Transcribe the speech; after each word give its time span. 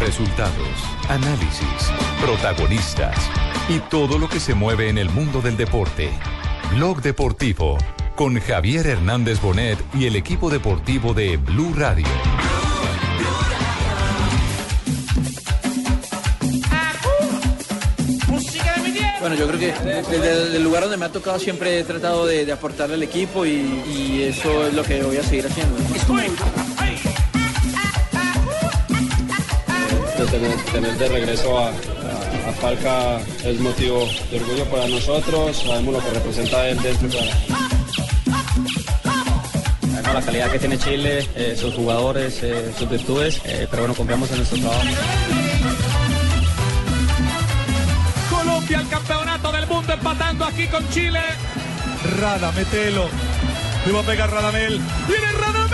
Resultados, 0.00 0.66
análisis, 1.08 1.92
protagonistas 2.20 3.16
y 3.68 3.78
todo 3.90 4.18
lo 4.18 4.28
que 4.28 4.40
se 4.40 4.54
mueve 4.54 4.88
en 4.88 4.96
el 4.96 5.10
mundo 5.10 5.42
del 5.42 5.58
deporte. 5.58 6.10
Blog 6.74 7.02
Deportivo 7.02 7.76
con 8.16 8.40
Javier 8.40 8.86
Hernández 8.86 9.40
Bonet 9.42 9.78
y 9.94 10.06
el 10.06 10.16
equipo 10.16 10.48
deportivo 10.48 11.12
de 11.12 11.36
Blue 11.36 11.74
Radio. 11.76 12.06
Bueno, 19.20 19.36
yo 19.36 19.46
creo 19.48 19.60
que 19.60 19.74
desde 20.10 20.56
el 20.56 20.64
lugar 20.64 20.84
donde 20.84 20.96
me 20.96 21.04
ha 21.04 21.12
tocado 21.12 21.38
siempre 21.38 21.78
he 21.78 21.84
tratado 21.84 22.26
de, 22.26 22.46
de 22.46 22.52
aportarle 22.52 22.94
al 22.94 23.02
equipo 23.02 23.44
y, 23.44 23.50
y 23.50 24.22
eso 24.22 24.66
es 24.66 24.72
lo 24.72 24.82
que 24.82 25.02
voy 25.02 25.18
a 25.18 25.22
seguir 25.22 25.46
haciendo. 25.46 25.76
De 30.20 30.26
tener, 30.26 30.56
tener 30.72 30.98
de 30.98 31.08
regreso 31.08 31.58
a, 31.58 31.68
a- 31.68 31.72
a 32.48 32.52
Falca 32.60 33.18
es 33.44 33.58
motivo 33.60 34.08
de 34.30 34.38
orgullo 34.38 34.64
para 34.66 34.86
nosotros, 34.88 35.62
sabemos 35.66 35.94
lo 35.94 36.00
que 36.00 36.10
representa 36.10 36.68
él 36.68 36.80
dentro 36.82 37.08
y 37.08 37.10
fuera. 37.10 37.36
Sabemos 39.80 40.14
la 40.14 40.22
calidad 40.22 40.50
que 40.50 40.58
tiene 40.58 40.78
Chile, 40.78 41.28
eh, 41.36 41.56
sus 41.58 41.74
jugadores, 41.74 42.42
eh, 42.42 42.72
sus 42.78 42.88
virtudes, 42.88 43.40
eh, 43.44 43.66
pero 43.70 43.82
bueno, 43.82 43.94
confiamos 43.94 44.30
en 44.30 44.38
nuestro 44.38 44.58
trabajo. 44.58 44.82
Colombia 48.30 48.80
el 48.80 48.88
campeonato 48.88 49.52
del 49.52 49.66
mundo 49.66 49.92
empatando 49.92 50.44
aquí 50.44 50.66
con 50.66 50.88
Chile. 50.90 51.20
Rada, 52.20 52.50
metelo. 52.52 53.08
Le 53.86 53.92
va 53.92 54.00
a 54.00 54.02
pegar 54.02 54.30
Radamel. 54.30 54.80
¡Viene 55.08 55.32
Radamel, 55.32 55.69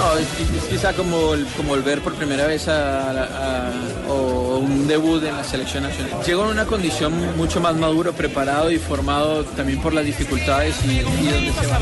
No, 0.00 0.16
es, 0.16 0.26
quizá 0.70 0.92
como, 0.94 1.34
el- 1.34 1.44
como 1.56 1.70
volver 1.70 2.00
por 2.00 2.14
primera 2.14 2.46
vez 2.46 2.66
a, 2.68 3.70
o 4.08 4.56
un 4.58 4.86
debut 4.88 5.22
en 5.24 5.36
la 5.36 5.44
selección 5.44 5.82
nacional. 5.82 6.12
Llego 6.26 6.44
en 6.44 6.50
una 6.50 6.64
condición 6.64 7.36
mucho 7.36 7.60
más 7.60 7.74
maduro, 7.76 8.12
preparado 8.14 8.70
y 8.70 8.78
formado 8.78 9.44
también 9.44 9.80
por 9.82 9.92
las 9.92 10.04
dificultades 10.04 10.74
y 10.86 11.00
donde 11.00 11.52
se 11.60 11.66
va. 11.66 11.78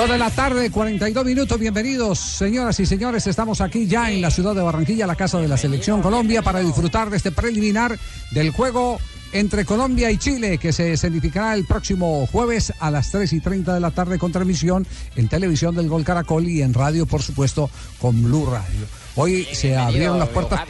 Dos 0.00 0.08
de 0.08 0.16
la 0.16 0.30
tarde, 0.30 0.70
42 0.70 1.26
minutos. 1.26 1.60
Bienvenidos, 1.60 2.18
señoras 2.18 2.80
y 2.80 2.86
señores. 2.86 3.26
Estamos 3.26 3.60
aquí 3.60 3.86
ya 3.86 4.10
en 4.10 4.22
la 4.22 4.30
ciudad 4.30 4.54
de 4.54 4.62
Barranquilla, 4.62 5.06
la 5.06 5.14
casa 5.14 5.38
de 5.38 5.46
la 5.46 5.58
Selección 5.58 6.00
Colombia, 6.00 6.40
para 6.40 6.60
disfrutar 6.60 7.10
de 7.10 7.18
este 7.18 7.30
preliminar 7.30 7.98
del 8.30 8.48
juego 8.48 8.98
entre 9.34 9.66
Colombia 9.66 10.10
y 10.10 10.16
Chile, 10.16 10.56
que 10.56 10.72
se 10.72 10.94
escenificará 10.94 11.52
el 11.52 11.66
próximo 11.66 12.26
jueves 12.32 12.72
a 12.80 12.90
las 12.90 13.10
3 13.10 13.30
y 13.30 13.40
30 13.40 13.74
de 13.74 13.80
la 13.80 13.90
tarde 13.90 14.18
con 14.18 14.32
transmisión 14.32 14.86
en 15.16 15.28
televisión 15.28 15.76
del 15.76 15.90
Gol 15.90 16.02
Caracol 16.02 16.48
y 16.48 16.62
en 16.62 16.72
radio, 16.72 17.04
por 17.04 17.20
supuesto, 17.20 17.68
con 18.00 18.22
Blue 18.22 18.46
Radio. 18.46 18.86
Hoy 19.16 19.46
se 19.52 19.76
abrieron 19.76 20.18
las 20.18 20.30
puertas. 20.30 20.62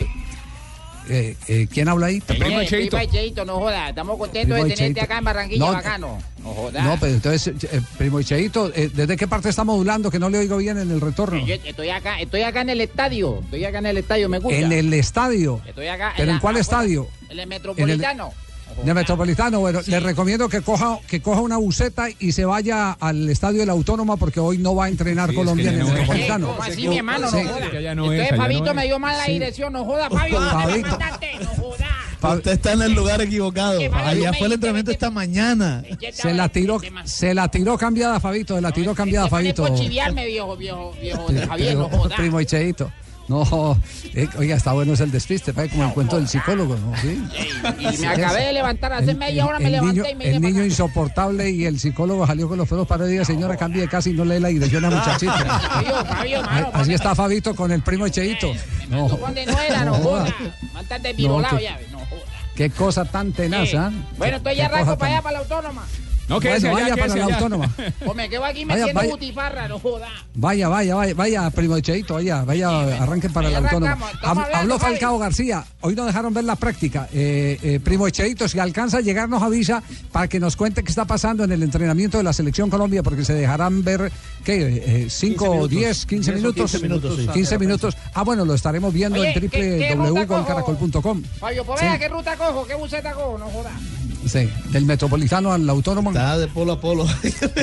Eh, 1.13 1.37
eh, 1.49 1.67
¿Quién 1.73 1.89
habla 1.89 2.07
ahí? 2.07 2.21
Primo 2.21 2.63
Cheito. 2.63 2.97
Primo 2.97 3.13
Cheito, 3.13 3.45
no 3.45 3.57
joda. 3.59 3.89
Estamos 3.89 4.17
contentos 4.17 4.55
Primo 4.55 4.69
de 4.69 4.75
tenerte 4.75 5.01
Cheito. 5.01 5.01
acá 5.05 5.19
en 5.19 5.25
Barranquilla, 5.25 5.67
No, 5.67 5.73
bacano. 5.73 6.19
No 6.43 6.51
joda. 6.55 6.83
No, 6.83 6.97
pero 7.01 7.13
entonces, 7.15 7.65
eh, 7.65 7.81
primo 7.99 8.23
Cheito, 8.23 8.71
eh, 8.75 8.89
¿desde 8.95 9.17
qué 9.17 9.27
parte 9.27 9.49
está 9.49 9.65
modulando 9.65 10.11
que 10.11 10.19
no 10.21 10.31
le 10.31 10.39
oigo 10.39 10.57
bien 10.59 10.79
en 10.79 10.91
el 10.91 11.01
retorno? 11.01 11.45
Yo 11.45 11.55
estoy 11.65 11.91
acá, 11.91 12.21
estoy 12.21 12.43
acá 12.43 12.61
en 12.61 12.71
el 12.71 12.81
estadio. 12.81 13.41
Estoy 13.43 13.65
acá 13.65 13.79
en 13.79 13.87
el 13.87 13.99
estadio, 13.99 14.29
me 14.29 14.39
gusta. 14.39 14.59
En 14.59 14.71
el 14.73 14.95
estadio. 14.95 15.61
Estoy 15.67 15.89
acá. 15.89 16.13
¿Pero 16.17 16.31
en 16.31 16.37
la- 16.37 16.41
cuál 16.41 16.57
afuera, 16.57 16.61
estadio? 16.61 17.09
En 17.29 17.39
el 17.41 17.47
metropolitano. 17.49 18.25
En 18.27 18.31
el 18.31 18.50
Metropolitano, 18.95 19.61
bueno, 19.61 19.81
le 19.87 20.01
recomiendo 20.01 20.49
que 20.49 20.63
coja, 20.63 20.99
que 21.07 21.21
coja 21.21 21.41
una 21.41 21.57
buceta 21.59 22.09
y 22.19 22.33
se 22.33 22.45
vaya 22.45 22.93
al 22.93 23.29
estadio 23.29 23.61
de 23.61 23.67
la 23.67 23.73
Autónoma 23.73 24.17
porque 24.17 24.41
hoy 24.41 24.59
no 24.59 24.75
va 24.75 24.87
a 24.87 24.89
entrenar 24.89 25.33
Colombia 25.35 25.71
en 25.71 25.81
el 25.81 25.85
Metropolitano. 25.87 26.47
¿Cómo 26.49 26.63
así, 26.63 26.89
mi 26.89 26.99
hermano? 26.99 27.31
Sí. 27.31 27.37
No 27.43 27.51
joda. 27.51 27.95
no 27.95 28.05
Entonces 28.13 28.31
es, 28.33 28.37
Fabito 28.37 28.65
no 28.65 28.75
me 28.75 28.83
es. 28.83 28.89
dio 28.89 28.99
mal 28.99 29.17
la 29.19 29.25
Sí. 29.27 29.33
dirección. 29.33 29.73
No 29.73 29.85
joda, 29.85 30.09
Fabio. 30.11 30.41
No 30.41 30.51
joda. 30.51 32.35
Usted 32.35 32.53
está 32.53 32.73
en 32.75 32.83
el 32.83 32.93
lugar 32.93 33.21
equivocado. 33.23 33.81
Allá 33.95 34.33
fue 34.35 34.47
el 34.49 34.53
entrenamiento 34.55 34.91
esta 34.91 35.11
mañana. 35.11 35.83
Se 36.13 36.35
la 36.35 36.49
tiró, 36.51 36.79
se 37.05 37.33
la 37.35 37.49
tiró 37.49 37.79
cambiada, 37.79 38.21
Fabito, 38.21 38.55
se 38.57 38.61
la 38.61 38.73
tiró 38.73 38.95
cambiada, 38.95 39.29
Fabito. 39.29 39.67
Por 39.67 39.75
chiviarme, 39.79 40.27
viejo, 40.27 40.55
viejo, 40.57 40.93
viejo 41.01 41.27
de 41.33 41.47
Javier, 41.47 41.77
no 41.77 41.89
Primo- 41.89 42.03
joda. 42.03 42.17
Primo 42.17 42.43
Cheito. 42.43 42.93
No, 43.31 43.79
eh, 44.15 44.29
oiga, 44.39 44.57
está 44.57 44.73
bueno 44.73 44.93
es 44.95 44.99
el 45.01 45.13
despiste, 45.13 45.53
como 45.69 45.85
el 45.85 45.93
cuento 45.93 46.17
del 46.17 46.27
psicólogo, 46.27 46.77
¿no? 46.77 46.93
¿Sí? 47.01 47.23
Y 47.79 47.99
me 47.99 48.09
acabé 48.09 48.47
de 48.47 48.53
levantar 48.53 48.93
hace 48.93 49.13
El- 49.13 49.17
media 49.19 49.47
hora, 49.47 49.61
me 49.61 49.71
levanté 49.71 50.03
niño, 50.03 50.11
y 50.11 50.15
me 50.17 50.25
el 50.25 50.41
para 50.41 50.49
niño 50.53 50.65
insoportable 50.65 51.49
y 51.49 51.65
el 51.65 51.79
psicólogo 51.79 52.27
salió 52.27 52.49
con 52.49 52.59
los 52.59 52.69
pelos 52.69 52.89
para 52.89 53.07
y 53.07 53.11
diga, 53.13 53.25
señora, 53.25 53.57
cambie 53.57 53.83
de 53.83 53.89
casa 53.89 54.09
y 54.11 54.15
no 54.15 54.25
lee 54.25 54.41
la 54.41 54.49
dirección 54.49 54.85
a 54.85 54.91
muchachito. 54.91 55.33
Fabio, 55.39 56.05
Fabio, 56.05 56.43
mano, 56.43 56.71
Así 56.73 56.93
está 56.93 57.15
Fabito 57.15 57.55
con 57.55 57.71
el 57.71 57.83
primo 57.83 58.09
Cheito. 58.09 58.53
No, 58.89 59.09
¿Dónde 59.09 59.47
no? 59.47 59.53
No 59.53 59.85
No 59.85 59.95
joda. 59.95 60.25
joda. 60.27 60.99
De 60.99 61.13
virolado 61.13 61.57
que- 61.59 61.63
ya. 61.63 61.79
No 61.93 61.99
joda. 62.01 62.23
qué 62.57 62.71
cosa 62.71 63.05
tan 63.05 63.33
tenaz. 63.33 63.73
¿ah? 63.75 63.93
Bueno, 64.19 64.39
entonces 64.39 64.59
ya 64.59 64.67
arranco 64.67 64.99
para 64.99 65.13
allá, 65.13 65.23
para 65.23 65.33
la 65.35 65.39
autónoma. 65.39 65.87
No, 66.31 66.37
Bueno, 66.37 66.41
quédese 66.49 66.69
allá, 66.69 66.79
vaya 66.83 66.97
para 66.97 67.09
la 67.17 67.25
allá. 67.25 67.35
autónoma. 67.35 67.75
O 68.07 68.15
me 68.15 68.29
quedo 68.29 68.45
aquí 68.45 68.65
Vaya, 68.65 68.77
metiendo 68.87 69.01
vaya. 69.01 69.11
butifarra, 69.11 69.67
no 69.69 69.79
joda. 69.81 70.07
Vaya, 70.35 70.69
vaya, 70.69 70.95
vaya, 70.95 71.15
vaya, 71.15 71.51
primo 71.51 71.81
Cheito, 71.81 72.15
vaya, 72.15 72.45
vaya, 72.45 72.69
arranquen 73.03 73.33
para 73.33 73.51
la 73.51 73.59
autónoma. 73.59 73.99
hablando, 74.23 74.57
Habló 74.57 74.79
Javi. 74.79 74.93
Falcao 74.93 75.19
García, 75.19 75.65
hoy 75.81 75.97
nos 75.97 76.07
dejaron 76.07 76.33
ver 76.33 76.45
la 76.45 76.55
práctica. 76.55 77.09
Eh, 77.13 77.59
eh, 77.63 77.81
primo 77.83 78.09
Cheito, 78.11 78.47
si 78.47 78.61
alcanza 78.61 78.99
a 78.99 79.01
llegar, 79.01 79.29
nos 79.29 79.43
avisa 79.43 79.83
para 80.13 80.29
que 80.29 80.39
nos 80.39 80.55
cuente 80.55 80.85
qué 80.85 80.91
está 80.91 81.05
pasando 81.05 81.43
en 81.43 81.51
el 81.51 81.65
entrenamiento 81.65 82.19
de 82.19 82.23
la 82.23 82.33
Selección 82.33 82.71
Colombia, 82.71 83.03
porque 83.03 83.25
se 83.25 83.35
dejarán 83.35 83.83
ver, 83.83 84.13
¿qué? 84.45 85.09
5, 85.11 85.45
minutos. 85.45 85.71
10, 85.71 86.07
15 86.07 86.31
10 86.31 86.45
o 86.45 86.47
minutos. 86.47 86.71
15 86.71 86.89
minutos, 86.89 87.17
sí. 87.19 87.27
15 87.27 87.59
minutos. 87.59 87.97
Ah, 88.15 88.23
bueno, 88.23 88.45
lo 88.45 88.55
estaremos 88.55 88.93
viendo 88.95 89.19
Oye, 89.21 89.33
en 89.35 89.41
¿qué- 89.41 89.49
qué 89.51 89.95
ruta 89.97 90.11
www.golcaracol.com. 90.13 91.23
Fabio, 91.41 91.65
pues 91.65 91.81
Sí. 91.81 91.87
vea, 91.87 91.99
¿qué 91.99 92.09
ruta 92.09 92.37
cojo? 92.37 92.65
¿Qué 92.69 92.75
buseta 92.77 93.13
cojo? 93.15 93.37
No 93.37 93.47
joda. 93.47 93.73
Sí, 94.27 94.49
del 94.71 94.85
Metropolitano 94.85 95.51
al 95.53 95.69
Autónomo. 95.69 96.13
Está 96.21 96.39
de 96.39 96.47
polo 96.49 96.73
a 96.73 96.81
polo. 96.81 97.07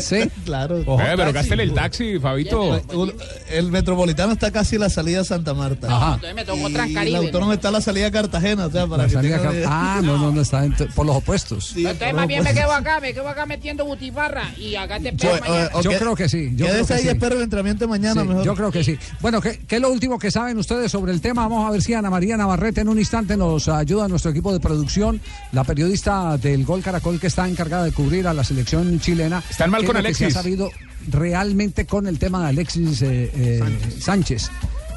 Sí. 0.02 0.18
claro. 0.46 0.80
Eh, 0.80 1.14
pero 1.16 1.34
gástele 1.34 1.64
el 1.64 1.74
taxi, 1.74 2.20
Fabito. 2.20 2.82
Un- 2.94 3.14
El 3.52 3.72
metropolitano 3.72 4.34
está 4.34 4.52
casi 4.52 4.76
a 4.76 4.80
la 4.80 4.90
salida 4.90 5.22
a 5.22 5.24
Santa 5.24 5.54
Marta. 5.54 5.88
Ajá. 5.88 6.14
Entonces 6.16 6.36
me 6.36 6.46
tocó 6.46 6.70
Y 6.70 6.74
Transcaribe. 6.74 7.12
la 7.12 7.18
autónoma 7.26 7.54
está 7.54 7.68
a 7.70 7.72
la 7.72 7.82
salida 7.82 8.08
a 8.08 8.12
Cartagena, 8.12 8.66
o 8.68 8.72
sea, 8.72 8.88
para 8.88 9.04
La 9.04 9.10
que 9.10 9.14
salida 9.16 9.54
idea. 9.54 9.68
Ah, 9.70 10.02
no, 10.04 10.18
no, 10.18 10.32
no, 10.32 10.42
está 10.42 10.66
por 10.96 11.06
los 11.06 11.16
opuestos. 11.16 11.68
Sí, 11.68 11.86
Entonces 11.86 12.14
más 12.14 12.28
bien 12.28 12.44
me 12.44 12.54
quedo 12.54 12.72
acá, 12.72 13.00
me 13.00 13.14
quedo 13.14 13.28
acá 13.28 13.46
metiendo 13.46 13.86
butifarra 13.86 14.52
y 14.58 14.76
acá 14.76 15.00
te 15.00 15.16
Yo, 15.16 15.36
espero 15.36 15.36
eh, 15.46 15.50
mañana. 15.70 15.82
Yo 15.82 15.92
creo 15.98 16.16
que 16.16 16.30
sí, 16.30 16.50
yo 16.56 16.66
creo 16.66 16.76
Quédese 16.78 16.88
que 16.88 16.94
ahí 16.94 17.02
sí. 17.02 17.08
y 17.08 17.10
espero 17.10 17.36
el 17.38 17.42
entrenamiento 17.44 17.86
de 17.86 17.90
mañana 17.90 18.22
Sí, 18.22 18.28
mejor. 18.28 18.44
Yo 18.44 18.56
creo 18.56 18.72
que 18.72 18.84
sí. 18.84 18.98
Bueno, 19.22 19.42
¿qué, 19.42 19.60
qué 19.68 19.76
es 19.76 19.82
lo 19.82 19.90
último 19.92 20.18
que 20.20 20.32
saben 20.32 20.58
ustedes 20.58 20.92
sobre 20.92 21.12
el 21.14 21.22
tema? 21.22 21.44
Vamos 21.48 21.68
a 21.68 21.72
ver 21.72 21.82
si 21.82 21.94
Ana 21.94 22.10
María 22.10 22.38
Navarrete 22.38 22.82
en 22.82 22.90
un 22.90 23.00
instante 23.00 23.38
nos 23.38 23.68
ayuda 23.70 24.06
a 24.06 24.08
nuestro 24.08 24.32
equipo 24.32 24.52
de 24.54 24.60
producción, 24.60 25.22
la 25.52 25.64
periodista 25.64 26.38
del 26.38 26.66
Gol 26.66 26.82
Caracol 26.82 27.20
que 27.20 27.28
está 27.28 27.48
encargada 27.48 27.84
de 27.86 27.92
cubrir 27.92 28.28
a 28.28 28.34
la 28.34 28.44
selección 28.48 29.00
chilena. 29.00 29.44
Están 29.50 29.70
mal 29.70 29.82
¿Qué 29.82 29.86
es 29.86 29.94
con 29.94 30.02
lo 30.04 30.08
que 30.08 30.14
se 30.14 30.24
ha 30.24 30.28
Alexis. 30.28 30.42
sabido 30.42 30.72
realmente 31.10 31.86
con 31.86 32.08
el 32.08 32.20
tema 32.20 32.42
de 32.44 32.50
Alexis 32.50 33.02
eh, 33.02 33.32
eh, 33.36 33.62
Sánchez. 34.00 34.50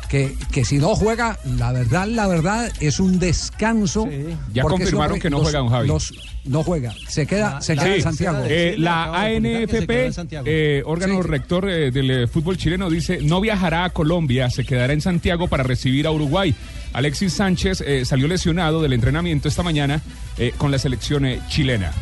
Que, 0.08 0.34
que 0.50 0.64
si 0.64 0.78
no 0.78 0.96
juega, 0.96 1.38
la 1.56 1.70
verdad, 1.70 2.08
la 2.08 2.26
verdad, 2.26 2.68
es 2.80 2.98
un 2.98 3.20
descanso. 3.20 4.08
Ya 4.52 4.64
confirmaron 4.64 5.12
hombre 5.12 5.20
que 5.20 5.30
no 5.30 5.36
los- 5.38 5.44
juega, 5.46 5.58
don 5.60 5.68
Javi. 5.68 5.86
los- 5.86 6.12
no 6.46 6.64
juega, 6.64 6.92
se 7.06 7.26
queda, 7.26 7.60
se 7.60 7.74
queda 7.74 7.84
Sí. 7.84 7.92
en 7.92 8.02
Santiago. 8.02 8.38
Eh, 8.48 8.74
la 8.76 9.04
ANFP, 9.14 10.12
Santiago. 10.12 10.46
eh, 10.48 10.82
órgano 10.84 11.22
Sí. 11.22 11.28
rector 11.28 11.70
eh, 11.70 11.92
del 11.92 12.10
eh, 12.10 12.26
fútbol 12.26 12.56
chileno, 12.56 12.90
dice 12.90 13.20
no 13.22 13.40
viajará 13.40 13.84
a 13.84 13.90
Colombia, 13.90 14.50
se 14.50 14.64
quedará 14.64 14.92
en 14.94 15.00
Santiago 15.00 15.46
para 15.46 15.62
recibir 15.62 16.08
a 16.08 16.10
Uruguay. 16.10 16.56
Alexis 16.92 17.34
Sánchez 17.34 17.80
eh, 17.86 18.04
salió 18.04 18.26
lesionado 18.26 18.82
del 18.82 18.94
entrenamiento 18.94 19.46
esta 19.46 19.62
mañana 19.62 20.02
eh, 20.38 20.52
con 20.58 20.72
la 20.72 20.78
selección 20.80 21.24
eh, 21.24 21.38
chilena. 21.48 21.92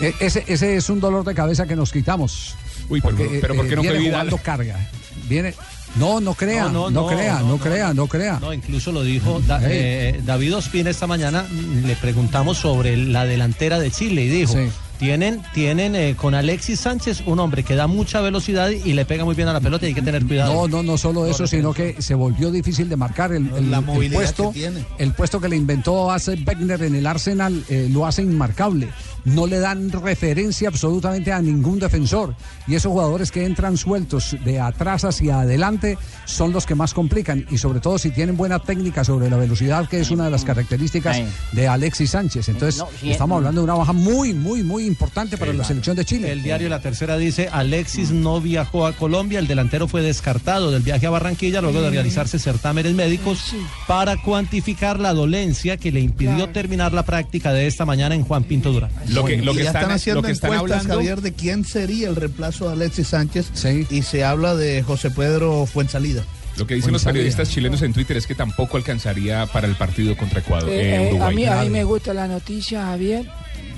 E- 0.00 0.14
ese, 0.20 0.44
ese 0.46 0.76
es 0.76 0.88
un 0.90 1.00
dolor 1.00 1.24
de 1.24 1.34
cabeza 1.34 1.66
que 1.66 1.76
nos 1.76 1.92
quitamos. 1.92 2.54
Uy, 2.88 3.00
pero, 3.00 3.16
Porque, 3.16 3.38
pero 3.40 3.54
¿por 3.56 3.66
eh, 3.66 3.68
qué 3.68 3.76
no 3.76 3.82
fue 3.82 3.90
viene 3.92 4.04
Vidal? 4.06 4.20
jugando 4.30 4.38
carga. 4.42 4.88
Viene. 5.28 5.54
No, 5.96 6.20
no 6.20 6.34
crea, 6.34 6.64
no, 6.64 6.70
No, 6.70 6.90
no, 6.90 7.00
no, 7.02 7.06
crea, 7.08 7.34
no, 7.34 7.40
no, 7.40 7.48
no, 7.48 7.58
crea, 7.58 7.94
no 7.94 8.06
crea. 8.06 8.38
No, 8.40 8.52
incluso 8.52 8.92
lo 8.92 9.02
dijo 9.02 9.40
Da- 9.46 9.60
eh, 9.64 10.20
David 10.24 10.56
Ospina 10.56 10.90
esta 10.90 11.06
mañana. 11.06 11.46
Le 11.84 11.96
preguntamos 11.96 12.58
sobre 12.58 12.96
la 12.96 13.24
delantera 13.24 13.78
de 13.78 13.90
Chile 13.90 14.24
y 14.24 14.28
dijo: 14.28 14.52
Sí. 14.52 14.68
Tienen, 14.98 15.42
tienen 15.54 15.94
eh, 15.94 16.14
con 16.16 16.34
Alexis 16.34 16.80
Sánchez 16.80 17.22
un 17.24 17.38
hombre 17.38 17.62
que 17.62 17.76
da 17.76 17.86
mucha 17.86 18.20
velocidad 18.20 18.68
y 18.68 18.92
le 18.94 19.04
pega 19.04 19.24
muy 19.24 19.36
bien 19.36 19.46
a 19.46 19.52
la 19.52 19.60
pelota 19.60 19.86
y 19.86 19.90
hay 19.90 19.94
que 19.94 20.02
tener 20.02 20.26
cuidado. 20.26 20.52
No, 20.52 20.66
no, 20.68 20.82
no 20.82 20.98
solo 20.98 21.24
eso, 21.26 21.46
sino 21.46 21.72
que 21.72 22.02
se 22.02 22.14
volvió 22.14 22.50
difícil 22.50 22.88
de 22.88 22.96
marcar 22.96 23.32
el, 23.32 23.48
el- 23.56 23.70
La 23.70 23.78
el 23.78 24.10
puesto. 24.12 24.48
que 24.52 24.58
tiene. 24.58 24.84
El 24.98 25.12
puesto 25.14 25.40
que 25.40 25.48
le 25.48 25.54
inventó 25.56 26.10
hace 26.10 26.34
Wegner 26.44 26.82
en 26.82 26.96
el 26.96 27.06
Arsenal 27.06 27.62
eh, 27.68 27.88
lo 27.90 28.06
hace 28.06 28.22
inmarcable. 28.22 28.88
No 29.34 29.46
le 29.46 29.58
dan 29.58 29.90
referencia 29.90 30.68
absolutamente 30.68 31.32
a 31.32 31.40
ningún 31.40 31.78
defensor. 31.78 32.34
Y 32.66 32.74
esos 32.74 32.92
jugadores 32.92 33.30
que 33.30 33.44
entran 33.44 33.76
sueltos 33.76 34.36
de 34.44 34.60
atrás 34.60 35.04
hacia 35.04 35.40
adelante 35.40 35.98
son 36.24 36.52
los 36.52 36.66
que 36.66 36.74
más 36.74 36.94
complican. 36.94 37.46
Y 37.50 37.58
sobre 37.58 37.80
todo 37.80 37.98
si 37.98 38.10
tienen 38.10 38.36
buena 38.36 38.58
técnica 38.58 39.04
sobre 39.04 39.30
la 39.30 39.36
velocidad, 39.36 39.88
que 39.88 40.00
es 40.00 40.10
una 40.10 40.24
de 40.24 40.30
las 40.30 40.44
características 40.44 41.16
Ay. 41.16 41.28
de 41.52 41.68
Alexis 41.68 42.10
Sánchez. 42.10 42.48
Entonces, 42.48 42.78
No, 42.78 42.88
sí, 43.00 43.10
estamos 43.10 43.36
mm. 43.36 43.38
hablando 43.38 43.60
de 43.60 43.64
una 43.64 43.74
baja 43.74 43.92
muy, 43.92 44.34
muy, 44.34 44.62
muy 44.62 44.86
importante 44.86 45.36
para 45.36 45.52
la 45.52 45.64
selección 45.64 45.96
de 45.96 46.04
Chile. 46.04 46.32
El 46.32 46.42
diario 46.42 46.68
La 46.68 46.80
Tercera 46.80 47.16
dice, 47.16 47.48
Alexis 47.50 48.10
no 48.10 48.40
viajó 48.40 48.86
a 48.86 48.92
Colombia, 48.92 49.38
el 49.38 49.46
delantero 49.46 49.88
fue 49.88 50.02
descartado 50.02 50.70
del 50.70 50.82
viaje 50.82 51.06
a 51.06 51.10
Barranquilla 51.10 51.60
luego 51.60 51.80
de 51.80 51.90
realizarse 51.90 52.38
certámenes 52.38 52.94
médicos 52.94 53.54
para 53.86 54.16
cuantificar 54.16 55.00
la 55.00 55.12
dolencia 55.12 55.76
que 55.76 55.92
le 55.92 56.00
impidió 56.00 56.48
terminar 56.50 56.92
la 56.92 57.04
práctica 57.04 57.52
de 57.52 57.66
esta 57.66 57.84
mañana 57.84 58.14
en 58.14 58.24
Juan 58.24 58.44
Pinto 58.44 58.72
Durán. 58.72 58.90
Lo 59.20 59.24
que, 59.26 59.36
lo 59.38 59.52
que 59.52 59.58
ya 59.60 59.66
están, 59.66 59.82
están 59.82 59.94
haciendo 59.96 60.22
lo 60.22 60.26
que 60.26 60.32
están 60.32 60.52
encuestas, 60.54 60.80
hablando. 60.82 60.94
Javier, 60.96 61.20
de 61.20 61.32
quién 61.32 61.64
sería 61.64 62.08
el 62.08 62.16
reemplazo 62.16 62.66
de 62.66 62.72
Alexis 62.72 63.08
Sánchez. 63.08 63.50
Y 63.90 64.02
se 64.02 64.24
habla 64.24 64.54
de 64.54 64.82
José 64.82 65.10
Pedro 65.10 65.66
Fuensalida. 65.66 66.22
Lo 66.56 66.66
que 66.66 66.74
dicen 66.74 66.92
los 66.92 67.04
periodistas 67.04 67.50
chilenos 67.50 67.82
en 67.82 67.92
Twitter 67.92 68.16
es 68.16 68.26
que 68.26 68.34
tampoco 68.34 68.76
alcanzaría 68.76 69.46
para 69.46 69.68
el 69.68 69.76
partido 69.76 70.16
contra 70.16 70.40
Ecuador, 70.40 70.68
Eh, 70.70 70.80
eh, 70.80 70.94
eh, 70.94 70.96
a, 70.96 71.10
Uruguay. 71.10 71.34
mí, 71.36 71.46
a 71.46 71.62
mí 71.62 71.70
me 71.70 71.84
gusta 71.84 72.12
la 72.12 72.26
noticia, 72.26 72.82
Javier. 72.86 73.26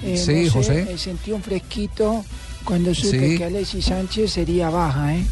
Eh, 0.02 0.16
Sí, 0.16 0.32
no 0.32 0.44
sé, 0.44 0.50
José. 0.50 0.86
eh, 0.92 0.98
sentí 0.98 1.30
un 1.32 1.42
fresquito 1.42 2.24
cuando 2.64 2.94
supe 2.94 3.32
Sí. 3.32 3.36
que 3.38 3.44
Alexis 3.44 3.84
Sánchez 3.84 4.32
sería 4.32 4.70
baja, 4.70 5.14
¿eh? 5.14 5.22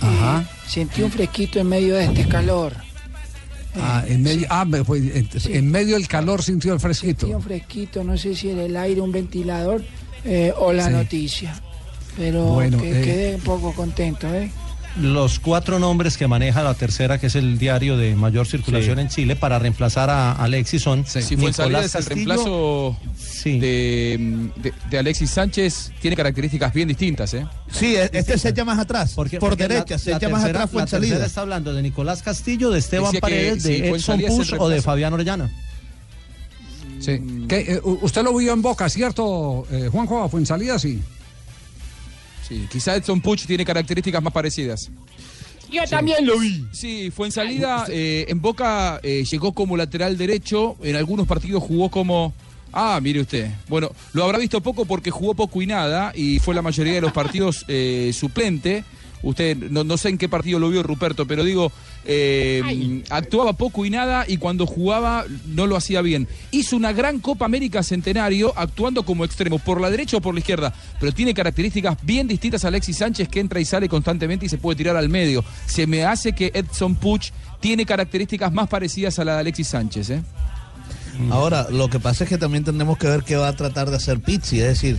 Ajá. 0.00 0.42
Eh, 0.42 0.68
sentí 0.68 1.02
un 1.02 1.10
fresquito 1.10 1.58
en 1.58 1.68
medio 1.68 1.96
de 1.96 2.04
este 2.04 2.28
calor. 2.28 2.72
Ah, 3.74 4.04
en 4.06 4.22
medio, 4.22 4.46
ah, 4.50 4.66
pues, 4.84 5.02
en, 5.02 5.28
en 5.56 5.70
medio 5.70 5.94
del 5.96 6.06
calor 6.06 6.42
sintió 6.42 6.74
el 6.74 6.80
fresquito. 6.80 7.26
Un 7.28 7.42
fresquito, 7.42 8.04
no 8.04 8.16
sé 8.18 8.34
si 8.34 8.50
era 8.50 8.64
el 8.64 8.76
aire, 8.76 9.00
un 9.00 9.12
ventilador 9.12 9.82
eh, 10.24 10.52
o 10.58 10.72
la 10.72 10.86
Sí. 10.88 10.92
noticia. 10.92 11.60
Pero 12.16 12.44
Bueno, 12.44 12.78
que- 12.78 13.00
eh. 13.00 13.04
quedé 13.04 13.34
un 13.36 13.40
poco 13.40 13.72
contento, 13.72 14.32
¿eh? 14.34 14.50
Los 15.00 15.38
cuatro 15.40 15.78
nombres 15.78 16.18
que 16.18 16.26
maneja 16.28 16.62
La 16.62 16.74
Tercera, 16.74 17.18
que 17.18 17.28
es 17.28 17.34
el 17.34 17.58
diario 17.58 17.96
de 17.96 18.14
mayor 18.14 18.46
circulación 18.46 18.98
en 18.98 19.08
Chile, 19.08 19.36
para 19.36 19.58
reemplazar 19.58 20.10
a 20.10 20.32
Alexis 20.32 20.82
son 20.82 21.06
Si 21.06 21.34
Fuensalida 21.36 21.80
Nicolás 21.80 21.84
es 21.86 21.94
el 21.94 22.04
Castillo, 22.04 22.26
reemplazo 22.34 22.96
de, 23.44 24.50
de- 24.56 24.72
de 24.90 24.98
Alexis 24.98 25.30
Sánchez, 25.30 25.92
tiene 26.02 26.14
características 26.14 26.74
bien 26.74 26.88
distintas, 26.88 27.32
¿eh? 27.32 27.46
Sí, 27.70 27.94
este 27.96 28.36
se 28.36 28.50
echa 28.50 28.66
más 28.66 28.78
atrás. 28.78 29.14
por 29.14 29.30
porque 29.38 29.66
derecha, 29.66 29.94
la- 29.94 29.98
se 29.98 30.12
echa 30.12 30.28
más 30.28 30.44
atrás 30.44 30.52
La 30.52 30.52
tercera 30.52 30.68
Fuensalida. 30.68 31.24
está 31.26 31.40
hablando 31.40 31.72
de 31.72 31.80
Nicolás 31.82 32.22
Castillo, 32.22 32.70
de 32.70 32.78
Esteban 32.80 33.06
Decía 33.12 33.20
que 33.20 33.20
Paredes, 33.22 33.62
si 33.62 33.80
de 33.80 33.88
Edson 33.88 34.20
es 34.20 34.26
el 34.30 34.36
Push 34.36 34.54
o 34.58 34.68
de. 34.68 34.82
Fabián 34.82 35.14
Orellana. 35.14 35.50
Sí. 37.00 37.18
¿Qué, 37.48 37.60
eh, 37.60 37.80
usted 37.82 38.22
lo 38.22 38.36
vio 38.36 38.52
en 38.52 38.60
Boca, 38.62 38.88
¿cierto, 38.90 39.66
eh, 39.72 39.88
Juanjo? 39.90 40.28
Fue 40.28 40.38
en 40.40 40.46
salida, 40.46 40.78
sí. 40.78 41.00
Sí, 42.52 42.68
quizá 42.70 42.96
Edson 42.96 43.20
Puch 43.22 43.46
tiene 43.46 43.64
características 43.64 44.22
más 44.22 44.32
parecidas. 44.32 44.90
Yo 45.70 45.82
también 45.88 46.26
lo 46.26 46.38
vi. 46.38 46.66
Sí, 46.70 47.10
fue 47.10 47.28
en 47.28 47.32
salida. 47.32 47.86
eh, 47.88 48.26
en 48.28 48.42
Boca 48.42 49.00
eh, 49.02 49.24
llegó 49.24 49.52
como 49.52 49.74
lateral 49.76 50.18
derecho. 50.18 50.76
En 50.82 50.96
algunos 50.96 51.26
partidos 51.26 51.62
jugó 51.62 51.88
como. 51.90 52.34
Ah, 52.74 53.00
mire 53.02 53.20
usted. 53.22 53.50
Bueno, 53.68 53.90
lo 54.12 54.24
habrá 54.24 54.38
visto 54.38 54.60
poco 54.60 54.84
porque 54.84 55.10
jugó 55.10 55.32
poco 55.34 55.62
y 55.62 55.66
nada. 55.66 56.12
Y 56.14 56.40
fue 56.40 56.54
la 56.54 56.60
mayoría 56.60 56.92
de 56.94 57.00
los 57.00 57.12
partidos 57.12 57.64
eh, 57.68 58.10
suplente. 58.14 58.84
Usted, 59.22 59.56
no, 59.56 59.82
no 59.82 59.96
sé 59.96 60.10
en 60.10 60.18
qué 60.18 60.28
partido 60.28 60.58
lo 60.58 60.68
vio 60.68 60.82
Ruperto, 60.82 61.26
pero 61.26 61.42
digo, 61.42 61.72
eh, 62.04 63.02
actuaba 63.10 63.52
poco 63.52 63.84
y 63.84 63.90
nada 63.90 64.24
y 64.26 64.36
cuando 64.38 64.66
jugaba 64.66 65.24
no 65.46 65.66
lo 65.66 65.76
hacía 65.76 66.02
bien. 66.02 66.28
Hizo 66.50 66.76
una 66.76 66.92
gran 66.92 67.20
Copa 67.20 67.44
América 67.44 67.82
Centenario 67.82 68.52
actuando 68.56 69.04
como 69.04 69.24
extremo, 69.24 69.58
por 69.58 69.80
la 69.80 69.90
derecha 69.90 70.16
o 70.16 70.20
por 70.20 70.34
la 70.34 70.40
izquierda, 70.40 70.74
pero 70.98 71.12
tiene 71.12 71.34
características 71.34 71.96
bien 72.02 72.26
distintas 72.26 72.64
a 72.64 72.68
Alexis 72.68 72.98
Sánchez 72.98 73.28
que 73.28 73.40
entra 73.40 73.60
y 73.60 73.64
sale 73.64 73.88
constantemente 73.88 74.46
y 74.46 74.48
se 74.48 74.58
puede 74.58 74.76
tirar 74.76 74.96
al 74.96 75.08
medio. 75.08 75.44
Se 75.66 75.86
me 75.86 76.04
hace 76.04 76.32
que 76.32 76.50
Edson 76.54 76.96
Puch 76.96 77.30
tiene 77.60 77.86
características 77.86 78.52
más 78.52 78.68
parecidas 78.68 79.18
a 79.18 79.24
la 79.24 79.34
de 79.34 79.40
Alexis 79.40 79.68
Sánchez. 79.68 80.10
¿eh? 80.10 80.22
Ahora, 81.30 81.68
lo 81.70 81.88
que 81.88 82.00
pasa 82.00 82.24
es 82.24 82.30
que 82.30 82.38
también 82.38 82.64
tenemos 82.64 82.98
que 82.98 83.06
ver 83.06 83.22
qué 83.22 83.36
va 83.36 83.48
a 83.48 83.56
tratar 83.56 83.90
de 83.90 83.96
hacer 83.96 84.20
Pizzi. 84.20 84.60
Es 84.60 84.66
decir, 84.66 84.98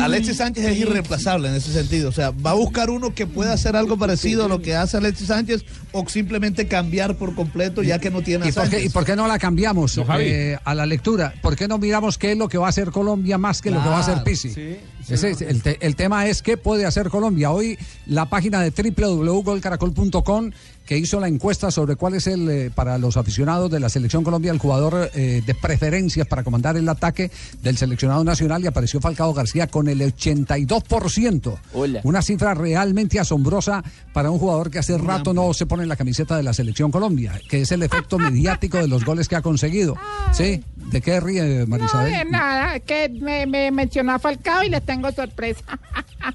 Alexis 0.00 0.36
Sánchez 0.38 0.64
es 0.64 0.78
irreemplazable 0.78 1.48
en 1.48 1.54
ese 1.54 1.72
sentido. 1.72 2.08
O 2.08 2.12
sea, 2.12 2.30
va 2.30 2.50
a 2.50 2.54
buscar 2.54 2.90
uno 2.90 3.14
que 3.14 3.26
pueda 3.26 3.52
hacer 3.52 3.76
algo 3.76 3.96
parecido 3.98 4.44
a 4.46 4.48
lo 4.48 4.60
que 4.62 4.74
hace 4.74 4.96
Alexis 4.96 5.28
Sánchez 5.28 5.64
o 5.92 6.08
simplemente 6.08 6.66
cambiar 6.66 7.16
por 7.16 7.34
completo 7.34 7.82
ya 7.82 7.98
que 7.98 8.10
no 8.10 8.22
tiene 8.22 8.46
a 8.46 8.48
¿Y 8.48 8.52
por, 8.52 8.64
qué, 8.64 8.70
Sánchez. 8.70 8.84
y 8.86 8.88
por 8.90 9.04
qué 9.04 9.16
no 9.16 9.26
la 9.28 9.38
cambiamos 9.38 9.96
No, 9.98 10.06
eh, 10.18 10.58
a 10.64 10.74
la 10.74 10.86
lectura? 10.86 11.34
¿Por 11.42 11.54
qué 11.56 11.68
no 11.68 11.78
miramos 11.78 12.18
qué 12.18 12.32
es 12.32 12.38
lo 12.38 12.48
que 12.48 12.58
va 12.58 12.66
a 12.66 12.70
hacer 12.70 12.90
Colombia 12.90 13.38
más 13.38 13.60
que 13.62 13.70
lo 13.70 13.82
que 13.82 13.88
va 13.88 13.98
a 13.98 14.00
hacer 14.00 14.22
Pisi? 14.24 14.50
sí, 14.50 14.76
Ese 15.08 15.30
es 15.30 15.40
el, 15.42 15.62
te- 15.62 15.78
el 15.86 15.96
tema 15.96 16.26
es 16.26 16.40
qué 16.42 16.56
puede 16.56 16.86
hacer 16.86 17.08
Colombia. 17.10 17.50
Hoy 17.50 17.78
la 18.06 18.26
página 18.30 18.60
de 18.62 18.70
www.golcaracol.com 18.70 20.50
que 20.86 20.98
hizo 20.98 21.18
la 21.20 21.28
encuesta 21.28 21.70
sobre 21.70 21.96
cuál 21.96 22.14
es 22.14 22.26
el, 22.26 22.48
eh, 22.48 22.70
para 22.74 22.98
los 22.98 23.16
aficionados 23.16 23.70
de 23.70 23.80
la 23.80 23.88
Selección 23.88 24.22
Colombia, 24.24 24.52
el 24.52 24.58
jugador 24.58 25.10
eh, 25.14 25.42
de 25.44 25.54
preferencias 25.54 26.26
para 26.26 26.42
comandar 26.44 26.76
el 26.76 26.88
ataque 26.88 27.30
del 27.62 27.76
seleccionado 27.76 28.22
nacional 28.24 28.62
y 28.62 28.66
apareció 28.66 29.00
Falcao 29.00 29.32
García 29.32 29.66
con 29.66 29.88
el 29.88 30.00
82%. 30.00 31.58
Una 32.02 32.22
cifra 32.22 32.54
realmente 32.54 33.18
asombrosa 33.18 33.82
para 34.12 34.30
un 34.30 34.38
jugador 34.38 34.70
que 34.70 34.78
hace 34.78 34.98
rato 34.98 35.32
no 35.32 35.52
se 35.54 35.66
pone 35.66 35.82
en 35.84 35.88
la 35.88 35.96
camiseta 35.96 36.36
de 36.36 36.42
la 36.42 36.52
Selección 36.52 36.90
Colombia, 36.90 37.40
que 37.48 37.62
es 37.62 37.72
el 37.72 37.82
efecto 37.82 38.18
mediático 38.18 38.78
de 38.78 38.88
los 38.88 39.04
goles 39.04 39.28
que 39.28 39.36
ha 39.36 39.42
conseguido. 39.42 39.96
¿Sí? 40.32 40.62
¿De 40.76 41.00
qué 41.00 41.20
ríe 41.20 41.60
No, 41.60 41.66
Marisabel? 41.66 42.12
de 42.12 42.24
nada, 42.26 42.78
que 42.80 43.08
me, 43.08 43.46
me 43.46 43.70
mencionó 43.70 44.12
a 44.12 44.18
Falcao 44.18 44.62
y 44.64 44.68
les 44.68 44.84
tengo 44.84 45.10
sorpresa. 45.12 45.62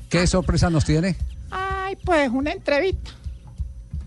¿Qué 0.09 0.25
sorpresa 0.27 0.69
nos 0.69 0.85
tiene? 0.85 1.15
Ay, 1.51 1.95
pues 2.03 2.29
una 2.31 2.51
entrevista. 2.51 3.11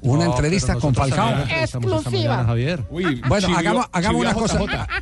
Una 0.03 0.25
No, 0.27 0.33
entrevista 0.33 0.75
con 0.77 0.95
Falcao. 0.95 1.45
Exclusiva. 1.49 2.11
mañana, 2.11 2.45
Javier. 2.45 2.85
Bueno, 2.91 3.57
hagamos, 3.57 3.87
hagamos 3.93 4.21
una 4.21 4.35
cosa. 4.35 4.59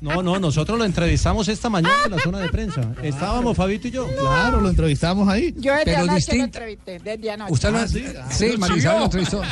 No, 0.00 0.22
no, 0.22 0.38
nosotros 0.38 0.78
lo 0.78 0.86
entrevistamos 0.86 1.46
esta 1.48 1.68
mañana 1.68 1.94
en 2.06 2.12
la 2.12 2.18
zona 2.20 2.38
de 2.38 2.48
prensa. 2.48 2.80
Estábamos 3.02 3.54
Fabito 3.54 3.88
y 3.88 3.90
yo. 3.90 4.06
Claro, 4.18 4.58
lo 4.58 4.70
entrevistamos 4.70 5.28
ahí. 5.28 5.52
Yo 5.58 5.72
desde 5.72 5.84
Pero 5.84 5.96
anoche 5.98 6.10
lo 6.10 6.14
distinto. 6.16 6.44
entrevisté, 6.46 6.98
desde 7.00 7.30
anoche. 7.30 7.52
Usted 7.52 7.70
lo, 7.70 7.78
Ah, 7.80 7.86
sí, 8.30 8.54
Marisabel 8.56 8.98
lo 9.00 9.04
entrevistó. 9.06 9.42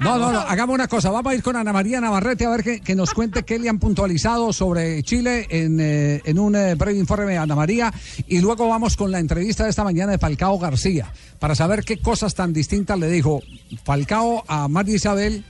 No, 0.00 0.16
no, 0.16 0.32
no, 0.32 0.38
hagamos 0.40 0.72
una 0.74 0.88
cosa. 0.88 1.10
Vamos 1.10 1.30
a 1.32 1.34
ir 1.34 1.42
con 1.42 1.54
Ana 1.56 1.74
María 1.74 2.00
Navarrete 2.00 2.46
a 2.46 2.50
ver 2.50 2.62
que, 2.62 2.80
que 2.80 2.94
nos 2.94 3.12
cuente 3.12 3.42
qué 3.42 3.58
le 3.58 3.68
han 3.68 3.78
puntualizado 3.78 4.54
sobre 4.54 5.02
Chile 5.02 5.46
en, 5.50 5.78
eh, 5.80 6.22
en 6.24 6.38
un 6.38 6.56
eh, 6.56 6.74
breve 6.76 6.98
informe 6.98 7.36
Ana 7.36 7.54
María. 7.54 7.92
Y 8.26 8.38
luego 8.40 8.68
vamos 8.68 8.96
con 8.96 9.10
la 9.10 9.18
entrevista 9.18 9.64
de 9.64 9.70
esta 9.70 9.84
mañana 9.84 10.12
de 10.12 10.18
Falcao 10.18 10.58
García 10.58 11.12
para 11.38 11.54
saber 11.54 11.84
qué 11.84 11.98
cosas 11.98 12.34
tan 12.34 12.54
distintas 12.54 12.98
le 12.98 13.08
dijo 13.10 13.42
Falcao 13.84 14.39
a 14.48 14.68
María 14.68 14.96
Isabel 14.96 15.44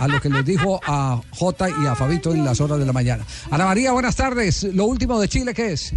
a 0.00 0.08
lo 0.08 0.20
que 0.20 0.28
les 0.28 0.44
dijo 0.44 0.80
a 0.86 1.20
Jota 1.30 1.68
y 1.68 1.86
a 1.86 1.94
Fabito 1.94 2.32
en 2.32 2.44
las 2.44 2.60
horas 2.60 2.78
de 2.78 2.86
la 2.86 2.92
mañana. 2.92 3.24
Ana 3.50 3.66
María, 3.66 3.92
buenas 3.92 4.16
tardes. 4.16 4.64
Lo 4.64 4.86
último 4.86 5.20
de 5.20 5.28
Chile, 5.28 5.54
¿qué 5.54 5.72
es? 5.72 5.94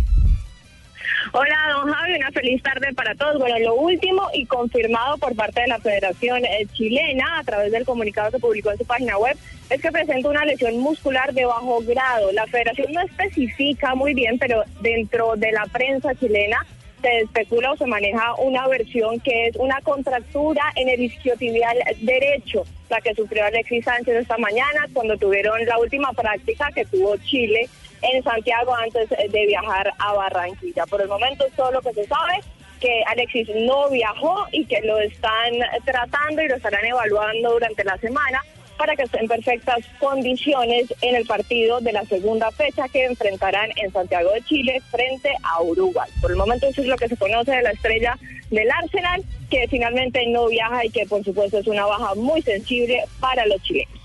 Hola, 1.33 1.57
don 1.73 1.91
Javi, 1.91 2.15
una 2.15 2.31
feliz 2.31 2.63
tarde 2.63 2.93
para 2.93 3.13
todos. 3.15 3.37
Bueno, 3.37 3.57
lo 3.59 3.75
último 3.75 4.23
y 4.33 4.45
confirmado 4.45 5.17
por 5.17 5.35
parte 5.35 5.61
de 5.61 5.67
la 5.67 5.79
Federación 5.79 6.45
eh, 6.45 6.65
Chilena 6.73 7.39
a 7.39 7.43
través 7.43 7.71
del 7.71 7.85
comunicado 7.85 8.31
que 8.31 8.39
publicó 8.39 8.71
en 8.71 8.77
su 8.77 8.85
página 8.85 9.17
web 9.17 9.37
es 9.69 9.81
que 9.81 9.91
presenta 9.91 10.29
una 10.29 10.45
lesión 10.45 10.79
muscular 10.79 11.33
de 11.33 11.45
bajo 11.45 11.81
grado. 11.81 12.31
La 12.31 12.47
Federación 12.47 12.93
no 12.93 13.01
especifica 13.01 13.93
muy 13.95 14.13
bien, 14.13 14.39
pero 14.39 14.63
dentro 14.81 15.35
de 15.35 15.51
la 15.51 15.65
prensa 15.65 16.15
chilena 16.15 16.65
se 17.01 17.19
especula 17.19 17.71
o 17.71 17.77
se 17.77 17.85
maneja 17.85 18.35
una 18.35 18.67
versión 18.67 19.19
que 19.19 19.47
es 19.47 19.55
una 19.57 19.79
contractura 19.81 20.63
en 20.75 20.89
el 20.89 21.03
isquiotibial 21.03 21.77
derecho, 22.01 22.63
la 22.89 23.01
que 23.01 23.13
sufrió 23.13 23.45
Alexis 23.45 23.85
Sánchez 23.85 24.15
esta 24.15 24.37
mañana 24.37 24.87
cuando 24.93 25.17
tuvieron 25.17 25.63
la 25.65 25.77
última 25.77 26.11
práctica 26.13 26.69
que 26.73 26.85
tuvo 26.85 27.17
Chile 27.17 27.69
en 28.01 28.23
Santiago 28.23 28.75
antes 28.75 29.09
de 29.09 29.45
viajar 29.45 29.91
a 29.99 30.13
Barranquilla. 30.13 30.85
Por 30.85 31.01
el 31.01 31.07
momento 31.07 31.45
todo 31.55 31.71
lo 31.71 31.81
que 31.81 31.93
se 31.93 32.05
sabe, 32.05 32.39
que 32.79 33.03
Alexis 33.07 33.49
no 33.55 33.89
viajó 33.89 34.45
y 34.51 34.65
que 34.65 34.81
lo 34.81 34.99
están 34.99 35.53
tratando 35.83 36.41
y 36.41 36.47
lo 36.47 36.55
estarán 36.55 36.85
evaluando 36.85 37.51
durante 37.53 37.83
la 37.83 37.97
semana 37.97 38.43
para 38.77 38.95
que 38.95 39.03
esté 39.03 39.19
en 39.19 39.27
perfectas 39.27 39.79
condiciones 39.99 40.93
en 41.01 41.15
el 41.15 41.25
partido 41.25 41.79
de 41.81 41.93
la 41.93 42.05
segunda 42.05 42.51
fecha 42.51 42.87
que 42.87 43.05
enfrentarán 43.05 43.69
en 43.75 43.91
Santiago 43.91 44.31
de 44.31 44.43
Chile 44.43 44.81
frente 44.91 45.29
a 45.43 45.61
Uruguay. 45.61 46.09
Por 46.21 46.31
el 46.31 46.37
momento 46.37 46.67
eso 46.67 46.81
es 46.81 46.87
lo 46.87 46.97
que 46.97 47.07
se 47.07 47.17
conoce 47.17 47.51
de 47.51 47.63
la 47.63 47.71
estrella 47.71 48.17
del 48.51 48.69
Arsenal, 48.71 49.23
que 49.49 49.67
finalmente 49.69 50.25
no 50.27 50.47
viaja 50.47 50.85
y 50.85 50.89
que 50.89 51.05
por 51.05 51.23
supuesto 51.23 51.57
es 51.59 51.67
una 51.67 51.85
baja 51.85 52.15
muy 52.15 52.41
sensible 52.41 53.03
para 53.19 53.45
los 53.45 53.61
chilenos. 53.63 53.97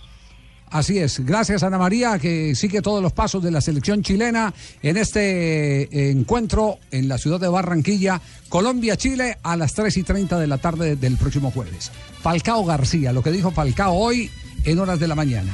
Así 0.73 0.99
es. 0.99 1.21
Gracias, 1.21 1.63
Ana 1.63 1.77
María, 1.77 2.19
que 2.19 2.55
sigue 2.55 2.81
todos 2.81 3.03
los 3.03 3.13
pasos 3.13 3.43
de 3.43 3.51
la 3.51 3.61
selección 3.61 4.03
chilena 4.03 4.55
en 4.83 4.97
este 4.97 5.83
eh, 5.83 6.11
encuentro 6.11 6.79
en 6.91 7.09
la 7.09 7.19
ciudad 7.19 7.39
de 7.39 7.49
Barranquilla, 7.49 8.23
Colombia-Chile, 8.49 9.37
a 9.43 9.59
las 9.59 9.75
3 9.75 9.95
y 9.99 10.03
30 10.03 10.41
de 10.41 10.47
la 10.47 10.57
tarde 10.57 10.97
del 10.97 11.19
próximo 11.19 11.51
jueves. 11.51 11.93
Falcao 12.23 12.65
García, 12.65 13.13
lo 13.13 13.23
que 13.23 13.31
dijo 13.31 13.51
Falcao 13.51 13.93
hoy 13.93 14.31
en 14.65 14.79
horas 14.79 14.99
de 15.01 15.09
la 15.09 15.15
mañana. 15.15 15.53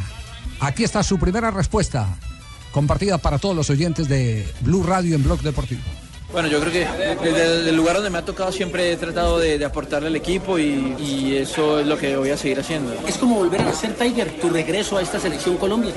Aquí 0.61 0.85
está 0.85 1.03
su 1.03 1.19
primera 1.19 1.51
respuesta, 1.51 2.19
compartida 2.73 3.19
para 3.19 3.39
todos 3.39 3.55
los 3.55 3.71
oyentes 3.71 4.09
de 4.09 4.47
Blue 4.61 4.83
Radio 4.83 5.15
en 5.15 5.23
Blog 5.23 5.41
Deportivo. 5.43 5.83
Bueno, 6.31 6.47
yo 6.49 6.61
creo 6.61 6.71
que 6.73 6.87
desde 7.25 7.71
el 7.71 7.75
lugar 7.77 7.95
donde 7.97 8.11
me 8.11 8.19
ha 8.19 8.25
tocado 8.25 8.53
siempre 8.53 8.93
he 8.93 8.97
tratado 8.99 9.39
de, 9.39 9.59
de 9.59 9.65
aportarle 9.65 10.09
al 10.09 10.17
equipo 10.17 10.59
y, 10.59 10.95
y 10.99 11.37
eso 11.37 11.81
es 11.81 11.87
lo 11.87 11.97
que 11.97 12.17
voy 12.19 12.29
a 12.31 12.37
seguir 12.37 12.61
haciendo. 12.61 12.93
Es 13.07 13.17
como 13.17 13.37
volver 13.37 13.63
a 13.63 13.73
ser 13.73 13.95
Tiger, 13.95 14.33
tu 14.39 14.51
regreso 14.51 14.99
a 14.99 15.03
esta 15.03 15.19
selección 15.19 15.57
Colombia. 15.57 15.93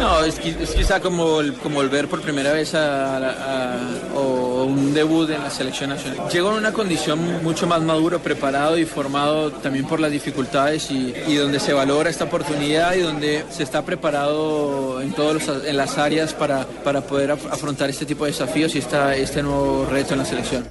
No, 0.00 0.24
es, 0.24 0.38
es 0.38 0.70
quizá 0.70 1.00
como, 1.00 1.38
como 1.62 1.76
volver 1.76 2.08
por 2.08 2.22
primera 2.22 2.52
vez 2.52 2.74
a, 2.74 3.18
a- 3.18 3.74
a- 3.74 3.78
o 4.16 4.64
un 4.64 4.94
debut 4.94 5.28
en 5.28 5.42
la 5.42 5.50
selección 5.50 5.90
nacional. 5.90 6.28
Llego 6.32 6.50
en 6.52 6.56
una 6.56 6.72
condición 6.72 7.42
mucho 7.42 7.66
más 7.66 7.82
maduro, 7.82 8.20
preparado 8.20 8.78
y 8.78 8.86
formado 8.86 9.52
también 9.52 9.86
por 9.86 10.00
las 10.00 10.10
dificultades 10.10 10.90
y, 10.90 11.12
y 11.26 11.34
donde 11.34 11.60
se 11.60 11.74
valora 11.74 12.08
esta 12.08 12.24
oportunidad 12.24 12.94
y 12.94 13.00
donde 13.00 13.44
se 13.50 13.62
está 13.62 13.82
preparado 13.84 15.02
en 15.02 15.12
todas 15.12 15.46
en 15.66 15.76
las 15.76 15.98
áreas 15.98 16.32
para, 16.32 16.64
para 16.66 17.02
poder 17.02 17.32
af- 17.32 17.50
afrontar 17.50 17.90
este 17.90 18.06
tipo 18.06 18.24
de 18.24 18.30
desafíos 18.30 18.74
y 18.74 18.78
esta, 18.78 19.14
este 19.14 19.42
nuevo 19.42 19.73
reto 19.88 20.14
en 20.14 20.18
la 20.20 20.24
selección. 20.24 20.64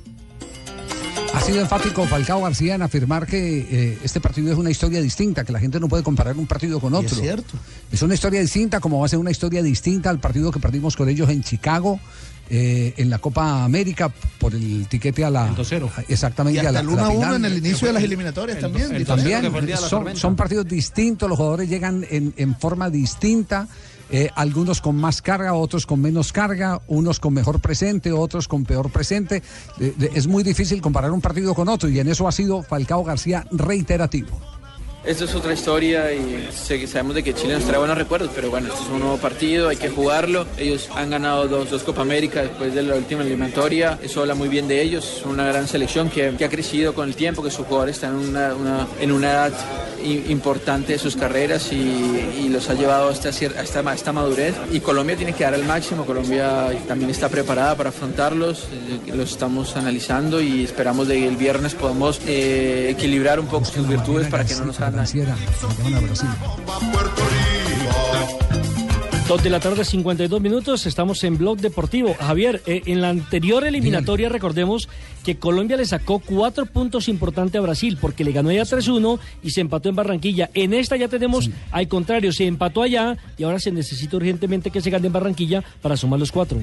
Ha 1.33 1.41
sido 1.41 1.61
enfático 1.61 2.05
Falcao 2.05 2.41
García 2.43 2.75
en 2.75 2.83
afirmar 2.83 3.25
que 3.25 3.59
eh, 3.69 3.97
este 4.03 4.21
partido 4.21 4.51
es 4.51 4.57
una 4.57 4.69
historia 4.69 5.01
distinta, 5.01 5.43
que 5.43 5.51
la 5.51 5.59
gente 5.59 5.79
no 5.79 5.87
puede 5.89 6.03
comparar 6.03 6.37
un 6.37 6.45
partido 6.45 6.79
con 6.79 6.93
Y 6.93 6.97
otro. 6.97 7.15
es 7.15 7.21
cierto. 7.21 7.55
Es 7.91 8.01
una 8.03 8.13
historia 8.13 8.39
distinta, 8.39 8.79
como 8.79 8.99
va 8.99 9.07
a 9.07 9.09
ser 9.09 9.17
una 9.19 9.31
historia 9.31 9.63
distinta 9.63 10.09
al 10.11 10.19
partido 10.19 10.51
que 10.51 10.59
perdimos 10.59 10.95
con 10.95 11.09
ellos 11.09 11.29
en 11.29 11.43
Chicago. 11.43 11.99
eh, 12.49 12.93
en 12.97 13.09
la 13.09 13.19
Copa 13.19 13.63
América 13.63 14.09
por 14.37 14.53
el 14.53 14.85
tiquete 14.87 15.23
a 15.23 15.29
la 15.29 15.55
exactamente 16.09 16.61
Y 16.61 16.65
hasta 16.65 16.69
a 16.69 16.71
la, 16.73 16.79
el 16.81 16.89
a 16.89 16.91
la 16.91 16.91
1 16.91 17.01
a 17.05 17.09
1 17.09 17.13
final. 17.21 17.35
en 17.37 17.45
el 17.45 17.57
inicio 17.57 17.87
de 17.87 17.93
las 17.93 18.03
eliminatorias 18.03 18.59
también. 18.59 18.93
El 18.93 19.05
también 19.05 19.49
son, 19.77 20.15
son 20.15 20.35
partidos 20.35 20.67
distintos, 20.67 21.27
los 21.29 21.37
jugadores 21.37 21.69
llegan 21.69 22.05
en, 22.11 22.33
en 22.37 22.55
forma 22.59 22.89
distinta, 22.89 23.67
eh, 24.15 24.29
algunos 24.35 24.79
con 24.79 24.95
más 24.95 25.23
carga, 25.23 25.55
otros 25.55 25.87
con 25.87 25.99
menos 25.99 26.31
carga, 26.31 26.79
unos 26.85 27.19
con 27.19 27.33
mejor 27.33 27.59
presente, 27.59 28.11
otros 28.11 28.47
con 28.47 28.63
peor 28.63 28.91
presente. 28.91 29.41
Eh, 29.79 30.11
es 30.13 30.27
muy 30.27 30.43
difícil 30.43 30.83
comparar 30.83 31.09
un 31.09 31.19
partido 31.19 31.55
con 31.55 31.67
otro 31.67 31.89
y 31.89 31.99
en 31.99 32.07
eso 32.07 32.27
ha 32.27 32.31
sido 32.31 32.61
Falcao 32.61 33.03
García 33.03 33.47
reiterativo. 33.49 34.39
Esto 35.03 35.25
es 35.25 35.33
otra 35.33 35.51
historia 35.51 36.13
y 36.13 36.47
sabemos 36.87 37.15
de 37.15 37.23
que 37.23 37.33
Chile 37.33 37.55
nos 37.55 37.63
trae 37.63 37.79
buenos 37.79 37.97
recuerdos, 37.97 38.29
pero 38.35 38.51
bueno, 38.51 38.67
este 38.67 38.83
es 38.83 38.89
un 38.89 38.99
nuevo 38.99 39.17
partido, 39.17 39.69
hay 39.69 39.77
que 39.77 39.89
jugarlo. 39.89 40.45
Ellos 40.57 40.89
han 40.95 41.09
ganado 41.09 41.47
dos, 41.47 41.71
dos 41.71 41.81
Copa 41.81 42.03
América 42.03 42.43
después 42.43 42.73
de 42.75 42.83
la 42.83 42.95
última 42.95 43.23
eliminatoria, 43.23 43.97
eso 44.01 44.21
habla 44.21 44.35
muy 44.35 44.47
bien 44.47 44.67
de 44.67 44.81
ellos, 44.81 45.17
es 45.17 45.25
una 45.25 45.45
gran 45.45 45.67
selección 45.67 46.09
que, 46.09 46.27
ha 46.27 46.49
crecido 46.49 46.93
con 46.93 47.09
el 47.09 47.15
tiempo, 47.15 47.43
que 47.43 47.49
sus 47.49 47.65
jugadores 47.65 47.95
están 47.95 48.13
en 48.21 48.29
una, 48.29 48.87
en 49.01 49.11
una 49.11 49.31
edad 49.31 49.53
importante 50.03 50.97
sus 50.99 51.15
carreras 51.15 51.71
y, 51.71 52.49
los 52.49 52.69
ha 52.69 52.75
llevado 52.75 53.09
hasta, 53.09 53.29
hasta, 53.29 53.81
ma- 53.81 53.93
esta 53.95 54.11
madurez. 54.13 54.53
Y 54.71 54.79
Colombia 54.79 55.15
tiene 55.17 55.33
que 55.33 55.43
dar 55.43 55.53
al 55.55 55.63
máximo, 55.65 56.05
Colombia 56.05 56.69
también 56.87 57.09
está 57.09 57.29
preparada 57.29 57.75
para 57.75 57.89
afrontarlos, 57.89 58.67
eh, 58.71 59.11
los 59.15 59.31
estamos 59.31 59.75
analizando 59.75 60.39
y 60.41 60.63
esperamos 60.63 61.07
que 61.07 61.27
el 61.27 61.35
viernes 61.37 61.73
podamos 61.73 62.19
eh, 62.27 62.89
equilibrar 62.91 63.39
un 63.39 63.47
poco 63.47 63.65
sus 63.65 63.87
virtudes 63.87 64.27
para 64.27 64.45
que 64.45 64.53
no 64.55 64.65
nos 64.65 64.79
hagan. 64.79 65.05
Dos 69.27 69.41
de 69.41 69.49
la 69.49 69.61
tarde, 69.61 69.85
52 69.85 70.41
minutos, 70.41 70.85
estamos 70.85 71.23
en 71.23 71.37
Blog 71.37 71.57
Deportivo. 71.59 72.13
Javier, 72.13 72.61
eh, 72.65 72.81
en 72.87 72.99
la 72.99 73.07
anterior 73.07 73.65
eliminatoria 73.65 74.27
recordemos 74.27 74.89
que 75.23 75.37
Colombia 75.37 75.77
le 75.77 75.85
sacó 75.85 76.19
cuatro 76.19 76.65
puntos 76.65 77.07
importantes 77.07 77.57
a 77.57 77.61
Brasil 77.61 77.97
porque 78.01 78.25
le 78.25 78.33
ganó 78.33 78.49
allá 78.49 78.65
3-1 78.65 79.19
y 79.41 79.51
se 79.51 79.61
empató 79.61 79.87
en 79.87 79.95
Barranquilla. 79.95 80.49
En 80.53 80.73
esta 80.73 80.97
ya 80.97 81.07
tenemos, 81.07 81.49
al 81.71 81.87
contrario, 81.87 82.33
se 82.33 82.45
empató 82.45 82.81
allá 82.81 83.17
y 83.37 83.43
ahora 83.43 83.59
se 83.59 83.71
necesita 83.71 84.17
urgentemente 84.17 84.71
que 84.71 84.81
se 84.81 84.89
gane 84.89 85.07
en 85.07 85.13
Barranquilla 85.13 85.63
para 85.81 85.95
sumar 85.95 86.19
los 86.19 86.31
cuatro. 86.31 86.59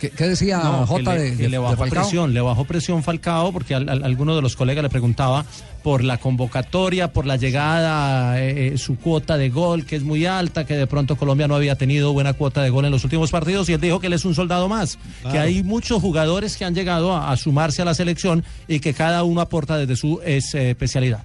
¿Qué, 0.00 0.10
qué 0.10 0.24
decía 0.28 0.58
No, 0.58 0.80
que 0.80 0.86
J 0.86 1.14
le, 1.14 1.20
de, 1.22 1.30
que 1.30 1.36
de- 1.36 1.42
le 1.44 1.50
de 1.50 1.58
bajó 1.58 1.76
Falcao? 1.76 2.02
presión, 2.02 2.34
le 2.34 2.40
bajó 2.40 2.64
presión 2.64 3.02
Falcao 3.02 3.52
porque 3.52 3.74
al- 3.74 3.88
al- 3.88 4.04
alguno 4.04 4.36
de 4.36 4.42
los 4.42 4.54
colegas 4.54 4.82
le 4.82 4.90
preguntaba 4.90 5.44
por 5.82 6.04
la 6.04 6.18
convocatoria, 6.18 7.12
por 7.12 7.24
la 7.26 7.36
llegada, 7.36 8.40
eh, 8.42 8.74
eh, 8.74 8.78
su 8.78 8.98
cuota 8.98 9.36
de 9.38 9.48
gol 9.50 9.86
que 9.86 9.96
es 9.96 10.02
muy 10.02 10.26
alta, 10.26 10.66
que 10.66 10.74
de 10.74 10.86
pronto 10.86 11.16
Colombia 11.16 11.48
no 11.48 11.54
había 11.54 11.76
tenido 11.76 12.12
buena 12.12 12.32
cuota 12.34 12.60
de 12.62 12.70
gol 12.70 12.84
en 12.84 12.90
los 12.90 13.04
últimos 13.04 13.30
partidos 13.30 13.68
y 13.68 13.72
él 13.72 13.80
dijo 13.80 14.00
que 14.00 14.08
él 14.08 14.12
es 14.12 14.24
un 14.24 14.34
soldado 14.34 14.68
más, 14.68 14.98
que 15.30 15.38
hay 15.38 15.62
muchos 15.62 16.02
jugadores 16.02 16.56
que 16.56 16.64
han 16.64 16.74
llegado 16.74 17.14
a, 17.14 17.30
a 17.32 17.36
sumarse 17.36 17.80
a 17.82 17.84
la 17.84 17.94
selección 17.94 18.44
y 18.68 18.80
que 18.80 18.92
cada 18.94 19.22
uno 19.22 19.40
aporta 19.40 19.78
desde 19.78 19.96
su 19.96 20.20
es, 20.24 20.54
eh, 20.54 20.70
especialidad. 20.70 21.22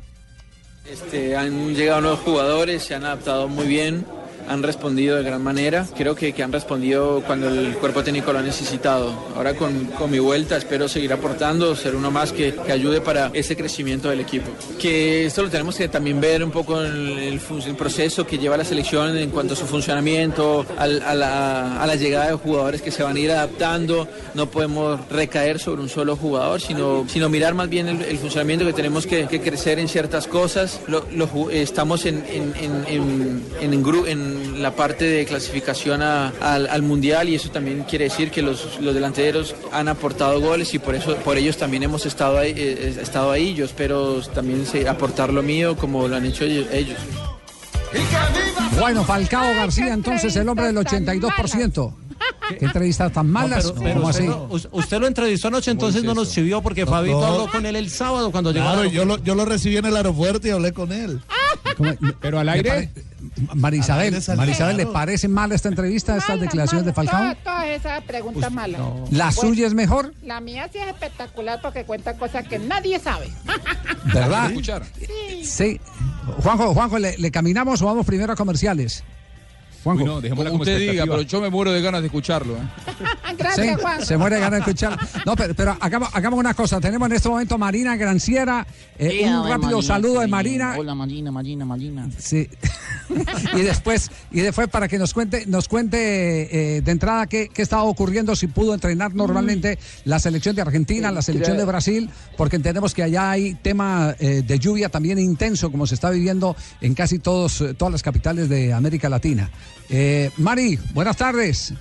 Este, 0.90 1.36
han 1.36 1.74
llegado 1.76 2.02
nuevos 2.02 2.20
jugadores, 2.22 2.84
se 2.84 2.96
han 2.96 3.04
adaptado 3.06 3.48
muy 3.48 3.66
bien, 3.68 4.06
han 4.52 4.64
respondido 4.64 5.18
de 5.18 5.24
gran 5.24 5.42
manera. 5.44 5.88
Creo 5.98 6.16
que, 6.16 6.34
han 6.42 6.52
respondido 6.52 7.22
cuando 7.26 7.48
el 7.50 7.76
cuerpo 7.76 8.04
técnico 8.04 8.34
lo 8.34 8.40
ha 8.40 8.42
necesitado. 8.42 9.14
Ahora 9.36 9.54
con, 9.54 9.86
con 9.98 10.10
mi 10.10 10.20
vuelta 10.20 10.58
espero 10.58 10.88
seguir 10.88 11.14
aportando, 11.14 11.76
ser 11.76 11.96
uno 11.96 12.12
más 12.12 12.32
que, 12.32 12.54
que 12.54 12.72
ayude 12.72 13.02
para 13.02 13.30
ese 13.34 13.56
crecimiento 13.56 14.10
del 14.10 14.20
equipo. 14.20 14.50
Que 14.80 15.26
esto 15.26 15.44
lo 15.44 15.50
tenemos 15.50 15.76
que 15.76 15.88
también 15.88 16.20
ver 16.20 16.44
un 16.44 16.52
poco 16.52 16.84
en 16.84 16.92
el, 16.92 17.40
el 17.66 17.76
proceso 17.76 18.26
que 18.26 18.38
lleva 18.38 18.58
la 18.58 18.66
selección 18.66 19.16
en 19.18 19.30
cuanto 19.30 19.54
a 19.54 19.58
su 19.58 19.66
funcionamiento, 19.66 20.66
a, 20.78 20.88
la, 20.88 21.96
llegada 21.96 22.28
de 22.28 22.34
jugadores 22.34 22.82
que 22.82 22.92
se 22.92 23.04
van 23.04 23.16
a 23.16 23.20
ir 23.20 23.32
adaptando. 23.32 24.08
No 24.34 24.50
podemos 24.50 25.00
recaer 25.10 25.60
sobre 25.60 25.82
un 25.82 25.90
solo 25.90 26.16
jugador, 26.16 26.60
sino, 26.62 27.06
sino 27.08 27.30
mirar 27.30 27.54
más 27.54 27.70
bien 27.70 27.88
el, 27.88 28.18
funcionamiento 28.18 28.66
que 28.66 28.74
tenemos 28.74 29.06
que, 29.06 29.28
crecer 29.28 29.80
en 29.80 29.88
ciertas 29.88 30.28
cosas. 30.28 30.82
Lo- 30.88 31.02
estamos 31.52 32.06
en, 32.06 32.24
en, 32.28 32.54
en, 32.88 33.44
en, 33.68 33.74
en 34.44 34.62
la 34.62 34.76
parte 34.76 35.06
de 35.06 35.26
clasificación 35.26 36.02
a- 36.02 36.30
al, 36.42 36.68
al 36.68 36.82
mundial 36.82 37.30
y 37.30 37.36
eso 37.36 37.50
también 37.52 37.84
quiere 37.84 38.06
decir 38.06 38.32
que 38.32 38.42
los, 38.42 38.80
los 38.82 38.94
delanteros 38.94 39.56
han 39.72 39.88
aportado 39.88 40.40
goles 40.42 40.74
y 40.74 40.80
por 40.80 40.96
eso 40.96 41.16
por 41.18 41.38
ellos 41.38 41.58
también 41.58 41.84
hemos 41.84 42.06
estado 42.06 42.38
ahí, 42.38 42.54
eh, 42.56 42.98
estado 43.02 43.32
ahí. 43.32 43.54
Yo 43.54 43.66
espero 43.66 44.22
también 44.34 44.66
se- 44.66 44.88
aportar 44.88 45.32
lo 45.32 45.44
mío 45.44 45.76
como 45.78 46.08
lo 46.08 46.16
han 46.16 46.26
hecho 46.26 46.44
ellos. 46.46 46.98
Bueno, 48.80 49.04
Falcao 49.04 49.54
García, 49.56 49.94
entonces 49.94 50.36
el 50.36 50.48
hombre 50.50 50.68
del 50.68 50.78
82%. 50.78 51.94
¿Qué 52.58 52.66
entrevistas 52.66 53.12
tan 53.12 53.30
malas? 53.30 53.66
No, 53.66 53.72
pero- 53.74 53.84
pero 53.84 53.96
¿Cómo 53.96 54.08
usted, 54.10 54.22
así? 54.24 54.28
lo- 54.30 54.48
us- 54.50 54.68
usted 54.72 55.00
lo 55.00 55.08
entrevistó 55.08 55.48
anoche, 55.50 55.72
entonces 55.72 56.04
no 56.04 56.14
nos 56.14 56.32
chivió 56.32 56.62
porque 56.62 56.86
No, 56.86 56.92
Fabito 56.92 57.20
no. 57.20 57.26
habló 57.26 57.52
con 57.52 57.66
él 57.66 57.76
el 57.76 57.90
sábado 57.90 58.32
cuando 58.32 58.52
llegó. 58.52 58.66
Claro, 58.66 58.82
al 58.82 58.92
yo 58.92 59.06
lo, 59.06 59.22
yo 59.24 59.36
lo 59.36 59.46
recibí 59.46 59.78
en 59.78 59.86
el 59.86 59.96
aeropuerto 59.96 60.48
y 60.48 60.52
hablé 60.52 60.72
con 60.74 60.92
él. 60.92 61.20
Pero 62.20 62.40
al 62.40 62.46
¿Le 62.48 62.52
aire. 62.54 62.90
Marisabel. 63.54 64.22
Marisabel, 64.36 64.78
¿le 64.78 64.86
parece 64.88 65.28
mal 65.28 65.52
esta 65.52 65.70
entrevista, 65.70 66.16
estas 66.18 66.40
declaraciones 66.40 66.86
de 66.86 66.94
Falcao? 66.94 67.20
Todas, 67.22 67.38
todas 67.44 67.66
esas 67.68 68.04
preguntas 68.04 68.52
malas. 68.52 68.82
¿La 69.12 69.26
Pues, 69.26 69.36
suya 69.36 69.68
es 69.68 69.74
mejor? 69.74 70.14
La 70.24 70.40
mía 70.40 70.68
sí 70.72 70.78
es 70.80 70.88
espectacular 70.88 71.60
porque 71.62 71.84
cuenta 71.86 72.14
cosas 72.18 72.48
que 72.48 72.60
nadie 72.60 73.00
sabe. 73.00 73.28
¿Verdad? 74.14 74.48
escuchar. 74.50 74.84
Sí. 75.44 75.80
Juanjo, 76.44 76.74
Juanjo, 76.74 77.00
¿le, 77.00 77.18
le 77.18 77.32
caminamos 77.32 77.82
o 77.82 77.86
vamos 77.86 78.06
primero 78.06 78.34
a 78.34 78.36
comerciales? 78.36 79.04
Juanjo. 79.84 80.06
No, 80.06 80.22
Como 80.22 80.44
como 80.44 80.60
usted 80.60 80.80
diga, 80.80 81.06
pero 81.06 81.22
yo 81.22 81.42
me 81.42 81.50
muero 81.50 81.72
de 81.72 81.82
ganas 81.82 82.02
de 82.02 82.08
escucharlo. 82.08 82.56
¿eh? 82.56 82.62
Gracias, 83.38 83.68
Sí, 83.68 83.82
Juan. 83.82 84.06
se 84.06 84.18
muere 84.18 84.36
de 84.36 84.42
ganas 84.42 84.60
de 84.66 84.72
escuchar. 84.72 85.00
No, 85.26 85.36
pero, 85.36 85.56
pero 85.56 85.78
hagamos, 85.80 86.10
hagamos 86.14 86.40
una 86.40 86.54
cosa. 86.54 86.80
Tenemos 86.80 87.08
en 87.10 87.16
este 87.16 87.30
momento 87.30 87.56
a 87.56 87.58
Marina 87.58 87.96
Granciera. 87.96 88.66
Eh, 88.98 89.24
un 89.26 89.48
rápido 89.48 89.78
Marina, 89.78 89.82
saludo 89.82 90.20
de. 90.22 90.28
Marina. 90.28 90.76
Hola, 90.78 90.94
Marina, 90.96 91.32
Marina, 91.32 91.66
Marina. 91.66 92.10
Sí. 92.18 92.48
y 93.56 93.62
después, 93.62 94.12
y 94.32 94.42
después 94.42 94.68
para 94.68 94.88
que 94.88 94.98
nos 94.98 95.14
cuente, 95.14 95.46
nos 95.48 95.68
cuente 95.68 96.78
eh, 96.78 96.82
de 96.82 96.92
entrada 96.92 97.28
qué, 97.28 97.50
qué 97.54 97.62
estaba 97.62 97.84
ocurriendo, 97.84 98.36
si 98.36 98.48
pudo 98.48 98.74
entrenar 98.74 99.14
normalmente 99.14 99.80
la 100.06 100.20
selección 100.20 100.56
de 100.56 100.62
Argentina, 100.62 101.12
la 101.12 101.22
selección 101.22 101.58
de 101.58 101.66
Brasil, 101.66 102.10
porque 102.38 102.56
entendemos 102.56 102.94
que 102.94 103.04
allá 103.04 103.32
hay 103.32 103.56
tema 103.56 104.16
eh, 104.20 104.44
de 104.46 104.60
lluvia 104.60 104.90
también 104.90 105.20
intenso, 105.20 105.72
como 105.72 105.88
se 105.88 105.96
está 105.96 106.10
viviendo 106.10 106.56
en 106.82 106.94
casi 106.94 107.20
todos, 107.20 107.64
todas 107.78 107.92
las 107.92 108.04
capitales 108.04 108.50
de 108.50 108.74
América 108.74 109.10
Latina. 109.10 109.50
Eh, 109.94 110.32
Mari, 110.38 110.80
buenas 110.94 111.18
tardes. 111.18 111.74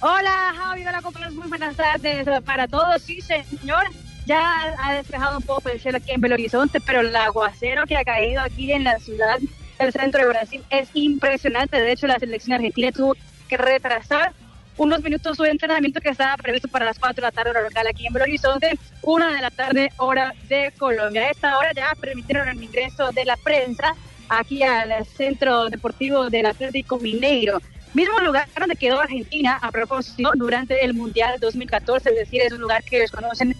Hola 0.00 0.52
Javi, 0.56 0.84
hola 0.84 1.00
compañeros, 1.00 1.36
muy 1.36 1.46
buenas 1.46 1.76
tardes 1.76 2.26
para 2.44 2.66
todos. 2.66 3.00
Sí, 3.00 3.20
señor, 3.20 3.84
ya 4.26 4.74
ha 4.82 4.94
despejado 4.94 5.38
un 5.38 5.44
poco 5.44 5.68
el 5.68 5.80
cielo 5.80 5.98
aquí 5.98 6.10
en 6.10 6.20
Belo 6.20 6.34
Horizonte, 6.34 6.80
pero 6.80 7.00
el 7.00 7.14
aguacero 7.14 7.86
que 7.86 7.96
ha 7.96 8.04
caído 8.04 8.40
aquí 8.40 8.72
en 8.72 8.82
la 8.82 8.98
ciudad 8.98 9.38
del 9.78 9.92
centro 9.92 10.22
de 10.22 10.30
Brasil 10.30 10.64
es 10.70 10.88
impresionante. 10.94 11.80
De 11.80 11.92
hecho, 11.92 12.08
la 12.08 12.18
selección 12.18 12.54
argentina 12.56 12.90
tuvo 12.90 13.14
que 13.48 13.56
retrasar 13.56 14.32
unos 14.76 15.00
minutos 15.04 15.36
su 15.36 15.44
entrenamiento 15.44 16.00
que 16.00 16.08
estaba 16.08 16.36
previsto 16.36 16.66
para 16.66 16.86
las 16.86 16.98
4 16.98 17.14
de 17.14 17.22
la 17.22 17.30
tarde 17.30 17.50
hora 17.50 17.62
local 17.62 17.86
aquí 17.86 18.04
en 18.04 18.14
Belo 18.14 18.24
Horizonte, 18.24 18.76
una 19.02 19.32
de 19.32 19.42
la 19.42 19.50
tarde 19.52 19.92
hora 19.98 20.34
de 20.48 20.72
Colombia. 20.76 21.22
A 21.22 21.30
esta 21.30 21.56
hora 21.56 21.70
ya 21.72 21.92
permitieron 22.00 22.48
el 22.48 22.60
ingreso 22.60 23.12
de 23.12 23.24
la 23.24 23.36
prensa 23.36 23.94
aquí 24.38 24.62
al 24.62 25.04
centro 25.06 25.68
deportivo 25.68 26.30
del 26.30 26.46
Atlético 26.46 26.98
Mineiro. 26.98 27.60
Mismo 27.94 28.18
lugar 28.20 28.48
donde 28.58 28.76
quedó 28.76 29.00
Argentina 29.00 29.58
a 29.60 29.70
propósito 29.70 30.30
durante 30.34 30.84
el 30.84 30.94
Mundial 30.94 31.38
2014, 31.40 32.10
es 32.10 32.16
decir, 32.16 32.40
es 32.40 32.52
un 32.52 32.62
lugar 32.62 32.82
que 32.84 32.96
ellos 32.98 33.10
conocen 33.10 33.54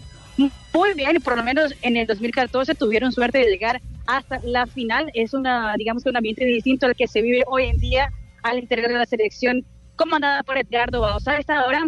muy 0.72 0.94
bien 0.94 1.20
por 1.20 1.36
lo 1.36 1.42
menos 1.42 1.74
en 1.82 1.96
el 1.96 2.06
2014 2.06 2.74
tuvieron 2.74 3.12
suerte 3.12 3.38
de 3.38 3.50
llegar 3.50 3.80
hasta 4.06 4.40
la 4.42 4.66
final. 4.66 5.10
Es 5.14 5.34
una, 5.34 5.74
digamos 5.76 6.02
que 6.02 6.10
un 6.10 6.16
ambiente 6.16 6.44
distinto 6.44 6.86
al 6.86 6.96
que 6.96 7.06
se 7.06 7.20
vive 7.20 7.42
hoy 7.46 7.64
en 7.64 7.78
día 7.78 8.10
al 8.42 8.58
interior 8.58 8.88
de 8.88 8.98
la 8.98 9.06
selección 9.06 9.64
comandada 9.96 10.42
por 10.42 10.56
Edgardo 10.56 11.00
Bauza. 11.00 11.32
A 11.32 11.38
esta 11.38 11.64
hora 11.66 11.86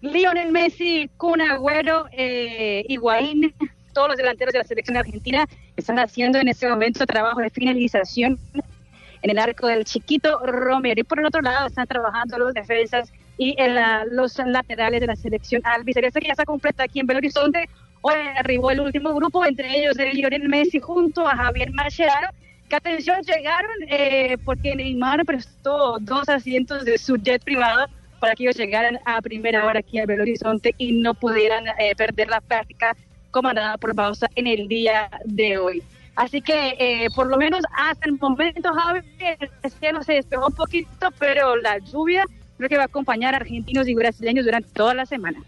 Lionel 0.00 0.52
Messi, 0.52 1.08
Kun 1.16 1.40
Agüero, 1.40 2.06
eh, 2.12 2.84
Higuaín, 2.88 3.54
todos 3.94 4.08
los 4.08 4.16
delanteros 4.16 4.52
de 4.52 4.58
la 4.58 4.64
selección 4.64 4.96
argentina 4.96 5.46
están 5.76 5.98
haciendo 5.98 6.38
en 6.38 6.48
este 6.48 6.68
momento 6.68 7.06
trabajo 7.06 7.40
de 7.40 7.50
finalización 7.50 8.38
en 9.22 9.30
el 9.30 9.38
arco 9.38 9.66
del 9.66 9.84
chiquito 9.84 10.38
Romero. 10.44 11.00
Y 11.00 11.04
por 11.04 11.18
el 11.18 11.26
otro 11.26 11.40
lado 11.40 11.66
están 11.66 11.86
trabajando 11.86 12.38
los 12.38 12.52
defensas 12.54 13.12
y 13.38 13.54
en 13.60 13.74
la- 13.74 14.04
los 14.04 14.38
laterales 14.38 15.00
de 15.00 15.06
la 15.06 15.16
selección 15.16 15.62
albiceleste 15.64 16.20
que 16.20 16.26
ya 16.26 16.32
está 16.32 16.44
completa 16.44 16.84
aquí 16.84 17.00
en 17.00 17.06
Belo 17.06 17.18
Horizonte. 17.18 17.68
Hoy 18.02 18.14
arribó 18.36 18.70
el 18.70 18.80
último 18.80 19.14
grupo, 19.14 19.44
entre 19.46 19.78
ellos 19.78 19.94
de 19.96 20.12
Lionel 20.12 20.48
Messi 20.48 20.78
junto 20.78 21.26
a 21.26 21.36
Javier 21.36 21.72
Mascherano. 21.72 22.28
Que 22.68 22.76
atención, 22.76 23.20
llegaron 23.22 23.70
eh, 23.88 24.36
porque 24.44 24.74
Neymar 24.76 25.24
prestó 25.24 25.98
dos 26.00 26.28
asientos 26.28 26.84
de 26.84 26.98
su 26.98 27.16
jet 27.16 27.42
privado 27.42 27.86
para 28.20 28.34
que 28.34 28.44
ellos 28.44 28.56
llegaran 28.56 28.98
a 29.04 29.20
primera 29.20 29.64
hora 29.66 29.80
aquí 29.80 29.98
a 29.98 30.06
Belo 30.06 30.22
Horizonte 30.22 30.74
y 30.78 30.92
no 30.92 31.14
pudieran 31.14 31.64
eh, 31.78 31.94
perder 31.96 32.28
la 32.28 32.40
práctica 32.40 32.96
comandada 33.34 33.76
por 33.76 33.94
Bausa 33.94 34.28
en 34.36 34.46
el 34.46 34.68
día 34.68 35.10
de 35.24 35.58
hoy. 35.58 35.82
Así 36.14 36.40
que 36.40 36.76
eh, 36.78 37.08
por 37.14 37.26
lo 37.26 37.36
menos 37.36 37.60
hasta 37.76 38.06
el 38.06 38.16
momento, 38.18 38.72
Javi, 38.72 39.00
el 39.18 39.70
cielo 39.72 40.02
se 40.04 40.14
despejó 40.14 40.46
un 40.46 40.54
poquito, 40.54 41.08
pero 41.18 41.56
la 41.56 41.78
lluvia 41.78 42.24
creo 42.56 42.68
que 42.68 42.76
va 42.76 42.84
a 42.84 42.86
acompañar 42.86 43.34
a 43.34 43.38
argentinos 43.38 43.88
y 43.88 43.94
brasileños 43.94 44.44
durante 44.44 44.70
toda 44.70 44.94
la 44.94 45.06
semana. 45.06 45.42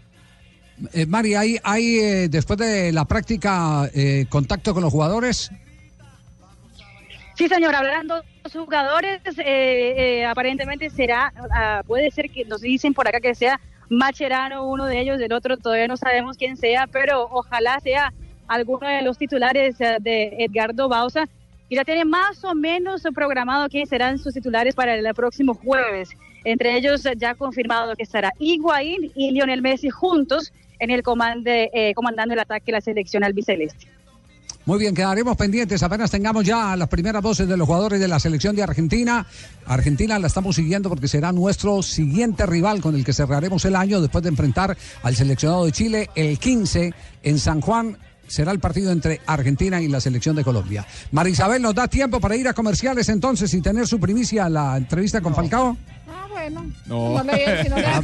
Eh, 0.93 1.05
Mari, 1.05 1.35
¿hay, 1.35 1.57
hay 1.63 1.99
eh, 1.99 2.27
después 2.29 2.59
de 2.59 2.91
la 2.91 3.05
práctica 3.05 3.89
eh, 3.93 4.25
contacto 4.29 4.73
con 4.73 4.83
los 4.83 4.91
jugadores? 4.91 5.49
Sí, 7.37 7.47
señor, 7.47 7.75
hablando 7.75 8.15
de 8.15 8.23
los 8.43 8.53
jugadores, 8.53 9.21
eh, 9.37 9.93
eh, 9.97 10.25
aparentemente 10.25 10.89
será, 10.89 11.31
ah, 11.51 11.83
puede 11.85 12.09
ser 12.09 12.31
que 12.31 12.43
nos 12.45 12.61
dicen 12.61 12.95
por 12.95 13.07
acá 13.07 13.19
que 13.19 13.35
sea 13.35 13.59
Macherano 13.89 14.67
uno 14.67 14.85
de 14.85 14.99
ellos, 14.99 15.17
del 15.17 15.33
otro 15.33 15.57
todavía 15.57 15.87
no 15.87 15.97
sabemos 15.97 16.37
quién 16.37 16.57
sea, 16.57 16.87
pero 16.87 17.27
ojalá 17.31 17.79
sea 17.79 18.13
alguno 18.47 18.87
de 18.87 19.01
los 19.01 19.17
titulares 19.17 19.79
eh, 19.79 19.97
de 19.99 20.35
Edgardo 20.39 20.89
Bausa, 20.89 21.27
y 21.69 21.75
ya 21.75 21.83
tiene 21.83 22.05
más 22.05 22.43
o 22.45 22.55
menos 22.55 23.03
programado 23.13 23.67
quiénes 23.67 23.89
serán 23.89 24.19
sus 24.19 24.33
titulares 24.33 24.73
para 24.73 24.95
el 24.95 25.13
próximo 25.13 25.53
jueves. 25.53 26.09
Entre 26.43 26.77
ellos 26.77 27.05
eh, 27.05 27.13
ya 27.17 27.35
confirmado 27.35 27.95
que 27.95 28.03
estará 28.03 28.31
Higuaín 28.39 29.11
y 29.15 29.31
Lionel 29.31 29.61
Messi 29.61 29.89
juntos 29.89 30.53
en 30.79 30.91
el 30.91 31.03
comande, 31.03 31.69
eh, 31.73 31.93
comandando 31.93 32.33
el 32.33 32.39
ataque 32.39 32.67
de 32.67 32.71
la 32.73 32.81
selección 32.81 33.23
albiceleste. 33.23 33.87
Muy 34.67 34.79
bien, 34.79 34.93
quedaremos 34.93 35.37
pendientes 35.37 35.81
apenas 35.81 36.11
tengamos 36.11 36.43
ya 36.43 36.75
las 36.75 36.89
primeras 36.89 37.21
voces 37.23 37.47
de 37.47 37.55
los 37.55 37.65
jugadores 37.65 38.01
de 38.01 38.07
la 38.09 38.19
selección 38.19 38.53
de 38.53 38.63
Argentina. 38.63 39.25
Argentina 39.65 40.19
la 40.19 40.27
estamos 40.27 40.57
siguiendo 40.57 40.89
porque 40.89 41.07
será 41.07 41.31
nuestro 41.31 41.81
siguiente 41.81 42.45
rival 42.45 42.81
con 42.81 42.93
el 42.93 43.05
que 43.05 43.13
cerraremos 43.13 43.63
el 43.63 43.77
año 43.77 44.01
después 44.01 44.23
de 44.23 44.29
enfrentar 44.29 44.77
al 45.03 45.15
seleccionado 45.15 45.63
de 45.63 45.71
Chile 45.71 46.09
el 46.15 46.37
15 46.37 46.93
en 47.23 47.39
San 47.39 47.61
Juan. 47.61 47.97
Será 48.27 48.51
el 48.51 48.59
partido 48.59 48.91
entre 48.91 49.21
Argentina 49.25 49.81
y 49.81 49.87
la 49.87 50.01
selección 50.01 50.35
de 50.35 50.43
Colombia. 50.43 50.85
Marisabel, 51.11 51.61
¿nos 51.61 51.73
da 51.73 51.87
tiempo 51.87 52.19
para 52.19 52.35
ir 52.35 52.45
a 52.49 52.53
comerciales 52.53 53.07
entonces 53.07 53.53
y 53.53 53.61
tener 53.61 53.87
su 53.87 54.01
primicia 54.01 54.47
a 54.47 54.49
la 54.49 54.75
entrevista 54.75 55.21
con 55.21 55.33
Falcao? 55.33 55.77
Ah, 56.09 56.27
bueno. 56.29 56.65
No. 56.87 57.23
No 57.23 57.23
le- 57.23 57.63
si 57.63 57.69
no 57.69 57.77
le 57.79 57.85
Ah, 57.85 58.01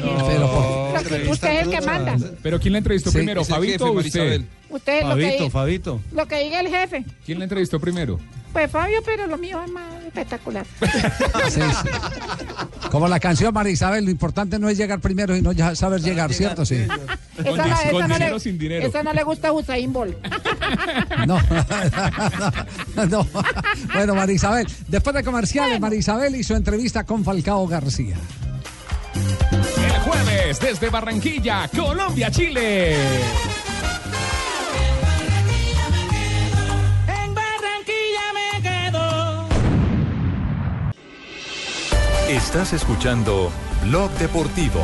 no. 0.00 0.14
No, 0.38 1.30
Usted 1.32 1.48
es 1.60 1.62
el 1.66 1.70
que 1.70 1.80
manda. 1.80 2.16
Pero 2.40 2.60
¿quién 2.60 2.72
la 2.72 2.78
entrevistó 2.78 3.10
Sí, 3.10 3.16
primero, 3.18 3.44
Fabito 3.44 3.86
o 3.86 3.98
usted? 3.98 4.42
Usted 4.74 5.02
lo 5.04 5.14
que, 5.16 5.22
Fabito, 5.22 5.44
diga- 5.44 5.50
Fabito. 5.50 6.00
lo 6.12 6.26
que 6.26 6.38
diga 6.42 6.60
el 6.60 6.68
jefe. 6.68 7.04
¿Quién 7.24 7.38
la 7.38 7.44
entrevistó 7.44 7.78
primero? 7.78 8.18
Pues 8.52 8.70
Fabio, 8.70 8.98
pero 9.04 9.26
lo 9.26 9.36
mío 9.38 9.60
es 9.64 9.70
más 9.70 10.02
espectacular. 10.04 10.66
Sí, 11.50 11.60
sí. 11.60 11.88
Como 12.90 13.06
la 13.08 13.18
canción 13.20 13.52
Marisabel, 13.52 14.04
lo 14.04 14.10
importante 14.10 14.58
no 14.58 14.68
es 14.68 14.78
llegar 14.78 15.00
primero 15.00 15.36
y 15.36 15.42
no 15.42 15.52
ya 15.52 15.74
saber 15.74 16.00
llegar, 16.00 16.32
¿cierto? 16.32 16.64
Sí. 16.64 16.76
Esa 17.38 17.90
con 17.90 18.00
no 18.00 18.06
dinero 18.06 18.18
le, 18.18 18.32
o 18.32 18.38
sin 18.38 18.56
dinero. 18.58 18.86
esa 18.86 19.02
no 19.02 19.12
le 19.12 19.22
gusta 19.24 19.48
a 19.48 19.52
Usain 19.52 19.92
Bolt. 19.92 20.16
No. 21.26 21.38
no. 23.08 23.26
Bueno, 23.94 24.14
Marisabel, 24.14 24.66
después 24.88 25.14
de 25.16 25.22
comerciales, 25.24 25.80
Marisabel 25.80 26.34
y 26.36 26.42
su 26.44 26.54
entrevista 26.54 27.04
con 27.04 27.24
Falcao 27.24 27.66
García. 27.66 28.16
El 29.14 30.00
jueves 30.00 30.60
desde 30.60 30.88
Barranquilla, 30.90 31.68
Colombia, 31.74 32.30
Chile. 32.30 32.96
Estás 42.54 42.72
escuchando 42.74 43.50
Blog 43.82 44.12
Deportivo. 44.12 44.80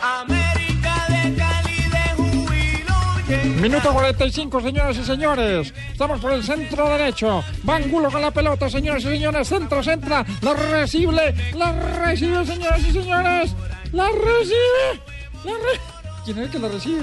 América 0.00 0.94
de 1.10 1.34
Cali 1.36 1.82
de 1.82 2.14
júbilo. 2.16 3.60
Minuto 3.60 3.92
45, 3.92 4.62
señoras 4.62 4.96
y 4.96 5.04
señores. 5.04 5.74
Estamos 5.92 6.20
por 6.22 6.32
el 6.32 6.42
centro 6.42 6.88
derecho. 6.88 7.44
Bangulo 7.64 8.10
con 8.10 8.22
la 8.22 8.30
pelota, 8.30 8.70
señoras 8.70 9.04
y 9.04 9.08
señores. 9.08 9.46
Centro, 9.46 9.82
centra. 9.82 10.24
La 10.40 10.54
recibe. 10.54 11.34
La 11.54 11.72
recibe, 11.72 12.46
señoras 12.46 12.80
y 12.80 12.90
señores. 12.92 13.54
La 13.92 14.06
recibe. 14.08 15.02
La 15.44 15.52
re- 15.52 15.80
¿Quién 16.24 16.38
es 16.38 16.44
el 16.46 16.50
que 16.50 16.58
la 16.60 16.68
recibe? 16.68 17.02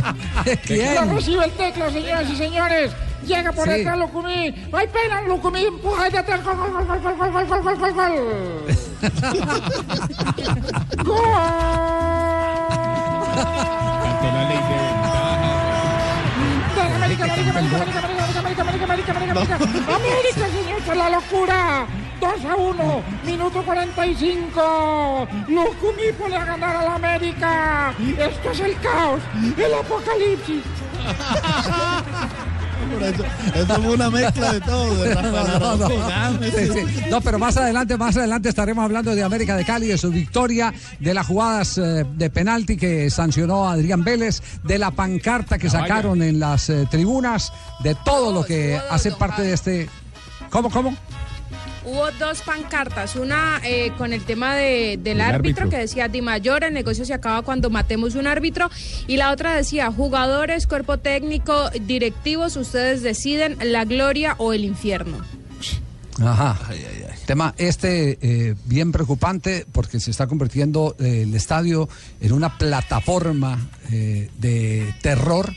¿Quién? 0.66 0.94
La 0.94 1.04
recibe 1.04 1.44
el 1.44 1.50
tecla, 1.52 1.90
señoras 1.90 2.30
y 2.30 2.36
señores. 2.36 2.92
Llega 3.24 3.52
por 3.52 3.64
Sí. 3.64 3.70
detrás 3.70 3.98
Lucumí. 3.98 4.54
¡Hay 4.72 4.86
pena! 4.88 5.22
Lucumí 5.22 5.64
empuja 5.64 6.04
desde 6.04 6.18
atrás. 6.18 6.44
Gol, 6.44 6.56
gol, 6.56 6.72
gol, 6.72 6.86
gol, 6.86 7.00
gol, 7.16 7.32
gol, 7.46 7.62
gol, 7.62 7.78
gol, 7.78 7.92
gol. 7.94 8.66
América, 16.98 17.24
América, 17.24 17.50
América, 17.50 17.76
América, 17.76 17.98
América, 17.98 18.38
América, 18.38 18.60
América, 18.60 18.84
América, 18.84 19.12
América, 19.12 19.54
América, 19.94 20.46
señor, 20.52 20.96
la 20.96 21.08
locura. 21.10 21.86
2 22.20 22.44
a 22.44 22.56
1, 22.56 23.02
minuto 23.24 23.62
45. 23.62 25.28
Lucumí 25.48 26.12
puede 26.18 26.38
ganar 26.44 26.76
a 26.76 26.82
la 26.84 26.94
América. 26.96 27.94
Esto 28.18 28.50
es 28.50 28.60
el 28.60 28.76
caos, 28.80 29.20
el 29.56 29.74
apocalipsis. 29.74 30.62
Por 32.88 33.02
eso, 33.02 33.24
eso 33.54 33.82
fue 33.82 33.94
una 33.94 34.10
mezcla 34.10 34.52
de 34.52 34.60
todo. 34.60 35.02
De 35.02 35.14
No, 35.14 35.22
no, 35.22 35.36
Araujo, 35.38 35.88
no. 35.88 36.08
Gámez, 36.08 36.54
Sí, 36.54 36.66
sí. 36.72 37.04
No, 37.10 37.20
pero 37.20 37.38
más 37.38 37.56
adelante, 37.56 37.96
más 37.96 38.16
adelante 38.16 38.48
estaremos 38.48 38.84
hablando 38.84 39.14
de 39.14 39.22
América 39.22 39.56
de 39.56 39.64
Cali, 39.64 39.86
de 39.86 39.98
su 39.98 40.10
victoria, 40.10 40.72
de 40.98 41.14
las 41.14 41.26
jugadas 41.26 41.78
eh, 41.78 42.04
de 42.16 42.30
penalti 42.30 42.76
que 42.76 43.10
sancionó 43.10 43.68
Adrián 43.68 44.04
Vélez, 44.04 44.42
de 44.62 44.78
la 44.78 44.90
pancarta 44.90 45.58
que 45.58 45.70
sacaron 45.70 46.22
en 46.22 46.40
las 46.40 46.70
eh, 46.70 46.86
tribunas, 46.90 47.52
de 47.82 47.94
todo 48.04 48.32
lo 48.32 48.44
que 48.44 48.80
hace 48.90 49.12
parte 49.12 49.42
de 49.42 49.52
este. 49.52 49.88
¿Cómo, 50.50 50.70
cómo? 50.70 50.96
Hubo 51.90 52.10
dos 52.18 52.42
pancartas, 52.42 53.16
una 53.16 53.60
eh, 53.64 53.92
con 53.96 54.12
el 54.12 54.22
tema 54.24 54.54
de- 54.54 54.98
del 55.02 55.16
El 55.18 55.20
árbitro, 55.22 55.62
árbitro. 55.64 55.70
que 55.70 55.78
decía 55.78 56.08
Di 56.08 56.20
Mayor, 56.20 56.64
el 56.64 56.74
negocio 56.74 57.04
se 57.04 57.14
acaba 57.14 57.40
cuando 57.42 57.70
matemos 57.70 58.14
un 58.14 58.26
árbitro, 58.26 58.70
y 59.06 59.16
la 59.16 59.30
otra 59.32 59.54
decía 59.56 59.90
jugadores, 59.90 60.66
cuerpo 60.66 60.98
técnico, 60.98 61.70
directivos, 61.80 62.56
ustedes 62.56 63.02
deciden 63.02 63.56
la 63.62 63.84
gloria 63.86 64.34
o 64.38 64.52
el 64.52 64.64
infierno. 64.64 65.24
Ajá. 66.20 66.58
Tema 67.26 67.54
este 67.58 68.18
eh, 68.20 68.54
bien 68.64 68.90
preocupante 68.90 69.64
porque 69.70 70.00
se 70.00 70.10
está 70.10 70.26
convirtiendo 70.26 70.96
eh, 70.98 71.22
el 71.22 71.34
estadio 71.34 71.88
en 72.20 72.32
una 72.32 72.58
plataforma 72.58 73.68
eh, 73.92 74.28
de 74.38 74.92
terror 75.00 75.52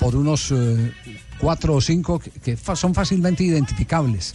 por 0.00 0.16
unos 0.16 0.50
eh, 0.50 0.92
cuatro 1.38 1.74
o 1.74 1.80
cinco 1.80 2.18
que, 2.18 2.30
que 2.30 2.56
fa- 2.56 2.74
son 2.74 2.92
fácilmente 2.92 3.44
identificables. 3.44 4.34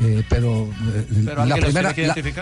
Eh, 0.00 0.22
pero, 0.28 0.64
eh, 0.64 1.06
Pero 1.26 1.44
la, 1.44 1.56
primera, 1.56 1.94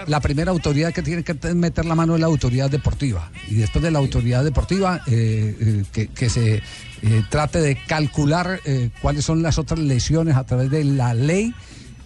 la, 0.06 0.20
primera 0.20 0.50
autoridad 0.52 0.92
que 0.92 1.02
tiene 1.02 1.24
que 1.24 1.34
te- 1.34 1.52
meter 1.54 1.84
la 1.84 1.94
mano 1.96 2.14
es 2.14 2.20
la 2.20 2.26
autoridad 2.26 2.70
deportiva. 2.70 3.30
Y 3.48 3.56
después 3.56 3.82
de 3.82 3.90
la 3.90 3.98
autoridad 3.98 4.44
deportiva, 4.44 5.00
eh, 5.08 5.56
eh, 5.60 5.84
que, 5.92 6.06
que 6.08 6.30
se 6.30 6.62
eh, 7.02 7.22
trate 7.28 7.60
de 7.60 7.76
calcular 7.86 8.60
eh, 8.64 8.90
cuáles 9.02 9.24
son 9.24 9.42
las 9.42 9.58
otras 9.58 9.80
lesiones 9.80 10.36
a 10.36 10.44
través 10.44 10.70
de 10.70 10.84
la 10.84 11.12
ley 11.12 11.52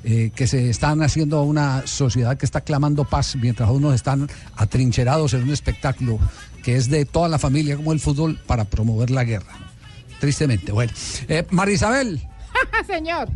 eh, 0.04 0.30
que 0.34 0.46
se 0.46 0.70
están 0.70 1.02
haciendo 1.02 1.38
a 1.38 1.42
una 1.42 1.86
sociedad 1.86 2.36
que 2.38 2.46
está 2.46 2.60
clamando 2.62 3.04
paz 3.04 3.36
mientras 3.36 3.68
unos 3.70 3.94
están 3.94 4.28
atrincherados 4.56 5.34
en 5.34 5.42
un 5.42 5.50
espectáculo 5.50 6.18
que 6.62 6.76
es 6.76 6.88
de 6.88 7.04
toda 7.04 7.28
la 7.28 7.38
familia 7.38 7.76
como 7.76 7.92
el 7.92 8.00
fútbol 8.00 8.38
para 8.46 8.64
promover 8.64 9.10
la 9.10 9.24
guerra. 9.24 9.52
Tristemente. 10.20 10.72
Bueno, 10.72 10.92
Eh, 11.28 11.46
Marisabel, 11.50 12.22
Señor. 12.86 13.28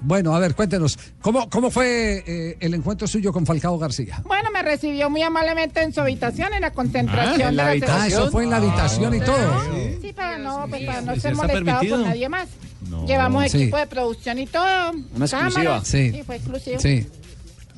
Bueno, 0.00 0.34
a 0.34 0.38
ver, 0.38 0.54
cuéntenos, 0.54 0.98
¿cómo, 1.20 1.48
cómo 1.50 1.70
fue 1.70 2.22
eh, 2.26 2.56
el 2.60 2.74
encuentro 2.74 3.06
suyo 3.06 3.32
con 3.32 3.46
Falcao 3.46 3.78
García? 3.78 4.22
Bueno, 4.24 4.50
me 4.52 4.62
recibió 4.62 5.10
muy 5.10 5.22
amablemente 5.22 5.82
en 5.82 5.92
su 5.92 6.00
habitación, 6.00 6.52
en 6.54 6.62
la 6.62 6.72
concentración 6.72 7.42
Ah, 7.42 7.48
¿en 7.48 7.56
la 7.56 7.64
de 7.64 7.70
habitación? 7.70 8.00
Ah, 8.00 8.06
eso 8.06 8.30
fue 8.30 8.44
en 8.44 8.50
la 8.50 8.56
habitación 8.58 9.14
y 9.14 9.20
todo. 9.20 9.62
Sí, 10.02 10.12
para 10.12 10.38
no, 10.38 10.66
pues, 10.68 10.84
para 10.84 11.00
no 11.02 11.14
¿Sí 11.14 11.20
ser 11.20 11.34
molestado 11.34 11.80
por 11.88 11.98
nadie 12.00 12.28
más. 12.28 12.48
No. 12.88 13.06
Llevamos 13.06 13.50
Sí. 13.50 13.62
equipo 13.62 13.76
de 13.78 13.86
producción 13.86 14.38
y 14.38 14.46
todo. 14.46 14.90
Una 15.14 15.24
exclusiva. 15.24 15.64
cámaras. 15.64 15.88
Sí. 15.88 16.12
Sí, 16.12 16.22
fue 16.24 16.36
exclusivo. 16.36 16.78
Sí. 16.78 17.06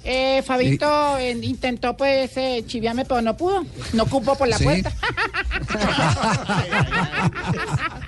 Eh, 0.04 0.42
Fabito 0.46 1.18
eh, 1.18 1.32
intentó 1.42 1.96
pues 1.96 2.30
eh, 2.36 2.64
chiviarme, 2.66 3.04
pero 3.04 3.20
no 3.20 3.36
pudo. 3.36 3.64
No 3.92 4.06
cupo 4.06 4.36
por 4.36 4.48
la 4.48 4.56
Sí. 4.58 4.64
puerta. 4.64 4.92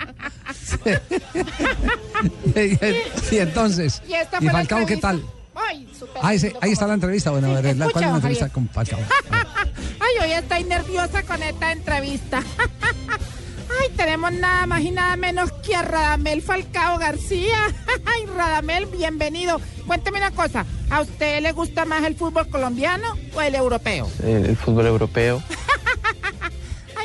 y 3.31 3.37
entonces, 3.37 4.01
Y 4.07 4.13
esta 4.13 4.37
¿y 4.37 4.41
fue 4.41 4.45
la 4.47 4.51
Falcao 4.53 4.85
qué 4.85 4.97
tal? 4.97 5.23
Ay, 5.55 5.87
Ah, 6.21 6.33
ese- 6.33 6.47
lindo, 6.47 6.59
ahí 6.63 6.71
está 6.71 6.87
la 6.87 6.93
entrevista. 6.95 7.31
Bueno, 7.31 7.55
a 7.55 7.61
ver, 7.61 7.77
la- 7.77 7.89
¿cuál 7.89 8.03
es 8.03 8.11
la 8.11 8.15
Escucha, 8.15 8.15
entrevista 8.15 8.49
Javier. 8.49 8.53
con 8.53 8.69
Falcao? 8.69 8.99
Ay, 9.99 10.13
hoy 10.23 10.31
estoy 10.31 10.63
nerviosa 10.63 11.23
con 11.23 11.43
esta 11.43 11.71
entrevista. 11.71 12.43
Ay, 13.81 13.89
tenemos 13.95 14.33
nada 14.33 14.65
más 14.67 14.81
y 14.81 14.91
nada 14.91 15.15
menos 15.15 15.51
que 15.65 15.75
a 15.75 15.81
Radamel 15.81 16.41
Falcao 16.41 16.97
García. 16.97 17.57
Ay, 18.05 18.25
Radamel, 18.35 18.85
bienvenido. 18.87 19.61
Cuénteme 19.87 20.17
una 20.17 20.31
cosa, 20.31 20.65
¿a 20.89 21.01
usted 21.01 21.41
le 21.41 21.51
gusta 21.53 21.85
más 21.85 22.03
el 22.03 22.15
fútbol 22.15 22.49
colombiano 22.49 23.15
o 23.33 23.41
el 23.41 23.55
europeo? 23.55 24.09
el, 24.23 24.45
el 24.47 24.57
fútbol 24.57 24.87
europeo. 24.87 25.41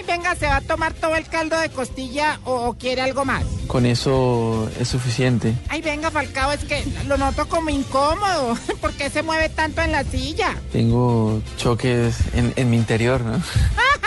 Venga, 0.06 0.34
¿se 0.36 0.46
va 0.46 0.56
a 0.56 0.60
tomar 0.60 0.92
todo 0.94 1.16
el 1.16 1.26
caldo 1.26 1.58
de 1.58 1.68
costilla 1.70 2.38
o, 2.44 2.52
o 2.68 2.74
quiere 2.74 3.02
algo 3.02 3.24
más? 3.24 3.44
Con 3.66 3.84
eso 3.86 4.70
es 4.78 4.88
suficiente. 4.88 5.54
Ay, 5.68 5.82
venga, 5.82 6.10
Falcao, 6.10 6.52
es 6.52 6.64
que 6.64 6.84
lo 7.06 7.16
noto 7.16 7.48
como 7.48 7.70
incómodo. 7.70 8.56
¿Por 8.80 8.92
qué 8.94 9.10
se 9.10 9.22
mueve 9.22 9.48
tanto 9.48 9.82
en 9.82 9.92
la 9.92 10.04
silla? 10.04 10.56
Tengo 10.72 11.42
choques 11.56 12.16
en, 12.34 12.52
en 12.56 12.70
mi 12.70 12.76
interior, 12.76 13.20
¿no? 13.22 13.32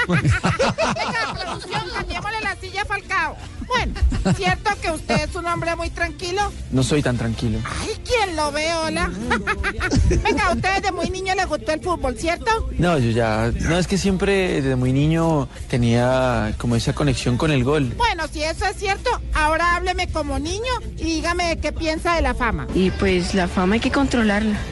Venga, 0.08 1.36
producción, 1.40 1.84
cambiémosle 1.94 2.42
la 2.42 2.56
silla 2.56 2.82
a 2.82 2.86
Falcao. 2.86 3.36
Bueno, 3.70 3.94
¿cierto 4.36 4.72
que 4.82 4.92
usted 4.92 5.30
es 5.30 5.36
un 5.36 5.46
hombre 5.46 5.76
muy 5.76 5.90
tranquilo? 5.92 6.42
No 6.72 6.84
soy 6.84 7.02
tan 7.02 7.18
tranquilo. 7.18 7.60
Ay, 7.82 7.90
¿quién 8.04 8.36
lo 8.36 8.52
ve, 8.52 8.74
hola? 8.74 9.10
Venga, 10.24 10.48
a 10.48 10.54
usted 10.54 10.76
desde 10.76 10.92
muy 10.92 11.10
niño 11.10 11.36
le 11.36 11.46
gustó 11.46 11.72
el 11.72 11.82
fútbol, 11.82 12.18
¿cierto? 12.18 12.70
No, 12.78 12.98
yo 12.98 13.12
ya... 13.12 13.52
No, 13.62 13.78
es 13.78 13.88
que 13.88 13.98
siempre 13.98 14.62
desde 14.62 14.76
muy 14.76 14.92
niño 14.92 15.48
tenía 15.70 16.54
como 16.58 16.76
esa 16.76 16.94
conexión 16.94 17.38
con 17.38 17.52
el 17.52 17.64
gol. 17.64 17.94
Bueno, 17.96 18.28
si 18.32 18.44
eso 18.44 18.66
es 18.66 18.76
cierto, 18.78 19.10
ahora 19.34 19.76
hábleme 19.76 20.08
como 20.08 20.40
niño 20.40 20.74
y 20.98 21.04
dígame 21.04 21.58
qué 21.62 21.72
piensa 21.72 22.16
de 22.16 22.24
la 22.24 22.34
fama. 22.34 22.68
Y 22.74 22.90
pues 22.92 23.34
la 23.36 23.48
fama 23.48 23.76
hay 23.76 23.80
que 23.80 23.92
controlarla. 23.92 24.58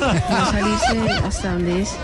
No 0.00 0.50
salirse 0.50 1.12
hasta 1.24 1.52
donde 1.52 1.82
es. 1.82 1.94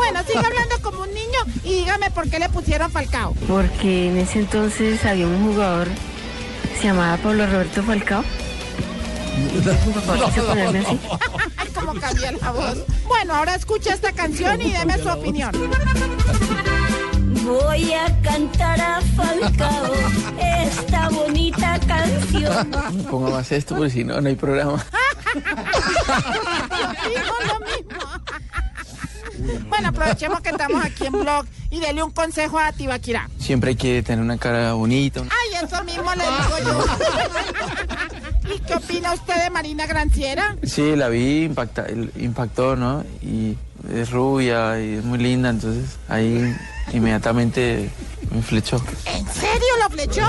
Bueno, 0.00 0.20
siga 0.26 0.40
hablando 0.40 0.80
como 0.80 1.02
un 1.02 1.12
niño 1.12 1.40
y 1.62 1.74
dígame 1.74 2.10
por 2.10 2.26
qué 2.30 2.38
le 2.38 2.48
pusieron 2.48 2.90
Falcao. 2.90 3.34
Porque 3.46 4.08
en 4.08 4.16
ese 4.16 4.38
entonces 4.38 5.04
había 5.04 5.26
un 5.26 5.52
jugador 5.52 5.88
que 5.88 6.78
se 6.80 6.84
llamaba 6.84 7.18
Pablo 7.18 7.46
Roberto 7.46 7.82
Falcao. 7.82 8.24
Cómo 11.74 11.92
cambia 12.00 12.32
la 12.32 12.50
voz. 12.50 12.78
Bueno, 13.06 13.34
ahora 13.34 13.54
escucha 13.54 13.92
esta 13.92 14.10
canción 14.12 14.62
y 14.62 14.72
deme 14.72 14.96
su 14.96 15.10
opinión. 15.10 15.52
Voy 17.44 17.92
a 17.92 18.22
cantar 18.22 18.80
a 18.80 19.02
Falcao 19.02 19.92
esta 20.62 21.10
bonita 21.10 21.78
canción. 21.86 22.70
Ponga 23.10 23.32
más 23.32 23.52
esto 23.52 23.76
porque 23.76 23.90
si 23.90 24.04
no, 24.04 24.18
no 24.18 24.30
hay 24.30 24.36
programa. 24.36 24.82
Bueno, 29.68 29.88
aprovechemos 29.88 30.40
que 30.40 30.50
estamos 30.50 30.84
aquí 30.84 31.06
en 31.06 31.12
blog 31.12 31.46
y 31.70 31.80
dele 31.80 32.02
un 32.02 32.10
consejo 32.10 32.58
a 32.58 32.72
Tibaquirá. 32.72 33.28
Siempre 33.38 33.70
hay 33.70 33.76
que 33.76 34.02
tener 34.02 34.22
una 34.24 34.36
cara 34.38 34.72
bonita. 34.74 35.20
una- 35.22 35.30
Ay, 35.30 35.54
eso 35.64 35.82
mismo 35.84 36.12
le 36.14 36.24
digo 36.24 36.58
yo. 36.64 36.84
¿Y 38.54 38.58
qué 38.60 38.74
opina 38.74 39.12
usted 39.14 39.42
de 39.44 39.50
Marina 39.50 39.86
Granciera? 39.86 40.56
Sí, 40.62 40.94
la 40.96 41.08
vi, 41.08 41.44
impacta, 41.44 41.86
impactó, 42.16 42.76
¿no? 42.76 43.04
Y 43.22 43.56
es 43.94 44.10
rubia 44.10 44.78
y 44.80 44.94
es 44.96 45.04
muy 45.04 45.18
linda, 45.18 45.50
entonces 45.50 45.96
ahí 46.08 46.54
inmediatamente 46.92 47.90
me 48.34 48.42
flechó. 48.42 48.82
¿En 49.06 49.26
serio 49.28 49.68
lo 49.82 49.90
flechó? 49.90 50.26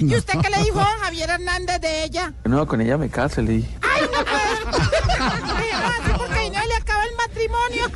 ¿Y 0.00 0.14
usted 0.14 0.34
qué 0.40 0.50
le 0.50 0.58
dijo 0.64 0.80
a 0.80 0.96
Javier 1.04 1.30
Hernández 1.30 1.80
de 1.80 2.04
ella? 2.04 2.32
No, 2.44 2.66
con 2.66 2.80
ella 2.80 2.96
me 2.98 3.08
caso, 3.08 3.40
le 3.42 3.52
dije. 3.52 3.78
Ay, 3.82 4.02
no 4.12 4.24
puede. 4.24 4.46
Matrimonio. 7.48 7.86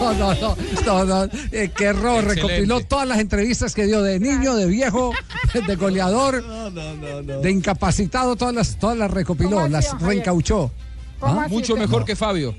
No, 0.00 0.12
no, 0.12 0.34
no, 0.34 0.56
no, 0.84 1.04
no. 1.04 1.24
Eh, 1.52 1.70
qué 1.74 1.84
error. 1.84 2.24
Excelente. 2.24 2.34
Recopiló 2.34 2.80
todas 2.80 3.06
las 3.06 3.20
entrevistas 3.20 3.72
que 3.72 3.86
dio 3.86 4.02
de 4.02 4.18
niño, 4.18 4.56
de 4.56 4.66
viejo, 4.66 5.12
de 5.52 5.76
goleador, 5.76 6.42
de 6.72 7.50
incapacitado, 7.50 8.34
todas 8.34 8.54
las, 8.54 8.76
todas 8.76 8.98
las 8.98 9.10
recopiló, 9.10 9.68
las 9.68 9.98
reencauchó. 10.00 10.72
¿Ah? 11.20 11.46
Mucho 11.48 11.76
mejor 11.76 12.04
que 12.04 12.16
Fabio. 12.16 12.56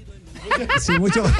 Sí, 0.79 0.97
mucho. 0.97 1.25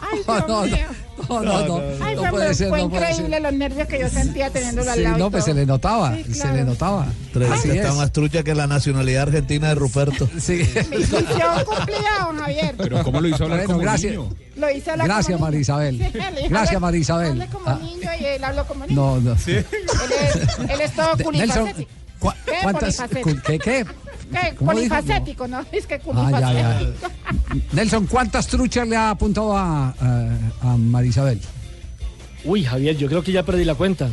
Ay, 0.00 0.20
No, 0.26 0.36
Dios 0.36 0.48
no, 0.48 0.62
mío. 0.62 0.86
No, 1.28 1.42
no, 1.42 1.66
no, 1.66 1.82
Ay, 2.04 2.14
no 2.16 2.20
fue, 2.22 2.30
puede 2.30 2.54
ser, 2.54 2.68
fue 2.68 2.78
no 2.82 2.88
puede 2.90 3.10
increíble 3.10 3.36
ser. 3.36 3.42
los 3.42 3.52
nervios 3.52 3.88
que 3.88 3.98
yo 4.00 4.08
sentía 4.08 4.50
teniéndolo 4.50 4.90
al 4.90 4.96
Sí, 4.96 5.02
lado. 5.04 5.16
y 5.16 5.20
no, 5.20 5.30
pues 5.30 5.44
se 5.44 5.54
le 5.54 5.66
notaba, 5.66 6.14
Sí, 6.16 6.24
se 6.24 6.32
claro. 6.40 6.56
le 6.56 6.64
notaba. 6.64 7.06
Tres, 7.32 7.50
Así 7.50 7.70
está 7.70 7.88
es. 7.90 7.94
más 7.94 8.12
trucha 8.12 8.42
que 8.42 8.54
la 8.54 8.66
nacionalidad 8.66 9.22
argentina 9.24 9.68
de 9.68 9.74
Ruperto. 9.74 10.28
Sí. 10.40 10.68
Misión 10.90 11.24
cumplida, 11.66 12.24
don 12.26 12.38
Javier. 12.38 12.74
Pero 12.78 13.02
¿cómo 13.04 13.20
lo 13.20 13.28
hizo 13.28 13.44
hablar 13.44 13.58
Bueno, 13.58 13.72
como 13.74 13.80
gracias. 13.82 14.12
niño? 14.12 14.28
Lo 14.56 14.70
hice 14.70 14.90
hablar 14.90 15.06
Gracias. 15.06 15.40
Marisabel. 15.40 15.98
Sí, 15.98 16.18
Gracias, 16.48 16.80
Marisabel. 16.80 17.30
Hable 17.32 17.46
como 17.48 17.66
Ah. 17.68 17.78
niño 17.80 18.10
y 18.20 18.24
él 18.24 18.44
habló 18.44 18.66
como 18.66 18.86
niño. 18.86 19.00
No, 19.00 19.20
no. 19.20 19.32
Él 19.32 19.38
es, 19.46 20.58
él 20.70 20.80
es 20.80 20.92
todo 20.92 21.14
De- 21.16 21.24
Nelson, 21.24 21.64
polifacético. 21.66 21.90
¿cu- 22.20 22.32
¿Qué? 23.46 23.58
¿Qué? 23.58 23.58
¿Qué? 23.58 23.86
¿Qué? 24.30 24.54
Polifacético, 24.64 25.48
¿no? 25.48 25.64
Es 25.72 25.86
que 25.86 25.94
Ah, 25.94 26.30
ya, 26.30 26.52
ya. 26.52 26.78
polifacético. 26.78 27.08
Nelson, 27.72 28.06
¿cuántas 28.06 28.46
truchas 28.46 28.86
le 28.88 28.96
ha 28.96 29.10
apuntado 29.10 29.56
a, 29.56 29.88
a, 30.00 30.28
a 30.62 30.76
Marisabel? 30.76 31.40
Uy, 32.44 32.64
Javier, 32.64 32.96
yo 32.96 33.08
creo 33.08 33.22
que 33.22 33.32
ya 33.32 33.42
perdí 33.42 33.64
la 33.64 33.74
cuenta. 33.74 34.08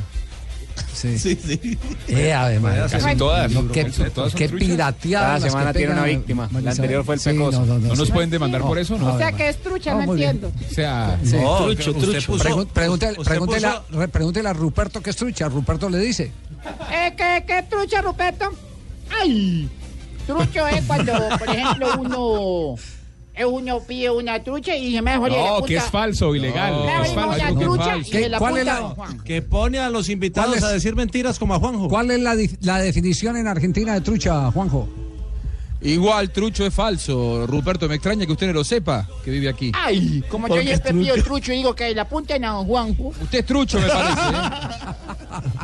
Sí. 0.94 1.18
Sí, 1.20 1.36
sí. 1.42 1.78
Eh, 2.08 2.34
además. 2.34 2.92
Casi 2.92 3.16
todas. 3.16 3.52
No, 3.52 3.70
qué, 3.72 3.86
Todas 3.86 4.34
qué 4.34 4.50
pirateada. 4.50 5.36
Cada 5.38 5.50
semana 5.50 5.74
tiene 5.74 5.94
una 5.94 6.04
víctima. 6.04 6.50
La 6.62 6.72
anterior 6.72 7.04
fue 7.06 7.16
el 7.16 7.22
Sí, 7.22 7.30
pecoso. 7.32 7.66
no, 7.66 7.78
no, 7.78 7.80
¿No 7.80 7.96
nos 7.96 8.08
sí. 8.08 8.14
pueden 8.14 8.30
demandar 8.30 8.62
por 8.62 8.78
eso, 8.80 8.98
no? 8.98 9.14
O 9.14 9.18
sea 9.18 9.32
que 9.32 9.50
es 9.50 9.58
trucha, 9.62 9.94
No, 9.94 10.12
entiendo. 10.14 10.52
O 10.70 10.74
sea, 10.74 11.18
Sí. 11.24 11.38
No, 11.38 11.58
Trucho, 11.66 11.94
trucho. 11.94 12.68
pregúntele, 12.74 13.68
a, 13.68 13.82
re- 13.92 14.08
pregúntele 14.08 14.50
a 14.50 14.54
Ruperto 14.54 15.02
que 15.02 15.10
es 15.12 15.16
trucha. 15.16 15.48
Ruperto 15.50 15.90
le 15.90 16.00
dice. 16.00 16.32
Eh, 16.92 17.14
¿qué, 17.16 17.44
¿Qué 17.46 17.64
trucha, 17.70 18.02
Ruperto? 18.02 18.52
¡Ay! 19.22 19.70
Trucho 20.26 20.68
es 20.68 20.84
cuando, 20.86 21.14
por 21.38 21.50
ejemplo, 21.50 21.88
uno, 22.00 22.76
uno 23.48 23.80
pide 23.82 24.10
una 24.10 24.42
trucha 24.44 24.76
y 24.76 24.94
se 24.96 25.02
me 25.02 25.12
mejor 25.12 25.32
no, 25.32 25.64
que 25.66 25.76
es 25.78 25.84
falso, 25.84 26.34
ilegal. 26.36 26.74
No, 26.74 27.04
es 27.04 27.14
falso. 27.14 27.46
es 27.48 27.60
trucha 27.60 27.84
falso. 27.86 28.00
y 28.10 28.12
se 28.12 28.30
la 28.30 28.38
¿Cuál 28.40 28.58
es 28.58 28.68
apunta 28.68 28.74
la- 28.74 28.78
a 28.78 28.82
don 28.82 28.96
Juan. 28.96 29.20
Que 29.24 29.42
pone 29.42 29.80
a 29.80 29.90
los 29.90 30.10
invitados 30.10 30.64
a 30.64 30.70
decir 30.70 30.96
mentiras 30.96 31.38
como 31.40 31.54
a 31.54 31.60
Juanjo. 31.60 31.88
¿Cuál 31.90 32.12
es 32.12 32.20
la, 32.22 32.36
la 32.62 32.78
definición 32.80 33.38
en 33.38 33.48
Argentina 33.48 33.94
de 33.94 34.02
trucha, 34.02 34.50
Juanjo? 34.52 34.88
Igual, 35.82 36.32
trucho 36.32 36.66
es 36.66 36.74
falso. 36.74 37.46
Ruperto, 37.46 37.88
me 37.88 37.96
extraña 37.96 38.26
que 38.26 38.32
usted 38.32 38.48
no 38.48 38.54
lo 38.54 38.64
sepa, 38.64 39.08
que 39.24 39.30
vive 39.30 39.48
aquí. 39.50 39.72
Ay, 39.76 40.24
como 40.30 40.48
yo 40.48 40.60
siempre 40.62 40.94
pido 40.94 41.16
trucho 41.24 41.54
y 41.54 41.58
digo 41.58 41.76
que 41.76 41.94
la 41.94 42.04
apunten 42.04 42.44
a 42.46 42.54
don 42.54 42.66
Juanjo. 42.66 43.10
Usted 43.22 43.40
es 43.40 43.46
trucho, 43.46 43.80
me 43.80 43.88
parece. 43.88 44.22
¿eh? 44.22 45.46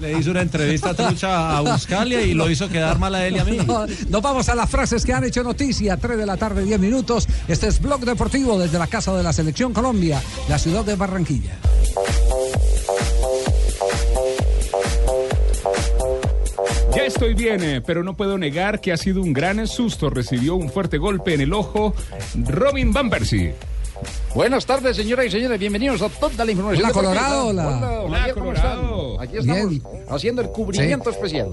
Le 0.00 0.18
hizo 0.18 0.30
una 0.30 0.42
entrevista 0.42 0.94
trucha 0.94 1.56
a 1.56 1.60
Buscalia 1.60 2.22
y 2.22 2.34
lo 2.34 2.50
hizo 2.50 2.68
quedar 2.68 2.98
mal 2.98 3.14
a 3.14 3.26
él 3.26 3.36
y 3.36 3.38
a 3.38 3.44
mí. 3.44 3.58
No, 3.66 3.86
nos 4.08 4.22
vamos 4.22 4.48
a 4.48 4.54
las 4.54 4.68
frases 4.70 5.04
que 5.04 5.12
han 5.12 5.24
hecho 5.24 5.42
noticia. 5.42 5.96
3 5.96 6.18
de 6.18 6.26
la 6.26 6.36
tarde, 6.36 6.64
10 6.64 6.78
minutos. 6.80 7.26
Este 7.48 7.68
es 7.68 7.80
Blog 7.80 8.00
Deportivo 8.00 8.58
desde 8.58 8.78
la 8.78 8.86
Casa 8.86 9.14
de 9.16 9.22
la 9.22 9.32
Selección 9.32 9.72
Colombia, 9.72 10.22
la 10.48 10.58
ciudad 10.58 10.84
de 10.84 10.96
Barranquilla. 10.96 11.58
Ya 16.94 17.04
estoy 17.06 17.34
bien, 17.34 17.62
eh, 17.62 17.80
pero 17.80 18.04
no 18.04 18.16
puedo 18.16 18.38
negar 18.38 18.80
que 18.80 18.92
ha 18.92 18.96
sido 18.96 19.20
un 19.20 19.32
gran 19.32 19.66
susto. 19.66 20.10
Recibió 20.10 20.54
un 20.54 20.70
fuerte 20.70 20.96
golpe 20.98 21.34
en 21.34 21.40
el 21.40 21.52
ojo 21.52 21.94
Robin 22.34 22.92
Van 22.92 23.10
Persie. 23.10 23.54
Buenas 24.34 24.66
tardes, 24.66 24.96
señoras 24.96 25.26
y 25.26 25.30
señores. 25.30 25.58
Bienvenidos 25.58 26.02
a 26.02 26.08
toda 26.08 26.44
la 26.44 26.50
información. 26.50 26.84
Hola. 26.84 26.92
Colorado, 26.92 27.46
hola. 27.46 27.68
Hola, 27.68 28.00
Hola, 28.00 28.18
Javier, 28.18 28.34
¿cómo 28.34 28.46
Colorado. 28.46 28.93
Aquí 29.24 29.38
estamos 29.38 29.70
Bien. 29.70 29.82
haciendo 30.08 30.42
el 30.42 30.48
cubrimiento 30.48 31.10
especial. 31.10 31.48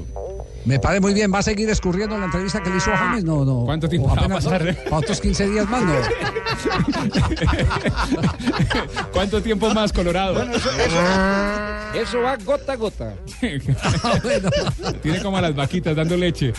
Me 0.66 0.80
parece 0.80 1.02
muy 1.02 1.14
bien. 1.14 1.34
¿Va 1.34 1.40
a 1.40 1.44
seguir 1.44 1.70
escurriendo 1.70 2.18
la 2.18 2.26
entrevista 2.26 2.62
que 2.62 2.70
le 2.70 2.78
hizo 2.78 2.92
a 2.92 2.98
James? 2.98 3.24
No, 3.24 3.44
no. 3.44 3.66
¿Cuánto 3.66 3.90
tiempo 3.90 4.16
va 4.16 4.26
a 4.26 4.30
pasar, 4.30 4.68
eh? 4.68 4.74
Para 4.74 4.98
otros 4.98 5.20
15 5.20 5.50
días 5.50 5.70
más, 5.70 5.84
no. 5.84 5.94
¿Cuánto 9.12 9.42
tiempo 9.42 9.74
más, 9.74 9.92
Colorado? 9.92 10.36
Bueno, 10.36 10.56
eso, 10.56 10.70
eso, 10.70 12.02
eso 12.02 12.22
va 12.22 12.38
gota 12.38 12.74
a 12.74 12.76
gota. 12.76 13.16
Tiene 15.02 15.22
como 15.22 15.38
a 15.38 15.42
las 15.42 15.56
vaquitas 15.56 15.96
dando 15.96 16.16
leche. 16.16 16.54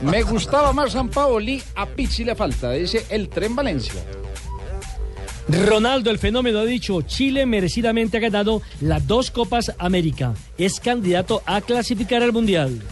Me 0.00 0.22
gustaba 0.22 0.72
más 0.72 0.92
San 0.92 1.08
Paoli, 1.08 1.62
a 1.74 1.86
Pizzi 1.86 2.24
le 2.24 2.34
falta. 2.34 2.72
Dice 2.72 3.04
el 3.10 3.28
tren 3.28 3.54
Valencia. 3.54 4.02
Ronaldo, 5.48 6.10
el 6.10 6.18
fenómeno, 6.18 6.58
ha 6.58 6.64
dicho, 6.66 7.00
Chile 7.02 7.46
merecidamente 7.46 8.18
ha 8.18 8.20
ganado 8.20 8.60
las 8.82 9.06
dos 9.06 9.30
Copas 9.30 9.74
América. 9.78 10.34
Es 10.58 10.78
candidato 10.78 11.42
a 11.46 11.62
clasificar 11.62 12.22
al 12.22 12.32
Mundial. 12.32 12.82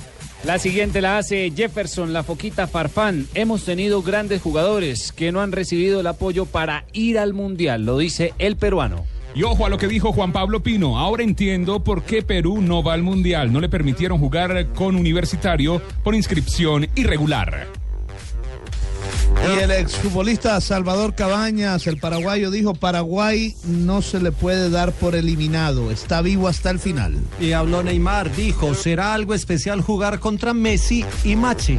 La 0.44 0.58
siguiente 0.58 1.02
la 1.02 1.18
hace 1.18 1.52
Jefferson, 1.54 2.14
la 2.14 2.22
foquita 2.22 2.66
Farfán. 2.66 3.26
Hemos 3.34 3.64
tenido 3.64 4.00
grandes 4.00 4.40
jugadores 4.40 5.12
que 5.12 5.32
no 5.32 5.42
han 5.42 5.52
recibido 5.52 6.00
el 6.00 6.06
apoyo 6.06 6.46
para 6.46 6.86
ir 6.94 7.18
al 7.18 7.34
Mundial, 7.34 7.84
lo 7.84 7.98
dice 7.98 8.32
el 8.38 8.56
peruano. 8.56 9.04
Y 9.34 9.42
ojo 9.42 9.66
a 9.66 9.68
lo 9.68 9.76
que 9.76 9.86
dijo 9.86 10.12
Juan 10.12 10.32
Pablo 10.32 10.62
Pino. 10.62 10.98
Ahora 10.98 11.22
entiendo 11.22 11.84
por 11.84 12.04
qué 12.04 12.22
Perú 12.22 12.62
no 12.62 12.82
va 12.82 12.94
al 12.94 13.02
Mundial. 13.02 13.52
No 13.52 13.60
le 13.60 13.68
permitieron 13.68 14.18
jugar 14.18 14.68
con 14.72 14.96
Universitario 14.96 15.82
por 16.02 16.14
inscripción 16.14 16.88
irregular. 16.94 17.66
Y 19.44 19.58
el 19.58 19.70
exfutbolista 19.70 20.60
Salvador 20.60 21.14
Cabañas, 21.14 21.86
el 21.86 21.98
paraguayo, 21.98 22.50
dijo, 22.50 22.74
Paraguay 22.74 23.54
no 23.64 24.02
se 24.02 24.20
le 24.20 24.32
puede 24.32 24.70
dar 24.70 24.92
por 24.92 25.14
eliminado, 25.14 25.90
está 25.90 26.20
vivo 26.22 26.48
hasta 26.48 26.70
el 26.70 26.78
final. 26.78 27.16
Y 27.38 27.52
habló 27.52 27.82
Neymar, 27.82 28.34
dijo, 28.34 28.74
será 28.74 29.14
algo 29.14 29.34
especial 29.34 29.82
jugar 29.82 30.18
contra 30.18 30.52
Messi 30.52 31.04
y 31.22 31.36
Machi. 31.36 31.78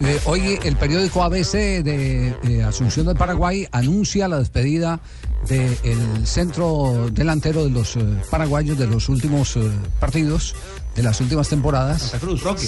Eh, 0.00 0.20
hoy 0.24 0.58
el 0.64 0.76
periódico 0.76 1.22
ABC 1.22 1.52
de 1.82 2.34
eh, 2.42 2.62
Asunción 2.62 3.06
del 3.06 3.16
Paraguay 3.16 3.68
anuncia 3.70 4.26
la 4.26 4.38
despedida 4.38 5.00
del 5.48 6.26
centro 6.26 7.10
delantero 7.12 7.64
de 7.64 7.70
los 7.70 7.96
eh, 7.96 8.00
paraguayos 8.30 8.78
de 8.78 8.86
los 8.86 9.08
últimos 9.08 9.56
eh, 9.56 9.70
partidos, 10.00 10.54
de 10.94 11.02
las 11.02 11.20
últimas 11.20 11.48
temporadas. 11.48 12.02
Santa 12.02 12.18
Cruz, 12.20 12.42
Roque. 12.42 12.62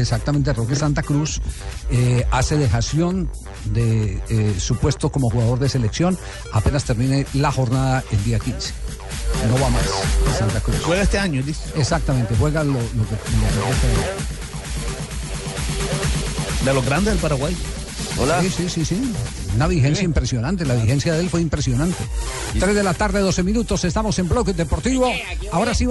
exactamente, 0.00 0.52
Roque 0.52 0.76
Santa 0.76 1.02
Cruz 1.02 1.40
eh, 1.90 2.24
hace 2.30 2.56
dejación 2.56 3.28
de 3.66 4.22
eh, 4.28 4.54
su 4.58 4.76
puesto 4.76 5.10
como 5.10 5.28
jugador 5.30 5.58
de 5.58 5.68
selección 5.68 6.16
apenas 6.52 6.84
termine 6.84 7.26
la 7.34 7.50
jornada 7.50 8.04
el 8.10 8.22
día 8.24 8.38
15. 8.38 8.72
No 9.48 9.54
va 9.62 9.68
más 9.70 9.82
Santa 10.38 10.60
Cruz. 10.60 10.76
Juega 10.84 11.02
este 11.02 11.18
año, 11.18 11.42
listo. 11.44 11.64
Exactamente, 11.78 12.34
juega 12.38 12.62
lo, 12.64 12.72
lo 12.74 12.78
que... 12.80 12.90
lo 12.92 13.08
que- 16.60 16.64
De 16.64 16.72
los 16.72 16.84
grandes 16.84 17.12
del 17.14 17.20
Paraguay. 17.22 17.56
Hola. 18.18 18.40
Sí, 18.42 18.50
sí, 18.50 18.68
sí, 18.70 18.84
sí. 18.84 19.12
Una 19.56 19.66
vigencia 19.66 20.04
impresionante. 20.04 20.64
La 20.64 20.74
vigencia 20.74 21.12
de 21.14 21.20
él 21.20 21.28
fue 21.30 21.40
impresionante. 21.40 21.96
3 22.58 22.74
de 22.74 22.82
la 22.82 22.94
tarde, 22.94 23.20
12 23.20 23.42
minutos. 23.42 23.84
Estamos 23.84 24.18
en 24.18 24.28
Bloque 24.28 24.52
Deportivo. 24.52 25.10
Ahora 25.52 25.74
sí. 25.74 25.88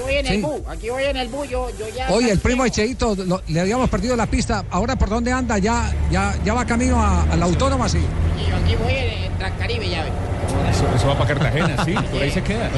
Aquí 0.00 0.06
voy 0.08 0.14
en 0.16 0.26
Sí. 0.26 0.34
el 0.34 0.42
bu, 0.42 0.62
aquí 0.68 0.88
voy 0.90 1.04
en 1.04 1.16
el 1.16 1.28
bu, 1.28 1.44
yo, 1.44 1.68
yo 1.78 1.88
ya... 1.94 2.10
Oye, 2.10 2.30
el 2.30 2.38
primo 2.38 2.64
Echeito, 2.64 3.14
lo- 3.14 3.42
le 3.48 3.60
habíamos 3.60 3.90
perdido 3.90 4.16
la 4.16 4.26
pista. 4.26 4.64
Ahora, 4.70 4.96
¿por 4.96 5.08
dónde 5.10 5.30
anda? 5.32 5.58
Ya, 5.58 5.92
ya, 6.10 6.34
ya 6.44 6.54
va 6.54 6.64
camino 6.64 7.00
a, 7.02 7.24
a 7.24 7.36
la 7.36 7.44
autónoma, 7.44 7.88
sí. 7.88 7.98
Yo 8.48 8.56
aquí 8.56 8.76
voy 8.76 8.92
en, 8.94 9.24
en 9.24 9.38
Transcaribe, 9.38 9.88
ya 9.90 10.04
ve. 10.04 10.10
Eso, 10.70 10.86
eso 10.94 11.06
va 11.08 11.14
para 11.18 11.34
Cartagena, 11.34 11.84
sí, 11.84 11.92
por 11.94 12.22
ahí 12.22 12.30
se 12.30 12.42
queda. 12.42 12.70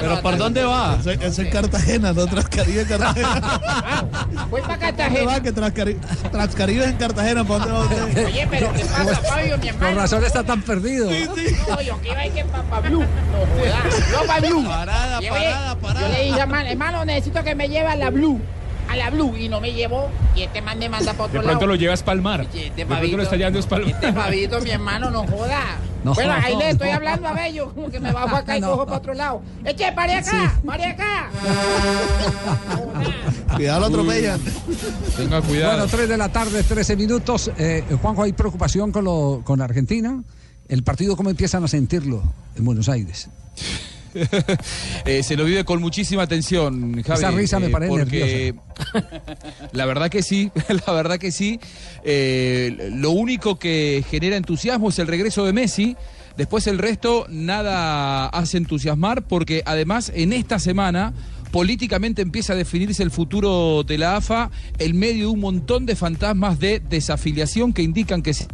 ¿Pero 0.00 0.20
por 0.22 0.36
dónde 0.36 0.64
va? 0.64 0.98
Es, 1.00 1.06
es 1.06 1.38
en 1.38 1.50
Cartagena, 1.50 2.12
no 2.12 2.26
Transcaribe 2.26 2.82
en 2.82 2.88
Cartagena. 2.88 3.40
Voy 4.50 4.60
para 4.62 4.74
¿Dónde 4.74 4.86
Cartagena. 4.86 5.24
va? 5.32 5.40
Que 5.40 5.52
Transcaribe, 5.52 6.00
Transcaribe 6.30 6.84
en 6.84 6.96
Cartagena, 6.96 7.44
¿para 7.44 7.64
dónde 7.66 7.72
va 8.00 8.04
usted? 8.04 8.26
Oye, 8.26 8.46
pero 8.50 8.72
¿qué 8.72 8.84
pasa, 8.84 9.14
Fabio, 9.22 9.58
mi 9.58 9.68
hermano? 9.68 9.86
Con 9.86 9.96
razón 9.96 10.24
está 10.24 10.44
tan 10.44 10.62
perdido. 10.62 11.10
No, 11.10 11.80
yo 11.82 12.00
que 12.00 12.08
iba 12.08 12.18
a 12.20 12.26
ir 12.26 12.32
que 12.32 12.44
pa' 12.44 12.80
Blue. 12.80 13.00
No 13.02 13.06
jodas. 13.56 14.10
Yo 14.10 14.26
pa' 14.26 14.40
Blue. 14.40 14.64
Parada, 14.66 15.20
Yo, 15.20 15.28
parada, 15.30 15.72
oye, 15.72 15.80
parada. 15.82 16.08
Yo 16.08 16.12
le 16.14 16.24
dije, 16.24 16.40
hermano, 16.40 16.68
hermano, 16.70 17.04
necesito 17.04 17.42
que 17.44 17.54
me 17.54 17.68
lleve 17.68 17.88
a 17.88 17.96
la 17.96 18.10
Blue. 18.10 18.40
A 18.90 18.96
la 18.96 19.10
Blue. 19.10 19.36
Y 19.36 19.48
no 19.48 19.60
me 19.60 19.72
llevó. 19.72 20.08
Y 20.34 20.42
este 20.42 20.62
man 20.62 20.78
me 20.78 20.88
manda 20.88 21.12
para 21.12 21.28
De 21.28 21.38
otro 21.38 21.42
pronto 21.42 21.52
lado. 21.60 21.66
lo 21.66 21.74
llevas 21.74 22.02
para 22.02 22.16
el 22.16 22.22
mar. 22.22 22.40
Oye, 22.40 22.60
De 22.60 22.66
este 22.66 22.86
pronto 22.86 23.16
lo 23.16 23.22
está 23.22 23.36
llevando 23.36 23.58
es 23.58 23.66
palmar. 23.66 23.90
Este 23.90 24.12
pavito, 24.12 24.60
mi 24.60 24.70
hermano, 24.70 25.10
no 25.10 25.26
joda. 25.26 25.60
No, 26.06 26.14
bueno, 26.14 26.34
ahí 26.34 26.52
no, 26.52 26.60
le 26.60 26.70
estoy 26.70 26.90
no. 26.90 26.94
hablando 26.94 27.26
a 27.26 27.32
Bello, 27.32 27.74
como 27.74 27.90
que 27.90 27.98
me 27.98 28.12
bajo 28.12 28.36
acá 28.36 28.56
y 28.56 28.60
No. 28.60 28.70
cojo 28.70 28.86
para 28.86 28.98
otro 28.98 29.12
lado. 29.12 29.42
Eche, 29.64 29.90
pare 29.90 30.14
acá, 30.14 30.54
pare 30.64 30.84
acá. 30.84 31.30
Cuidado, 33.56 33.80
lo 33.80 33.86
atropellan. 33.86 34.40
Tenga 35.16 35.42
cuidado. 35.42 35.72
Bueno, 35.78 35.86
3 35.90 36.08
de 36.08 36.16
la 36.16 36.28
tarde, 36.28 36.62
13 36.62 36.94
minutos. 36.96 37.50
Eh, 37.58 37.82
Juanjo, 38.00 38.22
¿hay 38.22 38.32
preocupación 38.34 38.92
con, 38.92 39.04
lo, 39.04 39.40
con 39.42 39.60
Argentina? 39.60 40.22
¿El 40.68 40.84
partido 40.84 41.16
cómo 41.16 41.30
empiezan 41.30 41.64
a 41.64 41.68
sentirlo 41.68 42.22
en 42.54 42.64
Buenos 42.64 42.88
Aires? 42.88 43.28
Eh, 45.04 45.22
se 45.22 45.36
lo 45.36 45.44
vive 45.44 45.64
con 45.64 45.80
muchísima 45.80 46.26
tensión, 46.26 47.02
Javi. 47.02 47.18
Esa 47.18 47.30
risa 47.30 47.60
me 47.60 47.66
eh, 47.66 47.70
parece 47.70 47.90
porque 47.90 48.54
La 49.72 49.86
verdad 49.86 50.10
que 50.10 50.22
sí, 50.22 50.50
la 50.86 50.92
verdad 50.92 51.18
que 51.18 51.30
sí. 51.30 51.60
Eh, 52.04 52.90
lo 52.94 53.10
único 53.10 53.58
que 53.58 54.04
genera 54.10 54.36
entusiasmo 54.36 54.88
es 54.88 54.98
el 54.98 55.06
regreso 55.06 55.44
de 55.44 55.52
Messi. 55.52 55.96
Después 56.36 56.66
el 56.66 56.78
resto 56.78 57.26
nada 57.30 58.26
hace 58.26 58.58
entusiasmar 58.58 59.22
porque 59.26 59.62
además 59.64 60.12
en 60.14 60.32
esta 60.32 60.58
semana 60.58 61.14
políticamente 61.50 62.20
empieza 62.20 62.52
a 62.52 62.56
definirse 62.56 63.02
el 63.02 63.10
futuro 63.10 63.84
de 63.84 63.96
la 63.98 64.16
AFA 64.16 64.50
en 64.78 64.98
medio 64.98 65.26
de 65.28 65.32
un 65.32 65.40
montón 65.40 65.86
de 65.86 65.96
fantasmas 65.96 66.58
de 66.58 66.80
desafiliación 66.80 67.72
que 67.72 67.82
indican 67.82 68.22
que 68.22 68.34
se- 68.34 68.48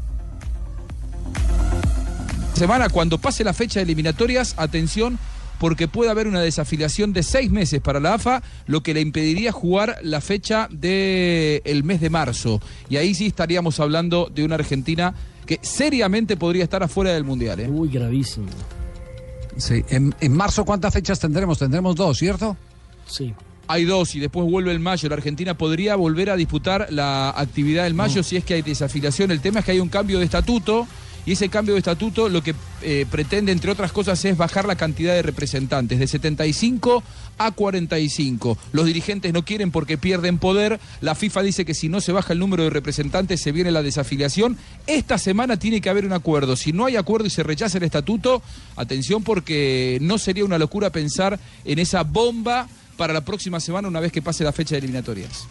semana 2.54 2.88
cuando 2.88 3.18
pase 3.18 3.42
la 3.42 3.52
fecha 3.52 3.80
de 3.80 3.84
eliminatorias, 3.84 4.54
atención, 4.56 5.18
porque 5.62 5.86
puede 5.86 6.10
haber 6.10 6.26
una 6.26 6.40
desafiliación 6.40 7.12
de 7.12 7.22
seis 7.22 7.48
meses 7.48 7.80
para 7.80 8.00
la 8.00 8.14
AFA, 8.14 8.42
lo 8.66 8.82
que 8.82 8.94
le 8.94 9.00
impediría 9.00 9.52
jugar 9.52 9.96
la 10.02 10.20
fecha 10.20 10.66
del 10.72 11.84
mes 11.84 12.00
de 12.00 12.10
marzo. 12.10 12.60
Y 12.88 12.96
ahí 12.96 13.14
sí 13.14 13.26
estaríamos 13.26 13.78
hablando 13.78 14.28
de 14.28 14.44
una 14.44 14.56
Argentina 14.56 15.14
que 15.46 15.60
seriamente 15.62 16.36
podría 16.36 16.64
estar 16.64 16.82
afuera 16.82 17.12
del 17.12 17.22
Mundial. 17.22 17.60
¿eh? 17.60 17.68
Uy, 17.70 17.88
gravísimo. 17.90 18.48
Sí. 19.56 19.84
En, 19.88 20.12
en 20.18 20.32
marzo, 20.32 20.64
¿cuántas 20.64 20.94
fechas 20.94 21.20
tendremos? 21.20 21.60
Tendremos 21.60 21.94
dos, 21.94 22.18
¿cierto? 22.18 22.56
Sí. 23.06 23.32
Hay 23.68 23.84
dos 23.84 24.16
y 24.16 24.18
después 24.18 24.50
vuelve 24.50 24.72
el 24.72 24.80
mayo. 24.80 25.08
La 25.08 25.14
Argentina 25.14 25.56
podría 25.56 25.94
volver 25.94 26.30
a 26.30 26.36
disputar 26.36 26.88
la 26.90 27.30
actividad 27.30 27.84
del 27.84 27.94
mayo 27.94 28.24
si 28.24 28.36
es 28.36 28.42
que 28.42 28.54
hay 28.54 28.62
desafiliación. 28.62 29.30
El 29.30 29.40
tema 29.40 29.60
es 29.60 29.64
que 29.64 29.70
hay 29.70 29.78
un 29.78 29.90
cambio 29.90 30.18
de 30.18 30.24
estatuto 30.24 30.88
y 31.24 31.32
ese 31.32 31.48
cambio 31.48 31.74
de 31.74 31.78
estatuto 31.78 32.28
lo 32.28 32.42
que 32.42 32.54
eh, 32.82 33.06
pretende, 33.10 33.52
entre 33.52 33.70
otras 33.70 33.92
cosas, 33.92 34.24
es 34.24 34.36
bajar 34.36 34.66
la 34.66 34.76
cantidad 34.76 35.14
de 35.14 35.22
representantes 35.22 35.98
de 35.98 36.06
75 36.06 37.02
a 37.38 37.50
45. 37.52 38.58
Los 38.72 38.86
dirigentes 38.86 39.32
no 39.32 39.44
quieren 39.44 39.70
porque 39.70 39.98
pierden 39.98 40.38
poder. 40.38 40.80
La 41.00 41.14
FIFA 41.14 41.42
dice 41.42 41.64
que 41.64 41.74
si 41.74 41.88
no 41.88 42.00
se 42.00 42.12
baja 42.12 42.32
el 42.32 42.38
número 42.38 42.64
de 42.64 42.70
representantes 42.70 43.40
se 43.40 43.52
viene 43.52 43.70
la 43.70 43.82
desafiliación. 43.82 44.56
Esta 44.86 45.18
semana 45.18 45.58
tiene 45.58 45.80
que 45.80 45.90
haber 45.90 46.06
un 46.06 46.12
acuerdo. 46.12 46.56
Si 46.56 46.72
no 46.72 46.86
hay 46.86 46.96
acuerdo 46.96 47.26
y 47.26 47.30
se 47.30 47.42
rechaza 47.42 47.78
el 47.78 47.84
estatuto, 47.84 48.42
atención 48.76 49.22
porque 49.22 49.98
no 50.00 50.18
sería 50.18 50.44
una 50.44 50.58
locura 50.58 50.90
pensar 50.90 51.38
en 51.64 51.78
esa 51.78 52.02
bomba 52.02 52.68
para 52.96 53.12
la 53.12 53.24
próxima 53.24 53.60
semana 53.60 53.88
una 53.88 54.00
vez 54.00 54.12
que 54.12 54.22
pase 54.22 54.44
la 54.44 54.52
fecha 54.52 54.74
de 54.74 54.78
eliminatorias. 54.78 55.46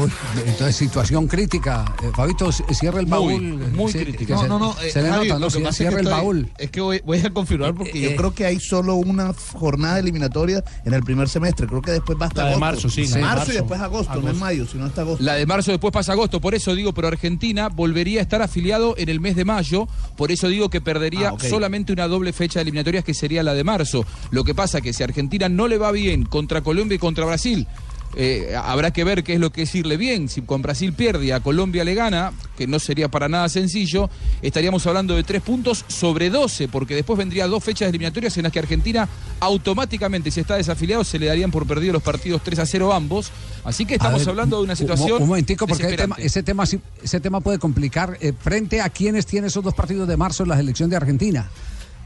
Uy, 0.00 0.10
entonces, 0.46 0.76
situación 0.76 1.26
crítica. 1.28 1.84
Eh, 2.02 2.10
Fabito, 2.14 2.50
cierra 2.52 3.00
el 3.00 3.06
baúl. 3.06 3.40
muy 3.72 3.92
Sí, 3.92 3.98
crítica. 3.98 4.34
No, 4.34 4.42
se- 4.42 4.48
no, 4.48 4.58
no. 4.58 4.76
eh, 4.82 4.90
Se 4.90 5.02
le 5.02 5.08
Javi, 5.10 5.28
nota, 5.28 5.38
¿no? 5.40 5.50
Sí, 5.50 5.58
pasa 5.58 5.68
es 5.70 5.76
Cierra 5.76 5.94
que 5.96 6.00
el 6.00 6.06
estoy- 6.06 6.18
baúl. 6.20 6.48
Es 6.58 6.70
que 6.70 6.80
voy, 6.80 7.00
voy 7.04 7.18
a 7.20 7.30
confirmar 7.30 7.74
porque 7.74 7.98
Eh, 8.06 8.10
yo 8.10 8.16
creo 8.16 8.34
que 8.34 8.46
hay 8.46 8.58
solo 8.60 8.94
una 8.96 9.32
jornada 9.52 9.98
eliminatoria 9.98 10.64
en 10.84 10.94
el 10.94 11.02
primer 11.02 11.28
semestre. 11.28 11.66
Creo 11.66 11.82
que 11.82 11.92
después 11.92 12.18
va 12.20 12.26
hasta 12.26 12.44
La 12.44 12.50
de 12.50 12.56
marzo, 12.56 12.88
sí, 12.88 13.06
la 13.06 13.18
Marzo, 13.18 13.52
y 13.52 13.56
después 13.56 13.80
agosto, 13.80 14.20
no 14.20 14.30
en 14.30 14.38
mayo, 14.38 14.66
sino 14.66 14.84
hasta 14.84 15.02
agosto. 15.02 15.22
La 15.22 15.34
de 15.34 15.46
marzo 15.46 15.70
después 15.70 15.92
pasa 15.92 16.12
agosto, 16.12 16.40
por 16.40 16.54
eso 16.54 16.74
digo, 16.74 16.92
pero 16.92 17.08
Argentina 17.08 17.68
volvería 17.68 18.20
a 18.20 18.22
estar 18.22 18.42
afiliado 18.42 18.94
en 18.98 19.08
el 19.08 19.20
mes 19.20 19.36
de 19.36 19.44
mayo, 19.44 19.86
por 20.16 20.32
eso 20.32 20.48
digo 20.48 20.70
que 20.70 20.80
perdería 20.80 21.30
Ah, 21.30 21.36
solamente 21.48 21.92
una 21.92 22.08
doble 22.08 22.32
fecha 22.32 22.58
de 22.58 22.62
eliminatorias 22.62 23.04
que 23.04 23.14
sería 23.14 23.42
la 23.42 23.54
de 23.54 23.64
marzo. 23.64 24.04
Lo 24.30 24.44
que 24.44 24.54
pasa 24.54 24.80
que 24.80 24.92
si 24.92 25.02
a 25.02 25.06
Argentina 25.06 25.48
no 25.48 25.68
le 25.68 25.78
va 25.78 25.92
bien 25.92 26.24
contra 26.24 26.62
Colombia 26.62 26.96
y 26.96 26.98
contra 26.98 27.24
Brasil, 27.24 27.66
eh, 28.16 28.54
habrá 28.62 28.90
que 28.92 29.04
ver 29.04 29.24
qué 29.24 29.34
es 29.34 29.40
lo 29.40 29.50
que 29.50 29.62
es 29.62 29.74
irle 29.74 29.96
bien. 29.96 30.28
Si 30.28 30.42
con 30.42 30.62
Brasil 30.62 30.92
pierde 30.92 31.26
y 31.26 31.30
a 31.30 31.40
Colombia 31.40 31.84
le 31.84 31.94
gana, 31.94 32.32
que 32.56 32.66
no 32.66 32.78
sería 32.78 33.08
para 33.08 33.28
nada 33.28 33.48
sencillo, 33.48 34.10
estaríamos 34.42 34.86
hablando 34.86 35.16
de 35.16 35.22
tres 35.24 35.42
puntos 35.42 35.84
sobre 35.88 36.28
12, 36.30 36.68
porque 36.68 36.94
después 36.94 37.18
vendría 37.18 37.46
dos 37.46 37.64
fechas 37.64 37.88
eliminatorias 37.88 38.36
en 38.36 38.42
las 38.44 38.52
que 38.52 38.58
Argentina 38.58 39.08
automáticamente, 39.40 40.30
si 40.30 40.40
está 40.40 40.56
desafiliado, 40.56 41.04
se 41.04 41.18
le 41.18 41.26
darían 41.26 41.50
por 41.50 41.66
perdido 41.66 41.92
los 41.94 42.02
partidos 42.02 42.42
3 42.42 42.58
a 42.60 42.66
0 42.66 42.92
ambos. 42.92 43.30
Así 43.64 43.84
que 43.86 43.94
estamos 43.94 44.20
ver, 44.20 44.28
hablando 44.30 44.56
de 44.58 44.64
una 44.64 44.72
un- 44.72 44.76
situación. 44.76 45.22
Un, 45.22 45.28
momentico, 45.28 45.66
porque 45.66 45.96
tema- 45.96 46.16
ese, 46.18 46.42
tema, 46.42 46.64
ese 47.02 47.20
tema 47.20 47.40
puede 47.40 47.58
complicar. 47.58 48.16
eh, 48.20 48.32
frente 48.38 48.80
a 48.80 48.88
quienes 48.90 49.26
tiene 49.26 49.48
esos 49.48 49.62
dos 49.64 49.74
partidos 49.74 50.06
de 50.08 50.16
marzo 50.16 50.42
en 50.44 50.48
la 50.50 50.56
selección 50.56 50.88
de 50.90 50.96
Argentina. 50.96 51.48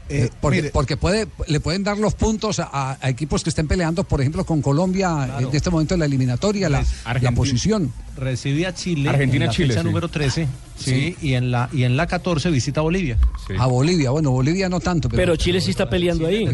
Eh, 0.09 0.29
porque 0.39 0.57
mire. 0.57 0.69
porque 0.71 0.95
puede, 0.97 1.27
le 1.47 1.59
pueden 1.59 1.83
dar 1.83 1.97
los 1.97 2.13
puntos 2.13 2.59
a, 2.59 2.97
a 3.01 3.09
equipos 3.09 3.43
que 3.43 3.49
estén 3.49 3.67
peleando, 3.67 4.03
por 4.05 4.21
ejemplo, 4.21 4.45
con 4.45 4.61
Colombia 4.61 5.37
en 5.39 5.49
este 5.53 5.69
momento 5.69 5.93
en 5.95 5.99
la 5.99 6.05
eliminatoria, 6.05 6.69
la, 6.69 6.81
la 6.81 6.87
Argentina. 7.05 7.35
posición. 7.35 7.91
Recibe 8.15 8.65
a 8.65 8.73
Chile 8.73 9.09
Argentina, 9.09 9.45
en 9.45 9.49
la 9.49 9.53
Chile, 9.53 9.67
fecha 9.69 9.81
sí. 9.81 9.85
número 9.85 10.07
13 10.07 10.47
sí. 10.77 11.15
y 11.21 11.33
en 11.33 11.51
la 11.51 11.69
y 11.71 11.83
en 11.83 11.95
la 11.97 12.07
14 12.07 12.49
visita 12.49 12.79
a 12.79 12.83
Bolivia. 12.83 13.17
A 13.59 13.67
Bolivia, 13.67 14.09
bueno, 14.11 14.31
Bolivia 14.31 14.69
no 14.69 14.79
tanto. 14.79 15.07
Pero, 15.09 15.21
Pero 15.21 15.35
Chile 15.35 15.61
sí 15.61 15.69
está 15.71 15.89
peleando 15.89 16.25
ahí. 16.25 16.45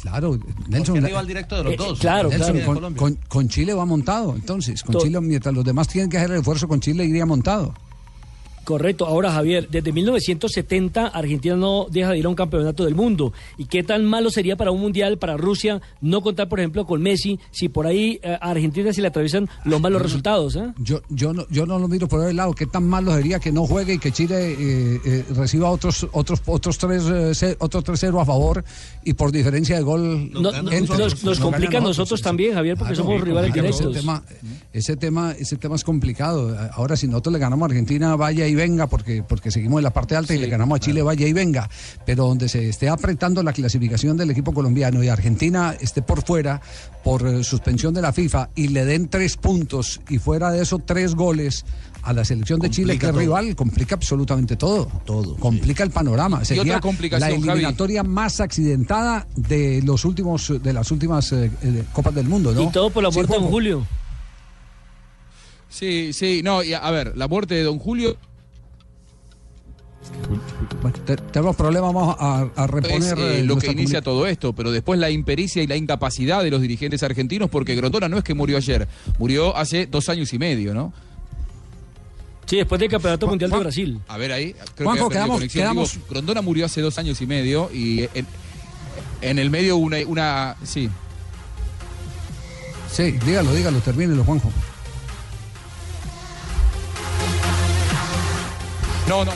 Claro, 0.00 0.38
Nelson. 0.68 0.94
Porque 0.96 1.06
rival 1.08 1.26
directo 1.26 1.56
de 1.56 1.64
los 1.64 1.72
Eh, 1.74 1.76
dos. 1.76 1.98
claro, 2.00 2.28
Nelson, 2.30 2.50
claro. 2.52 2.66
con, 2.66 2.74
Colombia. 2.74 2.98
con- 3.00 3.18
con 3.28 3.48
Chile 3.48 3.74
va 3.74 3.84
montado, 3.84 4.34
entonces. 4.34 4.82
Con 4.82 4.94
To- 4.94 5.00
Chile, 5.02 5.20
mientras 5.20 5.54
los 5.54 5.64
demás 5.64 5.86
tienen 5.88 6.10
que 6.10 6.16
hacer 6.18 6.30
el 6.32 6.38
esfuerzo, 6.38 6.66
con 6.66 6.80
Chile 6.80 7.04
iría 7.04 7.26
montado. 7.26 7.74
Correcto. 8.68 9.06
Ahora, 9.06 9.32
Javier, 9.32 9.66
desde 9.70 9.92
1970 9.92 11.06
Argentina 11.06 11.56
no 11.56 11.86
deja 11.90 12.10
de 12.10 12.18
ir 12.18 12.26
a 12.26 12.28
un 12.28 12.34
campeonato 12.34 12.84
del 12.84 12.94
mundo. 12.94 13.32
¿Y 13.56 13.64
qué 13.64 13.82
tan 13.82 14.04
malo 14.04 14.28
sería 14.30 14.56
para 14.56 14.70
un 14.72 14.80
mundial, 14.82 15.16
para 15.16 15.38
Rusia, 15.38 15.80
no 16.02 16.20
contar, 16.20 16.50
por 16.50 16.60
ejemplo, 16.60 16.84
con 16.86 17.00
Messi, 17.00 17.38
si 17.50 17.70
por 17.70 17.86
ahí 17.86 18.20
eh, 18.22 18.36
a 18.38 18.50
Argentina 18.50 18.92
se 18.92 19.00
le 19.00 19.08
atraviesan 19.08 19.48
los 19.64 19.80
malos 19.80 20.02
resultados? 20.02 20.54
¿eh? 20.56 20.70
Yo, 20.78 21.00
yo, 21.08 21.32
no, 21.32 21.46
yo 21.48 21.64
no 21.64 21.78
lo 21.78 21.88
miro 21.88 22.08
por 22.08 22.28
el 22.28 22.36
lado. 22.36 22.52
¿Qué 22.52 22.66
tan 22.66 22.86
malo 22.86 23.14
sería 23.14 23.38
que 23.38 23.50
no 23.52 23.66
juegue 23.66 23.94
y 23.94 23.98
que 23.98 24.12
Chile 24.12 24.54
eh, 24.60 25.24
reciba 25.34 25.70
otros 25.70 26.06
otros 26.12 26.42
otros 26.44 26.76
tres 26.76 27.04
eh, 27.10 27.34
ce- 27.34 27.56
otros 27.60 27.82
3-0 27.84 28.20
a 28.20 28.24
favor 28.26 28.62
y 29.02 29.14
por 29.14 29.32
diferencia 29.32 29.76
de 29.76 29.82
gol 29.82 30.30
No- 30.30 30.40
no- 30.52 30.70
entre? 30.70 30.98
nos- 30.98 31.24
nos 31.24 31.38
No 31.40 31.46
complica 31.46 31.78
a 31.78 31.80
nosotros 31.80 32.20
también, 32.20 32.52
Javier, 32.52 32.76
porque 32.76 32.92
Claro, 32.92 33.08
somos 33.08 33.22
rivales 33.24 33.50
directos. 33.54 33.80
Ese 33.80 34.00
tema, 34.00 34.22
ese 34.74 34.96
tema, 34.96 35.32
ese 35.32 35.56
tema 35.56 35.76
es 35.76 35.84
complicado. 35.84 36.54
Ahora, 36.74 36.96
si 36.96 37.06
nosotros 37.06 37.32
le 37.32 37.38
ganamos 37.38 37.62
a 37.62 37.70
Argentina, 37.70 38.14
vaya 38.16 38.46
y 38.46 38.57
venga, 38.58 38.86
porque, 38.88 39.22
porque 39.26 39.50
seguimos 39.50 39.78
en 39.78 39.84
la 39.84 39.92
parte 39.94 40.14
alta 40.14 40.34
y 40.34 40.38
le 40.38 40.48
ganamos 40.48 40.76
a 40.76 40.80
Chile, 40.80 41.00
vaya 41.02 41.26
y 41.26 41.32
venga. 41.32 41.70
Pero 42.04 42.26
donde 42.26 42.50
se 42.50 42.68
esté 42.68 42.90
apretando 42.90 43.42
la 43.42 43.54
clasificación 43.54 44.18
del 44.18 44.30
equipo 44.30 44.52
colombiano 44.52 45.02
y 45.02 45.08
Argentina 45.08 45.74
esté 45.80 46.02
por 46.02 46.22
fuera 46.22 46.60
por 47.02 47.26
eh, 47.26 47.42
suspensión 47.42 47.94
de 47.94 48.02
la 48.02 48.12
FIFA 48.12 48.50
y 48.54 48.68
le 48.68 48.84
den 48.84 49.08
tres 49.08 49.36
puntos 49.38 50.00
y 50.10 50.18
fuera 50.18 50.50
de 50.50 50.60
eso 50.62 50.78
tres 50.78 51.14
goles 51.14 51.64
a 52.02 52.12
la 52.12 52.24
selección 52.24 52.60
de 52.60 52.70
Chile, 52.70 52.98
que 52.98 53.06
es 53.06 53.12
todo. 53.12 53.20
rival, 53.20 53.56
complica 53.56 53.94
absolutamente 53.94 54.56
todo. 54.56 54.86
Todo. 55.06 55.36
Complica 55.36 55.82
el 55.84 55.90
panorama. 55.90 56.40
Y 56.42 56.44
Sería 56.44 56.62
otra 56.62 56.80
complicación, 56.80 57.30
la 57.30 57.36
Javi. 57.36 57.48
eliminatoria 57.50 58.02
más 58.02 58.40
accidentada 58.40 59.26
de 59.36 59.80
los 59.84 60.04
últimos, 60.04 60.52
de 60.62 60.72
las 60.72 60.90
últimas 60.90 61.32
eh, 61.32 61.50
eh, 61.62 61.84
Copas 61.92 62.14
del 62.14 62.26
Mundo, 62.28 62.52
¿no? 62.52 62.62
Y 62.62 62.68
todo 62.70 62.90
por 62.90 63.02
la 63.02 63.10
Sí, 63.10 63.16
muerte 63.18 63.34
de 63.34 63.40
don. 63.40 63.48
Julio. 63.50 63.86
Sí, 65.68 66.12
sí, 66.12 66.40
no, 66.42 66.62
y 66.62 66.72
a, 66.72 66.78
a 66.78 66.90
ver, 66.90 67.16
la 67.16 67.28
muerte 67.28 67.54
de 67.54 67.62
Don 67.62 67.78
Julio 67.78 68.16
te- 71.04 71.16
tenemos 71.16 71.56
problemas, 71.56 71.92
vamos 71.92 72.16
a, 72.18 72.48
a 72.54 72.66
reponer. 72.66 73.18
eh, 73.18 73.40
eh, 73.40 73.44
lo 73.44 73.56
que 73.56 73.70
inicia 73.72 74.02
todo 74.02 74.26
esto, 74.26 74.52
pero 74.52 74.70
después 74.70 74.98
la 74.98 75.10
impericia 75.10 75.62
y 75.62 75.66
la 75.66 75.76
incapacidad 75.76 76.42
de 76.42 76.50
los 76.50 76.60
dirigentes 76.60 77.02
argentinos, 77.02 77.48
porque 77.50 77.74
Grondona 77.74 78.08
no 78.08 78.18
es 78.18 78.24
que 78.24 78.34
murió 78.34 78.56
ayer, 78.56 78.88
murió 79.18 79.56
hace 79.56 79.86
dos 79.86 80.08
años 80.08 80.32
y 80.32 80.38
medio, 80.38 80.74
¿no? 80.74 80.92
Sí, 82.46 82.56
después 82.56 82.78
del 82.80 82.88
Campeonato 82.88 83.26
Mundial 83.26 83.50
de 83.50 83.58
Brasil. 83.58 84.00
A 84.08 84.16
ver 84.16 84.32
ahí, 84.32 84.54
creo 84.74 84.88
Juanjo, 84.88 85.08
que 85.10 85.14
quedamos- 85.16 85.36
conexión. 85.36 85.62
quedamos- 85.64 85.92
Digo, 85.92 86.06
Grondona 86.08 86.40
murió 86.40 86.64
hace 86.66 86.80
dos 86.80 86.98
años 86.98 87.20
y 87.20 87.26
medio 87.26 87.70
y 87.72 88.08
en, 88.14 88.26
en 89.20 89.38
el 89.38 89.50
medio 89.50 89.76
una, 89.76 89.98
una 90.06 90.56
sí. 90.64 90.88
Sí, 92.90 93.12
dígalo, 93.26 93.54
dígalo, 93.54 93.78
termínelo, 93.80 94.24
Juanjo. 94.24 94.50
No, 99.08 99.24
no. 99.24 99.32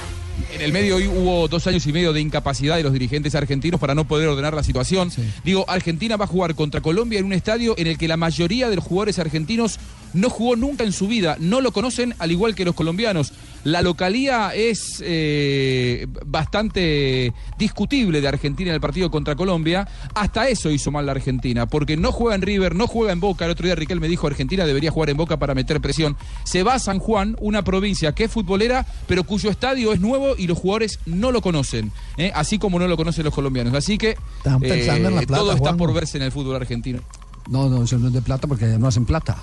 En 0.52 0.60
el 0.60 0.70
medio 0.70 0.96
hoy 0.96 1.06
hubo 1.06 1.48
dos 1.48 1.66
años 1.66 1.86
y 1.86 1.92
medio 1.94 2.12
de 2.12 2.20
incapacidad 2.20 2.76
de 2.76 2.82
los 2.82 2.92
dirigentes 2.92 3.34
argentinos 3.34 3.80
para 3.80 3.94
no 3.94 4.06
poder 4.06 4.28
ordenar 4.28 4.52
la 4.52 4.62
situación. 4.62 5.10
Digo, 5.44 5.64
Argentina 5.66 6.18
va 6.18 6.26
a 6.26 6.28
jugar 6.28 6.54
contra 6.54 6.82
Colombia 6.82 7.18
en 7.18 7.24
un 7.24 7.32
estadio 7.32 7.74
en 7.78 7.86
el 7.86 7.96
que 7.96 8.06
la 8.06 8.18
mayoría 8.18 8.68
de 8.68 8.76
los 8.76 8.84
jugadores 8.84 9.18
argentinos 9.18 9.78
no 10.12 10.28
jugó 10.28 10.54
nunca 10.56 10.84
en 10.84 10.92
su 10.92 11.08
vida, 11.08 11.36
no 11.40 11.62
lo 11.62 11.72
conocen 11.72 12.14
al 12.18 12.32
igual 12.32 12.54
que 12.54 12.66
los 12.66 12.74
colombianos. 12.74 13.32
La 13.64 13.81
localía 13.81 14.53
es 14.55 15.03
eh, 15.05 16.07
bastante 16.27 17.33
discutible 17.59 18.20
de 18.20 18.29
Argentina 18.29 18.70
en 18.70 18.75
el 18.75 18.81
partido 18.81 19.11
contra 19.11 19.37
Colombia. 19.37 19.87
Hasta 20.14 20.48
eso 20.48 20.70
hizo 20.70 20.90
mal 20.90 21.07
la 21.07 21.12
Argentina, 21.12 21.66
porque 21.66 21.96
no 21.96 22.11
juega 22.11 22.35
en 22.35 22.42
River, 22.42 22.75
no 22.75 22.88
juega 22.88 23.12
en 23.12 23.20
Boca. 23.20 23.44
El 23.44 23.53
otro 23.53 23.66
día 23.66 23.75
Riquel 23.75 24.01
me 24.01 24.09
dijo 24.09 24.27
Argentina 24.27 24.66
debería 24.66 24.90
jugar 24.90 25.11
en 25.11 25.16
Boca 25.16 25.38
para 25.38 25.55
meter 25.55 25.81
presión. 25.81 26.16
Se 26.44 26.62
va 26.62 26.75
a 26.75 26.79
San 26.79 26.98
Juan, 26.98 27.37
una 27.40 27.62
provincia 27.62 28.12
que 28.12 28.25
es 28.25 28.31
futbolera, 28.33 28.85
pero 29.07 29.25
cuyo 29.25 29.51
estadio 29.51 29.92
es 29.92 30.01
nuevo 30.01 30.35
y 30.37 30.46
los 30.46 30.59
jugadores 30.59 30.98
no 31.07 31.31
lo 31.31 31.40
conocen, 31.40 31.92
¿eh? 32.16 32.33
así 32.35 32.59
como 32.59 32.79
no 32.79 32.88
lo 32.88 32.96
conocen 32.96 33.25
los 33.25 33.35
colombianos. 33.35 33.75
Así 33.75 33.96
que 33.96 34.16
Están 34.38 34.61
pensando 34.61 35.09
en 35.09 35.14
la 35.14 35.22
plata, 35.22 35.42
todo 35.42 35.53
está 35.53 35.77
por 35.77 35.94
verse 35.94 36.18
en 36.18 36.25
el 36.25 36.33
fútbol 36.33 36.57
argentino. 36.57 37.01
No, 37.48 37.68
no, 37.68 37.85
eso 37.85 37.98
no 37.98 38.09
es 38.09 38.12
de 38.12 38.22
plata 38.22 38.46
porque 38.46 38.66
no 38.66 38.88
hacen 38.88 39.05
plata. 39.05 39.37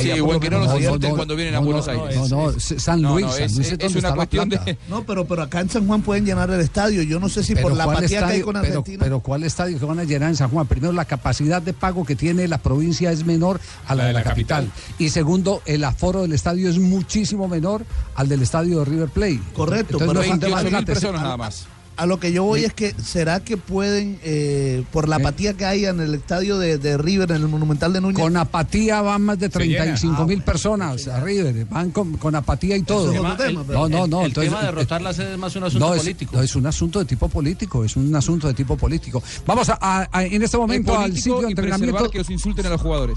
Sí, 0.00 0.08
igual 0.10 0.40
que 0.40 0.48
no 0.50 0.60
nos 0.60 0.80
insulten 0.80 1.14
cuando 1.14 1.36
vienen 1.36 1.54
a 1.56 1.58
Buenos 1.58 1.86
Aires. 1.88 2.16
No, 2.16 2.28
no, 2.28 2.50
es 2.50 2.74
San 2.78 3.02
No, 3.02 3.12
Luis. 3.12 3.26
no, 3.26 3.32
San 3.32 3.42
es- 3.42 3.54
Luis 3.56 3.66
es 3.72 3.78
donde 3.78 3.86
una 3.86 3.96
está 3.98 4.08
la 4.10 4.14
cuestión 4.16 4.48
de-. 4.48 4.78
No, 4.88 5.04
pero, 5.04 5.26
pero 5.26 5.42
acá 5.42 5.60
en 5.60 5.68
San 5.68 5.86
Juan 5.86 6.02
pueden 6.02 6.24
llenar 6.24 6.50
el 6.50 6.60
estadio. 6.60 7.02
Yo 7.02 7.20
no 7.20 7.28
sé 7.28 7.42
si 7.42 7.54
por 7.54 7.74
la 7.76 7.84
¿cuál 7.84 7.98
apatía 7.98 8.08
que 8.20 8.24
hay 8.24 8.30
estadio- 8.40 8.44
con 8.44 8.54
pero, 8.54 8.66
Argentina. 8.66 9.04
pero 9.04 9.20
¿cuál 9.20 9.44
estadio 9.44 9.78
que 9.78 9.84
van 9.84 9.98
a 9.98 10.04
llenar 10.04 10.30
en 10.30 10.36
San 10.36 10.50
Juan? 10.50 10.66
Primero, 10.66 10.92
la 10.92 11.04
capacidad 11.04 11.60
de 11.60 11.72
pago 11.72 12.04
que 12.04 12.16
tiene 12.16 12.48
la 12.48 12.58
provincia 12.58 13.12
es 13.12 13.24
menor 13.26 13.60
a 13.86 13.94
la, 13.94 14.06
de 14.06 14.12
la, 14.14 14.22
capital. 14.22 14.70
Y 14.98 15.10
segundo, 15.10 15.60
el 15.66 15.84
aforo 15.84 16.22
del 16.22 16.32
estadio 16.32 16.70
es 16.70 16.78
muchísimo 16.78 17.48
menor 17.48 17.84
al 18.14 18.28
del 18.28 18.42
estadio 18.42 18.78
de 18.80 18.84
River 18.86 19.08
Plate. 19.10 19.40
Correcto, 19.54 19.98
Entonces, 19.98 20.08
pero 20.08 20.12
no 20.14 20.20
es 20.22 20.28
28.000 20.28 20.50
matemáticas. 20.50 20.84
personas 20.84 21.22
nada 21.22 21.36
más. 21.36 21.66
A 21.96 22.06
lo 22.06 22.18
que 22.18 22.32
yo 22.32 22.42
voy 22.42 22.64
es 22.64 22.74
que, 22.74 22.92
¿será 23.00 23.38
que 23.40 23.56
pueden, 23.56 24.18
eh, 24.24 24.82
por 24.92 25.08
la 25.08 25.16
apatía 25.16 25.54
que 25.54 25.64
hay 25.64 25.84
en 25.86 26.00
el 26.00 26.12
estadio 26.14 26.58
de, 26.58 26.76
de 26.78 26.98
River, 26.98 27.30
en 27.30 27.36
el 27.42 27.46
Monumental 27.48 27.92
de 27.92 28.00
Núñez? 28.00 28.20
Con 28.20 28.36
apatía 28.36 29.00
van 29.00 29.22
más 29.22 29.38
de 29.38 29.48
Se 29.48 29.60
llena. 29.60 29.84
35 29.84 30.26
mil 30.26 30.40
Ah, 30.40 30.44
personas 30.44 31.06
a 31.06 31.20
River. 31.20 31.66
Van 31.66 31.92
con, 31.92 32.16
con 32.16 32.34
apatía 32.34 32.76
y 32.76 32.82
todo. 32.82 33.12
tema, 33.12 33.36
no, 33.68 33.88
no, 33.88 34.06
no. 34.08 34.20
el 34.22 34.26
entonces- 34.26 34.50
tema 34.52 34.64
de 34.64 34.72
rotar 34.72 35.02
la 35.02 35.12
sede 35.14 35.34
es 35.34 35.38
más 35.38 35.54
un 35.54 35.64
asunto 35.64 35.86
no, 35.86 35.94
es- 35.94 36.00
político. 36.02 36.36
no, 36.36 36.42
es 36.42 36.56
un 36.56 36.66
asunto 36.66 36.98
de 36.98 37.04
tipo 37.04 37.28
político. 37.28 37.84
Es 37.84 37.94
un 37.96 38.14
asunto 38.16 38.48
de 38.48 38.54
tipo 38.54 38.76
político. 38.76 39.22
Vamos 39.46 39.68
a, 39.68 39.78
a- 39.80 40.08
a- 40.10 40.24
en 40.24 40.42
este 40.42 40.56
momento 40.58 40.98
al 40.98 41.14
sitio 41.14 41.42
de 41.42 41.48
entrenamiento. 41.50 42.10
que 42.10 42.18
los 42.18 42.30
insulten 42.30 42.66
a 42.66 42.70
los 42.70 42.80
jugadores. 42.80 43.16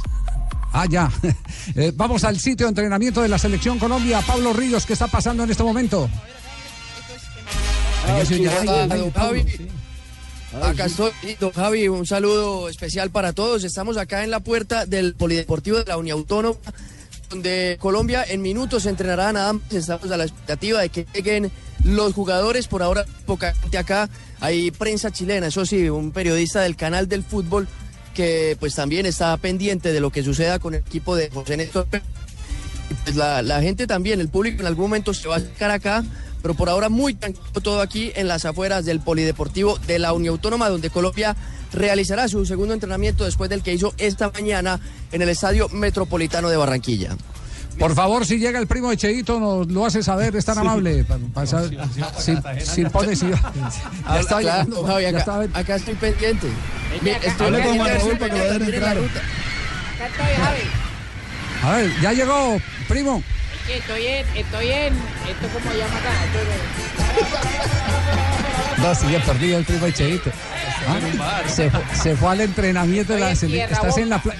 Ah, 0.71 0.85
ya. 0.87 1.09
Eh, 1.75 1.91
vamos 1.95 2.23
al 2.23 2.39
sitio 2.39 2.65
de 2.67 2.69
entrenamiento 2.69 3.21
de 3.21 3.27
la 3.27 3.37
selección 3.39 3.77
Colombia. 3.79 4.21
Pablo 4.25 4.53
Ríos, 4.53 4.85
¿qué 4.85 4.93
está 4.93 5.07
pasando 5.07 5.43
en 5.43 5.49
este 5.51 5.63
momento? 5.63 6.09
Acá 10.61 10.85
estoy, 10.85 11.11
don 11.39 11.51
Javi, 11.51 11.87
un 11.87 12.05
saludo 12.05 12.69
especial 12.69 13.09
para 13.11 13.33
todos. 13.33 13.63
Estamos 13.63 13.97
acá 13.97 14.23
en 14.23 14.31
la 14.31 14.39
puerta 14.39 14.85
del 14.85 15.13
Polideportivo 15.13 15.77
de 15.79 15.85
la 15.85 15.97
Unión 15.97 16.19
Autónoma, 16.19 16.57
donde 17.29 17.77
Colombia 17.79 18.23
en 18.27 18.41
minutos 18.41 18.85
entrenará 18.85 19.33
nada 19.33 19.53
más. 19.53 19.61
Estamos 19.71 20.09
a 20.09 20.17
la 20.17 20.23
expectativa 20.23 20.81
de 20.81 20.89
que 20.89 21.05
lleguen 21.13 21.51
los 21.83 22.13
jugadores. 22.13 22.67
Por 22.67 22.81
ahora, 22.81 23.05
poca 23.25 23.53
gente 23.53 23.77
acá. 23.77 24.09
Hay 24.39 24.71
prensa 24.71 25.11
chilena, 25.11 25.47
eso 25.47 25.65
sí, 25.65 25.89
un 25.89 26.11
periodista 26.11 26.61
del 26.61 26.75
canal 26.75 27.07
del 27.07 27.23
fútbol 27.23 27.67
que 28.13 28.55
pues 28.59 28.73
también 28.73 29.05
está 29.05 29.35
pendiente 29.37 29.91
de 29.91 29.99
lo 29.99 30.11
que 30.11 30.23
suceda 30.23 30.59
con 30.59 30.73
el 30.73 30.79
equipo 30.81 31.15
de 31.15 31.29
José 31.29 31.57
Néstor 31.57 31.87
pues 33.03 33.15
la, 33.15 33.41
la 33.41 33.61
gente 33.61 33.87
también, 33.87 34.19
el 34.19 34.29
público 34.29 34.61
en 34.61 34.67
algún 34.67 34.85
momento 34.85 35.13
se 35.13 35.27
va 35.27 35.35
a 35.35 35.37
acercar 35.37 35.71
acá, 35.71 36.03
pero 36.41 36.53
por 36.53 36.69
ahora 36.69 36.89
muy 36.89 37.13
tranquilo 37.13 37.45
todo 37.61 37.81
aquí 37.81 38.11
en 38.15 38.27
las 38.27 38.45
afueras 38.45 38.85
del 38.85 38.99
Polideportivo 38.99 39.77
de 39.87 39.99
la 39.99 40.13
Unión 40.13 40.33
Autónoma, 40.33 40.69
donde 40.69 40.89
Colombia 40.89 41.35
realizará 41.73 42.27
su 42.27 42.45
segundo 42.45 42.73
entrenamiento 42.73 43.25
después 43.25 43.49
del 43.49 43.61
que 43.63 43.73
hizo 43.73 43.93
esta 43.97 44.29
mañana 44.31 44.79
en 45.11 45.21
el 45.21 45.29
Estadio 45.29 45.67
Metropolitano 45.69 46.49
de 46.49 46.57
Barranquilla. 46.57 47.15
Por 47.77 47.93
favor, 47.93 48.25
si 48.25 48.39
llega 48.39 48.57
el 48.57 48.65
primo 48.65 48.89
de 48.89 48.97
Cheito, 48.97 49.39
nos 49.39 49.67
lo 49.67 49.85
hace 49.85 50.01
saber, 50.01 50.35
es 50.35 50.45
tan 50.45 50.55
Sí. 50.55 50.61
amable. 50.61 51.03
pa- 51.03 51.19
pa- 51.33 51.45
saber- 51.45 51.77
si, 52.19 52.35
si 52.65 52.85
pone, 52.85 53.15
si- 53.15 53.29
ya 53.29 53.37
Habla- 54.03 54.19
está 54.21 54.39
claro, 54.39 54.63
llegando, 54.65 54.83
Javi, 54.83 55.03
ya 55.03 55.09
acá, 55.09 55.47
acá 55.53 55.75
estoy 55.75 55.93
pendiente. 55.93 56.47
Mira, 57.03 57.17
estoy 57.17 57.45
Habla 57.47 57.63
con 57.63 57.77
Juan 57.77 57.93
Raúl 57.95 58.17
para 58.17 58.33
que 58.33 58.39
lo 58.39 58.43
dejen 58.45 58.73
entrar. 58.73 58.97
ruta. 58.97 59.19
Acá 59.95 60.07
estoy, 60.07 60.43
Javi. 60.43 60.59
A 61.63 61.75
ver, 61.77 62.01
ya 62.01 62.13
llegó, 62.13 62.57
primo. 62.87 63.23
Estoy 63.69 64.07
en, 64.07 64.25
estoy 64.35 64.69
en, 64.71 64.93
esto 64.93 65.47
como 65.53 65.71
llama 65.73 65.97
acá, 65.97 66.09
estoy 66.25 66.41
No, 68.83 68.95
sí, 68.95 69.11
ya 69.11 69.19
perdí 69.25 69.53
el 69.53 69.65
de 69.65 69.93
Cheito. 69.93 70.31
Ah, 71.19 71.41
Se, 71.47 71.69
fue- 71.69 71.81
se 71.95 72.15
fue 72.15 72.29
al 72.31 72.41
entrenamiento 72.41 73.13
de 73.13 73.19
la 73.19 73.31
Estoy 73.31 73.49
en 73.59 73.67
selección. 73.67 73.67
Tierra 73.69 73.87
Estás 73.89 73.97
en 74.01 74.09
la 74.09 74.19
playa. 74.21 74.39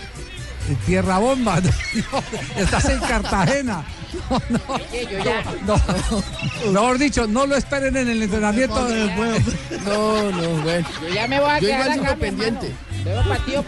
Tierra 0.85 1.17
Bomba. 1.19 1.61
No, 1.61 2.23
estás 2.61 2.85
en 2.89 2.99
Cartagena. 2.99 3.83
No, 4.29 4.41
no, 5.65 5.81
no. 6.65 6.71
Mejor 6.71 6.97
dicho, 6.97 7.27
no 7.27 7.45
lo 7.45 7.55
esperen 7.55 7.95
en 7.97 8.07
el 8.09 8.23
entrenamiento. 8.23 8.87
No, 9.85 10.31
no, 10.31 10.49
bueno. 10.63 10.87
Yo 11.01 11.09
ya 11.13 11.27
me 11.27 11.39
voy 11.39 11.49
a 11.49 11.59
Yo 11.59 11.67
quedar 11.67 11.91
igual 11.91 11.99
acá, 12.05 12.15
pendiente. 12.15 12.67
hermano. 12.67 12.86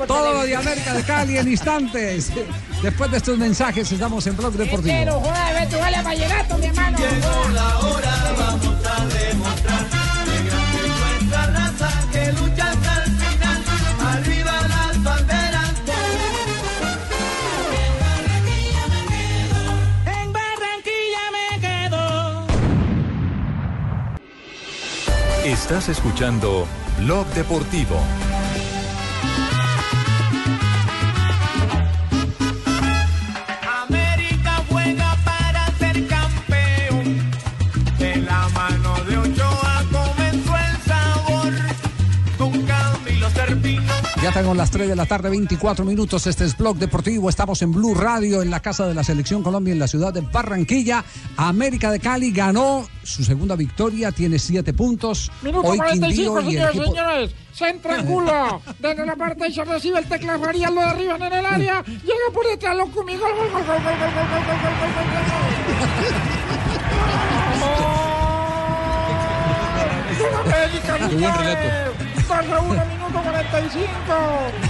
Todo 0.07 0.33
lo 0.33 0.43
de. 0.43 0.55
América 0.55 0.93
de 0.93 1.03
Cali 1.03 1.37
en 1.37 1.47
instantes. 1.47 2.31
Después 2.83 3.11
de 3.11 3.17
estos 3.17 3.37
mensajes, 3.37 3.91
estamos 3.91 4.25
en 4.27 4.35
Blog 4.37 4.53
Pero 4.53 4.63
Deportivo. 4.65 5.19
joda 5.21 5.47
de 5.47 5.53
ver, 5.53 5.69
tú 5.69 5.77
vale 5.77 5.97
a 5.97 6.01
vallenato, 6.01 6.57
mi 6.57 6.65
hermano. 6.67 6.97
Llegó 6.97 7.49
la 7.53 7.79
hora, 7.79 8.33
vamos 8.37 8.85
a 8.85 9.05
demostrar 9.05 9.85
Nuestra 11.19 11.45
raza 11.47 11.89
que 12.11 12.31
lucha 12.33 12.71
hasta 12.71 13.03
el 13.03 13.11
final, 13.11 13.63
arriba 14.13 14.61
las 14.67 15.03
banderas. 15.03 15.73
En 20.05 20.33
Barranquilla 20.33 21.25
me 21.33 21.59
quedo. 21.59 22.47
Estás 25.43 25.89
escuchando 25.89 26.65
Blog 26.99 27.27
Deportivo. 27.33 27.99
Inmediata 44.29 44.47
con 44.47 44.57
las 44.57 44.69
3 44.69 44.89
de 44.89 44.95
la 44.95 45.07
tarde, 45.07 45.27
24 45.31 45.83
minutos. 45.83 46.27
Este 46.27 46.45
es 46.45 46.55
Blog 46.55 46.77
Deportivo. 46.77 47.29
Estamos 47.29 47.63
en 47.63 47.71
Blue 47.71 47.95
Radio, 47.95 48.43
en 48.43 48.51
la 48.51 48.59
casa 48.59 48.85
de 48.85 48.93
la 48.93 49.03
Selección 49.03 49.41
Colombia, 49.41 49.71
en 49.71 49.79
la 49.79 49.87
ciudad 49.87 50.13
de 50.13 50.21
Barranquilla. 50.21 51.03
América 51.35 51.89
de 51.89 51.99
Cali 51.99 52.31
ganó 52.31 52.87
su 53.01 53.23
segunda 53.23 53.55
victoria, 53.55 54.11
tiene 54.11 54.37
7 54.37 54.71
puntos. 54.73 55.31
Minuto 55.41 55.67
Hoy 55.67 55.79
45, 55.79 56.41
señores, 56.41 56.75
equipo... 56.75 56.85
señores. 56.85 57.31
Se 57.53 57.69
entrangula. 57.69 58.59
Desde 58.77 59.03
la 59.03 59.15
parte 59.15 59.47
y 59.47 59.53
se 59.53 59.65
recibe 59.65 59.97
el 59.97 60.05
tecla 60.05 60.37
Farías, 60.37 60.71
lo 60.71 60.81
derriban 60.81 61.23
en 61.23 61.33
el 61.33 61.45
área. 61.47 61.83
Llega 61.83 62.29
por 62.31 62.45
detrás, 62.45 62.77
lo 62.77 62.85
conmigo. 62.91 63.25
América, 70.45 70.97
Qué 71.09 71.15
buen 71.15 71.35
relato. 71.35 71.88
2 72.29 72.37
a 72.51 72.59
1, 72.61 72.85
minuto 72.85 73.21
45. 73.23 73.89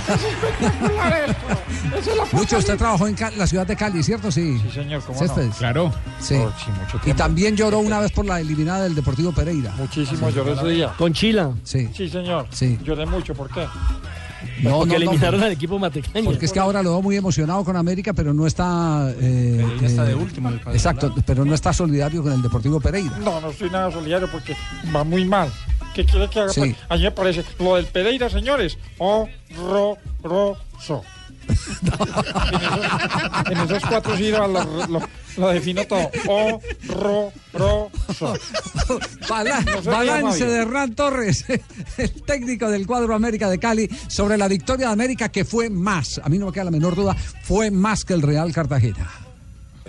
Es 0.08 0.24
espectacular 0.24 1.30
esto. 1.30 1.98
Es 1.98 2.08
la 2.18 2.40
Lucho, 2.40 2.58
usted 2.58 2.78
trabajó 2.78 3.08
en 3.08 3.16
Ca- 3.16 3.32
la 3.36 3.46
ciudad 3.48 3.68
de 3.68 3.76
Cali, 3.76 4.02
¿cierto? 4.02 4.32
Sí. 4.32 4.60
Sí, 4.64 4.72
señor, 4.72 5.04
cómo 5.04 5.18
¿Cierto 5.18 5.42
no? 5.42 5.50
es? 5.52 5.56
Claro. 5.58 5.94
Sí. 6.20 6.36
Oh, 6.36 6.52
sí, 6.58 6.72
mucho 6.72 7.00
y 7.10 7.14
también 7.14 7.56
lloró 7.58 7.80
una 7.80 8.00
vez 8.00 8.12
por 8.12 8.26
la 8.26 8.40
eliminada 8.40 8.84
del 8.84 8.96
Deportivo 8.96 9.32
Pereira. 9.34 9.74
Muchísimo 9.78 10.30
lloré 10.30 10.54
ese 10.54 10.68
día. 10.68 10.94
Con 10.98 11.14
Chila. 11.14 11.52
Sí. 11.64 11.90
Sí, 11.94 12.10
señor. 12.10 12.48
Sí. 12.52 12.80
Lloré 12.84 13.06
mucho, 13.06 13.34
¿por 13.34 13.50
qué? 13.50 13.68
No, 14.62 14.80
porque 14.80 14.80
no, 14.80 14.86
no, 14.86 14.94
eliminaron 14.96 15.44
al 15.44 15.52
equipo 15.52 15.78
matecaño. 15.80 16.26
Porque 16.26 16.46
es 16.46 16.52
que 16.54 16.60
ahora 16.60 16.82
lo 16.82 16.92
veo 16.92 17.02
muy 17.02 17.16
emocionado 17.18 17.64
con 17.66 17.76
América, 17.76 18.14
pero 18.14 18.34
no 18.34 18.48
está. 18.48 19.10
eh, 19.20 19.56
Pereira 19.58 19.88
está 19.88 20.04
de 20.06 20.12
eh, 20.12 20.16
último 20.16 20.50
Exacto, 20.72 21.14
pero 21.26 21.44
no 21.46 21.54
está 21.54 21.74
solidario 21.74 22.24
con 22.24 22.32
el 22.34 22.42
Deportivo 22.42 22.80
Pereira. 22.80 23.18
No, 23.20 23.40
no 23.42 23.50
estoy 23.50 23.70
nada 23.70 23.92
solidario 23.92 24.30
porque 24.32 24.56
va 24.96 25.04
muy 25.04 25.26
mal. 25.26 25.50
¿Qué 26.00 26.06
quiere 26.06 26.30
que 26.30 26.40
haga? 26.40 26.54
Sí. 26.54 26.74
A 26.88 26.96
mí 26.96 27.04
me 27.04 27.12
parece 27.12 27.44
lo 27.60 27.76
del 27.76 27.86
Pereira, 27.88 28.30
señores. 28.30 28.78
Horroroso. 29.00 29.98
en, 31.50 31.56
esos, 31.92 33.52
en 33.52 33.58
esos 33.60 33.84
cuatro 33.90 34.16
sílabas 34.16 34.50
lo, 34.50 34.88
lo, 34.88 35.02
lo 35.38 35.48
defino 35.50 35.84
todo. 35.86 36.10
Horroroso. 36.28 37.34
Bala- 39.28 39.60
No 39.84 39.92
balance 39.92 40.46
de 40.46 40.62
Hernán 40.62 40.96
Torres, 40.96 41.44
el 41.98 42.12
técnico 42.24 42.70
del 42.70 42.88
cuadro 42.88 43.14
América 43.14 43.50
de 43.50 43.60
Cali, 43.60 43.90
sobre 44.08 44.38
la 44.38 44.48
victoria 44.48 44.88
de 44.88 44.94
América 44.94 45.28
que 45.30 45.44
fue 45.44 45.70
más, 45.70 46.22
a 46.24 46.30
mí 46.30 46.38
no 46.38 46.46
me 46.46 46.54
queda 46.54 46.64
la 46.66 46.72
menor 46.72 46.96
duda, 46.96 47.14
fue 47.44 47.72
más 47.72 48.06
que 48.06 48.14
el 48.14 48.22
Real 48.22 48.54
Cartagena. 48.54 49.10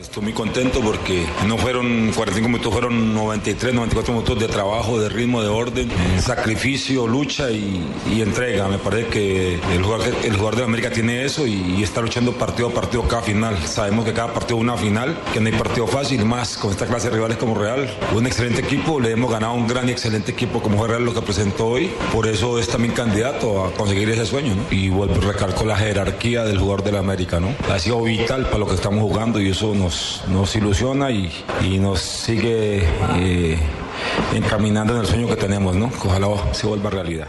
Estoy 0.01 0.23
muy 0.23 0.33
contento 0.33 0.81
porque 0.81 1.27
no 1.47 1.59
fueron 1.59 2.11
45 2.15 2.49
minutos, 2.49 2.73
fueron 2.73 3.15
93, 3.15 3.75
94 3.75 4.15
minutos 4.15 4.41
de 4.41 4.49
trabajo, 4.49 4.99
de 4.99 5.11
ritmo, 5.11 5.43
de 5.43 5.49
orden, 5.49 5.91
sacrificio, 6.21 7.07
lucha 7.07 7.51
y, 7.51 7.85
entrega. 8.21 8.67
Me 8.69 8.79
parece 8.79 9.09
que 9.09 9.55
el 9.55 9.83
jugador, 9.83 10.15
el 10.25 10.37
jugador 10.37 10.63
América 10.63 10.91
tiene 10.91 11.25
eso 11.25 11.47
y, 11.47 11.83
está 11.83 12.01
luchando 12.01 12.33
partido 12.33 12.69
a 12.69 12.73
partido 12.73 13.03
cada 13.09 13.23
final. 13.23 13.59
Sabemos 13.67 14.05
que 14.05 14.13
cada 14.13 14.33
partido 14.33 14.57
es 14.57 14.63
una 14.63 14.77
final, 14.77 15.19
que 15.33 15.41
no 15.41 15.49
hay 15.49 15.53
partido 15.53 15.87
fácil, 15.87 16.25
más 16.25 16.57
con 16.57 16.71
esta 16.71 16.87
clase 16.87 17.11
de 17.11 17.17
rivales 17.17 17.37
como 17.37 17.55
Real. 17.55 17.91
Un 18.15 18.27
excelente 18.27 18.63
equipo, 18.63 19.01
le 19.01 19.11
hemos 19.11 19.31
ganado 19.31 19.53
un 19.53 19.67
gran 19.67 19.89
y 19.89 19.93
excelente 19.93 20.33
equipo 20.33 20.63
como 20.63 20.87
Real 20.87 21.05
lo 21.05 21.13
que 21.13 21.21
presentó 21.21 21.67
hoy. 21.67 21.91
Por 22.13 22.27
eso 22.27 22.59
es 22.59 22.69
también 22.69 22.95
candidato 22.95 23.65
a 23.65 23.73
conseguir 23.73 24.09
ese 24.09 24.25
sueño. 24.25 24.55
Y 24.71 24.89
vuelvo 24.89 25.21
recalco 25.21 25.65
la 25.65 25.77
jerarquía 25.77 26.45
del 26.45 26.59
jugador 26.59 26.85
de 26.85 26.93
la 26.93 27.01
América. 27.01 27.39
¿no? 27.39 27.55
Ha 27.71 27.79
sido 27.79 28.03
vital 28.03 28.47
para 28.47 28.59
lo 28.59 28.67
que 28.67 28.75
estamos 28.75 29.01
jugando 29.01 29.41
y 29.41 29.51
eso 29.51 29.75
nos, 29.75 29.90
nos 30.29 30.55
ilusiona 30.57 31.11
y, 31.11 31.31
y 31.63 31.79
nos 31.79 32.01
sigue 32.01 32.83
eh, 33.17 33.59
encaminando 34.35 34.95
en 34.95 35.01
el 35.03 35.07
sueño 35.07 35.29
que 35.29 35.37
tenemos. 35.37 35.77
¿no? 35.77 35.91
Que 35.91 36.09
Ojalá 36.09 36.29
se 36.53 36.67
vuelva 36.67 36.91
realidad. 36.91 37.29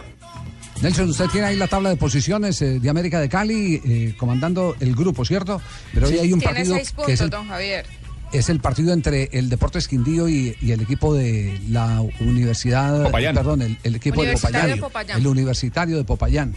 Nelson, 0.82 1.10
usted 1.10 1.28
tiene 1.28 1.48
ahí 1.48 1.56
la 1.58 1.68
tabla 1.68 1.90
de 1.90 1.96
posiciones 1.96 2.60
eh, 2.62 2.80
de 2.80 2.90
América 2.90 3.20
de 3.20 3.30
Cali, 3.30 3.80
eh, 3.86 4.16
comandando 4.18 4.76
el 4.80 4.96
grupo, 4.96 5.24
¿cierto? 5.26 5.62
Pero 5.94 6.08
hoy 6.08 6.18
hay 6.18 6.34
un 6.34 6.40
Tiene 6.40 6.54
partido 6.56 6.76
seis 6.76 6.94
que 7.06 7.14
es 7.14 7.22
el, 7.22 7.30
don 7.30 7.48
Javier. 7.48 7.86
es 8.34 8.50
el 8.50 8.60
partido 8.60 8.92
entre 8.92 9.30
el 9.34 9.48
Deportes 9.50 9.88
Quindío 9.88 10.28
y, 10.28 10.58
y 10.60 10.72
el 10.72 10.82
equipo 10.82 11.14
de 11.14 11.60
la 11.70 12.02
Universidad, 12.20 13.04
Popayán. 13.04 13.36
perdón, 13.36 13.62
el, 13.62 13.78
el 13.84 13.96
equipo 13.96 14.24
de 14.24 14.34
Popayán, 14.34 14.68
de 14.72 14.78
Popayán. 14.78 15.20
el 15.20 15.28
Universitario 15.28 15.98
de 15.98 16.04
Popayán, 16.04 16.56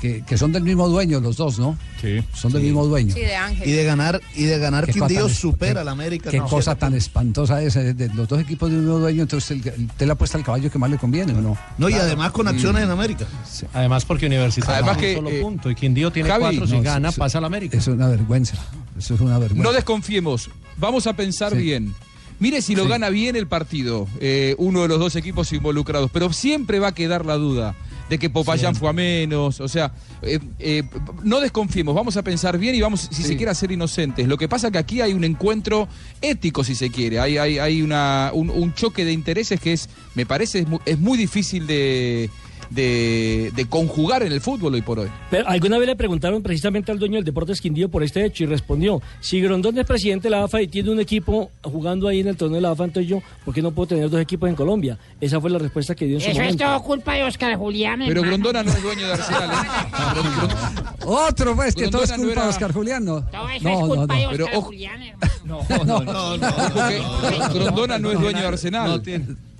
que, 0.00 0.22
que 0.24 0.38
son 0.38 0.52
del 0.52 0.62
mismo 0.62 0.88
dueño 0.88 1.20
los 1.20 1.36
dos, 1.36 1.58
¿no? 1.58 1.76
Sí. 2.00 2.22
Son 2.32 2.52
del 2.52 2.62
mismo 2.62 2.86
dueño. 2.86 3.14
Sí, 3.14 3.20
de 3.20 3.34
Ángel. 3.36 3.68
Y 3.68 3.72
de 3.72 3.84
ganar, 3.84 4.20
y 4.34 4.44
de 4.44 4.58
ganar 4.58 4.86
Quindío 4.90 5.28
supera 5.28 5.80
al 5.80 5.88
América. 5.88 6.30
Qué 6.30 6.38
con 6.38 6.48
cosa 6.48 6.74
tan 6.76 6.94
espantosa 6.94 7.60
es, 7.62 7.74
de 7.74 8.10
los 8.14 8.28
dos 8.28 8.40
equipos 8.40 8.70
del 8.70 8.80
mismo 8.80 8.98
dueño, 8.98 9.22
entonces 9.22 9.50
el- 9.50 9.84
usted 9.86 10.06
le 10.06 10.12
apuesta 10.12 10.38
al 10.38 10.44
caballo 10.44 10.70
que 10.70 10.78
más 10.78 10.90
le 10.90 10.98
conviene, 10.98 11.32
¿o 11.34 11.40
no? 11.40 11.58
No, 11.78 11.88
y 11.88 11.94
además 11.94 12.30
con 12.32 12.46
acciones 12.48 12.82
en 12.84 12.90
América. 12.90 13.26
Además 13.74 14.04
porque 14.04 14.26
Universitario 14.26 14.74
Además 14.84 14.96
que, 14.98 15.10
un 15.10 15.16
solo 15.16 15.30
eh, 15.30 15.40
punto 15.40 15.70
y 15.70 15.74
Quindío 15.74 16.10
tiene 16.10 16.28
Javi, 16.28 16.40
cuatro. 16.42 16.66
Si 16.66 16.72
No, 16.74 16.82
gana, 16.82 17.08
eso- 17.08 17.18
pasa 17.18 17.38
al 17.38 17.44
América. 17.44 17.76
Eso 17.76 17.90
es 17.90 17.96
una 17.96 18.08
vergüenza. 18.08 18.54
Eso 18.98 19.14
es 19.14 19.20
una 19.20 19.38
vergüenza. 19.38 19.62
No 19.68 19.72
desconfiemos. 19.72 20.50
Vamos 20.76 21.06
a 21.06 21.14
pensar 21.14 21.52
Sí. 21.52 21.58
bien. 21.58 21.94
Mire 22.40 22.62
si 22.62 22.76
lo 22.76 22.84
Sí. 22.84 22.90
gana 22.90 23.08
bien 23.10 23.34
el 23.34 23.48
partido, 23.48 24.06
eh, 24.20 24.54
uno 24.58 24.82
de 24.82 24.88
los 24.88 25.00
dos 25.00 25.16
equipos 25.16 25.52
involucrados, 25.52 26.08
pero 26.12 26.32
siempre 26.32 26.78
va 26.78 26.88
a 26.88 26.94
quedar 26.94 27.26
la 27.26 27.34
duda 27.34 27.74
de 28.08 28.18
que 28.18 28.30
Popayán 28.30 28.74
fue 28.74 28.88
a 28.88 28.92
menos, 28.92 29.60
o 29.60 29.68
sea, 29.68 29.92
eh, 30.22 30.38
eh, 30.58 30.82
no 31.22 31.40
desconfiemos, 31.40 31.94
vamos 31.94 32.16
a 32.16 32.22
pensar 32.22 32.58
bien 32.58 32.74
y 32.74 32.80
vamos, 32.80 33.08
si 33.10 33.22
se 33.22 33.36
quiere, 33.36 33.50
a 33.50 33.54
ser 33.54 33.72
inocentes. 33.72 34.26
Lo 34.26 34.36
que 34.36 34.48
pasa 34.48 34.70
que 34.70 34.78
aquí 34.78 35.00
hay 35.00 35.12
un 35.12 35.24
encuentro 35.24 35.88
ético, 36.20 36.64
si 36.64 36.74
se 36.74 36.90
quiere, 36.90 37.20
hay, 37.20 37.38
hay, 37.38 37.58
hay 37.58 37.82
una, 37.82 38.30
un, 38.32 38.50
un 38.50 38.74
choque 38.74 39.04
de 39.04 39.12
intereses 39.12 39.60
que 39.60 39.72
es, 39.72 39.88
me 40.14 40.26
parece, 40.26 40.60
es 40.60 40.68
muy, 40.68 40.80
es 40.86 40.98
muy 40.98 41.18
difícil 41.18 41.66
de, 41.66 42.30
de, 42.70 43.50
de 43.54 43.66
conjugar 43.66 44.22
en 44.22 44.32
el 44.32 44.40
fútbol 44.40 44.74
hoy 44.74 44.82
por 44.82 44.98
hoy. 44.98 45.08
Pero 45.30 45.48
alguna 45.48 45.78
vez 45.78 45.86
le 45.88 45.96
preguntaron 45.96 46.42
precisamente 46.42 46.92
al 46.92 46.98
dueño 46.98 47.16
del 47.16 47.24
Deportes 47.24 47.60
Quindío 47.60 47.88
por 47.88 48.02
este 48.02 48.24
hecho 48.24 48.44
y 48.44 48.46
respondió, 48.46 49.00
si 49.20 49.40
Grondón 49.40 49.78
es 49.78 49.86
presidente 49.86 50.24
de 50.28 50.30
la 50.30 50.44
AFA 50.44 50.62
y 50.62 50.68
tiene 50.68 50.90
un 50.90 51.00
equipo 51.00 51.50
jugando 51.62 52.08
ahí 52.08 52.20
en 52.20 52.28
el 52.28 52.36
torneo 52.36 52.56
de 52.56 52.60
la 52.62 52.70
AFA, 52.72 52.84
entonces 52.84 53.08
yo, 53.08 53.22
¿por 53.44 53.54
qué 53.54 53.62
no 53.62 53.70
puedo 53.72 53.88
tener 53.88 54.10
dos 54.10 54.20
equipos 54.20 54.48
en 54.48 54.54
Colombia? 54.54 54.98
Esa 55.20 55.40
fue 55.40 55.50
la 55.50 55.58
respuesta 55.58 55.94
que 55.94 56.04
dio 56.06 56.16
en 56.16 56.20
su 56.20 56.26
Eso 56.30 56.38
es 56.40 56.44
momento. 56.44 56.64
todo 56.64 56.82
culpa 56.82 57.14
de 57.14 57.24
Oscar 57.24 57.56
Julián. 57.56 58.00
Pero 58.06 58.20
hermano. 58.20 58.28
Grondona 58.44 58.62
no 58.62 58.70
es 58.72 58.82
dueño 58.82 59.06
de 59.06 59.12
Arsenal. 59.14 59.50
¿eh? 59.50 61.04
Otro, 61.04 61.56
pues, 61.56 61.74
que 61.74 61.88
todo 61.88 62.02
es 62.04 62.10
Grondona 62.10 62.16
no 62.16 62.22
culpa 62.24 62.40
de 62.40 62.46
era- 62.46 62.48
Oscar 62.48 62.72
Julián, 62.72 63.04
¿no? 63.04 63.22
Todo 63.24 63.48
eso 63.48 63.64
No, 63.64 63.70
es 63.70 63.80
no, 63.80 63.86
culpa 63.96 64.14
de 64.14 64.20
no. 64.22 64.28
Oscar 64.28 64.30
Pero 64.32 64.46
ojo- 64.58 64.62
Julián, 64.66 65.02
hermano. 65.02 65.32
No, 65.44 65.84
no, 65.84 66.36
no. 66.36 66.46
Porque 66.74 67.58
Grondona 67.58 67.98
no 67.98 68.10
es 68.12 68.20
dueño 68.20 68.40
de 68.40 68.46
Arsenal. 68.46 69.02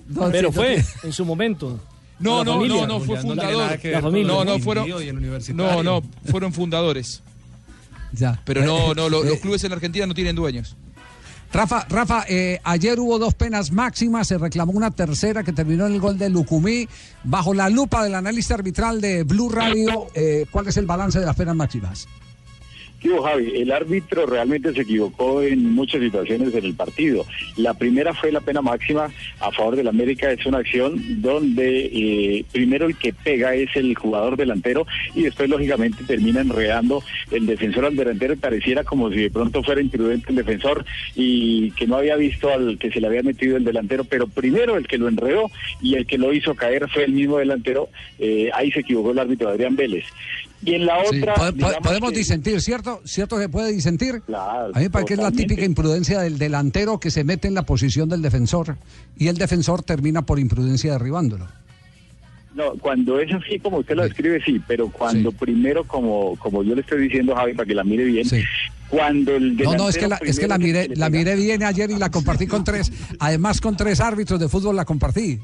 No, 0.07 0.31
Pero 0.31 0.49
sí, 0.49 0.55
fue 0.55 0.77
no 0.77 0.83
en 1.03 1.13
su 1.13 1.25
momento. 1.25 1.79
No, 2.19 2.43
no, 2.43 2.53
familia. 2.55 2.81
no, 2.81 2.87
no, 2.87 2.99
fue 2.99 3.19
fundador. 3.21 3.79
La 3.83 4.01
familia. 4.01 4.27
No, 4.33 4.45
no, 4.45 4.59
fueron. 4.59 4.87
No, 5.55 5.83
no, 5.83 6.03
fueron 6.25 6.53
fundadores. 6.53 7.21
Ya. 8.11 8.41
Pero 8.45 8.65
no, 8.65 8.93
no, 8.93 9.07
lo- 9.09 9.23
los 9.25 9.39
clubes 9.39 9.63
en 9.63 9.69
la 9.69 9.75
Argentina 9.75 10.05
no 10.05 10.13
tienen 10.13 10.35
dueños. 10.35 10.75
Rafa, 11.51 11.85
Rafa, 11.89 12.25
eh, 12.27 12.59
ayer 12.63 12.99
hubo 12.99 13.17
dos 13.17 13.33
penas 13.33 13.71
máximas, 13.71 14.27
se 14.27 14.37
reclamó 14.37 14.71
una 14.73 14.91
tercera 14.91 15.43
que 15.43 15.51
terminó 15.51 15.87
en 15.87 15.93
el 15.93 15.99
gol 15.99 16.17
de 16.17 16.29
Lucumí. 16.29 16.87
Bajo 17.23 17.53
la 17.55 17.69
lupa 17.69 18.03
del 18.03 18.13
analista 18.13 18.53
arbitral 18.53 19.01
de 19.01 19.23
Blue 19.23 19.49
Radio, 19.49 20.07
eh, 20.13 20.45
¿cuál 20.51 20.67
es 20.67 20.77
el 20.77 20.85
balance 20.85 21.19
de 21.19 21.25
las 21.25 21.35
penas 21.35 21.55
máximas? 21.55 22.07
Tío 22.99 23.21
Javi, 23.23 23.53
el 23.55 23.71
árbitro 23.71 24.25
realmente 24.25 24.73
se 24.73 24.81
equivocó 24.81 25.41
en 25.41 25.73
muchas 25.73 26.01
situaciones 26.01 26.53
en 26.53 26.65
el 26.65 26.73
partido. 26.73 27.25
La 27.55 27.73
primera 27.73 28.13
fue 28.13 28.31
la 28.31 28.41
pena 28.41 28.61
máxima 28.61 29.09
a 29.39 29.51
favor 29.51 29.77
del 29.77 29.87
América, 29.87 30.31
es 30.31 30.45
una 30.45 30.57
acción 30.57 31.21
donde 31.21 31.85
eh, 31.85 32.45
primero 32.51 32.87
el 32.87 32.97
que 32.97 33.13
pega 33.13 33.55
es 33.55 33.73
el 33.75 33.95
jugador 33.95 34.35
delantero 34.35 34.85
y 35.15 35.23
después 35.23 35.49
lógicamente 35.49 36.03
termina 36.03 36.41
enredando 36.41 37.01
el 37.31 37.45
defensor 37.45 37.85
al 37.85 37.95
delantero 37.95 38.35
pareciera 38.35 38.83
como 38.83 39.09
si 39.09 39.17
de 39.17 39.31
pronto 39.31 39.63
fuera 39.63 39.81
imprudente 39.81 40.29
el 40.29 40.35
defensor 40.35 40.85
y 41.15 41.71
que 41.71 41.87
no 41.87 41.97
había 41.97 42.15
visto 42.15 42.51
al 42.51 42.77
que 42.77 42.91
se 42.91 42.99
le 42.99 43.07
había 43.07 43.23
metido 43.23 43.57
el 43.57 43.63
delantero, 43.63 44.03
pero 44.03 44.27
primero 44.27 44.75
el 44.75 44.87
que 44.87 44.97
lo 44.97 45.07
enredó 45.07 45.49
y 45.81 45.95
el 45.95 46.05
que 46.05 46.17
lo 46.17 46.33
hizo 46.33 46.55
caer 46.55 46.89
fue 46.89 47.05
el 47.05 47.13
mismo 47.13 47.37
delantero, 47.37 47.89
eh, 48.17 48.49
ahí 48.53 48.71
se 48.71 48.81
equivocó 48.81 49.11
el 49.11 49.19
árbitro 49.19 49.49
Adrián 49.49 49.75
Vélez. 49.75 50.05
Y 50.63 50.73
en 50.75 50.85
la 50.85 50.99
otra... 50.99 51.51
digamos 51.51 51.77
podemos 51.81 52.11
que- 52.11 52.17
disentir, 52.17 52.61
¿cierto? 52.61 53.01
¿Cierto 53.05 53.37
que 53.37 53.47
puede 53.49 53.71
disentir? 53.71 54.21
Claro, 54.25 54.71
A 54.73 54.79
mí 54.79 54.83
me 54.85 54.89
parece 54.89 55.07
que 55.07 55.13
es 55.13 55.19
la 55.19 55.31
típica 55.31 55.63
imprudencia 55.63 56.19
del 56.19 56.37
delantero 56.37 56.99
que 56.99 57.11
se 57.11 57.23
mete 57.23 57.47
en 57.47 57.53
la 57.53 57.63
posición 57.63 58.09
del 58.09 58.21
defensor 58.21 58.75
y 59.17 59.27
el 59.27 59.37
defensor 59.37 59.83
termina 59.83 60.23
por 60.23 60.37
imprudencia 60.39 60.91
derribándolo. 60.93 61.47
No, 62.55 62.73
cuando 62.81 63.19
es 63.19 63.31
así 63.31 63.59
como 63.59 63.77
usted 63.77 63.95
lo 63.95 64.03
describe, 64.03 64.41
sí, 64.43 64.59
pero 64.67 64.89
cuando 64.89 65.31
primero, 65.31 65.83
como, 65.85 66.35
como 66.37 66.63
yo 66.63 66.75
le 66.75 66.81
estoy 66.81 67.03
diciendo, 67.03 67.35
Javi, 67.35 67.53
para 67.53 67.67
que 67.67 67.75
la 67.75 67.83
mire 67.83 68.03
bien, 68.05 68.27
cuando 68.89 69.35
el 69.35 69.55
No, 69.55 69.73
no, 69.75 69.87
es 69.89 69.97
que 69.97 70.07
la, 70.07 70.17
es 70.17 70.39
que 70.39 70.47
la 70.47 70.57
miré, 70.57 70.89
la 70.95 71.09
miré 71.09 71.35
bien 71.35 71.63
ayer 71.63 71.91
y 71.91 71.95
la 71.97 72.09
compartí 72.09 72.47
con 72.47 72.63
tres, 72.63 72.91
además 73.19 73.61
con 73.61 73.77
tres 73.77 74.01
árbitros 74.01 74.39
de 74.39 74.49
fútbol 74.49 74.75
la 74.75 74.83
compartí. 74.83 75.39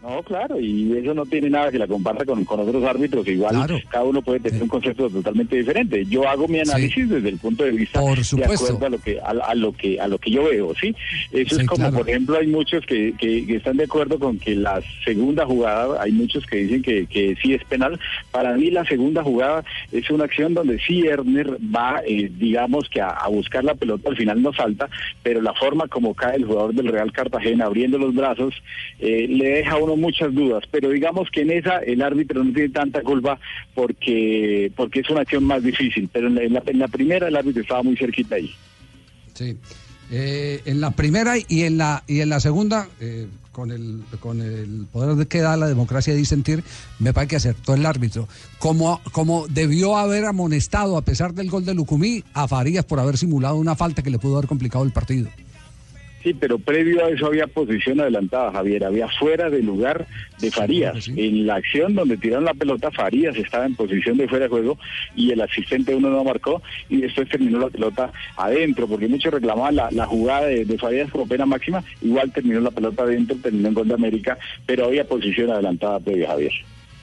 No, 0.00 0.22
claro, 0.22 0.60
y 0.60 0.96
eso 0.96 1.12
no 1.12 1.26
tiene 1.26 1.50
nada 1.50 1.72
que 1.72 1.78
la 1.78 1.88
comparta 1.88 2.24
con, 2.24 2.44
con 2.44 2.60
otros 2.60 2.84
árbitros, 2.84 3.26
igual 3.26 3.56
cada 3.90 4.04
uno 4.04 4.22
puede 4.22 4.38
tener 4.38 4.62
un 4.62 4.68
concepto 4.68 5.10
totalmente 5.10 5.56
diferente. 5.56 6.04
Yo 6.06 6.28
hago 6.28 6.46
mi 6.46 6.60
análisis 6.60 7.08
desde 7.08 7.28
el 7.28 7.38
punto 7.38 7.64
de 7.64 7.72
vista 7.72 8.00
Por 8.00 8.16
de 8.16 8.44
acuerdo 8.44 8.86
a 8.86 8.90
lo 8.90 8.98
que 8.98 9.18
a, 9.20 9.30
a 9.30 9.54
lo 9.56 9.72
que 9.72 10.00
a 10.00 10.06
lo 10.06 10.18
que 10.18 10.30
yo 10.30 10.44
veo, 10.44 10.72
¿sí? 10.80 10.94
Eso 11.32 11.56
Sí, 11.56 11.62
es 11.62 11.66
como 11.66 11.78
claro. 11.82 11.96
por 11.98 12.08
ejemplo 12.08 12.38
hay 12.38 12.46
muchos 12.46 12.86
que, 12.86 13.12
que, 13.18 13.44
que 13.44 13.56
están 13.56 13.76
de 13.76 13.84
acuerdo 13.84 14.20
con 14.20 14.38
que 14.38 14.54
la 14.54 14.80
segunda 15.04 15.44
jugada, 15.44 16.00
hay 16.00 16.12
muchos 16.12 16.46
que 16.46 16.58
dicen 16.58 16.82
que, 16.82 17.06
que 17.06 17.36
sí 17.42 17.54
es 17.54 17.64
penal. 17.64 17.98
Para 18.30 18.54
mí 18.56 18.70
la 18.70 18.84
segunda 18.84 19.24
jugada 19.24 19.64
es 19.90 20.08
una 20.10 20.24
acción 20.24 20.54
donde 20.54 20.78
sí 20.78 21.06
Erner 21.06 21.56
va, 21.74 22.02
eh, 22.06 22.30
digamos 22.38 22.88
que 22.88 23.00
a, 23.00 23.08
a 23.08 23.28
buscar 23.28 23.64
la 23.64 23.74
pelota, 23.74 24.10
al 24.10 24.16
final 24.16 24.40
no 24.42 24.52
salta, 24.52 24.88
pero 25.24 25.42
la 25.42 25.54
forma 25.54 25.88
como 25.88 26.14
cae 26.14 26.36
el 26.36 26.44
jugador 26.44 26.72
del 26.72 26.86
Real 26.86 27.10
Cartagena 27.10 27.64
abriendo 27.66 27.98
los 27.98 28.14
brazos 28.14 28.54
eh, 29.00 29.26
le 29.28 29.48
deja 29.48 29.72
a 29.72 29.87
muchas 29.96 30.34
dudas, 30.34 30.64
pero 30.70 30.90
digamos 30.90 31.28
que 31.30 31.42
en 31.42 31.50
esa 31.50 31.78
el 31.78 32.02
árbitro 32.02 32.42
no 32.44 32.52
tiene 32.52 32.68
tanta 32.70 33.02
culpa 33.02 33.38
porque 33.74 34.72
porque 34.76 35.00
es 35.00 35.10
una 35.10 35.20
acción 35.22 35.44
más 35.44 35.62
difícil, 35.62 36.08
pero 36.12 36.28
en 36.28 36.34
la, 36.34 36.42
en 36.42 36.52
la- 36.52 36.62
en 36.66 36.78
la 36.78 36.88
primera 36.88 37.28
el 37.28 37.36
árbitro 37.36 37.62
estaba 37.62 37.82
muy 37.82 37.96
cerquita 37.96 38.34
ahí. 38.36 38.50
Sí. 39.34 39.56
Eh, 40.10 40.62
en 40.64 40.80
la 40.80 40.90
primera 40.92 41.34
y 41.36 41.62
en 41.64 41.76
la 41.78 42.02
y 42.06 42.20
en 42.20 42.28
la 42.30 42.40
segunda, 42.40 42.88
eh, 43.00 43.26
con 43.52 43.70
el 43.70 44.00
con 44.20 44.40
el 44.40 44.86
poder 44.90 45.16
de 45.16 45.26
que 45.26 45.40
da 45.40 45.56
la 45.56 45.66
democracia 45.68 46.12
de 46.14 46.18
disentir, 46.18 46.62
me 46.98 47.12
parece 47.12 47.30
que 47.30 47.36
acertó 47.36 47.74
el 47.74 47.84
árbitro. 47.84 48.26
Como, 48.58 49.00
como 49.12 49.46
debió 49.48 49.96
haber 49.96 50.24
amonestado, 50.24 50.96
a 50.96 51.02
pesar 51.02 51.34
del 51.34 51.50
gol 51.50 51.64
de 51.66 51.74
Lucumí, 51.74 52.24
a 52.34 52.48
Farías 52.48 52.84
por 52.84 53.00
haber 53.00 53.18
simulado 53.18 53.56
una 53.56 53.74
falta 53.76 54.02
que 54.02 54.10
le 54.10 54.18
pudo 54.18 54.36
haber 54.38 54.48
complicado 54.48 54.84
el 54.84 54.92
partido. 54.92 55.28
Sí, 56.22 56.34
pero 56.34 56.58
previo 56.58 57.04
a 57.04 57.10
eso 57.10 57.26
había 57.26 57.46
posición 57.46 58.00
adelantada, 58.00 58.50
Javier. 58.50 58.84
Había 58.84 59.08
fuera 59.08 59.50
de 59.50 59.62
lugar 59.62 60.06
de 60.40 60.50
Farías. 60.50 61.08
En 61.08 61.46
la 61.46 61.56
acción 61.56 61.94
donde 61.94 62.16
tiraron 62.16 62.44
la 62.44 62.54
pelota, 62.54 62.90
Farías 62.90 63.36
estaba 63.36 63.66
en 63.66 63.76
posición 63.76 64.16
de 64.16 64.28
fuera 64.28 64.46
de 64.46 64.50
juego 64.50 64.78
y 65.14 65.30
el 65.30 65.40
asistente 65.40 65.94
uno 65.94 66.10
no 66.10 66.24
marcó 66.24 66.60
y 66.88 67.02
después 67.02 67.28
terminó 67.28 67.60
la 67.60 67.68
pelota 67.68 68.12
adentro, 68.36 68.88
porque 68.88 69.06
muchos 69.06 69.32
reclamaban 69.32 69.76
la, 69.76 69.90
la 69.92 70.06
jugada 70.06 70.46
de, 70.46 70.64
de 70.64 70.78
Farías 70.78 71.10
como 71.10 71.28
pena 71.28 71.46
máxima. 71.46 71.84
Igual 72.02 72.32
terminó 72.32 72.60
la 72.60 72.72
pelota 72.72 73.04
adentro, 73.04 73.36
terminó 73.40 73.68
en 73.68 73.74
gol 73.74 73.88
de 73.88 73.94
América, 73.94 74.38
pero 74.66 74.86
había 74.86 75.06
posición 75.06 75.50
adelantada 75.50 76.00
previa, 76.00 76.28
Javier. 76.28 76.52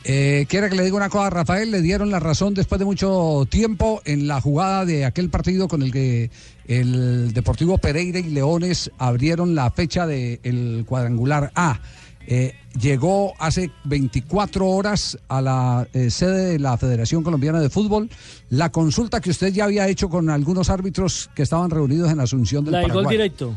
Eh, 0.07 0.45
¿Quiere 0.47 0.69
que 0.69 0.75
le 0.75 0.83
diga 0.83 0.95
una 0.97 1.09
cosa 1.09 1.27
a 1.27 1.29
Rafael? 1.31 1.71
Le 1.71 1.81
dieron 1.81 2.11
la 2.11 2.19
razón 2.19 2.53
después 2.53 2.77
de 2.77 2.85
mucho 2.85 3.47
tiempo 3.49 4.01
en 4.05 4.27
la 4.27 4.39
jugada 4.39 4.85
de 4.85 5.03
aquel 5.03 5.31
partido 5.31 5.67
con 5.67 5.81
el 5.81 5.91
que 5.91 6.29
el 6.67 7.33
Deportivo 7.33 7.79
Pereira 7.79 8.19
y 8.19 8.29
Leones 8.29 8.91
abrieron 8.99 9.55
la 9.55 9.71
fecha 9.71 10.05
del 10.05 10.85
cuadrangular 10.87 11.51
A. 11.55 11.79
Eh, 12.27 12.53
llegó 12.79 13.33
hace 13.39 13.71
24 13.85 14.67
horas 14.67 15.17
a 15.27 15.41
la 15.41 15.87
eh, 15.93 16.09
sede 16.09 16.53
de 16.53 16.59
la 16.59 16.75
Federación 16.77 17.23
Colombiana 17.23 17.59
de 17.59 17.69
Fútbol 17.69 18.09
la 18.49 18.71
consulta 18.71 19.21
que 19.21 19.29
usted 19.29 19.53
ya 19.53 19.65
había 19.65 19.87
hecho 19.87 20.09
con 20.09 20.31
algunos 20.31 20.71
árbitros 20.71 21.29
que 21.35 21.43
estaban 21.43 21.69
reunidos 21.69 22.11
en 22.11 22.19
Asunción 22.19 22.63
del 22.63 22.73
La 22.73 22.79
del 22.79 22.87
gol 22.91 23.03
Paraguay. 23.03 23.17
directo. 23.17 23.55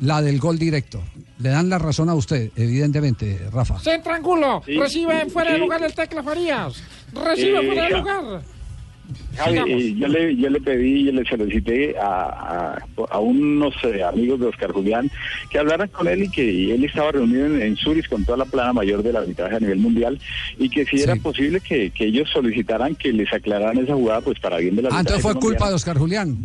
La 0.00 0.20
del 0.20 0.38
gol 0.38 0.58
directo. 0.58 1.02
Le 1.38 1.48
dan 1.50 1.68
la 1.68 1.78
razón 1.78 2.08
a 2.08 2.14
usted, 2.14 2.50
evidentemente, 2.56 3.38
Rafa. 3.52 3.78
Centro 3.80 4.12
Angulo, 4.14 4.62
Sí, 4.64 4.76
recibe 4.78 5.20
en 5.22 5.30
fuera 5.30 5.50
de 5.50 5.56
sí. 5.56 5.62
lugar 5.62 5.82
el 5.82 5.94
Tecla 5.94 6.22
Farías. 6.22 6.82
Recibe 7.12 7.60
Eh, 7.60 7.66
fuera 7.66 7.84
de 7.84 7.90
lugar. 7.98 8.42
Javi, 9.36 9.58
eh, 9.72 9.94
yo 9.96 10.08
le, 10.08 10.36
yo 10.36 10.50
le 10.50 10.60
pedí, 10.60 11.04
yo 11.04 11.12
le 11.12 11.24
solicité 11.24 11.94
a, 11.96 12.76
a, 12.76 12.84
a 13.10 13.18
unos 13.20 13.72
eh, 13.84 14.02
amigos 14.02 14.40
de 14.40 14.46
Oscar 14.46 14.72
Julián 14.72 15.08
que 15.48 15.58
hablaran 15.60 15.88
con 15.88 16.08
él 16.08 16.24
y 16.24 16.28
que 16.28 16.42
y 16.44 16.70
él 16.72 16.84
estaba 16.84 17.12
reunido 17.12 17.46
en, 17.46 17.62
en 17.62 17.76
Zurich 17.76 18.08
con 18.08 18.24
toda 18.24 18.38
la 18.38 18.46
plana 18.46 18.72
mayor 18.72 19.02
del 19.04 19.14
arbitraje 19.16 19.54
a 19.56 19.60
nivel 19.60 19.78
mundial 19.78 20.18
y 20.58 20.68
que 20.68 20.84
si 20.86 21.00
era 21.02 21.14
posible 21.16 21.60
que, 21.60 21.90
que 21.90 22.06
ellos 22.06 22.28
solicitaran 22.32 22.96
que 22.96 23.12
les 23.12 23.32
aclararan 23.32 23.78
esa 23.78 23.94
jugada 23.94 24.22
pues 24.22 24.40
para 24.40 24.56
bien 24.56 24.74
de 24.74 24.82
la 24.82 24.88
Ah, 24.90 25.00
entonces 25.00 25.22
fue 25.22 25.34
culpa 25.36 25.68
de 25.68 25.74
Oscar 25.74 25.96
Julián. 25.98 26.36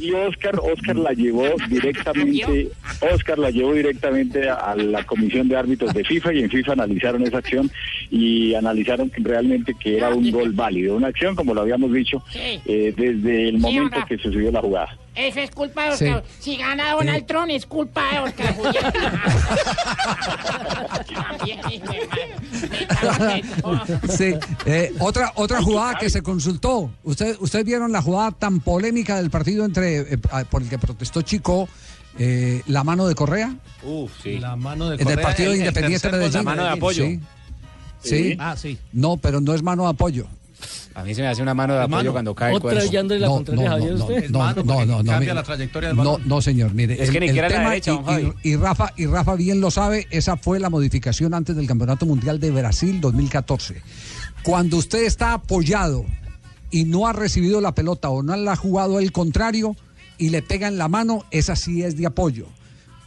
Y 0.00 0.12
Oscar, 0.12 0.58
Oscar 0.60 0.96
la 0.96 1.12
llevó 1.12 1.46
directamente, 1.68 2.68
Oscar 3.12 3.38
la 3.38 3.50
llevó 3.50 3.72
directamente 3.72 4.48
a 4.48 4.74
la 4.76 5.04
comisión 5.04 5.48
de 5.48 5.56
árbitros 5.56 5.92
de 5.94 6.04
FIFA 6.04 6.32
y 6.34 6.42
en 6.44 6.50
FIFA 6.50 6.72
analizaron 6.72 7.22
esa 7.22 7.38
acción 7.38 7.70
y 8.10 8.54
analizaron 8.54 9.10
que 9.10 9.22
realmente 9.22 9.74
que 9.78 9.96
era 9.96 10.10
un 10.10 10.30
gol 10.30 10.52
válido, 10.52 10.96
una 10.96 11.08
acción 11.08 11.34
como 11.34 11.54
lo 11.54 11.62
habíamos 11.62 11.92
dicho 11.92 12.22
eh, 12.34 12.92
desde 12.96 13.48
el 13.48 13.58
momento 13.58 13.98
que 14.08 14.18
sucedió 14.18 14.50
la 14.50 14.60
jugada. 14.60 14.96
Eso 15.18 15.40
es 15.40 15.50
culpa 15.50 15.84
de 15.84 15.90
Oscar. 15.90 16.24
Si 16.38 16.56
gana 16.56 16.92
Donald 16.92 17.26
Trump 17.26 17.48
es 17.50 17.66
culpa 17.66 18.02
de 18.12 18.18
Oscar 18.20 18.56
de. 18.56 18.72
Sí, 24.16 24.34
eh, 24.66 24.92
otra 25.00 25.32
otra 25.36 25.62
jugada 25.62 25.98
que 25.98 26.10
se 26.10 26.22
consultó. 26.22 26.90
Usted, 27.04 27.36
ustedes 27.40 27.64
vieron 27.64 27.92
la 27.92 28.02
jugada 28.02 28.30
tan 28.32 28.60
polémica 28.60 29.16
del 29.16 29.30
partido 29.30 29.64
entre 29.64 30.14
eh, 30.14 30.18
por 30.50 30.62
el 30.62 30.68
que 30.68 30.78
protestó 30.78 31.22
Chico, 31.22 31.68
eh, 32.18 32.62
la 32.66 32.84
mano 32.84 33.06
de 33.06 33.14
Correa. 33.14 33.54
Uf, 33.82 34.10
sí. 34.22 34.38
La 34.38 34.56
mano 34.56 34.88
de 34.90 34.94
En 34.96 35.00
el 35.00 35.06
Correa, 35.06 35.22
partido 35.26 35.50
de 35.50 35.56
el- 35.56 35.62
el 35.62 35.68
Independiente 35.68 36.08
gol 36.08 36.18
Medellín. 36.18 36.38
de 36.38 36.44
mano 36.44 36.62
de 36.64 36.70
apoyo. 36.70 37.04
Sí. 37.04 37.20
Sí. 38.02 38.36
Ah, 38.38 38.56
sí. 38.56 38.78
No, 38.92 39.16
pero 39.16 39.40
no 39.40 39.54
es 39.54 39.62
mano 39.62 39.84
de 39.84 39.90
apoyo. 39.90 40.26
A 40.98 41.04
mí 41.04 41.14
se 41.14 41.22
me 41.22 41.28
hace 41.28 41.40
una 41.42 41.54
mano 41.54 41.74
de 41.74 41.80
apoyo 41.82 41.96
Mano. 41.96 42.12
cuando 42.12 42.34
cae 42.34 42.50
el 42.50 42.56
Otra 42.56 42.72
la 42.74 43.28
contraria 43.28 43.70
Javier, 43.70 43.92
no, 43.94 44.04
usted. 44.04 44.30
no, 44.30 44.52
no, 44.54 44.64
no, 44.64 44.84
no, 44.84 44.96
cambia 44.96 45.18
mire. 45.20 45.34
la 45.34 45.42
trayectoria 45.44 45.88
del 45.90 45.96
No, 45.96 46.02
balón. 46.04 46.22
no, 46.28 46.42
señor, 46.42 46.74
mire. 46.74 47.00
Es 47.00 47.10
que 47.12 47.20
ni 47.20 47.28
siquiera 47.28 47.48
la 47.48 47.54
tema, 47.56 47.68
derecha, 47.70 47.92
y- 47.92 47.94
don 47.94 48.04
Javi. 48.04 48.32
y, 48.42 48.48
y 48.50 48.56
Rafa, 48.56 48.92
y 48.96 49.06
Rafa 49.06 49.34
bien 49.36 49.60
lo 49.60 49.70
sabe, 49.70 50.08
esa 50.10 50.36
fue 50.36 50.58
la 50.58 50.70
modificación 50.70 51.34
antes 51.34 51.54
del 51.54 51.68
Campeonato 51.68 52.04
Mundial 52.04 52.40
de 52.40 52.50
Brasil 52.50 53.00
2014. 53.00 53.80
Cuando 54.42 54.76
usted 54.76 55.04
está 55.04 55.34
apoyado 55.34 56.04
y 56.72 56.84
no 56.84 57.06
ha 57.06 57.12
recibido 57.12 57.60
la 57.60 57.76
pelota 57.76 58.08
o 58.08 58.24
no 58.24 58.34
la 58.34 58.52
ha 58.54 58.56
jugado 58.56 58.98
el 58.98 59.12
contrario 59.12 59.76
y 60.18 60.30
le 60.30 60.42
pega 60.42 60.66
en 60.66 60.78
la 60.78 60.88
mano, 60.88 61.24
esa 61.30 61.54
sí 61.54 61.84
es 61.84 61.96
de 61.96 62.06
apoyo. 62.06 62.46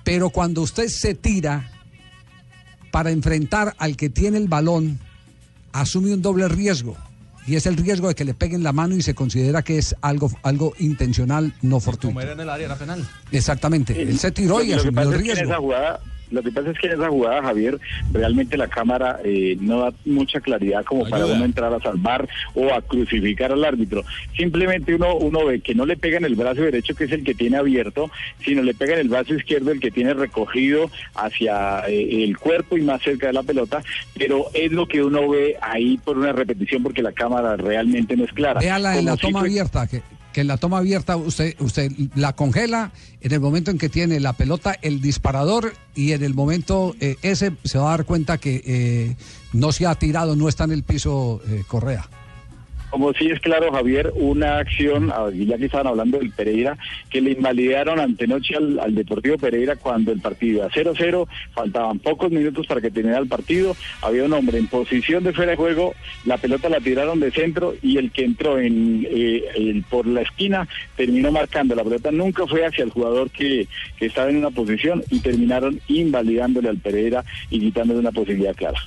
Pero 0.06 0.30
cuando 0.30 0.62
usted 0.62 0.88
se 0.88 1.14
tira 1.14 1.70
para 2.90 3.12
enfrentar 3.12 3.76
al 3.78 3.98
que 3.98 4.10
tiene 4.10 4.38
el 4.38 4.48
balón, 4.48 4.98
asume 5.74 6.14
un 6.14 6.22
doble 6.22 6.48
riesgo. 6.48 6.96
Y 7.52 7.58
es 7.58 7.66
el 7.66 7.76
riesgo 7.76 8.08
de 8.08 8.16
que 8.16 8.24
le 8.24 8.34
peguen 8.34 8.64
la 8.64 8.72
mano 8.72 8.96
y 8.96 9.02
se 9.02 9.14
considera 9.14 9.62
que 9.62 9.78
es 9.78 9.94
algo, 10.00 10.32
algo 10.42 10.74
intencional, 10.80 11.54
no 11.62 11.82
fortuito. 11.82 12.08
Como 12.08 12.22
era 12.22 12.32
en 12.32 12.40
el 12.40 12.50
área, 12.50 12.66
era 12.68 12.78
penal. 12.78 13.06
Exactamente. 13.30 14.02
Él 14.02 14.18
se 14.20 14.32
tiró 14.32 14.64
y 14.64 14.72
asumió 14.72 15.02
el 15.02 15.10
es 15.16 15.22
que 15.22 15.26
en 15.26 15.32
esa 15.32 15.42
riesgo. 15.42 15.62
jugada, 15.62 16.00
lo 16.32 16.42
que 16.42 16.52
pasa 16.52 16.72
es 16.72 16.80
que 16.80 16.88
en 16.88 16.94
esa 16.94 17.10
jugada, 17.10 17.42
Javier, 17.44 17.80
realmente 18.14 18.58
la 18.58 18.68
cámara 18.68 19.20
eh, 19.24 19.58
no 19.60 19.82
da 19.82 19.94
mucha 20.06 20.40
claridad 20.40 20.84
como 20.86 21.08
para 21.10 21.26
uno 21.26 21.46
entrar 21.46 21.74
a 21.74 21.80
salvar 21.80 22.28
o 22.56 22.74
a 22.74 22.82
crucificar 22.82 23.52
al 23.52 23.64
árbitro. 23.66 24.04
Simplemente 24.36 24.96
uno 24.96 25.16
uno 25.16 25.46
ve 25.46 25.60
que 25.62 25.76
no 25.76 25.86
le 25.86 25.98
pega 25.98 26.18
en 26.18 26.26
el 26.26 26.36
brazo 26.36 26.62
derecho, 26.62 26.96
que 26.96 27.04
es 27.06 27.12
el 27.12 27.24
que 27.24 27.34
tiene 27.36 27.58
abierto, 27.58 28.10
sino 28.44 28.64
le 28.64 28.74
pega 28.74 28.94
en 28.94 29.02
el 29.02 29.10
brazo 29.10 29.34
izquierdo, 29.36 29.72
el 29.72 29.80
que 29.80 29.92
tiene 29.92 30.14
recogido 30.14 30.90
hacia 31.16 31.82
eh, 31.88 32.24
el 32.24 32.38
cuerpo 32.38 32.78
y 32.78 32.82
más 32.82 33.02
cerca 33.02 33.28
de 33.28 33.34
la 33.34 33.44
pelota, 33.44 33.84
pero 34.18 34.46
es 34.54 34.72
lo 34.72 34.88
que 34.88 35.04
uno 35.04 35.30
ve 35.30 35.58
ahí 35.62 35.98
por 36.04 36.18
una 36.18 36.32
repetición 36.32 36.84
porque 36.84 37.02
la 37.02 37.12
cámara 37.12 37.56
realmente 37.58 38.16
no 38.16 38.24
es 38.26 38.32
clara. 38.34 38.60
Véala 38.60 38.98
en 38.98 39.06
la 39.06 39.16
si 39.16 39.22
toma 39.22 39.40
fue- 39.40 39.50
abierta, 39.50 39.88
que, 39.88 40.02
que 40.32 40.42
en 40.42 40.48
la 40.48 40.58
toma 40.58 40.78
abierta 40.78 41.18
usted, 41.18 41.56
usted 41.60 41.92
la 42.16 42.34
congela 42.34 42.92
en 43.22 43.32
el 43.32 43.40
momento 43.40 43.72
en 43.72 43.78
que 43.78 43.90
tiene 43.90 44.20
la 44.20 44.34
pelota 44.34 44.78
el 44.82 45.02
disparador 45.02 45.74
y 45.96 46.14
en 46.14 46.24
el 46.24 46.34
momento 46.34 46.96
eh, 47.00 47.18
ese 47.22 47.54
se 47.64 47.78
va 47.78 47.94
a 47.94 47.98
dar 47.98 48.06
cuenta 48.06 48.38
que 48.38 48.62
eh, 48.66 49.16
no 49.54 49.72
se 49.72 49.86
ha 49.86 49.96
tirado, 49.96 50.36
no 50.36 50.48
está 50.48 50.64
en 50.64 50.72
el 50.72 50.84
piso 50.84 51.42
eh, 51.48 51.64
Correa. 51.68 52.10
Como 52.92 53.14
sí 53.14 53.28
es 53.28 53.40
claro, 53.40 53.72
Javier, 53.72 54.12
una 54.16 54.58
acción, 54.58 55.12
ah, 55.14 55.30
ya 55.34 55.58
que 55.58 55.66
estaban 55.66 55.88
hablando 55.88 56.20
del 56.20 56.30
Pereira, 56.32 56.78
que 57.10 57.22
le 57.22 57.32
invalidaron 57.32 58.02
antenoche 58.02 58.58
al, 58.58 58.80
al 58.80 58.94
Deportivo 58.94 59.38
Pereira 59.38 59.78
cuando 59.78 60.12
el 60.12 60.20
partido 60.20 60.58
iba 60.58 60.70
0-0, 60.70 61.26
faltaban 61.54 62.00
pocos 62.00 62.30
minutos 62.32 62.68
para 62.68 62.82
que 62.82 62.92
terminara 62.92 63.22
el 63.22 63.30
partido, 63.30 63.78
había 64.02 64.26
un 64.26 64.34
hombre 64.34 64.58
en 64.58 64.68
posición 64.68 65.24
de 65.24 65.32
fuera 65.32 65.52
de 65.52 65.58
juego, 65.58 65.96
la 66.26 66.38
pelota 66.38 66.68
la 66.68 66.82
tiraron 66.82 67.22
de 67.22 67.32
centro 67.32 67.76
y 67.82 67.98
el 67.98 68.12
que 68.12 68.26
entró 68.26 68.60
en 68.60 69.08
eh, 69.10 69.82
por 69.90 70.06
la 70.06 70.22
esquina 70.22 70.68
terminó 70.98 71.32
marcando, 71.32 71.76
la 71.76 71.86
pelota 71.86 72.12
nunca 72.12 72.46
fue 72.46 72.66
hacia 72.66 72.84
el 72.84 72.90
jugador 72.90 73.30
que, 73.30 73.68
que 73.98 74.08
estaba 74.08 74.30
en 74.30 74.38
una 74.38 74.52
posición 74.52 75.02
y 75.10 75.22
terminaron 75.22 75.80
invalidándole 75.88 76.68
al 76.68 76.78
Pereira 76.78 77.24
y 77.50 77.60
quitándole 77.60 78.00
una 78.02 78.12
posibilidad 78.12 78.54
clara. 78.54 78.80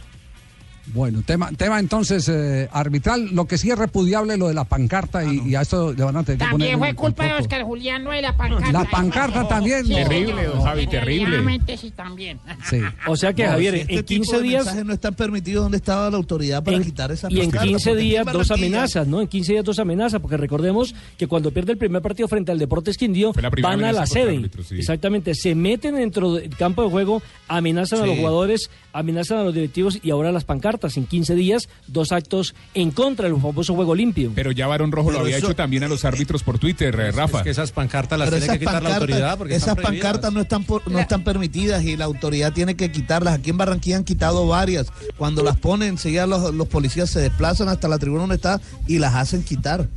Bueno, 0.93 1.23
tema, 1.25 1.51
tema 1.53 1.79
entonces 1.79 2.29
eh, 2.29 2.69
arbitral. 2.71 3.31
Lo 3.33 3.47
que 3.47 3.57
sí 3.57 3.71
es 3.71 3.79
repudiable 3.79 4.37
lo 4.37 4.49
de 4.49 4.55
la 4.55 4.65
pancarta 4.65 5.25
y, 5.25 5.41
y 5.49 5.55
a 5.55 5.63
esto 5.63 5.93
le 5.93 6.05
van 6.05 6.17
a 6.17 6.23
tener 6.25 6.39
que 6.39 6.45
poner 6.51 6.71
También 6.71 6.79
fue 6.79 6.95
culpa 6.95 7.25
de. 7.25 7.35
Oscar 7.35 7.63
Julián, 7.63 8.05
no 8.05 8.11
de 8.11 8.23
la 8.23 8.37
pancarta. 8.37 8.73
La 8.73 8.85
pancarta 8.85 9.49
también. 9.49 9.89
no. 9.89 9.97
Terrible, 9.97 10.45
don 10.45 10.63
Javi, 10.63 10.87
terrible. 10.87 11.61
Sí, 11.77 11.91
también. 11.91 12.39
Sí. 12.69 12.81
O 13.07 13.17
sea 13.17 13.33
que, 13.33 13.45
No, 13.45 13.53
Javier, 13.53 13.75
si 13.75 13.81
este 13.81 13.95
en 13.95 14.05
tipo 14.05 14.23
15 14.23 14.37
de 14.37 14.43
días. 14.43 14.85
no 14.85 14.93
están 14.93 15.15
permitidos, 15.15 15.65
¿dónde 15.65 15.79
estaba 15.79 16.11
la 16.11 16.17
autoridad 16.17 16.63
para 16.63 16.81
quitar 16.81 17.11
esas 17.11 17.31
Y 17.33 17.41
en 17.41 17.47
pancartas? 17.47 17.69
15 17.69 17.91
Porque 17.91 18.03
días 18.03 18.27
en 18.27 18.33
dos 18.33 18.51
amenazas, 18.51 19.07
¿no? 19.07 19.21
En 19.21 19.27
15 19.29 19.53
días 19.53 19.65
dos 19.65 19.79
amenazas, 19.79 20.21
porque 20.21 20.37
recordemos 20.37 20.95
que 21.17 21.27
cuando 21.27 21.51
pierde 21.51 21.73
el 21.73 21.79
primer 21.79 22.03
partido 22.03 22.29
frente 22.29 22.53
al 22.53 22.59
Deportes 22.59 22.97
Quindío, 22.97 23.33
van 23.63 23.85
a 23.85 23.93
la 23.93 24.07
sede. 24.07 24.51
sí. 24.69 24.77
Exactamente, 24.77 25.35
se 25.35 25.55
meten 25.55 25.97
dentro 25.97 26.35
del 26.35 26.55
campo 26.57 26.83
de 26.83 26.91
juego, 26.91 27.23
amenazan 27.49 28.03
a 28.03 28.07
los 28.07 28.17
jugadores, 28.17 28.71
amenazan 28.93 29.39
a 29.39 29.45
los 29.45 29.55
directivos 29.55 29.99
y 30.03 30.11
ahora 30.11 30.31
las 30.31 30.45
pancartas. 30.45 30.74
En 30.97 31.07
15 31.07 31.35
días, 31.35 31.69
dos 31.87 32.13
actos 32.13 32.55
en 32.75 32.91
contra 32.91 33.29
del 33.29 33.41
famoso 33.41 33.75
juego 33.75 33.95
limpio. 33.95 34.33
Pero 34.35 34.53
ya 34.53 34.67
Barón 34.67 34.93
Rojo 34.93 35.11
lo 35.11 35.17
Pero 35.19 35.25
había 35.25 35.37
eso- 35.39 35.47
hecho 35.47 35.57
también 35.57 35.83
a 35.85 35.89
los 35.89 36.05
árbitros 36.05 36.43
por 36.43 36.59
Twitter, 36.59 36.95
eh, 36.99 37.11
Rafa. 37.13 37.39
Es 37.39 37.45
que 37.45 37.51
esas 37.51 37.73
pancartas 37.73 38.19
las 38.19 38.29
Pero 38.29 38.41
tiene 38.43 38.59
que 38.59 38.67
quitar 38.67 38.83
la 38.83 38.95
autoridad 38.97 39.39
porque 39.39 39.55
esas 39.55 39.77
pancartas 39.77 40.33
no 40.33 40.41
están 40.41 40.65
por- 40.65 40.87
no 40.91 40.99
están 40.99 41.25
permitidas 41.25 41.83
y 41.85 41.97
la 41.97 42.05
autoridad 42.05 42.53
tiene 42.53 42.75
que 42.77 42.91
quitarlas. 42.93 43.35
Aquí 43.39 43.51
en 43.51 43.57
Barranquilla 43.57 43.97
han 43.97 44.05
quitado 44.05 44.47
varias. 44.47 44.89
Cuando 45.17 45.43
las 45.43 45.57
ponen, 45.57 45.91
enseguida 45.91 46.27
los, 46.27 46.55
los 46.55 46.69
policías 46.69 47.09
se 47.11 47.21
desplazan 47.21 47.69
hasta 47.69 47.89
la 47.89 47.99
tribuna 47.99 48.23
donde 48.23 48.37
está 48.37 48.61
y 48.87 48.99
las 48.99 49.15
hacen 49.15 49.43
quitar. 49.43 49.89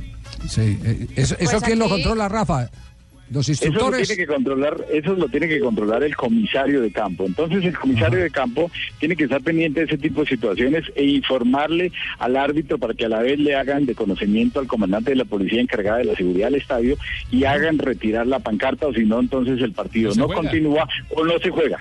Sí, 0.48 0.78
eh, 0.84 1.06
eso, 1.16 1.34
eso 1.40 1.50
Pues 1.52 1.62
quién 1.64 1.78
lo 1.78 1.86
aquí- 1.86 1.94
controla, 1.94 2.28
Rafa. 2.28 2.70
Los 3.30 3.48
Eso 3.48 3.64
lo 3.64 3.70
instructores. 3.70 4.08
tiene 4.08 4.22
que 4.22 4.32
controlar, 4.32 4.76
eso 4.92 5.14
lo 5.14 5.28
tiene 5.28 5.48
que 5.48 5.60
controlar 5.60 6.02
el 6.02 6.16
comisario 6.16 6.80
de 6.80 6.90
campo. 6.90 7.26
Entonces 7.26 7.64
el 7.64 7.76
comisario 7.76 8.20
de 8.20 8.30
campo 8.30 8.70
tiene 8.98 9.16
que 9.16 9.24
estar 9.24 9.42
pendiente 9.42 9.80
de 9.80 9.86
ese 9.86 9.98
tipo 9.98 10.22
de 10.22 10.28
situaciones 10.28 10.84
e 10.94 11.04
informarle 11.04 11.92
al 12.18 12.36
árbitro 12.36 12.78
para 12.78 12.94
que 12.94 13.04
a 13.04 13.08
la 13.08 13.20
vez 13.20 13.38
le 13.38 13.54
hagan 13.54 13.86
de 13.86 13.94
conocimiento 13.94 14.60
al 14.60 14.66
comandante 14.66 15.10
de 15.10 15.16
la 15.16 15.24
policía 15.24 15.60
encargada 15.60 15.98
de 15.98 16.04
la 16.04 16.14
seguridad 16.16 16.50
del 16.50 16.60
estadio 16.60 16.96
y 17.30 17.44
hagan 17.44 17.78
retirar 17.78 18.26
la 18.26 18.38
pancarta 18.38 18.86
o 18.86 18.94
si 18.94 19.04
no 19.04 19.20
entonces 19.20 19.60
el 19.60 19.72
partido 19.72 20.14
No 20.14 20.28
continúa 20.28 20.88
o 21.14 21.24
no 21.24 21.38
se 21.38 21.50
juega. 21.50 21.78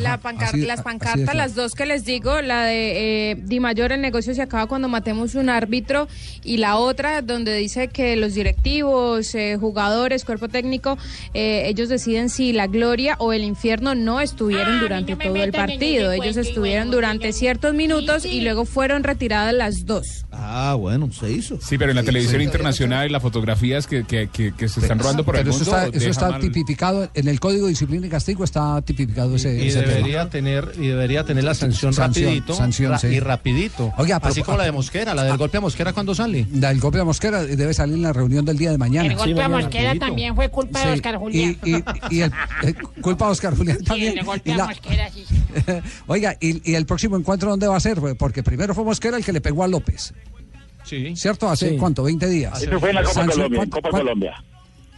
La 0.00 0.18
pancar- 0.18 0.48
así- 0.48 0.62
las 0.62 0.82
pancartas, 0.82 1.34
las 1.34 1.54
dos 1.54 1.74
que 1.74 1.84
les 1.86 2.04
digo, 2.04 2.40
la 2.40 2.64
de 2.64 3.32
eh, 3.32 3.36
Di 3.36 3.60
Mayor, 3.60 3.92
el 3.92 4.00
negocio 4.00 4.34
se 4.34 4.40
acaba 4.42 4.66
cuando 4.66 4.88
matemos 4.88 5.34
un 5.34 5.48
árbitro, 5.50 6.08
y 6.42 6.56
la 6.56 6.76
otra 6.76 7.20
donde 7.22 7.54
dice 7.56 7.88
que 7.88 8.16
los 8.16 8.34
directivos, 8.34 9.34
eh, 9.34 9.56
jugadores, 9.60 10.24
cuerpo 10.24 10.48
técnico, 10.48 10.96
eh, 11.34 11.64
ellos 11.66 11.88
deciden 11.88 12.30
si 12.30 12.52
la 12.52 12.66
gloria 12.66 13.16
o 13.18 13.32
el 13.32 13.42
infierno 13.44 13.94
no 13.94 14.20
estuvieron 14.20 14.80
durante 14.80 15.16
todo 15.16 15.26
el 15.28 15.32
metan 15.32 15.70
en 15.70 15.78
partido. 15.78 16.12
ese 16.12 16.24
Ellos 16.24 16.36
estuvieron 16.38 16.90
durante 16.90 17.32
ciertos 17.32 17.74
minutos 17.74 18.24
y 18.24 18.40
luego 18.40 18.64
fueron 18.64 19.04
retiradas 19.04 19.52
las 19.54 19.84
dos. 19.86 20.24
Ah, 20.32 20.74
bueno, 20.78 21.12
se 21.12 21.30
hizo. 21.30 21.58
Sí, 21.60 21.76
pero 21.78 21.90
en 21.90 21.96
la 21.96 22.02
Sí, 22.02 22.06
televisión 22.06 22.40
sí. 22.40 22.44
internacional 22.44 23.12
las 23.12 23.22
fotografías 23.22 23.86
que, 23.86 24.04
que, 24.04 24.28
que, 24.32 24.52
que 24.52 24.68
se 24.68 24.80
están 24.80 24.98
rodando 24.98 25.24
por 25.24 25.36
el 25.36 25.42
Pero 25.44 25.54
eso 25.54 25.64
mundo 25.64 25.76
está, 25.86 25.96
eso 25.98 26.08
está 26.10 26.30
mal- 26.30 26.40
tipificado 26.40 27.08
en 27.14 27.28
el 27.28 27.38
Código 27.38 27.66
de 27.66 27.70
Disciplina 27.70 28.06
y 28.06 28.10
Castigo 28.10 28.44
está 28.44 28.80
tipificado 28.82 29.36
ese, 29.36 29.64
y 29.64 29.68
ese 29.80 29.88
debería 29.88 30.18
tema. 30.18 30.30
tener 30.30 30.72
y 30.78 30.86
debería 30.88 31.24
tener 31.24 31.44
la 31.44 31.54
sanción, 31.54 31.92
Sanción, 31.92 32.26
rapidito 32.26 32.54
sanción, 32.54 32.90
ra- 32.92 32.98
sí. 32.98 33.06
y 33.08 33.20
rapidito 33.20 33.92
Oiga, 33.98 34.18
pero- 34.20 34.30
así 34.32 34.42
como 34.42 34.58
la 34.58 34.64
de 34.64 34.72
Mosquera 34.72 35.14
la 35.14 35.24
del 35.24 35.36
golpe 35.36 35.58
a 35.58 35.60
Mosquera 35.60 35.92
cuando 35.92 36.14
sale 36.14 36.46
La 36.52 36.68
del 36.68 36.80
golpe 36.80 36.98
a 37.00 37.04
Mosquera 37.04 37.42
debe 37.44 37.74
salir 37.74 37.94
en 37.96 38.02
la 38.02 38.12
reunión 38.12 38.44
del 38.44 38.56
día 38.58 38.70
de 38.70 38.78
mañana. 38.78 39.08
El 39.08 39.16
golpe 39.16 39.42
a 39.42 39.48
Mosquera 39.48 39.94
también 39.98 40.34
fue 40.34 40.48
culpa 40.48 40.84
de 40.86 40.92
Oscar 40.92 41.16
Julián. 41.16 41.56
Y, 41.64 41.70
y- 41.76 41.84
y 42.10 42.20
el, 42.22 42.32
eh, 42.62 42.74
culpa 43.00 43.26
a 43.26 43.30
Oscar 43.30 43.56
Julián 43.56 43.78
Sí, 43.78 43.84
también. 43.84 44.18
el 44.18 44.24
golpe 44.24 44.50
Y 44.50 44.52
a 44.52 44.56
la- 44.56 44.66
Mosquera, 44.66 45.10
sí. 45.10 45.24
Oiga, 46.06 46.36
y, 46.40 46.70
y 46.70 46.74
el 46.74 46.86
próximo 46.86 47.16
encuentro 47.16 47.50
dónde 47.50 47.66
va 47.66 47.76
a 47.76 47.80
ser? 47.80 47.98
Porque 48.18 48.42
primero 48.42 48.74
fue 48.74 48.84
Mosquera 48.84 49.16
el 49.16 49.24
que 49.24 49.32
le 49.32 49.40
pegó 49.40 49.62
a 49.64 49.68
López. 49.68 50.12
Sí. 50.84 51.16
¿Cierto? 51.16 51.48
¿Hace 51.48 51.70
Sí. 51.70 51.76
cuánto? 51.78 52.04
¿20 52.06 52.28
días? 52.28 52.62
Eso 52.62 52.78
fue 52.78 52.90
en 52.90 52.96
la 52.96 53.02
Copa 53.02 53.14
Sanción, 53.14 53.36
Colombia, 53.36 53.56
en 53.56 53.70
¿cuánto- 53.70 53.76
Copa 53.76 53.90
cuánto- 53.90 54.04
Colombia. 54.06 54.44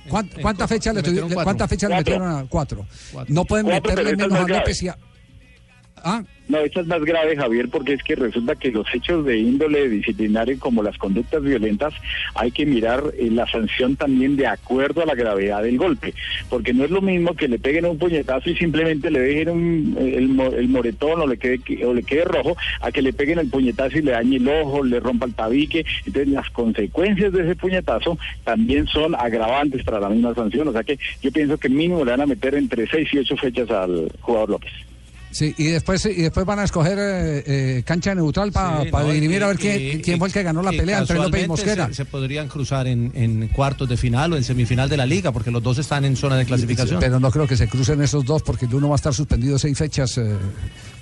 ¿Cuán- 0.08 0.30
¿Cuántas 0.42 0.68
fechas 0.68 0.94
le, 0.94 1.02
le 1.02 1.08
metieron. 1.08 1.44
¿cuántas 1.44 1.68
fechas 1.70 1.90
le 1.90 1.96
metieron 1.96 2.28
a 2.28 2.46
cuatro? 2.48 2.86
Cuatro. 3.12 3.34
No 3.34 3.44
pueden 3.44 3.66
Cuatro, 3.66 3.90
meterle 3.90 4.16
menos 4.16 4.38
a. 4.38 4.48
López 4.48 4.82
y 4.82 4.88
a... 4.88 4.98
¿Ah? 5.96 6.22
No, 6.48 6.58
esta 6.58 6.80
es 6.80 6.86
más 6.86 7.04
grave, 7.04 7.36
Javier, 7.36 7.68
porque 7.68 7.94
es 7.94 8.02
que 8.04 8.14
resulta 8.14 8.54
que 8.54 8.70
los 8.70 8.86
hechos 8.94 9.24
de 9.24 9.36
índole 9.36 9.88
disciplinario 9.88 10.56
como 10.60 10.80
las 10.80 10.96
conductas 10.96 11.42
violentas 11.42 11.92
hay 12.36 12.52
que 12.52 12.64
mirar 12.64 13.02
eh, 13.18 13.28
la 13.32 13.48
sanción 13.50 13.96
también 13.96 14.36
de 14.36 14.46
acuerdo 14.46 15.02
a 15.02 15.06
la 15.06 15.16
gravedad 15.16 15.64
del 15.64 15.76
golpe, 15.76 16.14
porque 16.48 16.72
no 16.72 16.84
es 16.84 16.90
lo 16.92 17.02
mismo 17.02 17.34
que 17.34 17.48
le 17.48 17.58
peguen 17.58 17.86
un 17.86 17.98
puñetazo 17.98 18.48
y 18.48 18.56
simplemente 18.56 19.10
le 19.10 19.18
dejen 19.18 19.48
un, 19.48 19.96
eh, 19.98 20.14
el, 20.18 20.28
mo- 20.28 20.52
el 20.52 20.68
moretón 20.68 21.20
o 21.20 21.26
le 21.26 21.36
quede 21.36 21.58
que- 21.58 21.84
o 21.84 21.92
le 21.92 22.04
quede 22.04 22.22
rojo, 22.24 22.56
a 22.80 22.92
que 22.92 23.02
le 23.02 23.12
peguen 23.12 23.40
el 23.40 23.50
puñetazo 23.50 23.98
y 23.98 24.02
le 24.02 24.12
dañe 24.12 24.36
el 24.36 24.48
ojo, 24.48 24.84
le 24.84 25.00
rompa 25.00 25.26
el 25.26 25.34
tabique. 25.34 25.84
Entonces 26.06 26.28
las 26.28 26.48
consecuencias 26.50 27.32
de 27.32 27.42
ese 27.42 27.56
puñetazo 27.56 28.18
también 28.44 28.86
son 28.86 29.16
agravantes 29.16 29.82
para 29.82 29.98
la 29.98 30.08
misma 30.10 30.32
sanción, 30.32 30.68
o 30.68 30.72
sea 30.72 30.84
que 30.84 30.96
yo 31.22 31.32
pienso 31.32 31.58
que 31.58 31.68
mínimo 31.68 32.04
le 32.04 32.12
van 32.12 32.20
a 32.20 32.26
meter 32.26 32.54
entre 32.54 32.86
seis 32.86 33.08
y 33.12 33.18
ocho 33.18 33.36
fechas 33.36 33.68
al 33.70 34.08
jugador 34.20 34.50
López. 34.50 34.70
Sí, 35.30 35.54
y 35.58 35.64
después, 35.64 36.06
y 36.06 36.22
después 36.22 36.46
van 36.46 36.60
a 36.60 36.64
escoger 36.64 36.98
eh, 36.98 37.44
eh, 37.46 37.82
cancha 37.84 38.14
neutral 38.14 38.52
para 38.52 38.84
Sí, 38.84 38.90
no, 38.90 39.12
dirimir 39.12 39.42
a 39.42 39.48
ver 39.48 39.58
quién, 39.58 40.00
quién 40.00 40.18
fue 40.18 40.28
el 40.28 40.34
que 40.34 40.42
ganó 40.42 40.62
la 40.62 40.70
pelea 40.70 41.00
entre 41.00 41.16
López 41.16 41.44
y 41.44 41.48
Mosquera. 41.48 41.88
Se, 41.88 41.94
se 41.94 42.04
podrían 42.04 42.48
cruzar 42.48 42.86
en, 42.86 43.12
en 43.14 43.48
cuartos 43.48 43.88
de 43.88 43.96
final 43.96 44.32
o 44.32 44.36
en 44.36 44.44
semifinal 44.44 44.88
de 44.88 44.96
la 44.96 45.04
liga, 45.04 45.32
porque 45.32 45.50
los 45.50 45.62
dos 45.62 45.78
están 45.78 46.04
en 46.04 46.16
zona 46.16 46.36
de 46.36 46.46
clasificación. 46.46 47.00
Pero 47.00 47.20
no 47.20 47.30
creo 47.30 47.46
que 47.46 47.56
se 47.56 47.68
crucen 47.68 48.00
esos 48.02 48.24
dos 48.24 48.42
porque 48.42 48.66
el 48.66 48.74
uno 48.74 48.88
va 48.88 48.94
a 48.94 48.96
estar 48.96 49.12
suspendido 49.14 49.58
seis 49.58 49.76
fechas, 49.76 50.16
eh, 50.18 50.36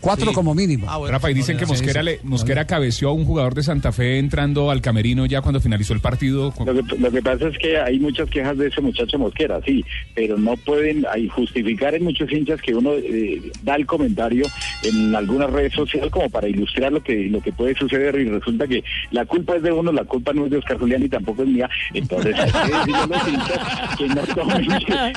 cuatro 0.05 0.29
Sí. 0.29 0.35
como 0.35 0.55
mínimo. 0.55 0.87
Rafa, 1.09 1.31
y 1.31 1.35
dicen 1.35 1.57
que 1.57 1.67
Mosquera, 1.67 2.01
sí. 2.01 2.07
le, 2.07 2.21
Mosquera 2.23 2.67
cabeció 2.67 3.09
a 3.09 3.13
un 3.13 3.25
jugador 3.25 3.55
de 3.55 3.63
Santa 3.63 3.91
Fe 3.93 4.19
entrando 4.19 4.71
al 4.71 4.81
camerino 4.81 5.27
ya 5.27 5.41
cuando 5.41 5.61
finalizó 5.61 5.95
el 5.95 6.01
partido. 6.01 6.53
Lo 6.65 6.75
que, 6.85 6.97
lo 6.99 7.11
que 7.11 7.23
pasa 7.23 7.49
es 7.49 7.59
que 7.59 7.79
hay 7.79 7.99
muchas 7.99 8.29
quejas 8.31 8.57
de 8.59 8.69
ese 8.69 8.81
muchacho 8.81 9.19
Mosquera, 9.19 9.61
sí, 9.65 9.85
pero 10.15 10.37
no 10.39 10.57
pueden 10.59 11.05
ahí 11.11 11.29
justificar 11.29 11.95
en 11.95 12.05
muchos 12.05 12.31
hinchas 12.31 12.61
que 12.61 12.75
uno 12.75 12.93
eh, 12.93 13.41
da 13.63 13.77
el 13.77 13.87
comentario 13.87 14.47
en 14.83 15.15
alguna 15.15 15.47
red 15.47 15.73
social 15.73 16.11
como 16.11 16.29
para 16.29 16.49
ilustrar 16.49 16.93
lo 16.93 17.03
que 17.03 17.29
lo 17.31 17.41
que 17.41 17.53
puede 17.53 17.75
suceder 17.75 18.15
y 18.21 18.25
resulta 18.29 18.67
que 18.67 18.83
la 19.11 19.25
culpa 19.25 19.57
es 19.57 19.63
de 19.63 19.73
uno, 19.73 19.93
la 19.93 20.05
culpa 20.05 20.33
no 20.33 20.45
es 20.45 20.51
de 20.51 20.59
Oscar 20.59 20.79
Julián 20.79 21.03
y 21.03 21.09
tampoco 21.09 21.43
es 21.43 21.49
mía, 21.49 21.71
entonces 21.95 22.35
hay 22.39 22.51
que 22.53 22.59
decirle 22.77 22.95
a 23.03 23.07
los 23.07 23.29
hinchas 23.29 23.97
que 23.97 24.07
no 24.09 24.21
tomen, 24.23 24.69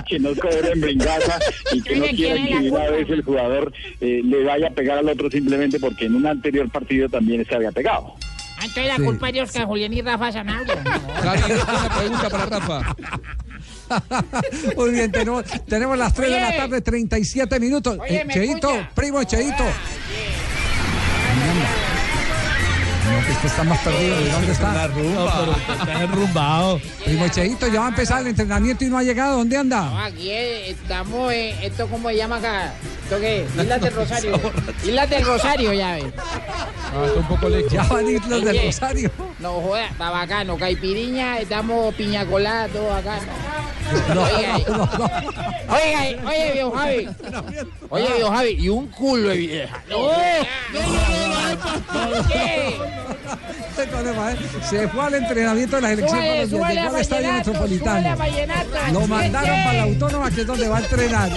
que 0.07 0.19
no 0.19 0.29
cobren 0.35 0.81
venganza 0.81 1.39
y 1.73 1.81
que 1.81 1.95
no 1.95 2.03
¿Quién 2.05 2.15
quieran 2.15 2.47
que 2.47 2.71
una 2.71 2.89
vez 2.89 3.09
el 3.09 3.21
jugador 3.23 3.73
eh, 4.01 4.21
le 4.23 4.43
vaya 4.43 4.67
a 4.67 4.71
pegar 4.71 4.97
al 4.99 5.09
otro 5.09 5.29
simplemente 5.29 5.79
porque 5.79 6.05
en 6.05 6.15
un 6.15 6.25
anterior 6.27 6.69
partido 6.69 7.09
también 7.09 7.45
se 7.45 7.55
había 7.55 7.71
pegado. 7.71 8.13
Ah, 8.59 8.61
Entonces 8.65 8.87
la 8.87 8.95
Sí. 8.95 9.03
culpa 9.03 9.27
es 9.29 9.33
de 9.35 9.41
Oscar 9.41 9.65
Julián 9.65 9.93
y 9.93 10.01
Rafa 10.01 10.31
Zanabria. 10.31 10.83
Javi, 11.21 11.41
una 11.51 11.97
pregunta 11.97 12.29
para 12.29 12.45
Rafa. 12.47 12.95
Muy 14.75 14.91
bien, 14.91 15.11
tenemos, 15.11 15.43
tenemos 15.67 15.97
las 15.97 16.13
3 16.13 16.29
de 16.31 16.39
la 16.39 16.47
Oye. 16.49 16.57
tarde, 16.57 16.81
37 16.81 17.59
minutos. 17.59 17.97
Oye, 17.99 18.21
Eh, 18.21 18.25
¿me 18.25 18.33
Cheito, 18.33 18.69
escucha? 18.69 18.91
primo 18.95 19.23
Cheito. 19.23 19.63
No, 23.27 23.41
que 23.41 23.47
está 23.47 23.63
más 23.63 23.79
perdido. 23.79 24.17
¿De 24.17 24.31
dónde 24.31 24.51
está? 24.51 24.85
Está 24.85 26.03
enrumbado. 26.03 26.79
Primo 27.03 27.27
Cheito, 27.27 27.67
ya 27.67 27.79
va 27.81 27.85
a 27.87 27.89
empezar 27.89 28.21
el 28.21 28.27
entrenamiento 28.27 28.83
y 28.85 28.87
no 28.87 28.97
ha 28.97 29.03
llegado. 29.03 29.37
¿Dónde 29.37 29.57
anda? 29.57 29.81
No, 29.81 29.99
aquí 29.99 30.29
eh, 30.29 30.71
estamos, 30.71 31.31
eh, 31.33 31.55
esto 31.61 31.87
cómo 31.87 32.09
se 32.09 32.17
llama 32.17 32.37
acá, 32.37 32.73
esto 33.03 33.19
qué, 33.19 33.45
Islas 33.57 33.81
del 33.81 33.93
Rosario, 33.93 34.39
Islas 34.83 35.09
del 35.09 35.25
Rosario 35.25 35.73
ya 35.73 35.95
ves. 35.95 36.05
Ah, 36.17 37.03
está 37.05 37.19
un 37.19 37.27
poco 37.27 37.49
lejos. 37.49 37.71
Ya 37.71 37.83
van 37.83 38.07
Islas 38.07 38.43
del 38.43 38.65
Rosario. 38.65 39.11
No 39.39 39.53
joda, 39.61 39.85
está 39.87 40.09
bacano, 40.09 40.57
caipiriña, 40.57 41.39
estamos 41.39 41.93
piña 41.95 42.25
colada, 42.25 42.67
todo 42.69 42.93
acá. 42.93 43.19
No, 44.13 44.23
Oiga, 44.23 44.57
no, 44.67 44.77
no, 44.77 44.85
no. 44.97 45.05
Oiga, 45.73 46.27
oye, 46.27 46.51
viejo 46.53 46.71
Javi. 46.71 47.09
Oye, 47.89 48.07
viejo 48.15 48.31
Javi, 48.31 48.49
y 48.59 48.69
un 48.69 48.87
culo 48.87 49.29
de 49.29 49.37
vieja. 49.37 49.83
No, 49.89 50.09
¿Qué? 50.09 50.47
Este 50.73 51.79
problema, 51.91 52.27
¿eh? 52.33 52.77
Se 54.69 54.87
fue 54.87 55.05
al 55.05 55.13
entrenamiento 55.15 55.75
de 55.75 55.81
la 55.81 55.87
selección 55.89 56.19
Súbale, 56.19 56.47
Colombia, 56.47 56.57
súbale 56.57 56.75
llegó 56.75 56.87
a 56.87 56.95
al 56.95 57.01
estadio 57.01 57.33
metropolitano. 57.33 58.15
Lo 58.93 59.07
mandaron 59.07 59.49
Este. 59.49 59.63
para 59.65 59.73
la 59.77 59.83
autónoma, 59.83 60.31
que 60.31 60.41
es 60.41 60.47
donde 60.47 60.67
va 60.67 60.77
a 60.77 60.79
entrenar. 60.79 61.29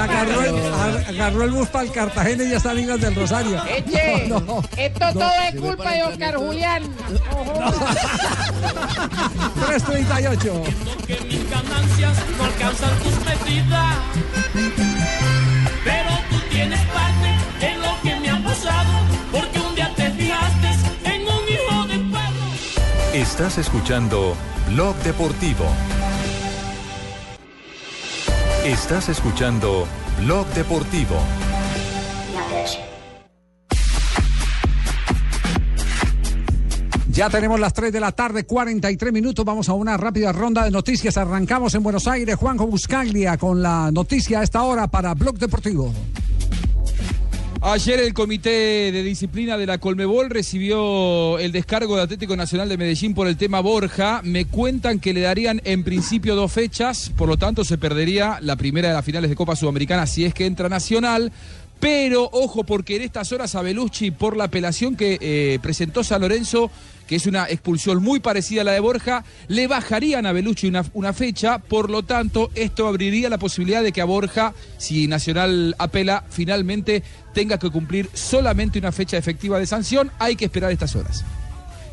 Agarró 0.00 0.42
el, 0.44 0.54
a- 0.74 1.08
agarró 1.08 1.44
el 1.44 1.50
bus 1.52 1.68
para 1.68 1.84
el 1.84 1.92
Cartagena 1.92 2.44
y 2.44 2.50
ya 2.50 2.56
está 2.58 2.72
en 2.72 2.78
Islas 2.80 3.00
del 3.00 3.14
Rosario. 3.14 3.62
Eche, 3.66 4.26
No, 4.28 4.40
no, 4.40 4.62
esto 4.76 5.06
no. 5.06 5.12
todo 5.12 5.30
es 5.48 5.60
culpa 5.60 5.92
de 5.92 6.02
Oscar 6.04 6.36
Julián. 6.36 6.82
338. 9.66 10.62
que 11.06 11.20
mis 11.26 11.50
ganancias 11.50 12.16
no 12.38 12.44
alcanzan 12.44 12.98
tus 12.98 13.14
medidas. 13.24 13.96
Pero 15.84 16.10
tú 16.30 16.36
tienes 16.50 16.80
Estás 23.14 23.58
escuchando 23.58 24.36
Blog 24.68 24.94
Deportivo. 24.98 25.64
Estás 28.64 29.08
escuchando 29.08 29.88
Blog 30.20 30.46
Deportivo. 30.54 31.16
Ya 37.10 37.28
tenemos 37.28 37.58
las 37.58 37.74
3 37.74 37.92
de 37.92 37.98
la 37.98 38.12
tarde, 38.12 38.44
43 38.44 39.12
minutos. 39.12 39.44
Vamos 39.44 39.68
a 39.68 39.72
una 39.72 39.96
rápida 39.96 40.30
ronda 40.30 40.62
de 40.62 40.70
noticias. 40.70 41.16
Arrancamos 41.16 41.74
en 41.74 41.82
Buenos 41.82 42.06
Aires. 42.06 42.36
Juanjo 42.36 42.68
Buscaglia 42.68 43.36
con 43.38 43.60
la 43.60 43.90
noticia 43.90 44.38
a 44.38 44.44
esta 44.44 44.62
hora 44.62 44.86
para 44.86 45.14
Blog 45.14 45.36
Deportivo. 45.36 45.92
Ayer 47.62 48.00
el 48.00 48.14
Comité 48.14 48.90
de 48.90 49.02
Disciplina 49.02 49.58
de 49.58 49.66
la 49.66 49.76
Colmebol 49.76 50.30
recibió 50.30 51.38
el 51.38 51.52
descargo 51.52 51.94
de 51.94 52.02
Atlético 52.02 52.34
Nacional 52.34 52.70
de 52.70 52.78
Medellín 52.78 53.12
por 53.12 53.26
el 53.28 53.36
tema 53.36 53.60
Borja. 53.60 54.22
Me 54.24 54.46
cuentan 54.46 54.98
que 54.98 55.12
le 55.12 55.20
darían 55.20 55.60
en 55.64 55.84
principio 55.84 56.34
dos 56.34 56.50
fechas, 56.50 57.12
por 57.14 57.28
lo 57.28 57.36
tanto 57.36 57.62
se 57.62 57.76
perdería 57.76 58.38
la 58.40 58.56
primera 58.56 58.88
de 58.88 58.94
las 58.94 59.04
finales 59.04 59.28
de 59.28 59.36
Copa 59.36 59.56
Sudamericana 59.56 60.06
si 60.06 60.24
es 60.24 60.32
que 60.32 60.46
entra 60.46 60.70
Nacional. 60.70 61.32
Pero 61.80 62.30
ojo, 62.32 62.64
porque 62.64 62.96
en 62.96 63.02
estas 63.02 63.30
horas 63.30 63.54
a 63.54 63.60
Belucci, 63.60 64.10
por 64.10 64.38
la 64.38 64.44
apelación 64.44 64.96
que 64.96 65.18
eh, 65.20 65.58
presentó 65.60 66.02
San 66.02 66.22
Lorenzo, 66.22 66.70
que 67.10 67.16
es 67.16 67.26
una 67.26 67.48
expulsión 67.48 68.04
muy 68.04 68.20
parecida 68.20 68.60
a 68.60 68.64
la 68.64 68.70
de 68.70 68.78
Borja, 68.78 69.24
le 69.48 69.66
bajarían 69.66 70.26
a 70.26 70.32
Belucci 70.32 70.68
una, 70.68 70.84
una 70.94 71.12
fecha, 71.12 71.58
por 71.58 71.90
lo 71.90 72.04
tanto, 72.04 72.52
esto 72.54 72.86
abriría 72.86 73.28
la 73.28 73.36
posibilidad 73.36 73.82
de 73.82 73.90
que 73.90 74.00
a 74.00 74.04
Borja, 74.04 74.54
si 74.78 75.08
Nacional 75.08 75.74
apela, 75.76 76.22
finalmente 76.30 77.02
tenga 77.34 77.58
que 77.58 77.68
cumplir 77.68 78.08
solamente 78.14 78.78
una 78.78 78.92
fecha 78.92 79.16
efectiva 79.16 79.58
de 79.58 79.66
sanción. 79.66 80.12
Hay 80.20 80.36
que 80.36 80.44
esperar 80.44 80.70
estas 80.70 80.94
horas. 80.94 81.24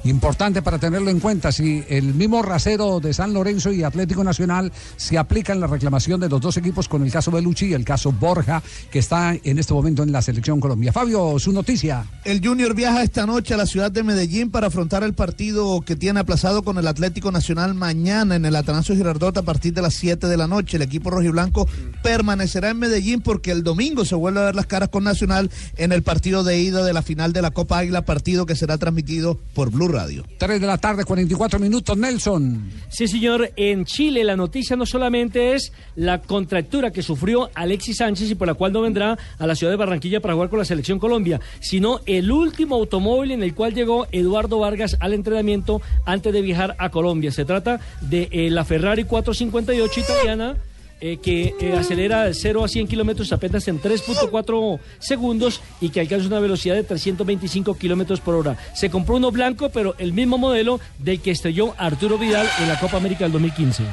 Importante 0.03 0.61
para 0.61 0.79
tenerlo 0.79 1.09
en 1.09 1.19
cuenta, 1.19 1.51
si 1.51 1.83
el 1.89 2.13
mismo 2.13 2.41
rasero 2.41 2.99
de 2.99 3.13
San 3.13 3.33
Lorenzo 3.33 3.71
y 3.71 3.83
Atlético 3.83 4.23
Nacional 4.23 4.71
se 4.95 5.17
aplica 5.17 5.53
en 5.53 5.59
la 5.59 5.67
reclamación 5.67 6.19
de 6.19 6.29
los 6.29 6.39
dos 6.39 6.55
equipos 6.57 6.87
con 6.87 7.03
el 7.03 7.11
caso 7.11 7.31
Belucci 7.31 7.67
y 7.67 7.73
el 7.73 7.83
caso 7.83 8.11
Borja, 8.11 8.61
que 8.91 8.99
está 8.99 9.35
en 9.43 9.59
este 9.59 9.73
momento 9.73 10.03
en 10.03 10.11
la 10.11 10.21
selección 10.21 10.59
Colombia. 10.59 10.93
Fabio, 10.93 11.37
su 11.39 11.51
noticia. 11.51 12.05
El 12.23 12.45
Junior 12.45 12.73
viaja 12.73 13.03
esta 13.03 13.25
noche 13.25 13.53
a 13.53 13.57
la 13.57 13.65
ciudad 13.65 13.91
de 13.91 14.03
Medellín 14.03 14.49
para 14.49 14.67
afrontar 14.67 15.03
el 15.03 15.13
partido 15.13 15.81
que 15.81 15.95
tiene 15.95 16.19
aplazado 16.19 16.63
con 16.63 16.77
el 16.77 16.87
Atlético 16.87 17.31
Nacional 17.31 17.73
mañana 17.73 18.35
en 18.35 18.45
el 18.45 18.55
Atanasio 18.55 18.95
Girardot 18.95 19.37
a 19.37 19.43
partir 19.43 19.73
de 19.73 19.81
las 19.81 19.95
7 19.95 20.27
de 20.27 20.37
la 20.37 20.47
noche. 20.47 20.77
El 20.77 20.83
equipo 20.83 21.09
rojiblanco 21.09 21.67
permanecerá 22.03 22.69
en 22.69 22.79
Medellín 22.79 23.21
porque 23.21 23.51
el 23.51 23.63
domingo 23.63 24.05
se 24.05 24.15
vuelve 24.15 24.39
a 24.39 24.45
ver 24.45 24.55
las 24.55 24.67
caras 24.67 24.89
con 24.89 25.03
Nacional 25.03 25.49
en 25.77 25.91
el 25.91 26.03
partido 26.03 26.43
de 26.43 26.59
ida 26.59 26.83
de 26.83 26.93
la 26.93 27.01
final 27.01 27.33
de 27.33 27.41
la 27.41 27.51
Copa 27.51 27.79
Águila, 27.79 28.05
partido 28.05 28.45
que 28.45 28.55
será 28.55 28.77
transmitido 28.77 29.39
por 29.53 29.71
Blue 29.71 29.86
Radio. 29.87 30.23
3 30.37 30.61
de 30.61 30.67
la 30.67 30.77
tarde, 30.77 31.05
44 31.05 31.59
minutos, 31.59 31.97
Nelson. 31.97 32.69
Sí, 32.89 33.07
señor. 33.07 33.51
En 33.55 33.85
Chile 33.85 34.23
la 34.23 34.35
noticia 34.35 34.75
no 34.75 34.85
solamente 34.85 35.53
es 35.53 35.71
la 35.95 36.21
contractura 36.21 36.91
que 36.91 37.01
sufrió 37.01 37.49
Alexis 37.55 37.97
Sánchez 37.97 38.31
y 38.31 38.35
por 38.35 38.47
la 38.47 38.53
cual 38.53 38.73
no 38.73 38.81
vendrá 38.81 39.17
a 39.37 39.47
la 39.47 39.55
ciudad 39.55 39.71
de 39.71 39.77
Barranquilla 39.77 40.19
para 40.19 40.33
jugar 40.33 40.49
con 40.49 40.59
la 40.59 40.65
selección 40.65 40.99
Colombia, 40.99 41.39
sino 41.59 42.01
el 42.05 42.31
último 42.31 42.75
automóvil 42.75 43.31
en 43.31 43.43
el 43.43 43.53
cual 43.53 43.73
llegó 43.73 44.07
Eduardo 44.11 44.59
Vargas 44.59 44.97
al 44.99 45.13
entrenamiento 45.13 45.81
antes 46.05 46.33
de 46.33 46.41
viajar 46.41 46.75
a 46.77 46.89
Colombia. 46.89 47.31
Se 47.31 47.45
trata 47.45 47.79
de 48.01 48.29
eh, 48.31 48.49
la 48.49 48.65
Ferrari 48.65 49.03
458 49.03 49.99
italiana. 49.99 50.55
Eh, 50.99 51.17
que 51.17 51.53
eh, 51.59 51.77
acelera 51.77 52.23
de 52.25 52.33
0 52.33 52.63
a 52.63 52.67
100 52.67 52.87
kilómetros 52.87 53.31
apenas 53.31 53.67
en 53.67 53.79
3.4 53.81 54.79
segundos 54.99 55.61
y 55.79 55.89
que 55.89 55.99
alcanza 56.01 56.27
una 56.27 56.39
velocidad 56.39 56.75
de 56.75 56.83
325 56.83 57.75
kilómetros 57.77 58.19
por 58.19 58.35
hora. 58.35 58.57
Se 58.73 58.89
compró 58.89 59.15
uno 59.17 59.31
blanco, 59.31 59.69
pero 59.69 59.95
el 59.99 60.13
mismo 60.13 60.37
modelo 60.37 60.79
del 60.99 61.21
que 61.21 61.31
estrelló 61.31 61.73
Arturo 61.77 62.17
Vidal 62.17 62.47
en 62.59 62.67
la 62.67 62.79
Copa 62.79 62.97
América 62.97 63.23
del 63.25 63.33
2015. 63.33 63.83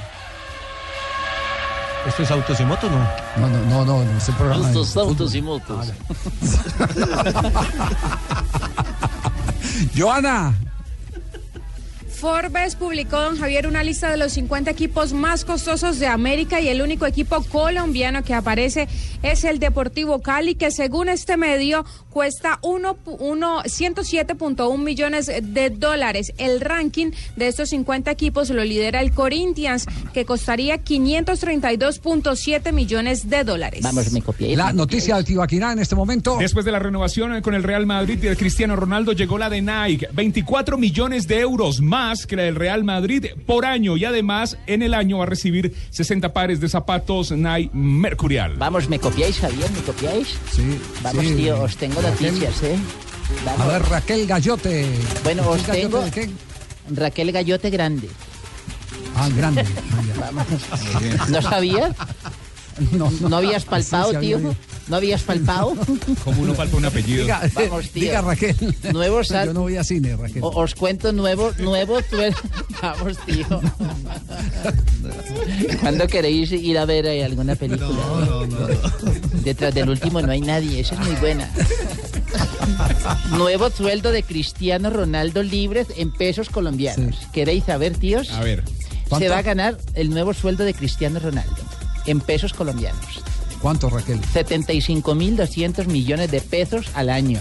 ¿Esto 2.06 2.22
es 2.22 2.30
autos 2.30 2.60
y 2.60 2.64
motos, 2.64 2.90
no? 2.90 2.98
No, 3.38 3.48
no, 3.48 3.58
no, 3.66 3.84
no, 3.84 4.04
no 4.04 4.18
es 4.18 4.28
el 4.28 4.34
programa. 4.34 4.62
de 4.62 4.68
Estos 4.68 4.88
fútbol. 4.90 5.08
autos 5.08 5.34
y 5.34 5.42
motos. 5.42 5.86
Joana. 9.96 10.54
Forbes 12.28 12.74
publicó, 12.76 13.20
don 13.20 13.36
Javier, 13.38 13.66
una 13.66 13.82
lista 13.84 14.10
de 14.10 14.16
los 14.16 14.32
50 14.32 14.70
equipos 14.70 15.12
más 15.12 15.44
costosos 15.44 15.98
de 15.98 16.06
América 16.06 16.58
y 16.58 16.68
el 16.68 16.80
único 16.80 17.04
equipo 17.04 17.42
colombiano 17.52 18.24
que 18.24 18.32
aparece 18.32 18.88
es 19.22 19.44
el 19.44 19.58
Deportivo 19.58 20.22
Cali, 20.22 20.54
que 20.54 20.70
según 20.70 21.10
este 21.10 21.36
medio 21.36 21.84
cuesta 22.08 22.60
uno 22.62 22.94
pu- 22.96 23.16
uno- 23.18 23.62
107.1 23.64 24.78
millones 24.78 25.26
de 25.42 25.68
dólares. 25.68 26.32
El 26.38 26.62
ranking 26.62 27.10
de 27.36 27.48
estos 27.48 27.68
50 27.68 28.10
equipos 28.12 28.48
lo 28.48 28.64
lidera 28.64 29.02
el 29.02 29.12
Corinthians, 29.12 29.84
que 30.14 30.24
costaría 30.24 30.78
532.7 30.82 32.72
millones 32.72 33.28
de 33.28 33.44
dólares. 33.44 33.82
me 34.12 34.22
copié. 34.22 34.56
La 34.56 34.72
noticia 34.72 35.16
de 35.18 35.24
Tibaquirá 35.24 35.72
en 35.72 35.80
este 35.80 35.94
momento. 35.94 36.38
Después 36.38 36.64
de 36.64 36.72
la 36.72 36.78
renovación 36.78 37.42
con 37.42 37.52
el 37.52 37.62
Real 37.62 37.84
Madrid 37.84 38.18
y 38.22 38.28
el 38.28 38.38
Cristiano 38.38 38.76
Ronaldo 38.76 39.12
llegó 39.12 39.36
la 39.36 39.50
de 39.50 39.60
Nike, 39.60 40.08
24 40.14 40.78
millones 40.78 41.28
de 41.28 41.40
euros 41.40 41.82
más 41.82 42.13
que 42.26 42.36
la 42.36 42.42
del 42.44 42.54
Real 42.56 42.84
Madrid 42.84 43.26
por 43.46 43.66
año 43.66 43.96
y 43.96 44.04
además 44.04 44.56
en 44.66 44.82
el 44.82 44.94
año 44.94 45.18
va 45.18 45.24
a 45.24 45.26
recibir 45.26 45.74
60 45.90 46.32
pares 46.32 46.60
de 46.60 46.68
zapatos 46.68 47.30
Nike 47.32 47.70
Mercurial. 47.74 48.56
Vamos, 48.56 48.88
¿me 48.88 48.98
copiáis, 48.98 49.38
Javier? 49.40 49.70
¿Me 49.72 49.80
copiáis? 49.80 50.36
Sí. 50.52 50.78
Vamos, 51.02 51.24
sí. 51.26 51.34
tío, 51.34 51.62
os 51.62 51.76
tengo 51.76 52.00
noticias, 52.00 52.62
¿eh? 52.62 52.76
Vamos. 53.44 53.60
A 53.60 53.66
ver, 53.66 53.82
Raquel 53.82 54.26
Gallote. 54.26 54.86
Bueno, 55.24 55.48
os 55.48 55.66
¿Raquel 55.66 55.82
tengo 55.82 55.98
Gallote 56.00 56.20
de 56.20 56.26
qué? 56.26 56.32
Raquel 56.94 57.32
Gallote 57.32 57.70
Grande. 57.70 58.08
Ah, 59.16 59.28
grande. 59.36 59.64
Vamos. 60.20 60.46
¿No 61.30 61.42
sabías? 61.42 61.94
No, 62.90 63.08
¿No 63.28 63.36
habías 63.36 63.64
palpado, 63.64 64.10
Sí, 64.10 64.16
sí, 64.16 64.20
tío? 64.26 64.36
había. 64.38 64.50
¿No 64.88 64.96
habías 64.96 65.22
palpado? 65.22 65.74
Como 66.24 66.42
uno 66.42 66.54
palpa 66.54 66.76
un 66.76 66.84
apellido. 66.84 67.22
Diga, 67.22 67.40
Vamos, 67.54 67.88
tío. 67.90 68.02
diga, 68.02 68.20
Raquel. 68.20 68.56
Nuevos 68.92 69.28
Yo 69.28 69.52
no 69.54 69.62
voy 69.62 69.76
a 69.76 69.84
cine, 69.84 70.14
Raquel. 70.16 70.42
O- 70.42 70.48
os 70.60 70.74
cuento 70.74 71.12
nuevo, 71.12 71.52
nuevo 71.58 72.00
tuer- 72.02 72.34
Vamos, 72.82 73.16
tío. 73.24 73.46
¿Cuándo 75.80 76.06
queréis 76.06 76.52
ir 76.52 76.78
a 76.78 76.84
ver 76.84 77.06
eh, 77.06 77.24
alguna 77.24 77.54
película? 77.56 77.88
Detrás 79.42 79.74
del 79.74 79.88
último 79.90 80.20
no 80.20 80.32
hay 80.32 80.40
nadie, 80.40 80.80
esa 80.80 80.94
es 80.94 81.00
muy 81.00 81.16
buena. 81.16 81.50
Nuevo 83.30 83.70
sueldo 83.70 84.10
de 84.12 84.22
Cristiano 84.22 84.90
Ronaldo 84.90 85.42
libres 85.42 85.86
en 85.96 86.12
pesos 86.12 86.48
colombianos. 86.50 87.16
¿Queréis 87.32 87.64
saber, 87.64 87.96
tíos? 87.96 88.30
A 88.30 88.40
ver. 88.40 88.62
Se 89.18 89.28
va 89.28 89.38
a 89.38 89.42
ganar 89.42 89.76
el 89.94 90.10
nuevo 90.10 90.34
sueldo 90.34 90.64
de 90.64 90.74
Cristiano 90.74 91.20
Ronaldo 91.20 91.56
en 92.06 92.20
pesos 92.20 92.52
colombianos. 92.52 93.22
¿Cuánto, 93.60 93.90
Raquel? 93.90 94.20
75.200 94.20 95.86
millones 95.86 96.30
de 96.30 96.40
pesos 96.40 96.86
al 96.94 97.10
año. 97.10 97.40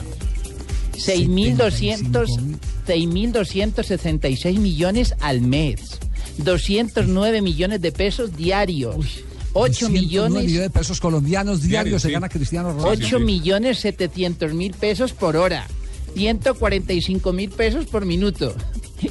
6.200 0.93 2.59
6.266 2.87 4.59
millones 4.59 5.15
al 5.19 5.41
mes. 5.41 5.99
209 6.37 7.41
millones 7.41 7.81
de 7.81 7.91
pesos 7.91 8.35
diarios. 8.35 9.23
8 9.53 9.73
109 9.73 9.99
millones 9.99 10.43
millones 10.45 10.73
de 10.73 10.79
pesos 10.79 10.99
colombianos 10.99 11.61
diarios 11.61 11.69
Diarios, 11.69 12.01
se 12.01 12.07
sí. 12.07 12.13
gana 12.13 12.29
Cristiano 12.29 12.69
Ronaldo. 12.69 12.89
8 12.89 13.19
millones 13.19 13.79
700 13.79 14.53
mil 14.53 14.73
pesos 14.73 15.13
por 15.13 15.37
hora. 15.37 15.67
145 16.15 17.33
mil 17.33 17.49
pesos 17.49 17.85
por 17.85 18.05
minuto. 18.05 18.55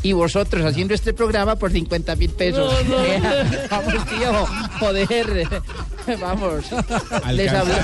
Y 0.03 0.12
vosotros 0.12 0.64
haciendo 0.64 0.95
este 0.95 1.12
programa 1.12 1.57
por 1.57 1.72
50 1.72 2.16
mil 2.16 2.30
pesos. 2.30 2.72
No, 2.88 2.97
no. 2.97 3.03
Vamos, 3.70 4.07
tío, 4.07 4.47
joder. 4.78 5.49
Vamos. 6.20 6.64
Les 7.32 7.53
habló 7.53 7.74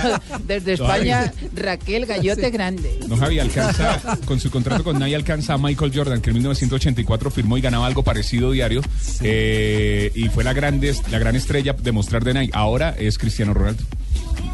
desde 0.45 0.73
España. 0.75 1.33
Raquel 1.55 2.07
Gallote 2.07 2.51
Grande. 2.51 2.99
No, 3.09 3.17
Javi, 3.17 3.39
alcanza, 3.39 4.01
con 4.25 4.41
su 4.41 4.51
contrato 4.51 4.83
con 4.85 4.99
Nike 4.99 5.15
alcanza 5.17 5.55
a 5.55 5.59
Michael 5.59 5.93
Jordan, 5.95 6.21
que 6.21 6.31
en 6.31 6.35
1984 6.35 7.31
firmó 7.31 7.59
y 7.59 7.61
ganaba 7.61 7.87
algo 7.87 8.03
parecido 8.03 8.51
diario. 8.51 8.81
eh, 9.23 10.11
y 10.15 10.29
fue 10.29 10.45
la, 10.45 10.53
grande, 10.53 10.95
la 11.11 11.19
gran 11.19 11.37
estrella 11.37 11.75
de 11.75 11.93
mostrar 11.93 12.25
de 12.25 12.35
Nike. 12.35 12.53
Ahora 12.55 12.95
es 12.99 13.19
Cristiano 13.19 13.55
Ronaldo. 13.55 13.85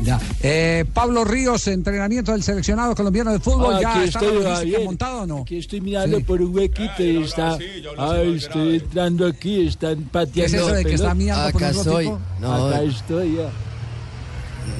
Ya. 0.03 0.20
Eh, 0.43 0.85
Pablo 0.93 1.24
Ríos, 1.24 1.66
entrenamiento 1.68 2.32
del 2.32 2.43
seleccionado 2.43 2.95
colombiano 2.95 3.32
de 3.32 3.41
fútbol. 3.41 3.80
¿Ya 3.80 3.95
Aquí 3.97 4.09
está 4.09 4.20
la 4.22 4.62
estoy, 4.62 4.85
montada 4.85 5.22
o 5.22 5.26
no? 5.26 5.39
Aquí 5.43 5.59
estoy 5.59 5.80
mirando 5.80 6.18
Sí. 6.18 6.24
por 6.24 6.43
un 6.43 6.55
huequito 6.55 7.03
y 7.03 7.22
está. 7.22 7.57
Ay, 7.97 8.35
estoy 8.37 8.76
entrando 8.76 9.26
aquí, 9.26 9.66
están 9.66 10.03
pateando. 10.05 10.32
¿Qué 10.35 10.45
es 10.45 10.53
eso 10.55 10.72
de 10.72 10.85
que 10.85 10.95
está 10.95 11.14
miando 11.14 11.51
por 11.53 11.62
Acá 11.64 11.72
un 11.72 11.78
estoy. 11.78 12.12
No, 12.41 12.66
Acá 12.68 12.82
estoy 12.82 13.37
ya. 13.37 13.51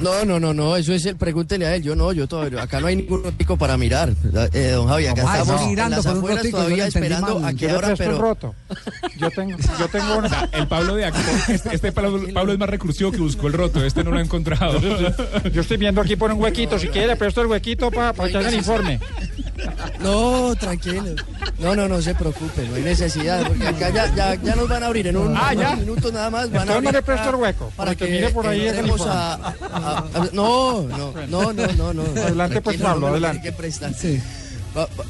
No, 0.01 0.25
no, 0.25 0.39
no, 0.39 0.53
no, 0.53 0.75
eso 0.75 0.93
es 0.93 1.05
el, 1.05 1.15
pregúntele 1.15 1.65
a 1.65 1.75
él, 1.75 1.83
yo 1.83 1.95
no, 1.95 2.11
yo 2.11 2.27
todavía, 2.27 2.61
acá 2.61 2.79
no 2.79 2.87
hay 2.87 2.97
ningún 2.97 3.23
rotico 3.23 3.57
para 3.57 3.77
mirar. 3.77 4.13
Eh, 4.53 4.71
don 4.71 4.87
Javi, 4.87 5.07
acá 5.07 5.21
estamos 5.39 5.67
Mirando 5.67 5.97
en 5.97 6.03
las 6.03 6.05
por 6.05 6.23
un 6.23 6.37
rotico, 6.37 6.57
todavía 6.57 6.87
esperando 6.87 7.39
mal. 7.39 7.55
a 7.55 7.57
que 7.57 7.65
el 7.67 7.97
pero... 7.97 8.17
roto. 8.17 8.55
Yo 9.17 9.31
tengo, 9.31 9.57
yo 9.79 9.87
tengo 9.87 10.17
una. 10.17 10.27
O 10.27 10.29
sea, 10.29 10.49
el 10.51 10.67
Pablo 10.67 10.95
de 10.95 11.05
aquí, 11.05 11.19
este, 11.47 11.75
este 11.75 11.91
Pablo, 11.91 12.21
Pablo 12.33 12.53
es 12.53 12.59
más 12.59 12.69
recursivo 12.69 13.11
que 13.11 13.19
buscó 13.19 13.47
el 13.47 13.53
roto. 13.53 13.83
Este 13.85 14.03
no 14.03 14.11
lo 14.11 14.17
ha 14.17 14.21
encontrado. 14.21 14.79
Yo 15.51 15.61
estoy 15.61 15.77
viendo 15.77 16.01
aquí 16.01 16.15
por 16.15 16.31
un 16.31 16.41
huequito. 16.41 16.77
Si 16.77 16.87
quiere, 16.87 17.07
le 17.07 17.15
presto 17.15 17.41
el 17.41 17.47
huequito 17.47 17.89
para 17.91 18.13
que 18.13 18.37
haga 18.37 18.49
el 18.49 18.55
informe. 18.55 18.99
No, 20.01 20.55
tranquilo. 20.55 21.15
No, 21.59 21.75
no, 21.75 21.87
no 21.87 22.01
se 22.01 22.13
preocupe, 22.15 22.67
no 22.67 22.75
hay 22.75 22.81
necesidad, 22.83 23.47
porque 23.47 23.65
acá 23.67 23.89
ya, 23.89 24.13
ya, 24.15 24.35
ya 24.35 24.55
nos 24.55 24.67
van 24.67 24.83
a 24.83 24.87
abrir 24.87 25.07
en 25.07 25.17
un, 25.17 25.35
Ah, 25.35 25.49
unos 25.53 25.63
ya. 25.63 25.75
minutos 25.75 26.11
nada 26.13 26.29
más. 26.29 26.47
Van 26.51 26.57
a 26.57 26.61
Entonces 26.61 26.75
abrir 26.75 26.93
le 26.93 27.01
presto 27.01 27.29
el 27.29 27.35
hueco, 27.35 27.71
Para 27.75 27.95
que 27.95 28.05
mire 28.07 28.29
por 28.29 28.47
ahí 28.47 28.67
el 28.67 28.89
a, 29.01 29.33
a- 29.33 29.97
a- 29.97 30.29
No, 30.33 30.83
no, 30.83 31.13
no, 31.27 31.53
no, 31.53 31.67
no, 31.73 31.93
no. 31.93 32.01
Adelante, 32.21 32.61
pues, 32.61 32.77
Pablo, 32.77 33.01
no 33.07 33.13
adelante. 33.13 33.41
que 33.43 33.51
prestar. 33.53 33.93
Sí. 33.93 34.21
Va- 34.77 34.87
va- 34.99 35.05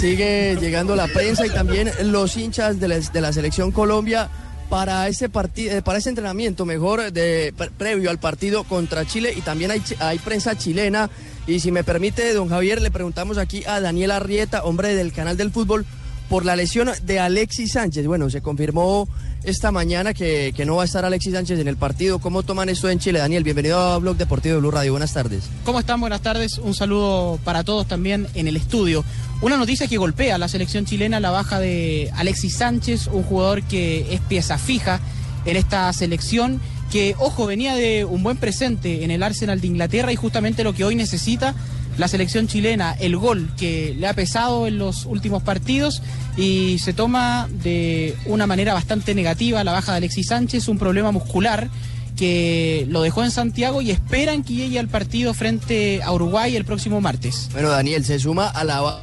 Sigue 0.00 0.56
llegando 0.60 0.96
la 0.96 1.06
prensa 1.08 1.46
y 1.46 1.50
también 1.50 1.90
los 2.04 2.36
hinchas 2.36 2.80
de 2.80 2.88
la, 2.88 2.98
de 2.98 3.20
la 3.20 3.32
selección 3.34 3.70
Colombia 3.70 4.28
para 4.70 5.06
ese 5.08 5.28
partido, 5.28 5.82
para 5.82 5.98
ese 5.98 6.08
entrenamiento 6.08 6.64
mejor 6.64 7.12
de 7.12 7.52
pre- 7.56 7.70
previo 7.70 8.08
al 8.10 8.18
partido 8.18 8.64
contra 8.64 9.04
Chile 9.06 9.34
y 9.36 9.42
también 9.42 9.70
hay 10.00 10.18
prensa 10.20 10.56
chilena 10.56 11.10
y 11.46 11.60
si 11.60 11.72
me 11.72 11.84
permite 11.84 12.32
don 12.34 12.48
Javier 12.48 12.80
le 12.80 12.90
preguntamos 12.90 13.38
aquí 13.38 13.64
a 13.66 13.80
Daniel 13.80 14.12
Arrieta, 14.12 14.64
hombre 14.64 14.94
del 14.94 15.12
canal 15.12 15.36
del 15.36 15.50
fútbol, 15.50 15.84
por 16.28 16.46
la 16.46 16.56
lesión 16.56 16.88
de 17.02 17.20
Alexis 17.20 17.72
Sánchez. 17.72 18.06
Bueno, 18.06 18.30
se 18.30 18.40
confirmó 18.40 19.06
esta 19.44 19.70
mañana 19.70 20.14
que, 20.14 20.54
que 20.56 20.64
no 20.64 20.76
va 20.76 20.82
a 20.82 20.84
estar 20.86 21.04
Alexis 21.04 21.34
Sánchez 21.34 21.58
en 21.58 21.68
el 21.68 21.76
partido. 21.76 22.20
¿Cómo 22.20 22.42
toman 22.42 22.70
esto 22.70 22.88
en 22.88 22.98
Chile? 22.98 23.18
Daniel, 23.18 23.44
bienvenido 23.44 23.78
a 23.78 23.98
Blog 23.98 24.16
Deportivo 24.16 24.54
de 24.54 24.60
Blue 24.60 24.70
Radio. 24.70 24.92
Buenas 24.92 25.12
tardes. 25.12 25.44
¿Cómo 25.64 25.80
están? 25.80 26.00
Buenas 26.00 26.22
tardes. 26.22 26.56
Un 26.56 26.72
saludo 26.72 27.38
para 27.44 27.64
todos 27.64 27.86
también 27.86 28.28
en 28.34 28.48
el 28.48 28.56
estudio. 28.56 29.04
Una 29.42 29.58
noticia 29.58 29.88
que 29.88 29.98
golpea 29.98 30.36
a 30.36 30.38
la 30.38 30.48
selección 30.48 30.86
chilena, 30.86 31.20
la 31.20 31.30
baja 31.30 31.58
de 31.58 32.10
Alexis 32.14 32.56
Sánchez, 32.56 33.08
un 33.08 33.24
jugador 33.24 33.62
que 33.64 34.14
es 34.14 34.20
pieza 34.22 34.56
fija 34.56 35.00
en 35.44 35.56
esta 35.56 35.92
selección, 35.92 36.60
que, 36.92 37.16
ojo, 37.18 37.46
venía 37.46 37.74
de 37.74 38.04
un 38.04 38.22
buen 38.22 38.36
presente 38.36 39.02
en 39.02 39.10
el 39.10 39.22
Arsenal 39.22 39.62
de 39.62 39.66
Inglaterra 39.66 40.12
y 40.12 40.16
justamente 40.16 40.62
lo 40.62 40.74
que 40.74 40.84
hoy 40.84 40.94
necesita 40.94 41.54
la 41.96 42.06
selección 42.06 42.48
chilena, 42.48 42.92
el 43.00 43.16
gol 43.16 43.50
que 43.56 43.94
le 43.98 44.06
ha 44.06 44.12
pesado 44.12 44.66
en 44.66 44.76
los 44.78 45.06
últimos 45.06 45.42
partidos 45.42 46.02
y 46.36 46.78
se 46.78 46.92
toma 46.92 47.48
de 47.62 48.14
una 48.26 48.46
manera 48.46 48.74
bastante 48.74 49.14
negativa 49.14 49.64
la 49.64 49.72
baja 49.72 49.92
de 49.92 49.98
Alexis 49.98 50.28
Sánchez, 50.28 50.68
un 50.68 50.78
problema 50.78 51.12
muscular 51.12 51.70
que 52.16 52.86
lo 52.90 53.00
dejó 53.00 53.24
en 53.24 53.30
Santiago 53.30 53.80
y 53.80 53.90
esperan 53.90 54.44
que 54.44 54.52
llegue 54.52 54.78
al 54.78 54.88
partido 54.88 55.32
frente 55.32 56.02
a 56.02 56.12
Uruguay 56.12 56.56
el 56.56 56.66
próximo 56.66 57.00
martes. 57.00 57.48
Bueno, 57.52 57.70
Daniel, 57.70 58.04
se 58.04 58.18
suma 58.18 58.48
a 58.48 58.64
la 58.64 59.02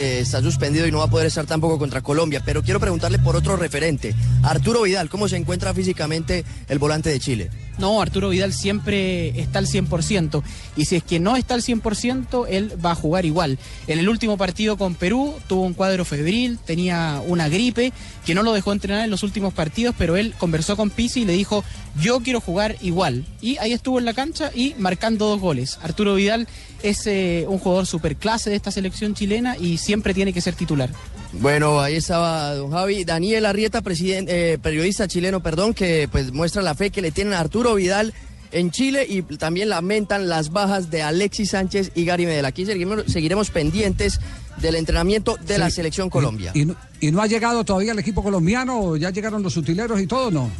eh, 0.00 0.20
está 0.20 0.40
suspendido 0.40 0.86
y 0.86 0.90
no 0.90 0.98
va 0.98 1.04
a 1.04 1.10
poder 1.10 1.26
estar 1.26 1.44
tampoco 1.44 1.78
contra 1.78 2.00
Colombia. 2.00 2.42
Pero 2.42 2.62
quiero 2.62 2.80
preguntarle 2.80 3.18
por 3.18 3.36
otro 3.36 3.56
referente, 3.56 4.14
Arturo 4.42 4.82
Vidal, 4.82 5.10
¿cómo 5.10 5.28
se 5.28 5.36
encuentra 5.36 5.74
físicamente 5.74 6.42
el 6.68 6.78
volante 6.78 7.10
de 7.10 7.20
Chile? 7.20 7.50
No, 7.76 8.00
Arturo 8.00 8.30
Vidal 8.30 8.54
siempre 8.54 9.38
está 9.40 9.58
al 9.58 9.66
100%. 9.66 10.42
Y 10.76 10.86
si 10.86 10.96
es 10.96 11.02
que 11.02 11.20
no 11.20 11.36
está 11.36 11.52
al 11.52 11.62
100%, 11.62 12.46
él 12.48 12.72
va 12.82 12.92
a 12.92 12.94
jugar 12.94 13.26
igual. 13.26 13.58
En 13.86 13.98
el 13.98 14.08
último 14.08 14.38
partido 14.38 14.78
con 14.78 14.94
Perú 14.94 15.34
tuvo 15.46 15.62
un 15.62 15.74
cuadro 15.74 16.06
febril, 16.06 16.58
tenía 16.64 17.22
una 17.26 17.48
gripe 17.50 17.92
que 18.30 18.34
no 18.36 18.44
lo 18.44 18.52
dejó 18.52 18.70
entrenar 18.70 19.04
en 19.04 19.10
los 19.10 19.24
últimos 19.24 19.52
partidos, 19.52 19.92
pero 19.98 20.16
él 20.16 20.34
conversó 20.38 20.76
con 20.76 20.88
Pizzi 20.88 21.22
y 21.22 21.24
le 21.24 21.32
dijo, 21.32 21.64
yo 22.00 22.20
quiero 22.20 22.40
jugar 22.40 22.76
igual. 22.80 23.24
Y 23.40 23.58
ahí 23.58 23.72
estuvo 23.72 23.98
en 23.98 24.04
la 24.04 24.14
cancha 24.14 24.52
y 24.54 24.76
marcando 24.78 25.26
dos 25.26 25.40
goles. 25.40 25.80
Arturo 25.82 26.14
Vidal 26.14 26.46
es 26.84 27.08
eh, 27.08 27.44
un 27.48 27.58
jugador 27.58 27.86
superclase 27.86 28.48
de 28.48 28.54
esta 28.54 28.70
selección 28.70 29.14
chilena 29.14 29.56
y 29.56 29.78
siempre 29.78 30.14
tiene 30.14 30.32
que 30.32 30.40
ser 30.40 30.54
titular. 30.54 30.90
Bueno, 31.32 31.80
ahí 31.80 31.96
estaba 31.96 32.54
don 32.54 32.70
Javi. 32.70 33.02
Daniel 33.02 33.46
Arrieta, 33.46 33.82
eh, 33.84 34.58
periodista 34.62 35.08
chileno, 35.08 35.42
perdón, 35.42 35.74
que 35.74 36.06
pues 36.06 36.32
muestra 36.32 36.62
la 36.62 36.76
fe 36.76 36.90
que 36.90 37.02
le 37.02 37.10
tienen 37.10 37.34
a 37.34 37.40
Arturo 37.40 37.74
Vidal 37.74 38.14
en 38.52 38.70
Chile 38.70 39.06
y 39.08 39.22
también 39.22 39.70
lamentan 39.70 40.28
las 40.28 40.50
bajas 40.50 40.88
de 40.92 41.02
Alexis 41.02 41.50
Sánchez 41.50 41.90
y 41.96 42.04
Gary 42.04 42.26
Medel. 42.26 42.44
Aquí 42.44 42.64
seguiremos 42.64 43.50
pendientes 43.50 44.20
del 44.60 44.76
entrenamiento 44.76 45.36
de 45.46 45.58
la 45.58 45.70
selección 45.70 46.10
Colombia. 46.10 46.52
¿Y, 46.54 46.64
no, 46.64 46.76
y 47.00 47.10
no 47.10 47.22
ha 47.22 47.26
llegado 47.26 47.64
todavía 47.64 47.92
el 47.92 47.98
equipo 47.98 48.22
colombiano? 48.22 48.96
¿Ya 48.96 49.10
llegaron 49.10 49.42
los 49.42 49.56
utileros 49.56 50.00
y 50.00 50.06
todo 50.06 50.30
no? 50.30 50.50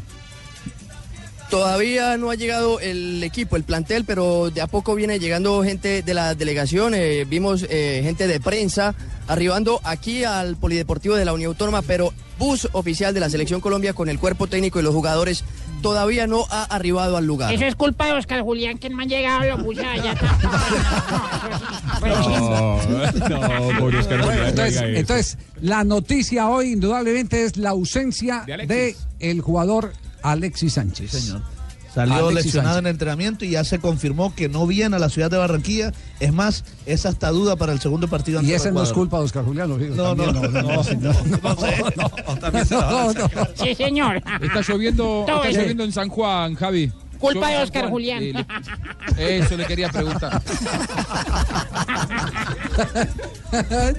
Todavía 1.51 2.17
no 2.17 2.31
ha 2.31 2.37
llegado 2.37 2.79
el 2.79 3.25
equipo, 3.25 3.57
el 3.57 3.65
plantel, 3.65 4.05
pero 4.05 4.51
de 4.51 4.61
a 4.61 4.69
poco 4.69 4.95
viene 4.95 5.19
llegando 5.19 5.65
gente 5.65 6.03
de 6.03 6.15
la 6.15 6.37
delegación. 6.37 6.95
eh, 6.95 7.27
vimos 7.29 7.67
eh, 7.69 8.03
gente 8.05 8.29
de 8.29 8.39
prensa 8.39 8.95
arribando 9.27 9.81
aquí 9.83 10.23
al 10.23 10.57
Polideportivo 10.57 11.17
de 11.17 11.25
la 11.25 11.33
Unión 11.33 11.49
Autónoma, 11.49 11.83
pero 11.83 12.13
bus 12.39 12.69
oficial 12.71 13.13
de 13.15 13.21
la 13.21 13.29
Selección 13.29 13.61
Colombia 13.61 13.95
con 13.95 14.09
el 14.09 14.21
cuerpo 14.21 14.47
técnico 14.47 14.79
y 14.79 14.83
los 14.85 14.95
jugadores 14.95 15.43
todavía 15.81 16.27
no 16.27 16.47
ha 16.51 16.65
arribado 16.65 17.17
al 17.17 17.27
lugar. 17.27 17.53
Eso 17.53 17.65
es 17.65 17.75
culpa 17.75 18.07
de 18.07 18.13
Oscar 18.13 18.43
Julián, 18.43 18.79
que 18.79 18.91
no 18.91 18.97
me 18.97 19.05
han 19.05 19.09
llegado 19.09 19.45
los 19.45 19.63
buses 19.65 19.85
allá. 19.85 20.15
No, 22.01 22.79
pobre 23.79 23.99
Oscar 23.99 24.23
Julián, 24.23 24.55
no 24.55 24.63
Entonces, 24.65 25.39
la 25.61 25.85
noticia 25.85 26.49
hoy 26.49 26.73
indudablemente 26.73 27.45
es 27.45 27.57
la 27.57 27.71
ausencia 27.71 28.45
De 28.47 28.67
de, 28.67 28.97
el 29.19 29.41
jugador 29.41 29.93
Alexis 30.23 30.75
Sánchez. 30.75 31.11
señor. 31.11 31.43
Salió 31.95 32.29
Alexis 32.29 32.47
lesionado 32.47 32.75
Sánchez. 32.77 32.89
en 32.89 32.91
entrenamiento 32.95 33.45
y 33.45 33.51
ya 33.51 33.65
se 33.65 33.79
confirmó 33.81 34.33
que 34.35 34.49
no 34.49 34.67
viene 34.67 34.95
a 34.95 34.99
la 34.99 35.09
ciudad 35.09 35.31
de 35.31 35.37
Barranquilla. 35.39 35.93
Es 36.21 36.33
más, 36.33 36.65
es 36.87 37.05
hasta 37.05 37.31
duda 37.31 37.57
para 37.57 37.73
el 37.73 37.81
segundo 37.81 38.07
partido. 38.09 38.39
ante 38.39 38.51
Y 38.53 38.55
esa 38.55 38.71
no 38.71 38.83
es 38.83 38.93
culpa 38.93 39.19
de 39.19 39.25
Oscar 39.25 39.45
Julián, 39.45 39.69
lo 39.69 39.77
digo. 39.79 39.95
No, 39.97 40.15
no, 40.15 40.33
no, 40.33 40.41
no, 40.49 40.85
sí, 40.85 40.97
no. 40.97 41.13
Sí, 43.55 43.75
señor. 43.75 44.17
Está 44.41 44.61
lloviendo, 44.67 45.25
Todo 45.27 45.45
está 45.45 45.59
lloviendo 45.61 45.85
en 45.85 45.93
San 45.93 46.09
Juan, 46.09 46.55
Javi. 46.55 46.93
Culpa 47.19 47.49
de 47.51 47.57
Oscar 47.59 47.83
Juan. 47.83 47.93
Julián. 47.93 48.23
Eh, 48.23 48.33
le- 49.17 49.39
eso 49.39 49.57
le 49.57 49.67
quería 49.67 49.91
preguntar. 49.91 50.41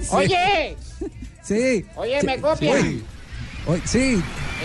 Sí. 0.00 0.06
Oye, 0.10 0.76
Sí. 1.44 1.84
oye, 1.96 2.22
me 2.22 2.40
copian. 2.40 2.82
Sí. 2.82 3.02
Oye, 3.66 3.82
sí. 3.84 4.22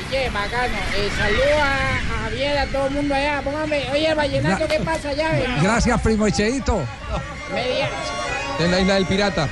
Oye, 0.10 0.30
bacano. 0.30 0.76
Eh, 0.96 1.10
saludo 1.18 1.62
a, 1.64 2.24
Javier, 2.24 2.58
a 2.60 2.66
todo 2.68 2.88
el 2.88 2.94
mundo 2.94 3.16
allá. 3.16 3.42
Póngame, 3.44 3.84
oye, 3.92 4.08
el 4.10 4.16
vallenato, 4.16 4.66
Gra- 4.66 4.68
¿qué 4.68 4.80
pasa 4.84 5.10
allá? 5.10 5.32
ve? 5.32 5.46
Gracias, 5.62 6.02
primo 6.02 6.28
Echeito. 6.28 6.84
Media, 7.54 7.90
En 8.60 8.72
la 8.72 8.80
isla 8.80 8.94
del 8.96 9.06
pirata. 9.06 9.48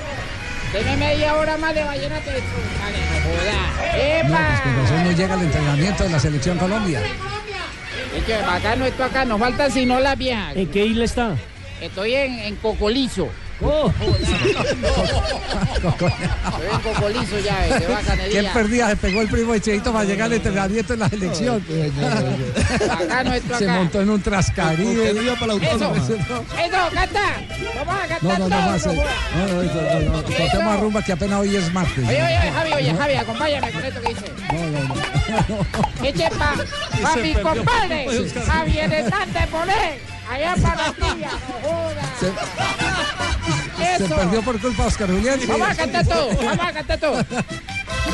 deme 0.73 0.97
media 0.97 1.35
hora 1.35 1.57
más 1.57 1.73
de 1.73 1.83
vallenato. 1.83 2.25
Vale, 2.29 2.97
no 2.99 3.29
joda. 3.29 4.51
Pues 4.51 4.61
con 4.61 4.75
razón 4.83 5.03
no 5.05 5.11
llega 5.11 5.35
el 5.35 5.41
entrenamiento 5.41 6.03
de 6.03 6.09
la 6.09 6.19
selección 6.19 6.57
Colombia. 6.57 7.01
Es 8.15 8.23
que 8.23 8.37
bacano 8.41 8.85
esto 8.85 9.03
acá, 9.03 9.25
nos 9.25 9.39
falta 9.39 9.69
si 9.69 9.85
no 9.85 9.99
la 9.99 10.15
vieja. 10.15 10.53
¿En 10.53 10.69
qué 10.71 10.85
isla 10.85 11.05
está? 11.05 11.35
Estoy 11.81 12.15
en, 12.15 12.39
en 12.39 12.55
Cocolizo. 12.57 13.29
Oh. 13.61 13.91
Estoy 15.75 16.67
en 16.71 16.79
Cocolizo 16.81 17.39
ya, 17.39 17.57
ve, 17.59 17.73
de 17.73 17.85
¿Qué 17.85 17.91
bacanería. 17.91 18.53
perdida 18.53 18.89
se 18.89 18.95
pegó 18.97 19.21
el 19.21 19.29
primo 19.29 19.53
Echeito 19.53 19.93
para 19.93 20.05
llegar 20.05 20.25
al 20.25 20.33
entrenamiento 20.33 20.93
en 20.93 20.99
la 20.99 21.07
esto 23.35 23.57
Se 23.57 23.67
montó 23.67 24.01
en 24.01 24.09
un 24.09 24.21
trascaribe. 24.21 25.11
Eso, 25.11 25.95
eso, 25.95 26.45
canta. 26.93 27.21
Vamos 27.75 27.95
a 27.95 28.07
cantar 28.07 28.23
No, 28.23 28.37
no, 28.37 28.49
no, 28.49 28.61
más. 28.71 28.85
no 28.85 28.91
eh. 28.91 29.05
No, 29.35 29.47
no, 29.47 29.63
no, 29.63 30.11
no, 30.11 30.23
Cortemos 30.23 30.79
rumba 30.79 31.01
que 31.01 31.11
apenas 31.13 31.39
hoy 31.39 31.55
es 31.55 31.73
martes. 31.73 32.07
Oye, 32.07 32.23
oye, 32.23 32.51
Javi, 32.51 32.73
oye, 32.73 32.93
Javi, 32.93 33.13
acompáñame 33.15 33.71
con 33.71 33.85
esto 33.85 34.01
que 34.01 34.09
dice. 34.09 34.25
No, 34.51 34.59
no, 34.65 35.65
no. 35.99 36.05
Eche 36.05 36.29
pa, 36.37 36.53
pa 37.01 37.15
mi 37.17 37.33
compadre, 37.33 38.07
Javier 38.45 38.93
Hernández 38.93 39.51
Bonet, 39.51 40.01
allá 40.29 40.55
para 40.61 40.75
Barranquilla, 40.75 41.31
no 41.31 41.69
joda. 41.69 42.84
Se 43.97 44.05
perdió 44.07 44.41
por 44.41 44.59
culpa 44.59 44.83
de 44.83 44.87
Oscar 44.89 45.09
Julián. 45.11 45.39
sí. 45.39 45.47
Vamos 45.47 45.69
a 45.69 45.75
cantar 45.75 46.05
todo, 46.07 46.29
vamos 46.37 46.59
a 46.67 46.73
cantar 46.73 46.99
todo. 46.99 47.25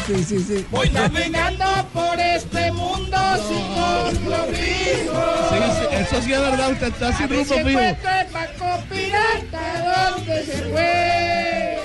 Sí, 0.07 0.23
sí, 0.23 0.39
sí. 0.43 0.65
Voy 0.71 0.89
caminando 0.89 1.65
por 1.93 2.19
este 2.19 2.71
mundo 2.71 3.17
sin 3.47 3.67
compromiso. 3.75 5.23
Sí, 5.49 5.57
sí, 5.57 5.95
eso 5.95 6.21
sí 6.21 6.33
es 6.33 6.39
verdad, 6.41 6.71
usted 6.71 6.87
está 6.87 7.13
sin 7.17 7.29
rumbo 7.29 7.43
fijo. 7.55 7.69
encuentro 7.69 8.09
el 8.09 8.27
banco 8.33 8.83
pirata, 8.89 10.11
¿dónde 10.15 10.45
se 10.45 10.57
fue? 10.71 11.79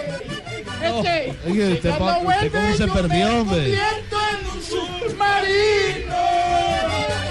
Este, 0.82 1.36
Oye, 1.50 1.72
usted, 1.74 1.90
dando 1.90 2.04
pa- 2.06 2.12
usted 2.18 2.24
vueltas, 2.24 2.50
cómo 2.62 2.76
se 2.76 2.86
yo 2.86 2.92
perdió, 2.92 3.26
me 3.28 3.40
hombre. 3.40 3.74
en 3.74 4.46
un 4.46 4.62
submarino. 4.62 6.16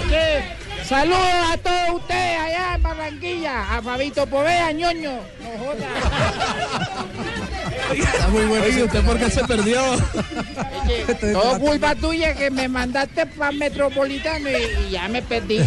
Que 0.08 0.56
Saludos 0.84 1.20
a 1.52 1.56
todos 1.58 2.00
ustedes 2.00 2.38
allá 2.40 2.65
Barranquilla, 2.96 3.76
a 3.76 3.82
Fabito 3.82 4.26
Povea, 4.26 4.72
ñoño. 4.72 5.20
No 5.40 5.58
joda. 5.58 5.88
Está 7.94 8.28
muy 8.28 8.44
bueno. 8.46 8.64
Oye, 8.64 8.84
¿usted 8.84 9.04
por 9.04 9.18
qué 9.18 9.30
se 9.30 9.44
perdió? 9.44 9.80
Oye, 9.92 11.14
todo 11.32 11.58
culpa 11.58 11.94
tuya 11.94 12.34
que 12.34 12.50
me 12.50 12.68
mandaste 12.68 13.26
para 13.26 13.52
Metropolitano 13.52 14.50
y, 14.50 14.86
y 14.86 14.90
ya 14.90 15.08
me 15.08 15.22
perdí. 15.22 15.60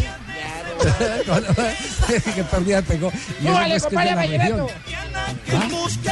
que 2.36 2.44
perdía 2.44 2.82
pegó. 2.82 3.12
No, 3.42 3.54
vale, 3.54 3.80
compadre. 3.80 4.54
¿Ah? 5.54 5.68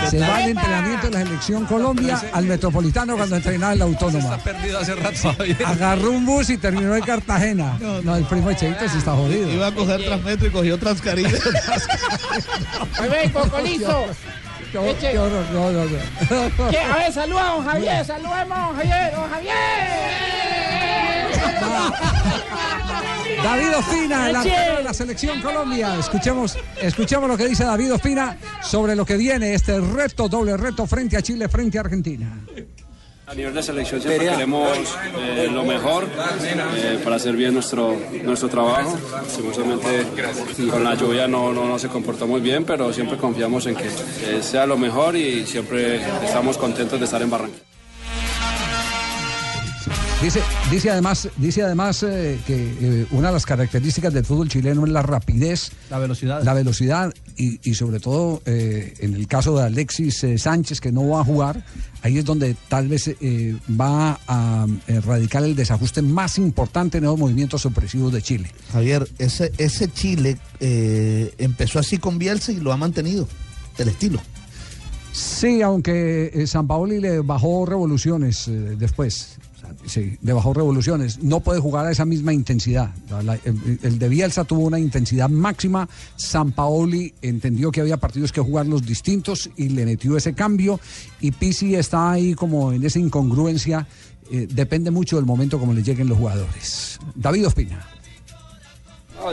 Se 0.09 0.20
va 0.20 0.38
al 0.38 0.49
entrenamiento 0.49 1.07
de 1.07 1.13
la 1.13 1.24
selección 1.26 1.65
Colombia 1.65 2.22
al 2.34 2.45
Metropolitano 2.45 3.15
cuando 3.18 3.36
entrenaba 3.36 3.74
en 3.74 3.80
la 3.80 3.86
Autónoma. 3.86 4.38
perdido 4.38 4.80
hace 4.80 4.95
rato. 4.95 5.36
Agarró 5.65 6.11
un 6.11 6.26
bus 6.26 6.49
y 6.49 6.57
terminó 6.57 6.95
en 6.95 7.03
Cartagena. 7.03 7.78
No, 8.03 8.15
el 8.15 8.26
primo 8.26 8.49
Echeito 8.51 8.88
sí 8.89 8.97
está 8.99 9.13
jodido. 9.13 9.51
Iba 9.51 9.68
a 9.68 9.72
coger 9.72 10.03
Transmetro 10.03 10.47
y 10.47 10.51
cogió 10.51 10.78
Transcaribe. 10.78 11.30
Oye, 13.01 13.32
Cocolizo. 13.32 14.05
Qué 14.72 14.78
horror. 15.18 15.45
No, 15.53 15.72
no, 15.72 15.86
no. 15.86 16.70
¿Qué? 16.70 16.80
A 16.80 16.95
ver, 16.97 17.13
saluda 17.13 17.47
a 17.49 17.55
don 17.55 17.65
Javier, 17.65 18.05
saludemos 18.05 18.57
a 18.57 18.61
don 18.61 18.76
Javier, 18.76 19.13
don 19.15 19.30
Javier. 19.30 19.53
David 23.44 23.78
Ospina, 23.78 24.26
arquero 24.26 24.78
de 24.78 24.84
la 24.84 24.94
selección 24.94 25.42
Colombia. 25.42 25.98
Escuchemos, 26.00 26.58
escuchemos 26.82 27.30
lo 27.30 27.38
que 27.38 27.48
dice 27.48 27.64
David 27.64 27.94
Ospina 27.94 28.38
sobre 28.62 28.96
lo 28.96 29.06
que 29.06 29.18
viene, 29.18 29.54
este 29.54 29.80
reto, 29.80 30.28
doble 30.28 30.58
reto 30.58 30.86
frente 30.86 31.18
a 31.18 31.22
Chile, 31.22 31.48
frente 31.48 31.78
a 31.78 31.82
Argentina. 31.82 32.46
A 33.28 33.36
nivel 33.36 33.54
de 33.54 33.62
selección 33.62 34.02
siempre 34.02 34.26
queremos 34.30 34.70
eh, 35.20 35.50
lo 35.52 35.66
mejor 35.66 36.06
eh, 36.06 37.00
para 37.04 37.18
hacer 37.18 37.36
bien 37.36 37.54
nuestro, 37.54 37.98
nuestro 38.24 38.48
trabajo. 38.48 38.98
Lastimosamente 39.12 40.06
con 40.72 40.82
la 40.82 40.96
lluvia 40.96 41.28
no, 41.28 41.52
no, 41.52 41.68
no 41.68 41.78
se 41.78 41.90
comportó 41.90 42.26
muy 42.26 42.40
bien, 42.40 42.64
pero 42.64 42.94
siempre 42.94 43.18
confiamos 43.18 43.66
en 43.66 43.76
que 43.76 43.88
eh, 43.88 44.42
sea 44.42 44.66
lo 44.66 44.78
mejor 44.78 45.18
y 45.18 45.46
siempre 45.46 45.98
estamos 46.26 46.58
contentos 46.58 46.98
de 46.98 47.04
estar 47.04 47.22
en 47.22 47.30
Barranquilla. 47.30 47.66
Dice, 50.22 50.41
dice 50.72 50.89
además, 50.89 51.30
dice 51.38 51.61
además 51.61 52.01
eh, 52.01 52.39
que 52.47 52.55
eh, 52.55 53.05
una 53.11 53.28
de 53.28 53.34
las 53.36 53.45
características 53.45 54.11
del 54.11 54.26
fútbol 54.26 54.49
chileno 54.49 54.84
es 54.84 54.91
la 54.91 55.03
rapidez, 55.03 55.72
la 55.91 55.99
velocidad, 55.99 56.43
la 56.43 56.55
velocidad 56.55 57.13
y, 57.38 57.59
y 57.70 57.76
sobre 57.76 57.99
todo 57.99 58.41
eh, 58.47 58.95
en 58.97 59.13
el 59.13 59.28
caso 59.28 59.55
de 59.55 59.65
Alexis 59.65 60.24
eh, 60.24 60.39
Sánchez 60.39 60.82
que 60.82 60.91
no 60.91 61.07
va 61.07 61.22
a 61.22 61.24
jugar, 61.24 61.63
ahí 62.01 62.18
es 62.18 62.26
donde 62.26 62.55
tal 62.68 62.88
vez 62.88 63.09
eh, 63.09 63.55
va 63.80 64.20
a 64.28 64.65
erradicar 64.88 65.43
el 65.43 65.55
desajuste 65.55 66.01
más 66.01 66.39
importante 66.39 66.97
en 66.97 67.03
los 67.03 67.18
movimientos 67.18 67.68
opresivos 67.68 68.11
de 68.11 68.24
Chile. 68.24 68.51
Javier, 68.74 69.07
ese, 69.20 69.51
ese 69.59 69.88
Chile 69.91 70.39
eh, 70.59 71.32
empezó 71.38 71.78
así 71.78 71.99
con 71.99 72.18
Bielsa 72.18 72.51
y 72.51 72.59
lo 72.59 72.74
ha 72.74 72.78
mantenido, 72.78 73.28
el 73.78 73.89
estilo. 73.89 74.20
Sí, 75.11 75.63
aunque 75.63 76.32
eh, 76.34 76.45
San 76.45 76.68
Paoli 76.68 76.99
le 76.99 77.20
bajó 77.22 77.65
revoluciones 77.65 78.47
eh, 78.47 78.51
después. 78.78 79.38
Sí, 79.86 80.18
le 80.22 80.34
bajó 80.34 80.53
revoluciones. 80.53 81.22
No 81.24 81.39
puede 81.39 81.59
jugar 81.59 81.86
a 81.86 81.91
esa 81.91 82.05
misma 82.05 82.34
intensidad. 82.34 82.91
El 83.84 83.99
de 83.99 84.09
Bielsa 84.09 84.43
tuvo 84.43 84.65
una 84.65 84.80
intensidad 84.80 85.30
máxima. 85.30 85.88
San 86.15 86.51
Paoli 86.51 87.13
entendió 87.22 87.72
que 87.72 87.82
había 87.82 87.97
partidos 87.97 88.32
que 88.32 88.41
jugarlos 88.41 88.86
distintos 88.86 89.49
y 89.55 89.70
le 89.70 89.86
metió 89.86 90.18
ese 90.18 90.34
cambio. 90.34 90.80
Y 91.20 91.32
Pisi 91.32 91.76
está 91.76 92.11
ahí 92.11 92.34
como 92.34 92.72
en 92.74 92.84
esa 92.84 92.99
incongruencia. 92.99 93.88
Eh, 94.30 94.47
depende 94.51 94.91
mucho 94.91 95.15
del 95.15 95.26
momento 95.26 95.59
como 95.59 95.74
le 95.74 95.84
lleguen 95.84 96.09
los 96.09 96.18
jugadores. 96.18 96.99
David 97.15 97.47
Ospina. 97.47 97.97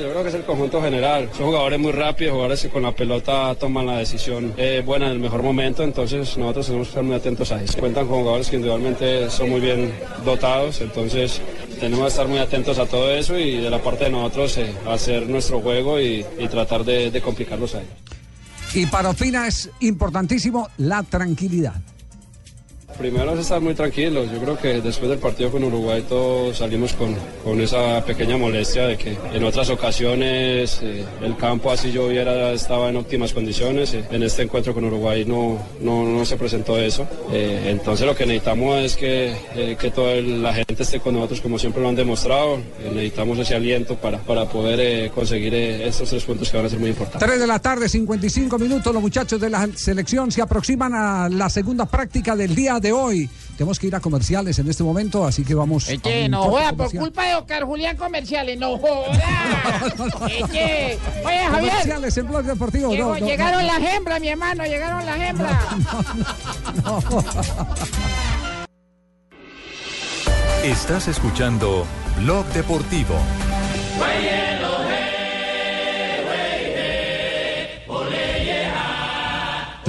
Yo 0.00 0.10
creo 0.10 0.22
que 0.24 0.28
es 0.28 0.34
el 0.34 0.44
conjunto 0.44 0.82
general. 0.82 1.30
Son 1.36 1.46
jugadores 1.46 1.78
muy 1.78 1.92
rápidos, 1.92 2.32
jugadores 2.32 2.62
que 2.62 2.68
con 2.68 2.82
la 2.82 2.92
pelota 2.92 3.54
toman 3.54 3.86
la 3.86 3.98
decisión 3.98 4.52
eh, 4.56 4.82
buena 4.84 5.06
en 5.06 5.12
el 5.12 5.18
mejor 5.20 5.42
momento, 5.42 5.84
entonces 5.84 6.36
nosotros 6.36 6.66
tenemos 6.66 6.88
que 6.88 6.90
estar 6.90 7.04
muy 7.04 7.14
atentos 7.14 7.52
a 7.52 7.62
eso. 7.62 7.78
Cuentan 7.78 8.08
con 8.08 8.18
jugadores 8.20 8.50
que 8.50 8.56
individualmente 8.56 9.30
son 9.30 9.50
muy 9.50 9.60
bien 9.60 9.92
dotados, 10.24 10.80
entonces 10.80 11.40
tenemos 11.78 12.06
que 12.06 12.08
estar 12.08 12.26
muy 12.26 12.38
atentos 12.38 12.78
a 12.78 12.86
todo 12.86 13.08
eso 13.12 13.38
y 13.38 13.58
de 13.58 13.70
la 13.70 13.80
parte 13.80 14.04
de 14.04 14.10
nosotros 14.10 14.58
eh, 14.58 14.74
hacer 14.88 15.28
nuestro 15.28 15.60
juego 15.60 16.00
y, 16.00 16.24
tratar 16.50 16.84
de, 16.84 17.10
de 17.10 17.22
complicarlos 17.22 17.74
a 17.76 17.78
ellos. 17.78 17.94
Y 18.74 18.86
para 18.86 19.10
Ospina 19.10 19.46
es 19.46 19.70
importantísimo 19.80 20.68
la 20.78 21.04
tranquilidad. 21.04 21.80
Primero 22.98 23.32
es 23.34 23.40
estar 23.40 23.60
muy 23.60 23.74
tranquilos. 23.74 24.30
Yo 24.30 24.38
creo 24.40 24.58
que 24.58 24.80
después 24.80 25.10
del 25.10 25.18
partido 25.18 25.50
con 25.50 25.64
Uruguay 25.64 26.04
todos 26.08 26.58
salimos 26.58 26.92
con, 26.92 27.14
con 27.42 27.60
esa 27.60 28.04
pequeña 28.04 28.36
molestia 28.36 28.86
de 28.86 28.96
que 28.96 29.16
en 29.32 29.44
otras 29.44 29.68
ocasiones 29.70 30.80
eh, 30.82 31.04
el 31.22 31.36
campo 31.36 31.70
así 31.70 31.90
lloviera 31.90 32.52
estaba 32.52 32.88
en 32.88 32.96
óptimas 32.96 33.32
condiciones. 33.32 33.94
Eh, 33.94 34.04
en 34.10 34.22
este 34.22 34.42
encuentro 34.42 34.74
con 34.74 34.84
Uruguay 34.84 35.24
no, 35.24 35.58
no, 35.80 36.04
no 36.04 36.24
se 36.24 36.36
presentó 36.36 36.78
eso. 36.78 37.06
Eh, 37.32 37.68
entonces 37.70 38.06
lo 38.06 38.14
que 38.14 38.26
necesitamos 38.26 38.78
es 38.78 38.96
que, 38.96 39.34
eh, 39.54 39.76
que 39.78 39.90
toda 39.90 40.14
la 40.16 40.54
gente 40.54 40.82
esté 40.82 41.00
con 41.00 41.14
nosotros 41.14 41.40
como 41.40 41.58
siempre 41.58 41.82
lo 41.82 41.88
han 41.88 41.96
demostrado. 41.96 42.56
Eh, 42.80 42.90
necesitamos 42.92 43.38
ese 43.38 43.54
aliento 43.54 43.96
para, 43.96 44.18
para 44.18 44.46
poder 44.46 44.80
eh, 44.80 45.10
conseguir 45.14 45.54
estos 45.54 46.08
tres 46.08 46.24
puntos 46.24 46.50
que 46.50 46.56
van 46.56 46.66
a 46.66 46.68
ser 46.68 46.78
muy 46.78 46.90
importantes. 46.90 47.26
3 47.28 47.40
de 47.40 47.46
la 47.46 47.58
tarde, 47.58 47.88
55 47.88 48.58
minutos. 48.58 48.92
Los 48.92 49.02
muchachos 49.02 49.40
de 49.40 49.50
la 49.50 49.68
selección 49.74 50.30
se 50.30 50.42
aproximan 50.42 50.94
a 50.94 51.28
la 51.28 51.50
segunda 51.50 51.86
práctica 51.86 52.36
del 52.36 52.54
día 52.54 52.78
de 52.80 52.83
hoy. 52.92 53.28
Tenemos 53.56 53.78
que 53.78 53.86
ir 53.86 53.94
a 53.94 54.00
comerciales 54.00 54.58
en 54.58 54.68
este 54.68 54.82
momento, 54.82 55.24
así 55.24 55.44
que 55.44 55.54
vamos. 55.54 55.88
a 55.88 55.96
Que 55.96 56.24
un 56.24 56.32
no 56.32 56.42
joda, 56.44 56.72
por 56.72 56.92
culpa 56.92 57.24
de 57.24 57.36
Oscar 57.36 57.64
Julián 57.64 57.96
Comerciales, 57.96 58.58
no 58.58 58.78
joda. 58.78 59.12
Oye 60.24 60.98
Javier, 61.24 61.70
Comerciales 61.70 62.16
en 62.16 62.28
Blog 62.28 62.44
Deportivo. 62.44 62.94
no, 62.94 63.18
no, 63.18 63.26
llegaron 63.26 63.64
no. 63.64 63.72
las 63.72 63.94
hembras, 63.94 64.20
mi 64.20 64.28
hermano, 64.28 64.64
llegaron 64.64 65.06
las 65.06 65.20
hembras. 65.20 65.64
Estás 70.64 71.08
escuchando 71.08 71.86
Blog 72.16 72.46
Deportivo. 72.46 73.14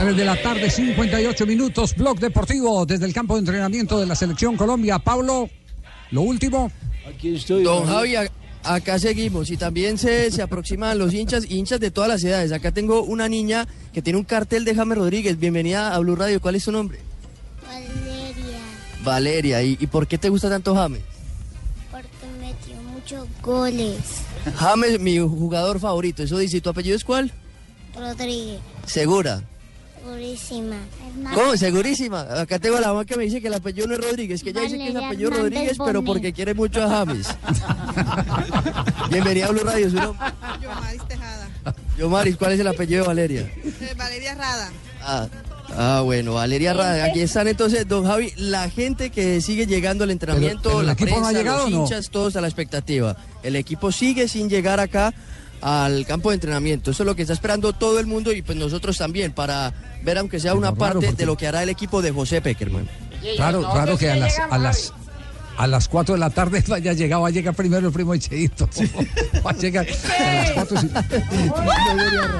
3 0.06 0.18
de 0.18 0.24
la 0.24 0.40
tarde, 0.40 0.70
58 0.70 1.48
minutos. 1.48 1.96
Blog 1.96 2.20
Deportivo 2.20 2.86
desde 2.86 3.08
el 3.08 3.14
campo 3.14 3.34
de 3.34 3.40
entrenamiento 3.40 4.00
de 4.00 4.06
la 4.06 4.14
selección 4.14 4.56
Colombia. 4.56 5.00
Pablo, 5.00 5.50
lo 6.12 6.22
último. 6.22 6.72
Aquí 7.10 7.36
estoy. 7.36 7.64
Don 7.64 7.88
Javi, 7.88 8.14
acá 8.62 9.00
seguimos 9.00 9.50
y 9.50 9.58
también 9.58 9.98
se, 9.98 10.30
se 10.30 10.44
aproximan 10.44 11.00
los 11.00 11.12
hinchas, 11.12 11.50
hinchas 11.50 11.80
de 11.80 11.90
todas 11.90 12.08
las 12.08 12.24
edades. 12.24 12.52
Acá 12.52 12.72
tengo 12.72 13.02
una 13.02 13.28
niña 13.28 13.68
que 13.94 14.04
tiene 14.04 14.20
un 14.20 14.26
cartel 14.26 14.64
de 14.64 14.76
James 14.76 14.96
Rodríguez. 14.96 15.40
Bienvenida 15.40 15.96
a 15.96 15.98
Blue 15.98 16.16
Radio. 16.16 16.40
¿Cuál 16.40 16.54
es 16.54 16.66
su 16.66 16.72
nombre? 16.72 17.00
Valeria, 17.68 18.60
Valeria. 19.04 19.64
¿Y, 19.64 19.76
y 19.80 19.88
por 19.88 20.06
qué 20.06 20.20
te 20.20 20.30
gusta 20.30 20.50
tanto 20.50 20.76
James? 20.76 21.02
porque 21.90 22.08
metió 22.40 22.76
muchos 22.94 23.28
goles. 23.42 23.98
James, 24.56 25.00
mi 25.00 25.18
jugador 25.18 25.80
favorito. 25.80 26.22
Eso 26.22 26.38
dice. 26.38 26.58
¿Y 26.58 26.62
tu 26.62 26.70
apellido 26.70 26.96
es 26.96 27.04
cuál? 27.04 27.34
Rodríguez, 27.96 28.60
Segura. 28.86 29.42
Purísima. 30.06 30.76
¿Cómo? 31.34 31.58
Segurísima. 31.58 32.22
Acá 32.42 32.60
tengo 32.60 32.78
a 32.78 32.82
la 32.82 32.88
mamá 32.90 33.06
que 33.06 33.16
me 33.18 33.24
dice 33.24 33.42
que 33.42 33.48
el 33.48 33.54
apellido 33.56 33.88
no 33.88 33.96
es 33.96 34.00
Rodríguez, 34.02 34.44
que 34.44 34.52
ella 34.52 34.62
dice 34.62 34.78
que 34.78 34.90
es 34.90 34.96
apellido 34.96 35.30
Hernández 35.30 35.54
Rodríguez, 35.54 35.78
pero 35.84 36.04
porque 36.04 36.32
quiere 36.34 36.54
mucho 36.54 36.84
a 36.84 36.90
James. 36.90 37.28
Bienvenida 39.10 39.48
a 39.48 39.52
Blue 39.52 39.64
Radio, 39.64 39.90
su 39.90 39.96
nombre. 39.96 40.26
Yomaris 40.62 41.08
Tejada. 41.08 41.48
Yomaris, 41.98 42.38
¿cuál 42.38 42.52
es 42.54 42.60
el 42.60 42.68
apellido 42.68 43.02
de 43.02 43.08
Valeria? 43.08 43.42
Eh, 43.42 43.94
Valeria 43.98 44.36
Rada. 44.36 44.72
Ah, 45.02 45.28
ah, 45.78 46.02
bueno, 46.04 46.34
Valeria 46.34 46.74
Rada. 46.74 47.06
Aquí 47.06 47.22
están 47.22 47.48
entonces, 47.48 47.88
don 47.88 48.06
Javi, 48.06 48.32
la 48.38 48.70
gente 48.70 49.10
que 49.10 49.42
sigue 49.42 49.66
llegando 49.66 50.04
al 50.04 50.12
entrenamiento, 50.12 50.62
Pero- 50.62 50.78
pero 50.78 50.80
el 50.82 50.86
la 50.88 50.94
no 50.94 50.98
prensa, 50.98 51.28
ha 51.30 51.32
llegado, 51.34 51.58
los 51.66 51.68
¿o 51.68 51.70
no? 51.78 51.84
hinchas, 51.84 52.10
todos 52.10 52.36
a 52.36 52.42
la 52.42 52.48
expectativa. 52.48 53.16
El 53.44 53.56
equipo 53.56 53.92
sigue 53.92 54.28
sin 54.28 54.50
llegar 54.50 54.80
acá 54.80 55.14
al 55.62 56.06
campo 56.06 56.30
de 56.30 56.36
entrenamiento. 56.36 56.92
Eso 56.92 57.04
es 57.04 57.08
lo 57.08 57.16
que 57.16 57.24
está 57.24 57.34
esperando 57.34 57.74
todo 57.74 58.00
el 58.00 58.06
mundo 58.08 58.32
y 58.32 58.42
pues 58.42 58.58
nosotros 58.58 58.98
también 58.98 59.32
para 59.32 59.74
ver 60.04 60.18
aunque 60.18 60.40
sea 60.40 60.54
una 60.54 60.68
raro, 60.68 60.78
parte 60.78 61.08
porque- 61.08 61.14
de 61.16 61.26
lo 61.26 61.36
que 61.38 61.48
hará 61.48 61.64
el 61.64 61.70
equipo 61.70 62.02
de 62.02 62.12
José 62.12 62.42
Peckerman. 62.42 62.88
Claro, 63.36 63.68
claro 63.72 63.98
que 63.98 64.12
a 64.12 64.16
las, 64.18 64.38
a 64.38 64.58
las, 64.60 64.94
a 65.58 65.66
las 65.68 65.88
4 65.88 66.14
de 66.16 66.20
la 66.20 66.30
tarde 66.30 66.64
vaya 66.68 66.94
llegado, 66.94 67.24
va 67.24 67.30
a 67.30 67.32
llegar 67.32 67.54
primero 67.56 67.88
el 67.88 67.94
primo 67.94 68.14
Echeito. 68.14 68.70
Va 69.46 69.52
a 69.52 69.54
llegar 69.56 69.86
a 69.88 69.90
las 70.30 70.52
4 70.52 70.78
y- 70.82 72.36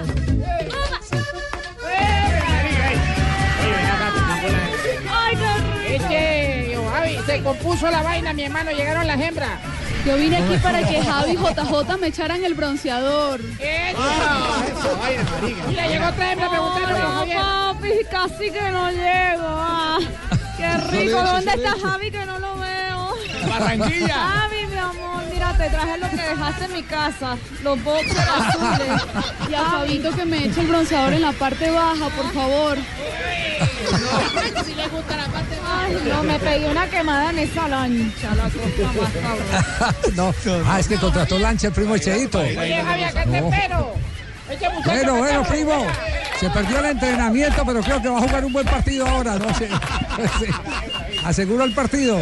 Es 5.88 6.02
que, 6.04 6.70
yo, 6.74 6.84
Javi, 6.90 7.18
se 7.26 7.42
compuso 7.44 7.90
la 7.90 8.02
vaina, 8.02 8.34
mi 8.34 8.44
hermano, 8.44 8.72
llegaron 8.72 9.08
las 9.08 9.20
hembras. 9.22 9.60
Yo 10.06 10.16
vine 10.18 10.38
aquí 10.38 10.58
para 10.62 10.80
que 10.88 11.02
Javi 11.02 11.32
y 11.32 11.36
JJ 11.36 11.98
me 12.00 12.08
echaran 12.08 12.44
el 12.46 12.54
bronceador. 12.54 13.42
Mira, 15.68 15.88
llegó 15.88 16.08
otra 16.08 16.32
hembra 16.32 16.50
preguntando 16.50 16.88
por 16.90 16.98
Javier. 17.14 17.38
papi, 17.40 17.92
casi 18.12 18.52
que 18.52 18.72
no 18.72 18.92
llego. 18.92 19.44
ah. 19.48 19.98
Qué 20.58 20.78
rico. 20.78 21.22
¿Dónde 21.24 21.52
está 21.54 21.76
Javi 21.82 22.12
que 22.12 22.26
no 22.26 22.40
lo 22.40 22.56
veo? 22.58 23.14
Barranquilla. 23.50 24.48
Mira, 25.46 25.58
te 25.58 25.70
traje 25.70 25.98
lo 25.98 26.10
que 26.10 26.16
dejaste 26.16 26.66
en 26.66 26.74
mi 26.74 26.84
casa. 26.84 27.38
Los 27.64 27.84
boxers 27.84 28.20
azules. 28.20 29.02
Y 29.50 29.54
a 29.54 29.64
Fabito 29.66 30.12
que 30.16 30.26
me 30.26 30.46
eche 30.46 30.62
el 30.62 30.68
bronceador 30.68 31.14
en 31.14 31.22
la 31.22 31.32
parte 31.34 31.70
baja, 31.70 32.10
por 32.10 32.34
favor. 32.34 32.78
Si 34.66 34.76
le 34.76 34.88
gusta 34.88 35.16
la 35.18 35.26
parte 35.28 35.58
Ay, 35.68 35.98
no, 36.10 36.24
me 36.24 36.40
pegué 36.40 36.70
una 36.70 36.88
quemada 36.90 37.30
en 37.30 37.40
esa 37.40 37.68
lancha, 37.68 38.36
la 38.36 38.44
cosa 38.44 39.02
más 39.02 39.12
cabrón. 39.12 40.16
No, 40.16 40.34
ah, 40.68 40.80
es 40.80 40.88
que 40.88 40.96
contrató 40.98 41.38
lancha 41.40 41.68
el 41.68 41.74
primo 41.74 41.96
Echeito. 41.96 42.40
Oye, 42.40 42.82
Javi, 42.84 43.04
acá 43.04 43.24
te 43.24 43.42
No. 43.42 43.50
espero. 43.50 43.94
Este 44.50 44.68
Bueno, 44.86 45.16
bueno, 45.16 45.44
primo. 45.44 45.86
Se 46.40 46.50
perdió 46.50 46.80
el 46.80 46.86
entrenamiento, 46.86 47.64
pero 47.66 47.82
creo 47.82 48.02
que 48.02 48.10
va 48.10 48.18
a 48.18 48.22
jugar 48.22 48.46
un 48.46 48.54
buen 48.54 48.66
partido 48.66 49.08
ahora, 49.08 49.36
¿no? 49.38 49.54
Sí. 49.56 49.66
Aseguró 51.26 51.64
el 51.64 51.74
partido. 51.74 52.20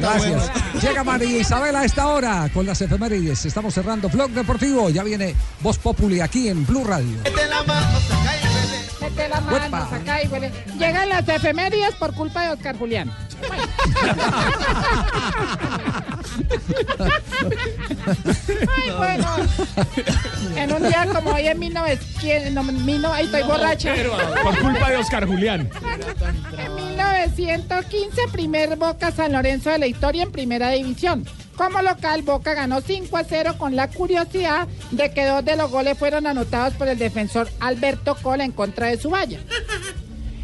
Gracias. 0.00 0.50
Llega 0.82 1.04
María 1.04 1.38
Isabel 1.38 1.76
a 1.76 1.84
esta 1.84 2.08
hora 2.08 2.50
con 2.52 2.64
las 2.64 2.80
efemérides. 2.80 3.44
Estamos 3.44 3.74
cerrando 3.74 4.08
Blog 4.08 4.30
Deportivo. 4.30 4.88
Ya 4.88 5.04
viene 5.04 5.34
Voz 5.60 5.78
Populi 5.78 6.20
aquí 6.20 6.48
en 6.48 6.64
Blue 6.64 6.84
Radio. 6.84 7.18
Mete 9.08 9.28
la 9.28 9.40
mano, 9.40 9.88
saca 9.90 10.22
y 10.22 10.28
huele. 10.28 10.52
Llegan 10.78 11.08
las 11.08 11.28
efemérides 11.28 11.94
por 11.94 12.12
culpa 12.14 12.42
de 12.42 12.50
Oscar 12.50 12.76
Julián. 12.78 13.10
Ay, 18.76 18.90
bueno. 18.96 19.26
En 20.56 20.72
un 20.72 20.82
día 20.88 21.06
como 21.12 21.30
hoy 21.30 21.46
en 21.46 21.58
1900, 21.58 22.52
no, 22.52 22.62
mil 22.64 23.00
no- 23.02 23.12
ay, 23.12 23.26
estoy 23.26 23.42
borracha. 23.44 23.94
Por 24.42 24.58
culpa 24.58 24.90
de 24.90 24.96
Oscar 24.96 25.26
Julián. 25.26 25.68
En 26.58 26.74
1915, 26.74 28.22
primer 28.32 28.76
Boca 28.76 29.10
San 29.10 29.32
Lorenzo 29.32 29.70
de 29.70 29.78
la 29.78 29.86
historia 29.86 30.22
en 30.22 30.32
primera 30.32 30.70
división. 30.70 31.24
Como 31.58 31.82
local, 31.82 32.22
Boca 32.22 32.54
ganó 32.54 32.80
5 32.80 33.16
a 33.16 33.24
0 33.24 33.56
con 33.58 33.74
la 33.74 33.88
curiosidad 33.88 34.68
de 34.92 35.10
que 35.10 35.26
dos 35.26 35.44
de 35.44 35.56
los 35.56 35.68
goles 35.68 35.98
fueron 35.98 36.28
anotados 36.28 36.74
por 36.74 36.86
el 36.86 36.96
defensor 36.96 37.50
Alberto 37.58 38.16
Cola 38.22 38.44
en 38.44 38.52
contra 38.52 38.86
de 38.86 38.96
su 38.96 39.10
valla. 39.10 39.40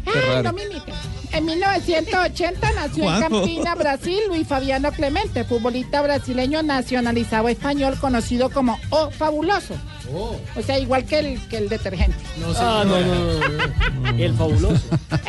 Ay, 0.05 0.43
no 0.43 0.51
me 0.51 0.65
imiten. 0.65 0.93
En 1.31 1.45
1980 1.45 2.71
nació 2.73 3.15
en. 3.15 3.21
Campina, 3.21 3.75
Brasil, 3.75 4.19
Luis 4.27 4.45
Fabiano 4.45 4.91
Clemente, 4.91 5.45
futbolista 5.45 6.01
brasileño 6.01 6.61
nacionalizado 6.63 7.47
español 7.47 7.97
conocido 7.99 8.49
como 8.49 8.77
O 8.89 9.09
Fabuloso. 9.09 9.73
O 10.13 10.61
sea, 10.61 10.77
igual 10.77 11.05
que 11.05 11.19
el, 11.19 11.47
que 11.47 11.57
el 11.57 11.69
detergente. 11.69 12.17
Ah, 12.57 12.83
no, 12.85 12.99
no, 12.99 13.15
no, 13.15 13.33
no. 13.33 14.17
El 14.17 14.33
fabuloso. 14.35 14.83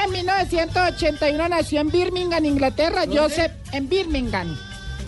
En 0.04 0.12
1981 0.12 1.48
nació 1.48 1.80
en 1.80 1.90
Birmingham, 1.90 2.44
Inglaterra, 2.44 3.04
Joseph 3.10 3.52
en 3.72 3.88
Birmingham. 3.88 4.56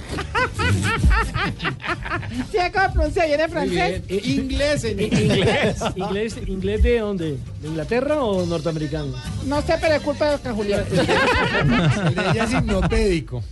¿Sí 2.51 2.59
cómo 2.73 2.93
pronuncia 2.93 3.27
bien 3.27 3.41
en 3.41 3.51
francés? 3.51 4.03
Inglés, 4.09 4.85
en 4.85 5.01
¿Inglés? 5.01 5.77
¿Inglés, 5.97 6.37
¿Inglés 6.47 6.83
de 6.83 6.99
dónde? 6.99 7.39
¿De 7.61 7.69
Inglaterra 7.69 8.23
o 8.23 8.45
norteamericano? 8.47 9.13
No 9.47 9.61
sé, 9.63 9.77
pero 9.81 9.95
es 9.97 10.03
culpa 10.03 10.29
de 10.31 10.35
Oscar 10.37 10.55
Julián. 10.55 10.85
ella 12.33 12.45
es 12.45 12.53
hipnopédico. 12.53 13.43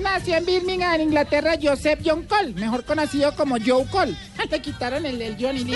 Nació 0.00 0.36
en 0.36 0.46
Birmingham, 0.46 0.94
en 0.94 1.00
Inglaterra, 1.02 1.54
Joseph 1.60 1.98
John 2.04 2.22
Cole, 2.24 2.52
mejor 2.54 2.84
conocido 2.84 3.34
como 3.34 3.56
Joe 3.64 3.84
Cole. 3.86 4.14
Le 4.50 4.62
quitaron 4.62 5.04
el, 5.04 5.20
el 5.20 5.36
Johnny 5.38 5.64
Lee. 5.64 5.74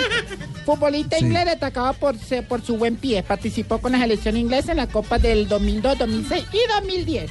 Futbolista 0.65 1.17
Sí. 1.17 1.25
inglés 1.25 1.45
destacado 1.45 1.93
por, 1.95 2.15
por 2.47 2.61
su 2.63 2.77
buen 2.77 2.95
pie. 2.95 3.21
Participó 3.23 3.79
con 3.79 3.91
la 3.91 3.99
selección 3.99 4.37
inglesa 4.37 4.71
en 4.71 4.77
la 4.77 4.87
Copa 4.87 5.19
del 5.19 5.49
2002, 5.49 5.97
2006 5.97 6.45
y 6.53 6.59
2010. 6.79 7.29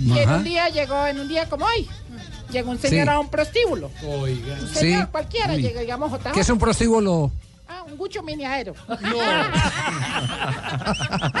Y 0.00 0.18
en 0.18 0.30
un 0.30 0.44
día 0.44 0.68
llegó, 0.68 1.06
en 1.06 1.20
un 1.20 1.28
día 1.28 1.48
como 1.48 1.64
hoy, 1.66 1.88
llegó 2.50 2.70
un 2.70 2.78
señor 2.78 3.06
Sí. 3.06 3.10
a 3.12 3.18
un 3.20 3.28
prostíbulo. 3.28 3.90
Oiga. 4.06 4.56
Un 4.60 4.68
señor 4.68 5.02
Sí. 5.04 5.08
cualquiera, 5.10 5.54
Uy. 5.54 5.62
llega, 5.62 5.80
digamos, 5.80 6.10
JJ. 6.12 6.32
¿Qué 6.32 6.40
es 6.40 6.48
un 6.50 6.58
prostíbulo? 6.58 7.30
Ah, 7.68 7.84
un 7.86 7.96
gucho 7.96 8.22
miniadero. 8.22 8.74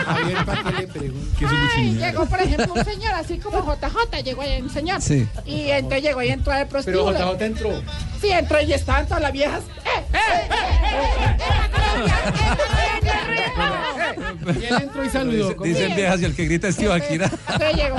Javier, 0.04 0.44
¿para 0.46 0.62
qué 0.64 0.72
le 0.80 0.86
pregunto? 0.88 1.38
¿Qué 1.38 1.44
es 1.44 1.50
un 1.50 1.56
Ay, 1.58 1.66
cuchillo? 1.68 2.00
llegó, 2.06 2.26
por 2.26 2.40
ejemplo, 2.40 2.72
un 2.74 2.84
señor, 2.84 3.12
así 3.14 3.38
como 3.38 3.60
JJ, 3.62 4.22
llegó 4.22 4.40
ahí 4.42 4.62
un 4.62 4.70
señor. 4.70 5.02
Sí. 5.02 5.28
Y 5.44 5.68
entonces 5.70 6.02
llegó 6.04 6.22
y 6.22 6.28
entró 6.28 6.52
al 6.54 6.60
Pero 6.68 6.70
prostíbulo. 6.70 7.12
JJ 7.12 7.44
entró. 7.44 7.70
Sí, 8.20 8.30
entró 8.30 8.60
y 8.62 8.72
estaban 8.72 9.06
todas 9.06 9.22
las 9.22 9.32
viejas. 9.32 9.62
¡Eh, 9.84 10.04
eh, 10.14 10.48
Y 14.60 14.64
él 14.64 14.74
entró 14.82 15.04
y 15.04 15.08
saludó. 15.10 15.54
Dicen 15.62 15.94
viejas 15.94 16.20
y 16.20 16.24
el 16.24 16.34
que 16.34 16.44
grita 16.46 16.68
es 16.68 16.76
Tibaquira. 16.76 17.26
Entonces 17.26 17.74
llegó, 17.76 17.96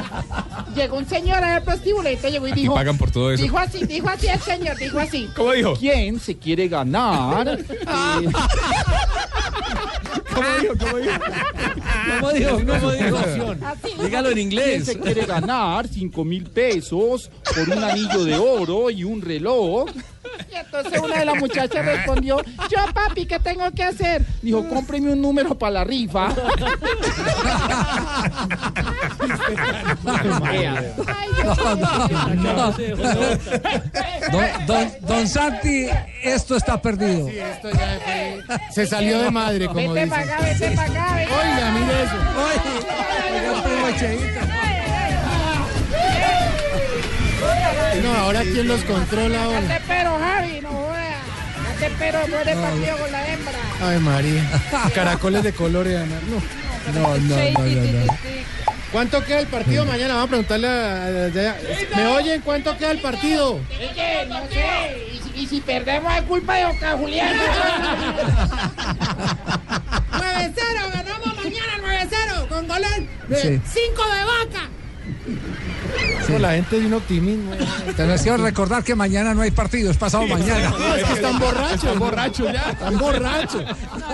llegó 0.76 0.98
un 0.98 1.08
señor 1.08 1.44
al 1.44 1.64
prostíbulo 1.64 2.10
y 2.10 2.16
llegó 2.18 2.48
y 2.48 2.52
Y 2.52 2.54
dijo... 2.54 2.74
pagan 2.76 2.98
por 2.98 3.12
todo 3.12 3.32
eso. 3.32 3.42
Dijo 3.44 3.58
así, 3.58 3.86
dijo 3.86 4.10
así 4.10 4.28
el 4.28 4.40
señor, 4.40 4.78
dijo 4.78 5.00
así. 5.00 5.30
¿Cómo 5.36 5.52
dijo? 5.54 5.74
¿Quién 5.76 6.20
se 6.20 6.38
quiere 6.38 6.68
ganar? 6.68 7.60
¿Cómo 10.34 10.48
dijo? 10.62 10.74
¿Cómo 10.80 10.98
dijo? 10.98 11.12
¿Cómo 12.20 12.32
dijo? 12.32 12.52
¿Cómo 12.52 12.92
dijo? 12.92 13.56
Dígalo 14.04 14.30
en 14.30 14.36
¿Quién 14.36 14.48
inglés. 14.48 14.86
se 14.86 15.00
quiere 15.00 15.26
ganar 15.26 15.88
5 15.88 16.24
mil 16.26 16.44
pesos 16.46 17.30
por 17.54 17.70
un 17.78 17.84
anillo 17.84 18.24
de 18.26 18.36
oro 18.36 18.90
y 18.90 19.04
un 19.04 19.22
reloj? 19.22 19.90
Y 20.52 20.56
entonces 20.56 21.00
una 21.00 21.20
de 21.20 21.26
las 21.26 21.36
muchachas 21.38 21.86
respondió, 21.86 22.38
yo 22.70 22.78
papi, 22.94 23.26
¿qué 23.26 23.40
tengo 23.40 23.70
que 23.72 23.84
hacer? 23.84 24.24
Dijo, 24.42 24.68
cómpreme 24.68 25.12
un 25.14 25.22
número 25.22 25.58
para 25.58 25.72
la 25.72 25.84
rifa. 25.84 26.30
Ay, 30.06 31.28
No, 31.44 31.56
no, 31.76 32.08
no. 32.36 32.72
Don, 34.32 34.66
don, 34.68 34.92
don 35.02 35.28
Santi, 35.28 35.88
esto 36.24 36.56
está 36.56 36.82
perdido. 36.82 37.28
Sí, 37.30 37.38
esto 37.40 37.70
ya 37.72 38.00
fue- 38.04 38.44
Se 38.72 38.88
salió 38.88 39.20
de 39.22 39.32
madre, 39.32 39.68
como 39.68 39.94
Vete 39.94 40.06
dicen. 40.06 40.10
para 40.10 40.24
acá, 40.24 40.38
vete 40.44 40.72
para 40.76 40.92
acá. 40.92 41.16
vete. 41.16 41.34
Oiga, 41.34 41.72
mire 41.72 42.04
eso. 42.04 42.16
No, 48.02 48.14
ahora 48.16 48.42
quién 48.42 48.68
los 48.68 48.82
controla 48.84 49.44
ahora. 49.44 49.62
te 49.62 49.74
espero, 49.76 50.18
Javi, 50.20 50.62
no 50.62 50.70
jodas. 50.70 51.16
Te 51.80 51.86
espero 51.88 52.20
después 52.20 52.46
del 52.46 52.58
partido 52.58 52.98
con 52.98 53.12
la 53.12 53.28
hembra. 53.34 53.54
Ay, 53.82 54.00
María. 54.00 54.44
Caracoles 54.96 55.44
de 55.44 55.54
colores, 55.54 55.98
Ana. 55.98 56.16
No. 56.30 56.42
No, 56.94 57.18
no, 57.18 57.18
no, 57.18 57.36
no, 57.38 58.06
no. 58.06 58.14
¿Cuánto 58.92 59.24
queda 59.26 59.40
el 59.40 59.48
partido 59.48 59.86
mañana? 59.86 60.14
Vamos 60.16 60.26
a 60.26 60.30
preguntarle 60.30 60.68
a... 60.68 61.06
a- 61.06 61.52
a- 61.52 61.96
¿Me 61.96 62.06
oyen? 62.08 62.42
¿Cuánto 62.42 62.78
queda 62.78 62.92
el 62.92 63.00
partido? 63.02 63.54
Oye, 63.54 64.26
no 64.28 64.38
sé. 64.50 65.08
Y, 65.14 65.18
si- 65.20 65.44
y 65.44 65.48
si 65.48 65.62
perdemos 65.62 66.14
es 66.16 66.22
culpa 66.24 66.56
de 66.56 66.66
Oscar 66.66 66.98
Julián. 66.98 67.34
9-0, 70.12 70.92
ganamos 70.94 71.36
mañana 71.36 72.08
9-0 72.10 72.48
con 72.50 72.68
golón 72.68 73.10
de 73.30 73.36
Sí. 73.38 73.62
5 73.66 74.02
de 74.04 74.24
vaca. 74.26 74.70
No, 76.30 76.40
La 76.40 76.54
gente 76.54 76.80
de 76.80 76.88
un 76.88 76.94
optimismo. 76.94 77.52
Te 77.96 78.06
les 78.08 78.22
quiero 78.22 78.38
recordar 78.38 78.84
que 78.84 78.96
mañana 78.96 79.34
no 79.34 79.42
hay 79.42 79.52
partido, 79.52 79.92
es 79.92 79.98
pasado 79.98 80.26
mañana. 80.28 80.70
No, 80.70 80.96
es 80.96 81.04
que 81.04 81.14
están 81.14 81.40
borrachos. 81.40 81.84
Están 81.84 82.00
borrachos 82.00 82.54
ya. 82.54 82.70
Están 82.72 82.98
borrachos. 82.98 83.64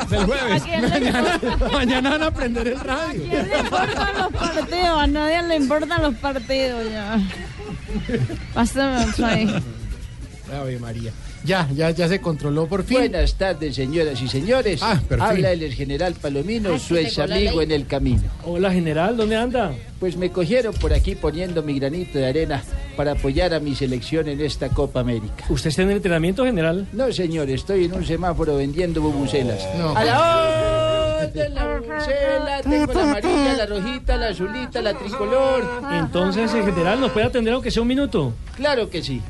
Del 0.09 0.25
jueves. 0.25 0.63
Mañana, 0.89 1.39
mañana 1.71 2.09
van 2.09 2.23
a 2.23 2.31
prender 2.31 2.67
el 2.67 2.79
radio. 2.79 3.21
quién 3.29 3.49
le 3.49 3.59
importan 3.59 4.17
los 4.17 4.31
partidos? 4.33 4.99
A 4.99 5.07
nadie 5.07 5.43
le 5.43 5.55
importan 5.55 6.01
los 6.01 6.15
partidos 6.15 6.91
ya. 6.91 7.19
Pásame 8.53 9.03
eso 9.03 9.25
ahí. 9.25 9.63
Ave 10.53 10.79
María. 10.79 11.11
Ya, 11.43 11.67
ya, 11.73 11.89
ya 11.91 12.07
se 12.07 12.19
controló 12.19 12.67
por 12.67 12.83
fin. 12.83 12.99
Buenas 12.99 13.35
tardes, 13.35 13.75
señoras 13.75 14.21
y 14.21 14.27
señores. 14.27 14.81
Ah. 14.83 14.99
Habla 15.19 15.51
el 15.53 15.73
general 15.73 16.13
Palomino, 16.21 16.73
Ay, 16.73 16.79
su 16.79 16.97
ex 16.97 17.19
amigo 17.19 17.61
en 17.61 17.71
el 17.71 17.87
camino. 17.87 18.23
Hola, 18.45 18.71
general, 18.71 19.15
¿dónde 19.17 19.35
anda? 19.35 19.73
Pues 19.99 20.17
me 20.17 20.31
cogieron 20.31 20.73
por 20.73 20.93
aquí 20.93 21.15
poniendo 21.15 21.63
mi 21.63 21.79
granito 21.79 22.19
de 22.19 22.27
arena 22.27 22.63
para 22.95 23.13
apoyar 23.13 23.53
a 23.53 23.59
mi 23.59 23.75
selección 23.75 24.27
en 24.27 24.41
esta 24.41 24.69
Copa 24.69 24.99
América. 24.99 25.45
¿Usted 25.49 25.69
está 25.69 25.83
en 25.83 25.91
el 25.91 25.97
entrenamiento, 25.97 26.45
general? 26.45 26.87
No, 26.93 27.11
señor, 27.11 27.49
estoy 27.49 27.85
en 27.85 27.93
un 27.93 28.05
semáforo 28.05 28.57
vendiendo 28.57 29.01
bubucelas. 29.01 29.65
No. 29.77 29.95
A 29.95 30.03
la 30.03 31.19
orden, 31.21 31.53
la 31.53 31.77
bubucela, 31.77 32.61
tengo 32.63 32.93
la 32.93 33.03
amarilla, 33.03 33.53
la 33.57 33.65
rojita, 33.65 34.17
la 34.17 34.27
azulita, 34.27 34.81
la 34.81 34.93
tricolor. 34.93 35.81
Entonces, 35.93 36.53
el 36.53 36.63
general, 36.65 36.99
¿nos 36.99 37.11
puede 37.11 37.27
atender 37.27 37.53
aunque 37.53 37.71
sea 37.71 37.81
un 37.81 37.87
minuto? 37.87 38.33
Claro 38.55 38.89
que 38.89 39.01
sí. 39.01 39.21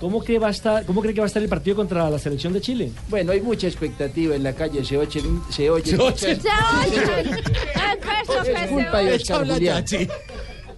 ¿Cómo, 0.00 0.22
que 0.22 0.38
va 0.38 0.46
a 0.48 0.50
estar, 0.50 0.84
¿Cómo 0.86 1.00
cree 1.02 1.12
que 1.12 1.20
va 1.20 1.26
a 1.26 1.28
estar 1.28 1.42
el 1.42 1.48
partido 1.48 1.74
contra 1.74 2.08
la 2.08 2.18
selección 2.20 2.52
de 2.52 2.60
Chile? 2.60 2.92
Bueno, 3.08 3.32
hay 3.32 3.40
mucha 3.40 3.66
expectativa 3.66 4.36
en 4.36 4.44
la 4.44 4.52
calle, 4.54 4.84
se 4.84 4.96
oyen, 4.96 5.42
se 5.50 5.68
oyen 5.70 5.96
Se 5.96 5.96
muchas- 5.96 6.22
oyen. 6.22 6.40
Se 6.40 6.48
oye. 6.48 7.30
El 7.30 7.98
peso 7.98 8.42
que 8.44 8.52
Es 8.52 8.60
se 8.60 8.68
culpa 8.68 8.98
de 8.98 9.06
oye. 9.06 9.16
Oscar 9.16 9.48
Julián. 9.48 9.84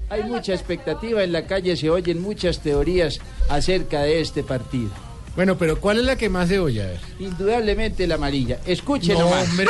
Hay 0.08 0.22
mucha 0.24 0.54
expectativa 0.54 1.22
en 1.22 1.32
la 1.32 1.46
calle, 1.46 1.76
se 1.76 1.90
oyen 1.90 2.20
muchas 2.22 2.60
teorías 2.60 3.20
acerca 3.48 4.02
de 4.02 4.20
este 4.22 4.42
partido. 4.42 4.90
Bueno, 5.36 5.56
pero 5.56 5.78
¿cuál 5.80 5.98
es 5.98 6.04
la 6.04 6.16
que 6.16 6.28
más 6.28 6.48
se 6.48 6.58
oye? 6.58 6.82
A 6.82 6.86
ver. 6.86 7.00
Indudablemente 7.20 8.06
la 8.06 8.16
amarilla. 8.16 8.58
Escuchen 8.66 9.14
No, 9.18 9.24
nomás. 9.24 9.48
hombre. 9.50 9.66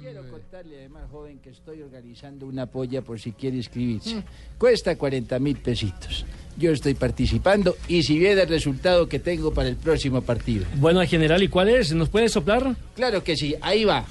Quiero 0.00 0.30
contarle 0.30 0.78
además, 0.78 1.02
joven, 1.10 1.38
que 1.40 1.50
estoy 1.50 1.82
organizando 1.82 2.46
una 2.46 2.66
polla 2.66 3.02
por 3.02 3.20
si 3.20 3.32
quiere 3.32 3.56
inscribirse. 3.58 4.22
Cuesta 4.56 4.96
40 4.96 5.38
mil 5.38 5.56
pesitos. 5.58 6.24
Yo 6.60 6.72
estoy 6.72 6.92
participando 6.92 7.74
y 7.88 8.02
si 8.02 8.18
viene 8.18 8.42
el 8.42 8.48
resultado 8.48 9.08
que 9.08 9.18
tengo 9.18 9.50
para 9.50 9.70
el 9.70 9.76
próximo 9.76 10.20
partido. 10.20 10.66
Bueno, 10.74 11.00
general, 11.06 11.42
¿y 11.42 11.48
cuál 11.48 11.70
es? 11.70 11.94
¿Nos 11.94 12.10
puede 12.10 12.28
soplar? 12.28 12.76
Claro 12.94 13.24
que 13.24 13.34
sí, 13.34 13.54
ahí 13.62 13.86
va. 13.86 14.04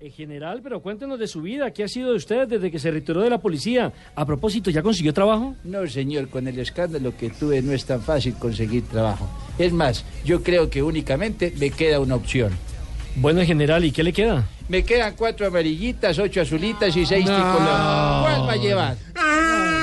Eh, 0.00 0.10
general, 0.10 0.60
pero 0.62 0.82
cuéntenos 0.82 1.18
de 1.18 1.26
su 1.26 1.40
vida. 1.40 1.70
¿Qué 1.70 1.84
ha 1.84 1.88
sido 1.88 2.10
de 2.10 2.16
usted 2.16 2.46
desde 2.46 2.70
que 2.70 2.78
se 2.78 2.90
retiró 2.90 3.22
de 3.22 3.30
la 3.30 3.38
policía? 3.38 3.90
A 4.14 4.26
propósito, 4.26 4.70
¿ya 4.70 4.82
consiguió 4.82 5.14
trabajo? 5.14 5.56
No, 5.64 5.86
señor, 5.86 6.28
con 6.28 6.46
el 6.46 6.58
escándalo 6.58 7.16
que 7.16 7.30
tuve 7.30 7.62
no 7.62 7.72
es 7.72 7.86
tan 7.86 8.02
fácil 8.02 8.34
conseguir 8.34 8.82
trabajo. 8.82 9.30
Es 9.58 9.72
más, 9.72 10.04
yo 10.26 10.42
creo 10.42 10.68
que 10.68 10.82
únicamente 10.82 11.54
me 11.58 11.70
queda 11.70 12.00
una 12.00 12.16
opción. 12.16 12.52
Bueno, 13.16 13.42
general, 13.46 13.84
¿y 13.84 13.92
qué 13.92 14.02
le 14.02 14.12
queda? 14.12 14.46
Me 14.72 14.82
quedan 14.82 15.12
cuatro 15.16 15.46
amarillitas, 15.46 16.18
ocho 16.18 16.40
azulitas 16.40 16.96
y 16.96 17.04
seis 17.04 17.26
no. 17.26 17.34
¿Cuál 17.52 18.48
va 18.48 18.52
a 18.52 18.56
llevar? 18.56 18.96
Ah. 19.14 19.81